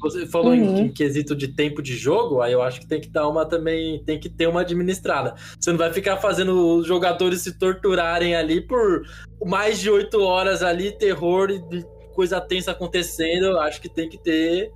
você 0.00 0.24
falou 0.26 0.52
uhum. 0.52 0.78
em, 0.78 0.80
em, 0.82 0.88
quesito 0.88 1.34
de 1.34 1.48
tempo 1.48 1.82
de 1.82 1.96
jogo, 1.96 2.40
aí 2.40 2.52
eu 2.52 2.62
acho 2.62 2.80
que 2.80 2.86
tem 2.86 3.00
que 3.00 3.08
dar 3.08 3.28
uma 3.28 3.44
também, 3.44 4.02
tem 4.04 4.20
que 4.20 4.28
ter 4.28 4.46
uma 4.46 4.60
administrada. 4.60 5.34
Você 5.58 5.70
não 5.72 5.78
vai 5.78 5.92
ficar 5.92 6.18
fazendo 6.18 6.76
os 6.76 6.86
jogadores 6.86 7.40
se 7.42 7.58
torturarem 7.58 8.36
ali 8.36 8.60
por 8.60 9.02
mais 9.44 9.80
de 9.80 9.90
8 9.90 10.22
horas 10.22 10.62
ali, 10.62 10.92
terror 10.92 11.50
e 11.50 11.84
coisa 12.14 12.40
tensa 12.40 12.70
acontecendo. 12.70 13.46
Eu 13.46 13.60
acho 13.60 13.80
que 13.80 13.88
tem 13.88 14.08
que 14.08 14.16
ter 14.16 14.70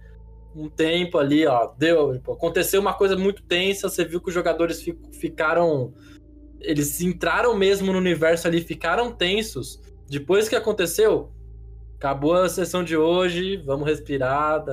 um 0.55 0.69
tempo 0.69 1.19
ali, 1.19 1.47
ó, 1.47 1.73
deu, 1.79 2.15
tipo, 2.15 2.33
aconteceu 2.33 2.81
uma 2.81 2.95
coisa 2.95 3.17
muito 3.17 3.43
tensa, 3.43 3.89
você 3.89 4.05
viu 4.05 4.21
que 4.21 4.29
os 4.29 4.35
jogadores 4.35 4.85
ficaram 5.13 5.93
eles 6.65 7.01
entraram 7.01 7.57
mesmo 7.57 7.93
no 7.93 7.99
universo 7.99 8.47
ali, 8.47 8.61
ficaram 8.61 9.13
tensos. 9.13 9.81
Depois 10.09 10.49
que 10.49 10.57
aconteceu, 10.57 11.31
acabou 11.97 12.35
a 12.35 12.49
sessão 12.49 12.83
de 12.83 12.97
hoje, 12.97 13.57
vamos 13.59 13.87
respirar, 13.87 14.65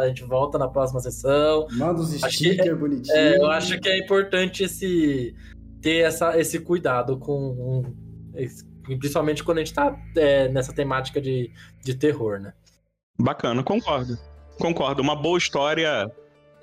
a 0.00 0.08
gente 0.08 0.24
volta 0.24 0.58
na 0.58 0.68
próxima 0.68 1.00
sessão. 1.00 1.66
Manda 1.72 2.00
os 2.00 2.10
stickers 2.12 2.68
é, 2.68 2.74
bonitinhos. 2.74 3.10
É, 3.10 3.36
eu 3.36 3.46
acho 3.50 3.78
que 3.80 3.88
é 3.88 3.98
importante 3.98 4.64
esse 4.64 5.34
ter 5.80 6.00
essa, 6.00 6.38
esse 6.38 6.60
cuidado 6.60 7.18
com 7.18 7.50
um, 7.50 8.96
principalmente 8.98 9.42
quando 9.42 9.58
a 9.58 9.64
gente 9.64 9.74
tá 9.74 9.98
é, 10.16 10.48
nessa 10.48 10.72
temática 10.72 11.20
de, 11.20 11.50
de 11.82 11.94
terror, 11.94 12.38
né? 12.38 12.52
Bacana, 13.18 13.62
concordo. 13.62 14.18
Concordo. 14.60 15.02
Uma 15.02 15.16
boa 15.16 15.38
história 15.38 16.10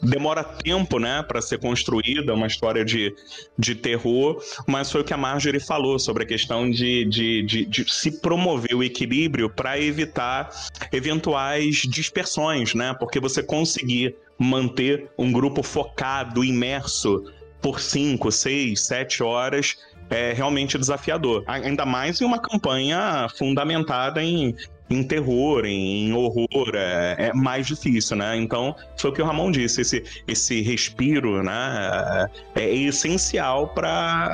demora 0.01 0.43
tempo, 0.43 0.99
né, 0.99 1.23
para 1.23 1.41
ser 1.41 1.57
construída, 1.57 2.31
uma 2.33 2.45
história 2.45 2.85
de, 2.85 3.15
de 3.57 3.73
terror, 3.73 4.39
mas 4.67 4.91
foi 4.91 5.01
o 5.01 5.03
que 5.03 5.13
a 5.13 5.17
Marjorie 5.17 5.59
falou 5.59 5.97
sobre 5.97 6.23
a 6.23 6.25
questão 6.27 6.69
de, 6.69 7.03
de, 7.05 7.41
de, 7.41 7.65
de 7.65 7.91
se 7.91 8.21
promover 8.21 8.75
o 8.75 8.83
equilíbrio 8.83 9.49
para 9.49 9.79
evitar 9.79 10.51
eventuais 10.91 11.77
dispersões, 11.77 12.75
né, 12.75 12.95
porque 12.99 13.19
você 13.19 13.41
conseguir 13.41 14.15
manter 14.37 15.09
um 15.17 15.31
grupo 15.31 15.63
focado, 15.63 16.45
imerso 16.45 17.23
por 17.59 17.79
5, 17.79 18.31
6, 18.31 18.79
7 18.79 19.23
horas 19.23 19.75
é 20.09 20.31
realmente 20.31 20.77
desafiador. 20.77 21.43
Ainda 21.47 21.85
mais 21.85 22.21
em 22.21 22.25
uma 22.25 22.39
campanha 22.39 23.27
fundamentada 23.35 24.23
em 24.23 24.55
em 24.89 25.03
terror, 25.03 25.65
em, 25.65 26.13
horror, 26.13 26.71
é, 26.73 27.29
é, 27.29 27.33
mais 27.33 27.67
difícil, 27.67 28.17
né? 28.17 28.37
Então, 28.37 28.75
foi 28.95 29.11
o 29.11 29.13
que 29.13 29.21
o 29.21 29.25
Ramon 29.25 29.51
disse, 29.51 29.81
esse, 29.81 30.03
esse 30.27 30.61
respiro, 30.61 31.43
né, 31.43 32.29
é, 32.55 32.63
é 32.63 32.75
essencial 32.75 33.69
para 33.69 34.33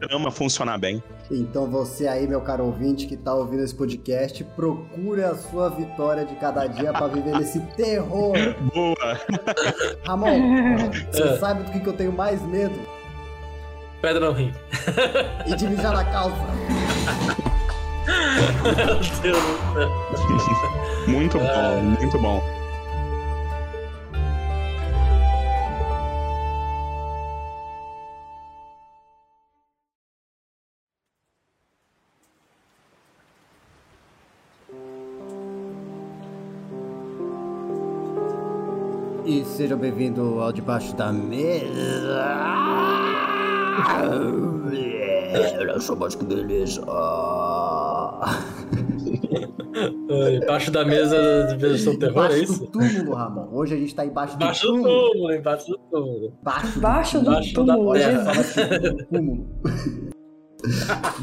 trama 0.00 0.30
funcionar 0.30 0.78
bem. 0.78 1.02
Então 1.30 1.70
você 1.70 2.08
aí, 2.08 2.26
meu 2.26 2.40
caro 2.40 2.64
ouvinte 2.64 3.06
que 3.06 3.16
tá 3.16 3.32
ouvindo 3.34 3.62
esse 3.62 3.74
podcast, 3.74 4.42
procure 4.56 5.22
a 5.22 5.34
sua 5.34 5.70
vitória 5.70 6.24
de 6.24 6.34
cada 6.36 6.66
dia 6.66 6.92
para 6.92 7.06
viver 7.06 7.38
nesse 7.38 7.60
terror. 7.76 8.34
Boa! 8.74 9.20
Ramon, 10.04 10.88
você 11.10 11.22
é. 11.22 11.38
sabe 11.38 11.62
do 11.62 11.70
que, 11.70 11.80
que 11.80 11.88
eu 11.88 11.92
tenho 11.92 12.12
mais 12.12 12.42
medo? 12.42 12.78
Pedra 14.00 14.26
no 14.26 14.32
rim. 14.32 14.52
E 15.46 15.54
de 15.54 15.68
mijar 15.68 15.92
na 15.92 16.04
calça. 16.04 16.36
Meu 18.06 18.74
Deus 18.74 18.98
do 18.98 19.04
céu. 19.04 19.36
Muito 21.06 21.38
bom, 21.38 21.44
é... 21.44 21.80
muito 21.82 22.18
bom. 22.18 22.42
E 39.24 39.44
seja 39.44 39.76
bem-vindo 39.76 40.40
ao 40.40 40.52
Debaixo 40.52 40.94
da 40.96 41.12
Mesa. 41.12 42.26
Olha 45.60 45.80
só, 45.80 45.94
mas 45.94 46.14
que 46.16 46.24
beleza. 46.24 46.84
Embaixo 50.42 50.70
da 50.70 50.84
mesa 50.84 51.46
de 51.48 51.56
versão 51.56 51.98
terror, 51.98 52.30
é 52.30 52.38
isso? 52.38 52.52
Embaixo 52.54 52.60
do 52.60 52.66
túmulo, 52.66 53.14
Ramon. 53.14 53.48
Hoje 53.52 53.74
a 53.74 53.78
gente 53.78 53.94
tá 53.94 54.04
embaixo 54.04 54.36
do 54.36 54.44
embaixo 54.44 54.66
túmulo. 54.66 54.82
Do 54.84 55.12
túmulo 55.12 55.34
embaixo 55.34 55.66
do 55.68 55.78
túmulo. 55.78 56.32
Embaixo, 56.40 56.78
embaixo 56.78 57.20
do, 57.20 57.30
do 57.30 57.52
túmulo. 57.52 57.88
Hoje 57.88 58.02
é 58.02 59.04
túmulo. 59.10 59.46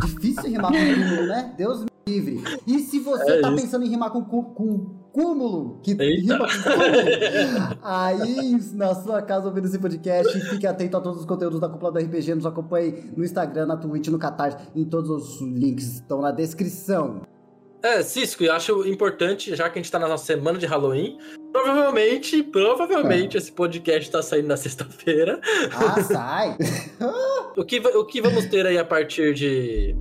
Difícil 0.05 0.43
rimar 0.49 0.71
com 0.71 0.77
túmulo, 0.77 1.27
né? 1.27 1.53
Deus 1.57 1.81
me 1.81 1.89
livre. 2.07 2.43
E 2.67 2.79
se 2.79 2.99
você 2.99 3.31
é 3.31 3.41
tá 3.41 3.49
isso. 3.49 3.61
pensando 3.61 3.85
em 3.85 3.89
rimar 3.89 4.11
com, 4.11 4.23
com 4.23 4.98
cúmulo, 5.11 5.79
que 5.83 5.91
Eita. 5.91 6.03
rima 6.03 6.37
com 6.39 6.63
cúmulo, 6.63 7.79
aí 7.81 8.59
na 8.73 8.95
sua 8.95 9.21
casa 9.21 9.47
ouvindo 9.47 9.65
esse 9.65 9.79
podcast, 9.79 10.39
fique 10.49 10.67
atento 10.67 10.97
a 10.97 11.01
todos 11.01 11.19
os 11.19 11.25
conteúdos 11.25 11.59
da 11.59 11.67
Cúpula 11.67 11.91
do 11.91 11.99
RPG, 11.99 12.35
nos 12.35 12.45
acompanhe 12.45 13.11
no 13.15 13.23
Instagram, 13.23 13.65
na 13.65 13.77
Twitch, 13.77 14.07
no 14.07 14.19
Catarse, 14.19 14.57
em 14.75 14.85
todos 14.85 15.09
os 15.09 15.41
links 15.41 15.95
estão 15.95 16.21
na 16.21 16.31
descrição. 16.31 17.21
É, 17.81 18.03
Cisco, 18.03 18.43
eu 18.43 18.53
acho 18.53 18.85
importante, 18.85 19.55
já 19.55 19.69
que 19.69 19.79
a 19.79 19.81
gente 19.81 19.91
tá 19.91 19.97
na 19.97 20.07
nossa 20.07 20.25
semana 20.25 20.59
de 20.59 20.65
Halloween, 20.65 21.17
provavelmente, 21.51 22.43
provavelmente 22.43 23.37
é. 23.37 23.39
esse 23.39 23.51
podcast 23.51 24.11
tá 24.11 24.21
saindo 24.21 24.47
na 24.47 24.57
sexta-feira. 24.57 25.39
Ah, 25.73 26.03
sai! 26.03 26.57
o, 27.55 27.63
que, 27.63 27.79
o 27.79 28.05
que 28.05 28.21
vamos 28.21 28.45
ter 28.47 28.67
aí 28.67 28.77
a 28.77 28.83
partir 28.83 29.33
de 29.33 29.95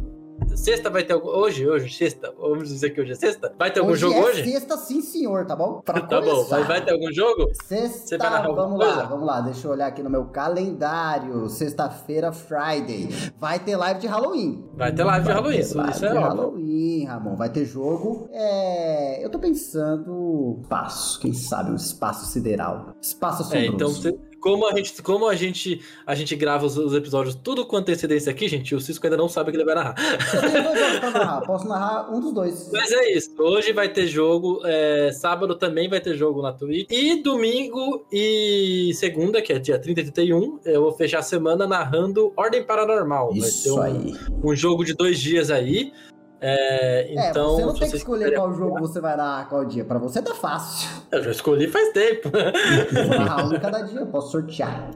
Sexta 0.54 0.90
vai 0.90 1.04
ter 1.04 1.12
algum. 1.12 1.28
Hoje, 1.28 1.68
hoje, 1.68 1.94
sexta. 1.94 2.32
Vamos 2.38 2.68
dizer 2.68 2.90
que 2.90 3.00
hoje 3.00 3.12
é 3.12 3.14
sexta? 3.14 3.52
Vai 3.58 3.70
ter 3.70 3.80
algum 3.80 3.92
hoje 3.92 4.00
jogo 4.00 4.14
é 4.14 4.24
hoje? 4.24 4.44
Sexta, 4.44 4.76
sim, 4.76 5.00
senhor, 5.00 5.46
tá 5.46 5.54
bom? 5.54 5.80
Pra 5.80 6.00
tá 6.06 6.20
bom, 6.20 6.46
mas 6.50 6.66
vai 6.66 6.84
ter 6.84 6.92
algum 6.92 7.12
jogo? 7.12 7.50
Sexta, 7.64 8.18
vamos 8.18 8.78
lá, 8.78 9.04
vamos 9.04 9.26
lá. 9.26 9.40
Deixa 9.40 9.66
eu 9.66 9.72
olhar 9.72 9.86
aqui 9.86 10.02
no 10.02 10.10
meu 10.10 10.26
calendário. 10.26 11.48
Sexta-feira, 11.48 12.32
Friday. 12.32 13.08
Vai 13.38 13.58
ter 13.58 13.76
live 13.76 14.00
de 14.00 14.06
Halloween. 14.06 14.64
Vai 14.74 14.92
ter 14.92 15.04
live 15.04 15.24
vai 15.24 15.34
de 15.34 15.40
Halloween, 15.40 15.58
isso, 15.60 15.76
live 15.76 15.92
isso 15.92 16.06
é 16.06 16.10
de 16.10 16.18
Halloween, 16.18 17.04
Ramon. 17.04 17.36
Vai 17.36 17.48
ter 17.50 17.64
jogo. 17.64 18.28
É... 18.32 19.24
Eu 19.24 19.30
tô 19.30 19.38
pensando. 19.38 20.58
Espaço, 20.62 21.20
quem 21.20 21.32
sabe, 21.32 21.70
um 21.70 21.76
espaço 21.76 22.26
sideral. 22.26 22.94
Espaço 23.00 23.42
assombroso. 23.42 23.64
É, 23.64 23.74
então 23.74 23.88
você 23.88 24.27
como 24.40 24.66
a 24.66 24.74
gente, 24.76 25.02
como 25.02 25.26
a 25.26 25.34
gente, 25.34 25.80
a 26.06 26.14
gente 26.14 26.34
grava 26.36 26.66
os, 26.66 26.76
os 26.76 26.94
episódios 26.94 27.34
tudo 27.34 27.66
com 27.66 27.76
antecedência 27.76 28.30
aqui, 28.30 28.48
gente, 28.48 28.74
o 28.74 28.80
Cisco 28.80 29.06
ainda 29.06 29.16
não 29.16 29.28
sabe 29.28 29.50
que 29.50 29.56
ele 29.56 29.64
vai 29.64 29.74
narrar. 29.74 29.94
Eu 30.34 30.40
tenho 30.40 30.64
dois 30.64 30.78
jogos 30.78 30.98
pra 30.98 31.10
narrar. 31.10 31.40
Posso 31.46 31.68
narrar 31.68 32.14
um 32.14 32.20
dos 32.20 32.32
dois. 32.32 32.70
Mas 32.72 32.92
é 32.92 33.12
isso. 33.12 33.30
Hoje 33.38 33.72
vai 33.72 33.88
ter 33.88 34.06
jogo. 34.06 34.60
é, 34.64 35.10
sábado 35.12 35.54
também 35.56 35.88
vai 35.88 36.00
ter 36.00 36.14
jogo 36.16 36.42
na 36.42 36.52
Twitch. 36.52 36.88
E 36.90 37.22
domingo 37.22 38.06
e 38.12 38.92
segunda, 38.94 39.40
que 39.42 39.52
é 39.52 39.58
dia 39.58 39.78
30 39.78 40.00
e 40.00 40.04
31, 40.04 40.60
eu 40.64 40.82
vou 40.82 40.92
fechar 40.92 41.18
a 41.20 41.22
semana 41.22 41.66
narrando 41.66 42.32
Ordem 42.36 42.62
Paranormal. 42.64 43.28
vai 43.28 43.40
ter 43.40 43.46
Isso 43.48 43.76
um, 43.76 43.82
aí. 43.82 44.16
um 44.42 44.54
jogo 44.54 44.84
de 44.84 44.94
dois 44.94 45.18
dias 45.18 45.50
aí. 45.50 45.92
É, 46.40 47.14
É, 47.16 47.30
então, 47.30 47.56
você 47.56 47.62
não 47.64 47.74
se 47.74 47.80
tem 47.80 47.90
que 47.90 47.96
escolher 47.96 48.24
quiserem- 48.26 48.38
qual 48.38 48.54
jogo 48.54 48.78
você 48.80 49.00
vai 49.00 49.16
narrar 49.16 49.48
qual 49.48 49.64
dia. 49.64 49.84
Pra 49.84 49.98
você 49.98 50.22
tá 50.22 50.34
fácil. 50.34 50.88
Eu 51.10 51.22
já 51.24 51.30
escolhi 51.30 51.66
faz 51.68 51.92
tempo. 51.92 52.30
Eu 52.34 53.06
vou 53.08 53.18
narrar 53.18 53.46
um 53.46 53.58
cada 53.58 53.80
dia, 53.82 54.00
eu 54.00 54.06
posso 54.06 54.32
sortear. 54.32 54.90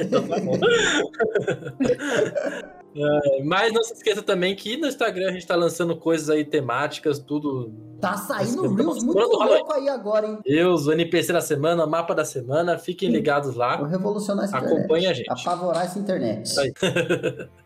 então 0.00 0.26
tá 0.26 0.40
bom. 0.40 0.58
É, 2.98 3.42
mas 3.42 3.74
não 3.74 3.84
se 3.84 3.92
esqueça 3.92 4.22
também 4.22 4.56
que 4.56 4.78
no 4.78 4.86
Instagram 4.86 5.28
a 5.28 5.32
gente 5.32 5.46
tá 5.46 5.54
lançando 5.54 5.94
coisas 5.98 6.30
aí 6.30 6.46
temáticas, 6.46 7.18
tudo. 7.18 7.70
Tá 8.00 8.16
saindo 8.16 8.74
Reels 8.74 9.04
muito 9.04 9.22
tempo- 9.22 9.44
louco 9.44 9.72
aí 9.74 9.86
agora, 9.86 10.26
hein? 10.26 10.38
Deus, 10.42 10.86
o 10.86 10.92
NPC 10.92 11.30
da 11.30 11.42
semana, 11.42 11.86
mapa 11.86 12.14
da 12.14 12.24
semana, 12.24 12.78
fiquem 12.78 13.10
ligados 13.10 13.50
Vou 13.50 13.58
lá. 13.58 13.86
revolucionar 13.86 14.46
essa 14.46 14.56
internet. 14.56 14.78
Acompanhe 14.78 15.06
a 15.08 15.12
gente. 15.12 15.30
Apavorar 15.30 15.84
essa 15.84 15.98
internet. 15.98 16.46
Isso 16.46 16.58
aí. 16.58 16.72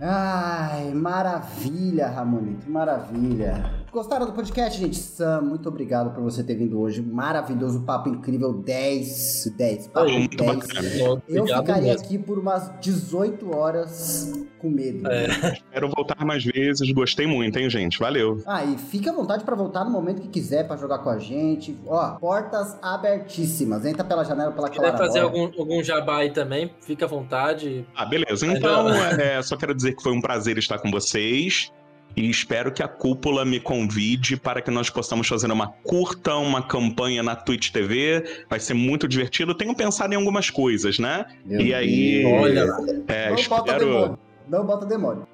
Ai, 0.00 0.92
maravilha, 0.94 2.08
Ramonito, 2.08 2.70
maravilha. 2.70 3.81
Gostaram 3.92 4.24
do 4.24 4.32
podcast, 4.32 4.80
gente? 4.80 4.96
Sam, 4.96 5.42
muito 5.42 5.68
obrigado 5.68 6.14
por 6.14 6.22
você 6.22 6.42
ter 6.42 6.54
vindo 6.54 6.80
hoje. 6.80 7.02
Maravilhoso, 7.02 7.82
papo 7.82 8.08
incrível, 8.08 8.50
10, 8.54 9.52
10, 9.54 9.88
papo 9.88 10.10
muito 10.10 10.34
10. 10.34 10.50
bacana. 10.50 10.88
Eu 11.28 11.46
ficaria 11.46 11.82
mesmo. 11.82 12.00
aqui 12.00 12.18
por 12.18 12.38
umas 12.38 12.72
18 12.80 13.54
horas 13.54 14.32
com 14.58 14.70
medo. 14.70 15.06
É. 15.06 15.58
Quero 15.70 15.90
voltar 15.90 16.24
mais 16.24 16.42
vezes, 16.42 16.90
gostei 16.90 17.26
muito, 17.26 17.58
hein, 17.58 17.68
gente? 17.68 17.98
Valeu. 17.98 18.42
Ah, 18.46 18.64
e 18.64 18.78
fique 18.78 19.10
à 19.10 19.12
vontade 19.12 19.44
pra 19.44 19.54
voltar 19.54 19.84
no 19.84 19.90
momento 19.90 20.22
que 20.22 20.28
quiser 20.28 20.66
pra 20.66 20.78
jogar 20.78 21.00
com 21.00 21.10
a 21.10 21.18
gente. 21.18 21.78
Ó, 21.86 22.12
portas 22.12 22.78
abertíssimas. 22.80 23.84
Entra 23.84 24.04
pela 24.04 24.24
janela, 24.24 24.52
pela 24.52 24.68
Se 24.68 24.72
quiser 24.72 24.96
fazer 24.96 25.20
algum, 25.20 25.50
algum 25.58 25.84
jabá 25.84 26.20
aí 26.20 26.30
também, 26.30 26.72
fica 26.80 27.04
à 27.04 27.08
vontade. 27.08 27.86
Ah, 27.94 28.06
beleza. 28.06 28.46
Então, 28.46 28.88
é, 28.88 29.42
só 29.42 29.54
quero 29.54 29.74
dizer 29.74 29.94
que 29.94 30.02
foi 30.02 30.12
um 30.12 30.20
prazer 30.22 30.56
estar 30.56 30.78
com 30.78 30.90
vocês. 30.90 31.70
E 32.16 32.28
espero 32.28 32.72
que 32.72 32.82
a 32.82 32.88
cúpula 32.88 33.44
me 33.44 33.58
convide 33.60 34.36
para 34.36 34.60
que 34.60 34.70
nós 34.70 34.90
possamos 34.90 35.26
fazer 35.26 35.50
uma 35.50 35.68
curta, 35.82 36.34
uma 36.36 36.62
campanha 36.62 37.22
na 37.22 37.34
Twitch 37.34 37.70
TV. 37.70 38.44
Vai 38.48 38.60
ser 38.60 38.74
muito 38.74 39.08
divertido. 39.08 39.54
Tenho 39.54 39.74
pensado 39.74 40.12
em 40.12 40.16
algumas 40.16 40.50
coisas, 40.50 40.98
né? 40.98 41.24
Meu 41.44 41.60
E 41.60 41.74
aí-. 41.74 42.24
Olha 42.26 42.64
lá. 42.64 42.78
É, 43.08 43.30
Não 43.30 43.36
bota 43.36 43.40
espero. 43.72 43.78
demônio. 43.86 44.18
Não 44.48 44.66
bota 44.66 44.86
demônio. 44.86 45.26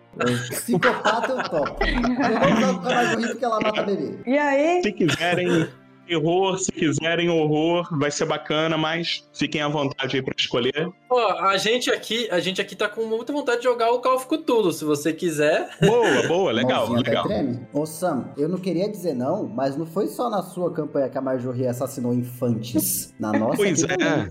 Psicopata 0.50 1.32
eu 1.32 1.42
topo. 1.48 1.84
Eu 1.84 2.50
não 2.50 2.60
jogo 2.60 2.80
com 2.82 2.88
a 2.88 2.94
Marjorie 2.94 3.28
porque 3.28 3.44
ela 3.44 3.60
mata 3.60 3.82
bebê. 3.82 4.18
E 4.26 4.36
aí? 4.36 4.82
Se 4.82 4.92
quiserem 4.92 5.68
terror, 6.08 6.58
se 6.58 6.72
quiserem 6.72 7.28
horror, 7.28 7.86
vai 7.98 8.10
ser 8.10 8.24
bacana, 8.24 8.76
mas 8.78 9.28
fiquem 9.34 9.60
à 9.60 9.68
vontade 9.68 10.16
aí 10.16 10.22
para 10.22 10.34
escolher. 10.36 10.88
Ó, 11.10 11.38
a 11.44 11.56
gente 11.58 11.90
aqui, 11.90 12.26
a 12.30 12.40
gente 12.40 12.60
aqui 12.60 12.74
tá 12.74 12.88
com 12.88 13.04
muita 13.04 13.32
vontade 13.32 13.58
de 13.58 13.64
jogar 13.64 13.90
o 13.92 14.00
Call 14.00 14.16
of 14.16 14.26
Cthulhu, 14.26 14.72
se 14.72 14.84
você 14.84 15.12
quiser. 15.12 15.68
Boa, 15.80 16.26
boa, 16.26 16.50
legal, 16.52 16.88
Mãozinha 16.88 17.08
legal. 17.08 17.26
treme. 17.26 17.60
Ô 17.72 17.84
Sam, 17.86 18.28
eu 18.36 18.48
não 18.48 18.58
queria 18.58 18.88
dizer 18.90 19.14
não, 19.14 19.46
mas 19.46 19.76
não 19.76 19.84
foi 19.86 20.08
só 20.08 20.30
na 20.30 20.42
sua 20.42 20.72
campanha 20.72 21.08
que 21.08 21.18
a 21.18 21.20
Marjorie 21.20 21.66
assassinou 21.66 22.14
infantes. 22.14 23.14
Na 23.20 23.32
nossa 23.32 23.56
Pois 23.56 23.84
aqui 23.84 24.02
é. 24.02 24.30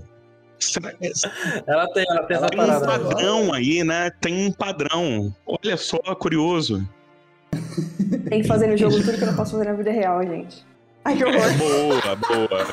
Ela 1.67 1.87
tem, 1.93 2.03
ela 2.09 2.23
tem 2.23 2.37
Ela 2.37 2.47
tem 2.49 2.59
um 2.59 2.65
parada. 2.65 2.85
agora. 2.85 2.99
padrão 3.15 3.53
aí, 3.53 3.83
né? 3.83 4.09
Tem 4.19 4.47
um 4.47 4.51
padrão. 4.51 5.31
Olha 5.45 5.77
só, 5.77 5.97
curioso. 6.15 6.83
Tem 8.29 8.41
que 8.41 8.47
fazer 8.47 8.67
no 8.67 8.75
jogo 8.75 8.95
tudo 8.97 9.17
que 9.17 9.23
eu 9.23 9.27
não 9.27 9.35
posso 9.35 9.51
fazer 9.51 9.65
na 9.65 9.73
vida 9.73 9.91
real, 9.91 10.21
gente. 10.23 10.65
Ai, 11.07 11.15
que 11.15 11.23
horror. 11.23 11.57
Boa, 11.57 12.15
boa. 12.17 12.67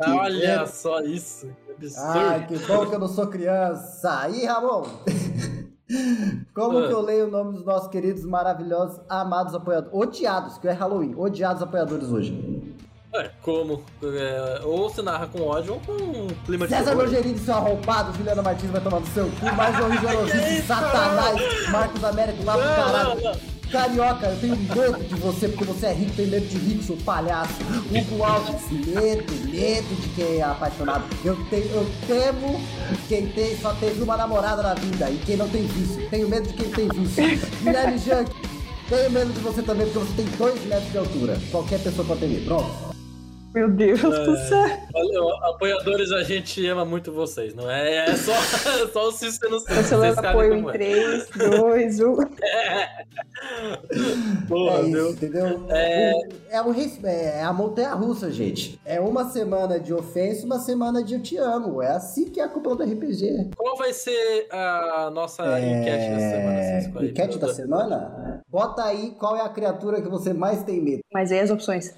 Ah, 0.00 0.14
Olha 0.16 0.66
só 0.66 1.00
isso. 1.00 1.48
Que 1.66 1.72
absurdo. 1.86 2.08
Ai, 2.18 2.46
que 2.46 2.58
bom 2.60 2.86
que 2.86 2.94
eu 2.94 2.98
não 2.98 3.08
sou 3.08 3.26
criança. 3.26 4.20
Aí, 4.22 4.46
Ramon. 4.46 4.84
Como 6.54 6.78
Ah. 6.78 6.86
que 6.86 6.92
eu 6.92 7.00
leio 7.02 7.26
o 7.28 7.30
nome 7.30 7.52
dos 7.52 7.64
nossos 7.64 7.88
queridos, 7.88 8.24
maravilhosos, 8.24 9.00
amados 9.08 9.54
apoiadores? 9.54 9.92
Odiados, 9.94 10.56
que 10.58 10.66
é 10.68 10.72
Halloween. 10.72 11.14
Odiados 11.16 11.62
apoiadores 11.62 12.08
hoje. 12.10 12.74
É, 13.14 13.30
como? 13.42 13.82
É, 14.02 14.60
ou 14.64 14.88
se 14.90 15.00
narra 15.02 15.26
com 15.26 15.42
ódio 15.42 15.74
ou 15.74 15.80
com 15.80 15.92
um 15.92 16.26
clima 16.44 16.66
de 16.66 16.74
César 16.74 16.90
terror. 16.90 17.04
Nogerini, 17.04 17.38
seu 17.38 17.54
arrombado, 17.54 18.12
Juliana 18.16 18.42
Martins 18.42 18.70
vai 18.70 18.80
tomar 18.82 19.00
no 19.00 19.06
seu 19.08 19.24
cu, 19.30 19.46
Marjorie 19.56 19.96
Jorosice, 20.00 20.62
Satanás, 20.66 21.68
Marcos 21.70 22.04
Américo, 22.04 22.44
lá 22.44 22.52
pro 22.56 22.64
Não, 22.66 22.74
caralho. 22.76 23.40
Carioca, 23.70 24.26
eu 24.26 24.40
tenho 24.40 24.56
medo 24.56 25.04
de 25.04 25.14
você, 25.16 25.48
porque 25.48 25.64
você 25.64 25.86
é 25.86 25.92
rico, 25.92 26.12
tem 26.12 26.26
medo 26.26 26.46
de 26.46 26.56
rico, 26.56 26.82
seu 26.82 26.96
palhaço. 26.98 27.54
Hugo 27.90 28.24
Alves, 28.24 28.70
medo, 28.70 29.50
medo 29.50 30.00
de 30.00 30.08
quem 30.14 30.36
é 30.38 30.42
apaixonado. 30.42 31.04
Eu, 31.24 31.36
tenho, 31.50 31.66
eu 31.66 31.90
temo 32.06 32.60
quem 33.08 33.26
tem, 33.28 33.56
só 33.58 33.74
teve 33.74 34.02
uma 34.02 34.16
namorada 34.16 34.62
na 34.62 34.74
vida 34.74 35.10
e 35.10 35.18
quem 35.18 35.36
não 35.36 35.48
tem 35.48 35.66
vício. 35.66 36.08
Tenho 36.08 36.28
medo 36.28 36.48
de 36.48 36.54
quem 36.54 36.70
tem 36.70 36.88
vício. 36.88 37.48
Guilherme 37.62 37.98
Jank, 37.98 38.30
tenho 38.88 39.10
medo 39.10 39.32
de 39.32 39.40
você 39.40 39.62
também, 39.62 39.86
porque 39.86 39.98
você 39.98 40.22
tem 40.22 40.26
dois 40.36 40.64
metros 40.64 40.90
de 40.90 40.98
altura. 40.98 41.40
Qualquer 41.50 41.78
pessoa 41.80 42.06
pode 42.06 42.20
ter 42.20 42.28
medo. 42.28 42.44
Pronto. 42.46 42.87
Meu 43.54 43.68
Deus 43.70 44.00
do 44.00 44.36
céu. 44.36 44.66
Ó, 44.94 45.50
apoiadores, 45.50 46.12
a 46.12 46.22
gente 46.22 46.64
ama 46.66 46.84
muito 46.84 47.10
vocês, 47.10 47.54
não 47.54 47.68
é? 47.70 48.08
É 48.10 48.14
só, 48.16 48.32
é 48.32 48.86
só 48.92 49.08
o 49.08 49.12
Cícero 49.12 49.50
não 49.52 49.64
Cancelando 49.64 50.14
vocês 50.14 50.14
sabem 50.16 50.30
apoio 50.30 50.54
em 50.54 50.68
é. 50.68 50.72
3, 50.72 51.28
2, 51.60 52.00
1. 52.00 52.16
Porra, 54.48 54.76
é 54.76 54.80
isso, 54.82 54.90
meu. 54.90 55.10
entendeu? 55.10 55.64
É- 55.70 56.12
O- 56.14 56.28
É, 56.50 56.62
o 56.62 56.70
res- 56.70 57.02
é 57.04 57.42
a 57.42 57.52
montanha 57.52 57.92
russa, 57.94 58.30
gente. 58.30 58.80
É 58.84 59.00
uma 59.00 59.28
semana 59.30 59.78
de 59.80 59.92
ofensa, 59.94 60.44
uma 60.46 60.58
semana 60.58 61.02
de 61.02 61.14
eu 61.14 61.22
te 61.22 61.36
amo. 61.36 61.82
É 61.82 61.88
assim 61.92 62.30
que 62.30 62.40
é 62.40 62.44
a 62.44 62.48
cúpula 62.48 62.76
do 62.76 62.82
RPG. 62.84 63.50
Qual 63.56 63.76
vai 63.76 63.92
ser 63.92 64.46
a 64.50 65.10
nossa 65.12 65.42
enquete 65.60 66.10
da 66.10 66.18
semana, 66.18 66.60
É... 66.60 67.04
Enquete 67.06 67.38
da 67.38 67.54
semana? 67.54 68.42
Bota 68.48 68.84
aí 68.84 69.10
qual 69.18 69.36
é 69.36 69.40
a 69.42 69.48
criatura 69.48 70.00
que 70.00 70.08
você 70.08 70.32
mais 70.32 70.62
tem 70.64 70.80
medo. 70.82 71.00
Mas 71.12 71.30
aí 71.32 71.40
as 71.40 71.50
opções. 71.50 71.94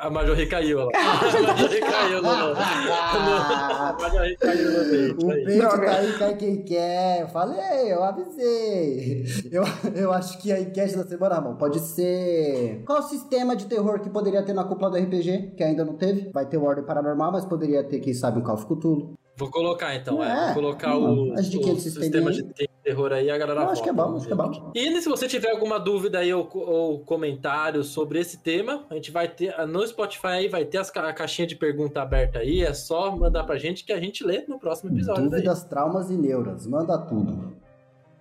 A 0.00 0.08
Majorri 0.08 0.46
caiu 0.46 0.78
lá. 0.78 0.90
A 0.96 1.52
Majorri 1.52 1.80
caiu 1.80 2.22
no... 2.22 2.28
A 2.56 3.96
Majorri 4.00 4.36
caiu 4.36 4.70
no 4.70 4.90
bait 4.90 5.12
O 5.12 5.44
peito 5.44 5.80
aí, 5.82 6.12
cai 6.18 6.36
quem 6.36 6.62
quer. 6.64 7.20
Eu 7.20 7.28
falei, 7.28 7.92
eu 7.92 8.02
avisei. 8.02 9.26
Eu, 9.52 9.62
eu 9.94 10.10
acho 10.10 10.38
que 10.38 10.50
a 10.50 10.58
enquete 10.58 10.96
da 10.96 11.04
semana, 11.04 11.34
Ramon, 11.34 11.56
pode 11.56 11.80
ser. 11.80 12.82
Qual 12.86 13.00
o 13.00 13.02
sistema 13.02 13.54
de 13.54 13.66
terror 13.66 14.00
que 14.00 14.08
poderia 14.08 14.42
ter 14.42 14.54
na 14.54 14.64
cúpula 14.64 14.90
do 14.90 14.96
RPG? 14.96 15.52
Que 15.54 15.64
ainda 15.64 15.84
não 15.84 15.94
teve. 15.94 16.30
Vai 16.32 16.46
ter 16.46 16.56
o 16.56 16.64
Ordem 16.64 16.84
Paranormal, 16.84 17.32
mas 17.32 17.44
poderia 17.44 17.84
ter, 17.84 18.00
quem 18.00 18.14
sabe, 18.14 18.40
um 18.40 18.42
Call 18.42 18.54
of 18.54 18.64
Cthulhu. 18.64 19.19
Vou 19.40 19.50
colocar 19.50 19.94
então, 19.94 20.22
é. 20.22 20.30
É, 20.30 20.44
Vou 20.52 20.62
colocar 20.62 20.98
hum, 20.98 21.30
o, 21.30 21.32
o 21.32 21.80
sistema 21.80 22.30
de 22.30 22.42
terror 22.84 23.10
aí, 23.10 23.30
a 23.30 23.38
galera 23.38 23.62
Eu 23.62 23.70
acho 23.70 23.82
que 23.82 23.88
é 23.88 23.92
bom, 23.92 24.14
acho 24.14 24.26
que 24.26 24.32
é 24.34 24.36
bom. 24.36 24.70
E 24.74 25.00
se 25.00 25.08
você 25.08 25.26
tiver 25.26 25.50
alguma 25.50 25.80
dúvida 25.80 26.18
aí 26.18 26.32
ou, 26.34 26.46
ou 26.52 26.98
comentário 27.00 27.82
sobre 27.82 28.20
esse 28.20 28.36
tema, 28.36 28.84
a 28.90 28.94
gente 28.96 29.10
vai 29.10 29.28
ter 29.28 29.56
no 29.66 29.86
Spotify 29.86 30.26
aí, 30.26 30.48
vai 30.48 30.66
ter 30.66 30.76
as, 30.76 30.94
a 30.94 31.12
caixinha 31.14 31.48
de 31.48 31.56
pergunta 31.56 32.02
aberta 32.02 32.40
aí, 32.40 32.60
é 32.60 32.74
só 32.74 33.16
mandar 33.16 33.44
pra 33.44 33.56
gente 33.56 33.82
que 33.82 33.94
a 33.94 33.98
gente 33.98 34.22
lê 34.22 34.44
no 34.46 34.58
próximo 34.58 34.94
episódio. 34.94 35.22
daí. 35.22 35.40
Dúvidas, 35.40 35.64
traumas 35.64 36.10
e 36.10 36.14
neuras. 36.18 36.66
Manda 36.66 36.98
tudo. 36.98 37.56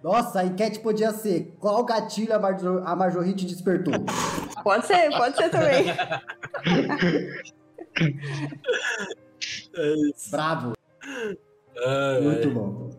Nossa, 0.02 0.40
a 0.40 0.46
enquete 0.46 0.80
podia 0.80 1.12
ser 1.12 1.54
qual 1.60 1.84
gatilho 1.84 2.34
a, 2.34 2.40
Marjo 2.40 2.82
a 2.86 2.96
Marjorie 2.96 3.34
te 3.34 3.46
despertou? 3.46 3.94
Pode 4.64 4.86
ser, 4.86 5.10
pode 5.18 5.36
ser 5.38 5.50
também. 5.50 5.86
É 9.76 9.94
isso. 10.10 10.32
Bravo. 10.32 10.79
Muito 12.22 12.50
bom. 12.52 12.90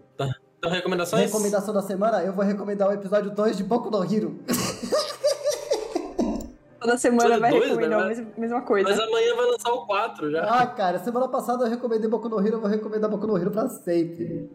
Então, 0.59 0.70
recomendações? 0.70 1.24
Recomendação 1.24 1.73
da 1.73 1.81
semana, 1.81 2.23
eu 2.23 2.35
vou 2.35 2.45
recomendar 2.45 2.87
o 2.89 2.93
episódio 2.93 3.31
2 3.31 3.57
de 3.57 3.65
Boku 3.65 3.91
no 3.91 4.05
Hero. 4.05 4.39
Toda 6.78 6.97
semana 6.99 7.39
vai 7.39 7.51
dois, 7.51 7.65
recomendar 7.65 8.07
né? 8.07 8.27
a 8.37 8.41
mesma, 8.41 8.62
coisa. 8.62 8.89
Mas 8.89 8.99
amanhã 8.99 9.37
vai 9.37 9.47
lançar 9.47 9.70
o 9.70 9.87
4 9.87 10.31
já. 10.31 10.43
Ah, 10.45 10.66
cara, 10.66 10.99
semana 10.99 11.28
passada 11.28 11.65
eu 11.65 11.70
recomendei 11.70 12.09
Boku 12.09 12.28
no 12.28 12.41
Hero, 12.41 12.57
eu 12.57 12.61
vou 12.61 12.70
recomendar 12.70 13.11
Boku 13.11 13.27
no 13.27 13.37
Hero 13.39 13.51
pra 13.51 13.69
sempre. 13.69 14.51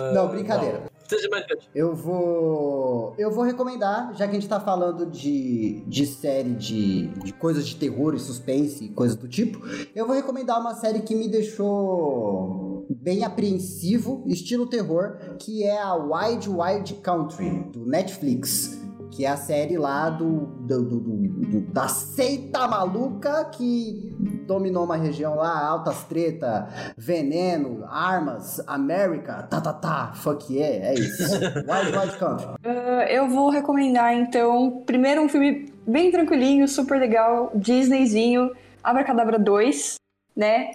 Ah, 0.00 0.12
Não, 0.12 0.28
brincadeira. 0.28 0.78
bom. 0.80 0.86
Seja. 1.12 1.28
Eu 1.74 1.94
vou. 1.94 3.14
Eu 3.18 3.30
vou 3.30 3.44
recomendar, 3.44 4.14
já 4.14 4.26
que 4.26 4.32
a 4.32 4.40
gente 4.40 4.48
tá 4.48 4.60
falando 4.60 5.06
de, 5.06 5.82
de 5.86 6.06
série 6.06 6.54
de, 6.54 7.08
de 7.08 7.32
coisas 7.32 7.66
de 7.66 7.76
terror 7.76 8.14
e 8.14 8.18
suspense 8.18 8.84
e 8.84 8.88
coisas 8.88 9.16
do 9.16 9.28
tipo, 9.28 9.60
eu 9.94 10.06
vou 10.06 10.14
recomendar 10.14 10.60
uma 10.60 10.74
série 10.74 11.00
que 11.00 11.14
me 11.14 11.28
deixou 11.28 12.86
bem 12.90 13.24
apreensivo, 13.24 14.24
estilo 14.26 14.66
terror, 14.66 15.18
que 15.38 15.64
é 15.64 15.80
a 15.80 15.94
Wild 15.94 16.48
Wild 16.48 16.94
Country, 16.94 17.64
do 17.72 17.86
Netflix. 17.86 18.81
Que 19.14 19.26
é 19.26 19.28
a 19.28 19.36
série 19.36 19.76
lá 19.76 20.08
do, 20.08 20.46
do- 20.60 20.82
do- 20.88 21.00
do- 21.00 21.28
do- 21.28 21.60
da 21.70 21.86
seita 21.86 22.66
maluca 22.66 23.44
que 23.44 24.10
dominou 24.46 24.84
uma 24.84 24.96
região 24.96 25.34
lá, 25.36 25.64
altas 25.68 26.02
treta, 26.04 26.66
veneno, 26.96 27.84
armas, 27.90 28.58
América, 28.66 29.42
tá, 29.42 29.60
tá, 29.60 29.72
tá, 29.74 30.12
fuck 30.14 30.50
yeah, 30.52 30.86
é 30.88 30.94
isso. 30.94 31.22
Wild 31.68 31.96
Wild 31.98 32.16
Country. 32.18 32.46
Ah, 32.64 33.04
eu 33.10 33.28
vou 33.28 33.50
recomendar, 33.50 34.14
então, 34.14 34.82
primeiro 34.86 35.20
um 35.20 35.28
filme 35.28 35.70
bem 35.86 36.10
tranquilinho, 36.10 36.66
super 36.66 36.98
legal, 36.98 37.52
Disneyzinho, 37.54 38.50
Abracadabra 38.82 39.38
2, 39.38 39.96
né? 40.34 40.70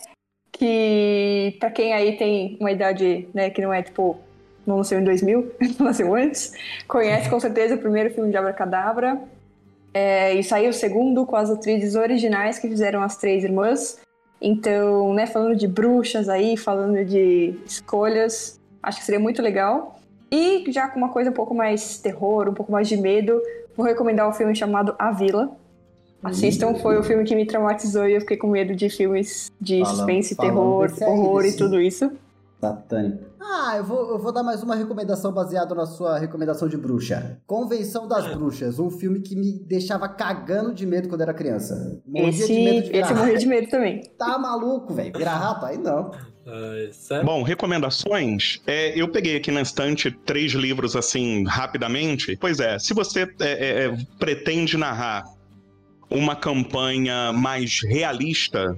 Que 0.51 1.55
pra 1.59 1.72
quem 1.72 1.93
aí 1.93 2.18
tem 2.18 2.55
uma 2.59 2.72
idade, 2.72 3.27
né, 3.34 3.49
que 3.49 3.61
não 3.61 3.73
é 3.73 3.81
tipo, 3.81 4.19
não 4.68 4.77
nasceu 4.77 4.99
em 4.99 5.03
2000, 5.03 5.52
nasceu 5.80 6.14
antes, 6.14 6.52
conhece 6.88 7.30
com 7.30 7.39
certeza 7.39 7.76
o 7.76 7.77
primeiro 7.77 8.14
filme 8.14 8.30
de 8.30 8.38
Abracadabra. 8.38 9.19
É, 9.94 10.35
e 10.35 10.44
saiu 10.44 10.69
o 10.69 10.73
segundo 10.73 11.26
com 11.26 11.35
as 11.35 11.49
atrizes 11.49 11.95
originais 11.95 12.60
que 12.60 12.68
fizeram 12.68 13.02
as 13.02 13.18
três 13.18 13.44
irmãs. 13.44 13.98
Então, 14.39 15.14
né, 15.14 15.26
falando 15.26 15.56
de 15.56 15.68
bruxas 15.68 16.30
aí, 16.30 16.56
falando 16.56 17.03
de 17.03 17.56
escolhas, 17.65 18.60
acho 18.84 18.99
que 18.99 19.06
seria 19.06 19.19
muito 19.19 19.41
legal. 19.41 19.99
E 20.30 20.69
já 20.72 20.88
com 20.88 20.99
uma 20.99 21.10
coisa 21.10 21.31
um 21.31 21.34
pouco 21.34 21.56
mais 21.56 21.98
terror, 21.98 22.49
um 22.49 22.53
pouco 22.53 22.72
mais 22.72 22.88
de 22.88 22.98
medo, 22.98 23.41
vou 23.76 23.85
recomendar 23.85 24.30
um 24.30 24.34
filme 24.34 24.53
chamado 24.53 24.94
A 24.99 25.11
Vila. 25.11 25.56
Assistam, 26.22 26.76
foi 26.76 26.98
o 26.98 27.03
filme 27.03 27.23
que 27.23 27.35
me 27.35 27.45
traumatizou 27.45 28.07
e 28.07 28.14
eu 28.14 28.22
fiquei 28.22 28.38
com 28.38 28.48
medo 28.48 28.76
de 28.76 28.89
filmes 28.89 29.49
de 29.61 29.80
Fala- 29.80 29.95
suspense, 29.95 30.35
terror, 30.35 30.91
horror 31.02 31.45
e 31.45 31.53
tudo 31.56 31.81
isso. 31.81 32.11
Satânico. 32.60 33.23
Ah, 33.49 33.76
eu 33.78 33.84
vou, 33.86 34.10
eu 34.10 34.19
vou 34.19 34.34
dar 34.34 34.44
mais 34.44 34.61
uma 34.61 34.76
recomendação 34.76 35.32
baseada 35.32 35.74
na 35.74 35.86
sua 35.86 36.19
recomendação 36.19 36.68
de 36.68 36.76
bruxa. 36.76 37.40
Convenção 37.48 38.06
das 38.06 38.28
Bruxas, 38.36 38.78
um 38.78 38.90
filme 38.90 39.22
que 39.22 39.38
me 39.38 39.57
deixava 39.60 40.10
cagando 40.10 40.74
de 40.74 40.86
medo 40.86 41.07
quando 41.07 41.22
era 41.22 41.34
criança. 41.34 42.02
Morria 42.06 42.30
Esse, 42.30 42.48
de 42.48 42.53
medo 42.53 42.90
de 42.90 42.98
esse 42.98 43.11
eu 43.11 43.15
morri 43.15 43.32
rato. 43.32 43.40
de 43.40 43.48
medo 43.48 43.69
também. 43.69 44.02
Tá 44.18 44.38
maluco, 44.38 44.94
velho. 44.94 45.18
Virar 45.18 45.38
rato? 45.38 45.65
Aí 45.65 45.78
não. 45.78 46.11
Bom, 47.24 47.41
recomendações. 47.41 48.61
É, 48.68 48.99
eu 48.99 49.07
peguei 49.10 49.38
aqui 49.38 49.52
na 49.52 49.61
estante 49.61 50.11
três 50.11 50.52
livros 50.52 50.95
assim 50.95 51.45
rapidamente. 51.45 52.36
Pois 52.38 52.60
é, 52.60 52.78
se 52.80 52.94
você 52.94 53.22
é, 53.22 53.30
é, 53.40 53.86
é, 53.86 53.98
pretende 54.19 54.78
narrar 54.78 55.24
uma 56.10 56.36
campanha 56.36 57.32
mais 57.34 57.82
realista, 57.82 58.78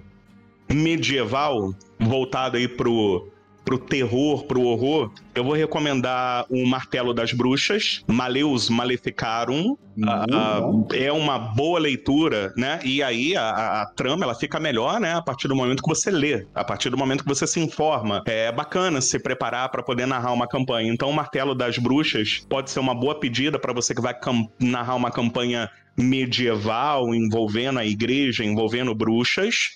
medieval, 0.72 1.74
voltada 2.00 2.58
aí 2.58 2.68
pro, 2.68 3.28
pro 3.66 3.78
terror, 3.78 4.46
pro 4.46 4.62
horror, 4.64 5.12
eu 5.36 5.44
vou 5.44 5.54
recomendar 5.54 6.46
o 6.50 6.66
Martelo 6.66 7.14
das 7.14 7.32
Bruxas, 7.34 8.04
Maleus 8.08 8.70
Maleficarum. 8.70 9.78
Ah, 10.08 10.26
ah, 10.32 10.62
é 10.96 11.12
uma 11.12 11.38
boa 11.38 11.78
leitura, 11.80 12.54
né? 12.56 12.80
E 12.86 13.04
aí 13.04 13.36
a, 13.36 13.42
a- 13.44 13.82
a 13.82 13.86
trama 13.88 14.24
ela 14.24 14.34
fica 14.34 14.60
melhor, 14.60 15.00
né? 15.00 15.14
A 15.14 15.22
partir 15.22 15.48
do 15.50 15.56
momento 15.56 15.84
que 15.84 15.90
você 15.90 16.10
lê, 16.10 16.48
a 16.56 16.64
partir 16.64 16.90
do 16.90 16.98
momento 16.98 17.24
que 17.24 17.30
você 17.30 17.46
se 17.46 17.60
informa. 17.60 18.24
É 18.26 18.52
bacana 18.52 19.02
se 19.02 19.20
preparar 19.20 19.70
para 19.70 19.84
poder 19.84 20.06
narrar 20.08 20.32
uma 20.32 20.48
campanha. 20.48 20.92
Então, 20.92 21.10
o 21.10 21.14
Martelo 21.14 21.54
das 21.54 21.78
Bruxas 21.78 22.46
pode 22.50 22.72
ser 22.72 22.80
uma 22.80 22.96
boa 22.96 23.20
pedida 23.20 23.60
para 23.60 23.74
você 23.74 23.94
que 23.94 24.02
vai 24.02 24.16
narrar 24.60 24.96
uma 24.96 25.12
campanha 25.12 25.70
medieval 25.98 27.14
envolvendo 27.14 27.80
a 27.80 27.86
igreja, 27.86 28.44
envolvendo 28.44 28.96
bruxas. 28.96 29.72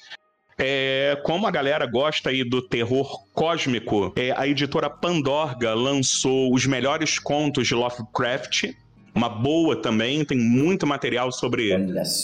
É, 0.57 1.19
como 1.23 1.47
a 1.47 1.51
galera 1.51 1.85
gosta 1.85 2.29
aí 2.29 2.43
do 2.43 2.61
terror 2.61 3.25
cósmico, 3.33 4.13
é, 4.15 4.31
a 4.31 4.47
editora 4.47 4.89
Pandorga 4.89 5.73
lançou 5.73 6.53
os 6.53 6.65
melhores 6.65 7.19
contos 7.19 7.67
de 7.67 7.75
Lovecraft. 7.75 8.71
Uma 9.15 9.29
boa 9.29 9.75
também, 9.75 10.25
tem 10.25 10.37
muito 10.37 10.87
material 10.87 11.31
sobre. 11.31 11.71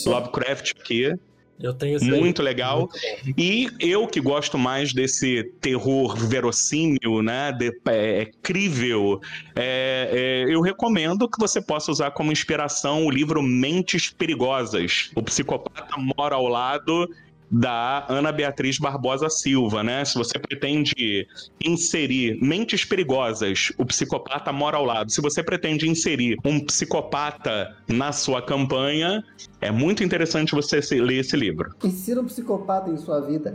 Lovecraft 0.06 0.72
aqui. 0.80 1.14
Eu 1.62 1.74
tenho 1.74 1.96
esse 1.96 2.10
aí. 2.10 2.18
Muito 2.18 2.42
legal. 2.42 2.78
Muito 2.78 2.94
bom. 3.26 3.32
E 3.36 3.68
eu 3.78 4.06
que 4.06 4.20
gosto 4.20 4.56
mais 4.56 4.94
desse 4.94 5.44
terror 5.60 6.16
verossímil, 6.16 7.22
né? 7.22 7.52
De, 7.52 7.68
é, 7.88 8.22
é 8.22 8.30
crível, 8.42 9.20
é, 9.54 10.46
é, 10.46 10.54
eu 10.54 10.60
recomendo 10.62 11.28
que 11.28 11.38
você 11.38 11.60
possa 11.60 11.92
usar 11.92 12.12
como 12.12 12.32
inspiração 12.32 13.04
o 13.04 13.10
livro 13.10 13.42
Mentes 13.42 14.10
Perigosas. 14.10 15.10
O 15.14 15.22
psicopata 15.22 15.96
mora 16.16 16.34
ao 16.34 16.48
lado 16.48 17.08
da 17.50 18.06
Ana 18.08 18.30
Beatriz 18.30 18.78
Barbosa 18.78 19.28
Silva, 19.28 19.82
né? 19.82 20.04
Se 20.04 20.16
você 20.16 20.38
pretende 20.38 21.26
inserir 21.64 22.38
Mentes 22.40 22.84
Perigosas, 22.84 23.72
o 23.76 23.84
psicopata 23.84 24.52
mora 24.52 24.76
ao 24.76 24.84
lado. 24.84 25.10
Se 25.10 25.20
você 25.20 25.42
pretende 25.42 25.88
inserir 25.88 26.36
um 26.44 26.60
psicopata 26.64 27.76
na 27.88 28.12
sua 28.12 28.40
campanha, 28.40 29.24
é 29.60 29.70
muito 29.70 30.04
interessante 30.04 30.54
você 30.54 30.80
se- 30.80 31.00
ler 31.00 31.18
esse 31.20 31.36
livro. 31.36 31.74
Insira 31.82 32.20
um 32.20 32.26
psicopata 32.26 32.90
em 32.90 32.96
sua 32.96 33.20
vida. 33.20 33.52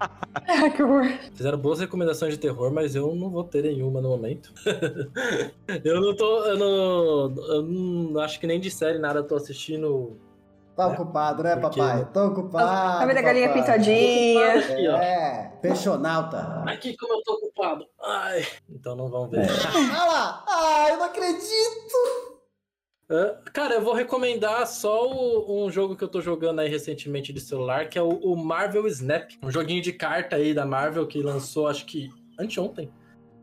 Ah, 0.00 0.68
que 0.74 0.82
horror. 0.82 1.06
Fizeram 1.34 1.58
boas 1.58 1.78
recomendações 1.80 2.34
de 2.34 2.40
terror, 2.40 2.72
mas 2.72 2.94
eu 2.94 3.14
não 3.14 3.30
vou 3.30 3.44
ter 3.44 3.62
nenhuma 3.62 4.00
no 4.00 4.08
momento. 4.08 4.52
eu 5.84 6.00
não 6.00 6.14
tô. 6.16 6.44
Eu 6.46 6.58
não, 6.58 7.44
eu 7.54 7.62
não 7.62 8.20
acho 8.20 8.40
que 8.40 8.46
nem 8.46 8.58
de 8.60 8.70
série 8.70 8.98
nada 8.98 9.20
eu 9.20 9.24
tô 9.24 9.36
assistindo. 9.36 10.16
Tá 10.80 10.88
É. 10.88 10.92
ocupado, 10.94 11.42
né, 11.42 11.56
Porque- 11.56 11.78
papai? 11.80 12.08
Tô 12.12 12.26
ocupado. 12.28 12.98
Tá 12.98 13.06
vendo 13.06 13.18
a 13.18 13.22
galinha 13.22 13.48
papai. 13.48 13.62
pintadinha? 13.62 14.54
Aqui, 14.58 14.88
ó. 14.88 14.96
É, 14.96 15.58
peixonauta. 15.60 16.64
Aqui 16.66 16.96
como 16.96 17.14
eu 17.14 17.22
tô 17.22 17.32
ocupado. 17.34 17.84
Ai. 18.02 18.46
Então 18.68 18.96
não 18.96 19.08
vão 19.10 19.28
ver. 19.28 19.40
Olha 19.40 20.04
lá. 20.04 20.44
Ah, 20.48 20.86
eu 20.90 20.96
não 20.96 21.04
acredito. 21.04 22.30
Cara, 23.52 23.74
eu 23.74 23.82
vou 23.82 23.92
recomendar 23.92 24.64
só 24.68 25.04
o- 25.10 25.66
um 25.66 25.70
jogo 25.70 25.96
que 25.96 26.04
eu 26.04 26.08
tô 26.08 26.20
jogando 26.20 26.60
aí 26.60 26.68
recentemente 26.68 27.32
de 27.32 27.40
celular, 27.40 27.88
que 27.88 27.98
é 27.98 28.02
o, 28.02 28.08
o 28.08 28.36
Marvel 28.36 28.86
Snap. 28.86 29.30
Um 29.42 29.50
joguinho 29.50 29.82
de 29.82 29.92
carta 29.92 30.36
aí 30.36 30.54
da 30.54 30.64
Marvel 30.64 31.04
que 31.08 31.20
lançou, 31.20 31.66
acho 31.66 31.84
que 31.86 32.08
anteontem. 32.38 32.88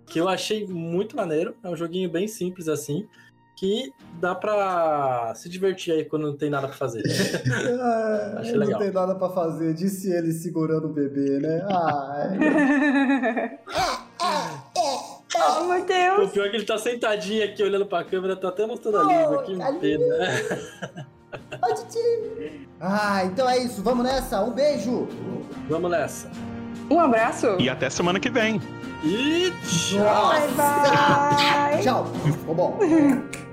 Que 0.05 0.19
eu 0.21 0.29
achei 0.29 0.65
muito 0.65 1.17
maneiro. 1.17 1.53
É 1.61 1.67
um 1.67 1.75
joguinho 1.75 2.09
bem 2.09 2.29
simples 2.29 2.69
assim. 2.69 3.05
Que 3.57 3.91
dá 4.21 4.35
pra 4.35 5.33
se 5.35 5.49
divertir 5.49 5.91
aí 5.91 6.05
quando 6.05 6.27
não 6.27 6.37
tem 6.37 6.47
nada 6.49 6.67
pra 6.67 6.77
fazer. 6.77 7.01
Ah, 7.81 8.35
Achei 8.39 8.53
eu 8.53 8.59
não 8.59 8.65
legal. 8.67 8.79
tem 8.81 8.91
nada 8.91 9.15
pra 9.15 9.29
fazer, 9.29 9.73
disse 9.73 10.11
ele 10.11 10.31
segurando 10.31 10.85
o 10.85 10.93
bebê, 10.93 11.39
né? 11.39 11.65
Ai. 11.67 13.59
oh, 15.35 15.63
meu 15.65 15.81
O 15.81 15.85
Deus. 15.85 16.31
pior 16.31 16.45
é 16.45 16.49
que 16.49 16.55
ele 16.57 16.65
tá 16.65 16.77
sentadinho 16.77 17.43
aqui 17.43 17.63
olhando 17.63 17.85
pra 17.87 18.03
câmera, 18.03 18.35
tá 18.35 18.49
até 18.49 18.65
mostrando 18.67 18.99
a 18.99 19.03
língua. 19.03 19.43
Que 19.43 19.61
a 19.61 19.73
pena. 19.73 20.05
ah, 22.79 23.25
então 23.25 23.49
é 23.49 23.57
isso, 23.57 23.81
vamos 23.81 24.03
nessa. 24.05 24.41
Um 24.43 24.51
beijo. 24.51 25.07
Vamos 25.69 25.89
nessa. 25.89 26.29
Um 26.91 26.99
abraço. 26.99 27.55
E 27.59 27.69
até 27.69 27.89
semana 27.89 28.19
que 28.19 28.29
vem. 28.29 28.61
E 29.03 29.51
tchau! 29.65 30.29
Bye, 30.29 30.47
bye. 30.55 31.81
Tchau. 31.83 32.05
Ficou 32.23 32.55
bom. 32.55 32.79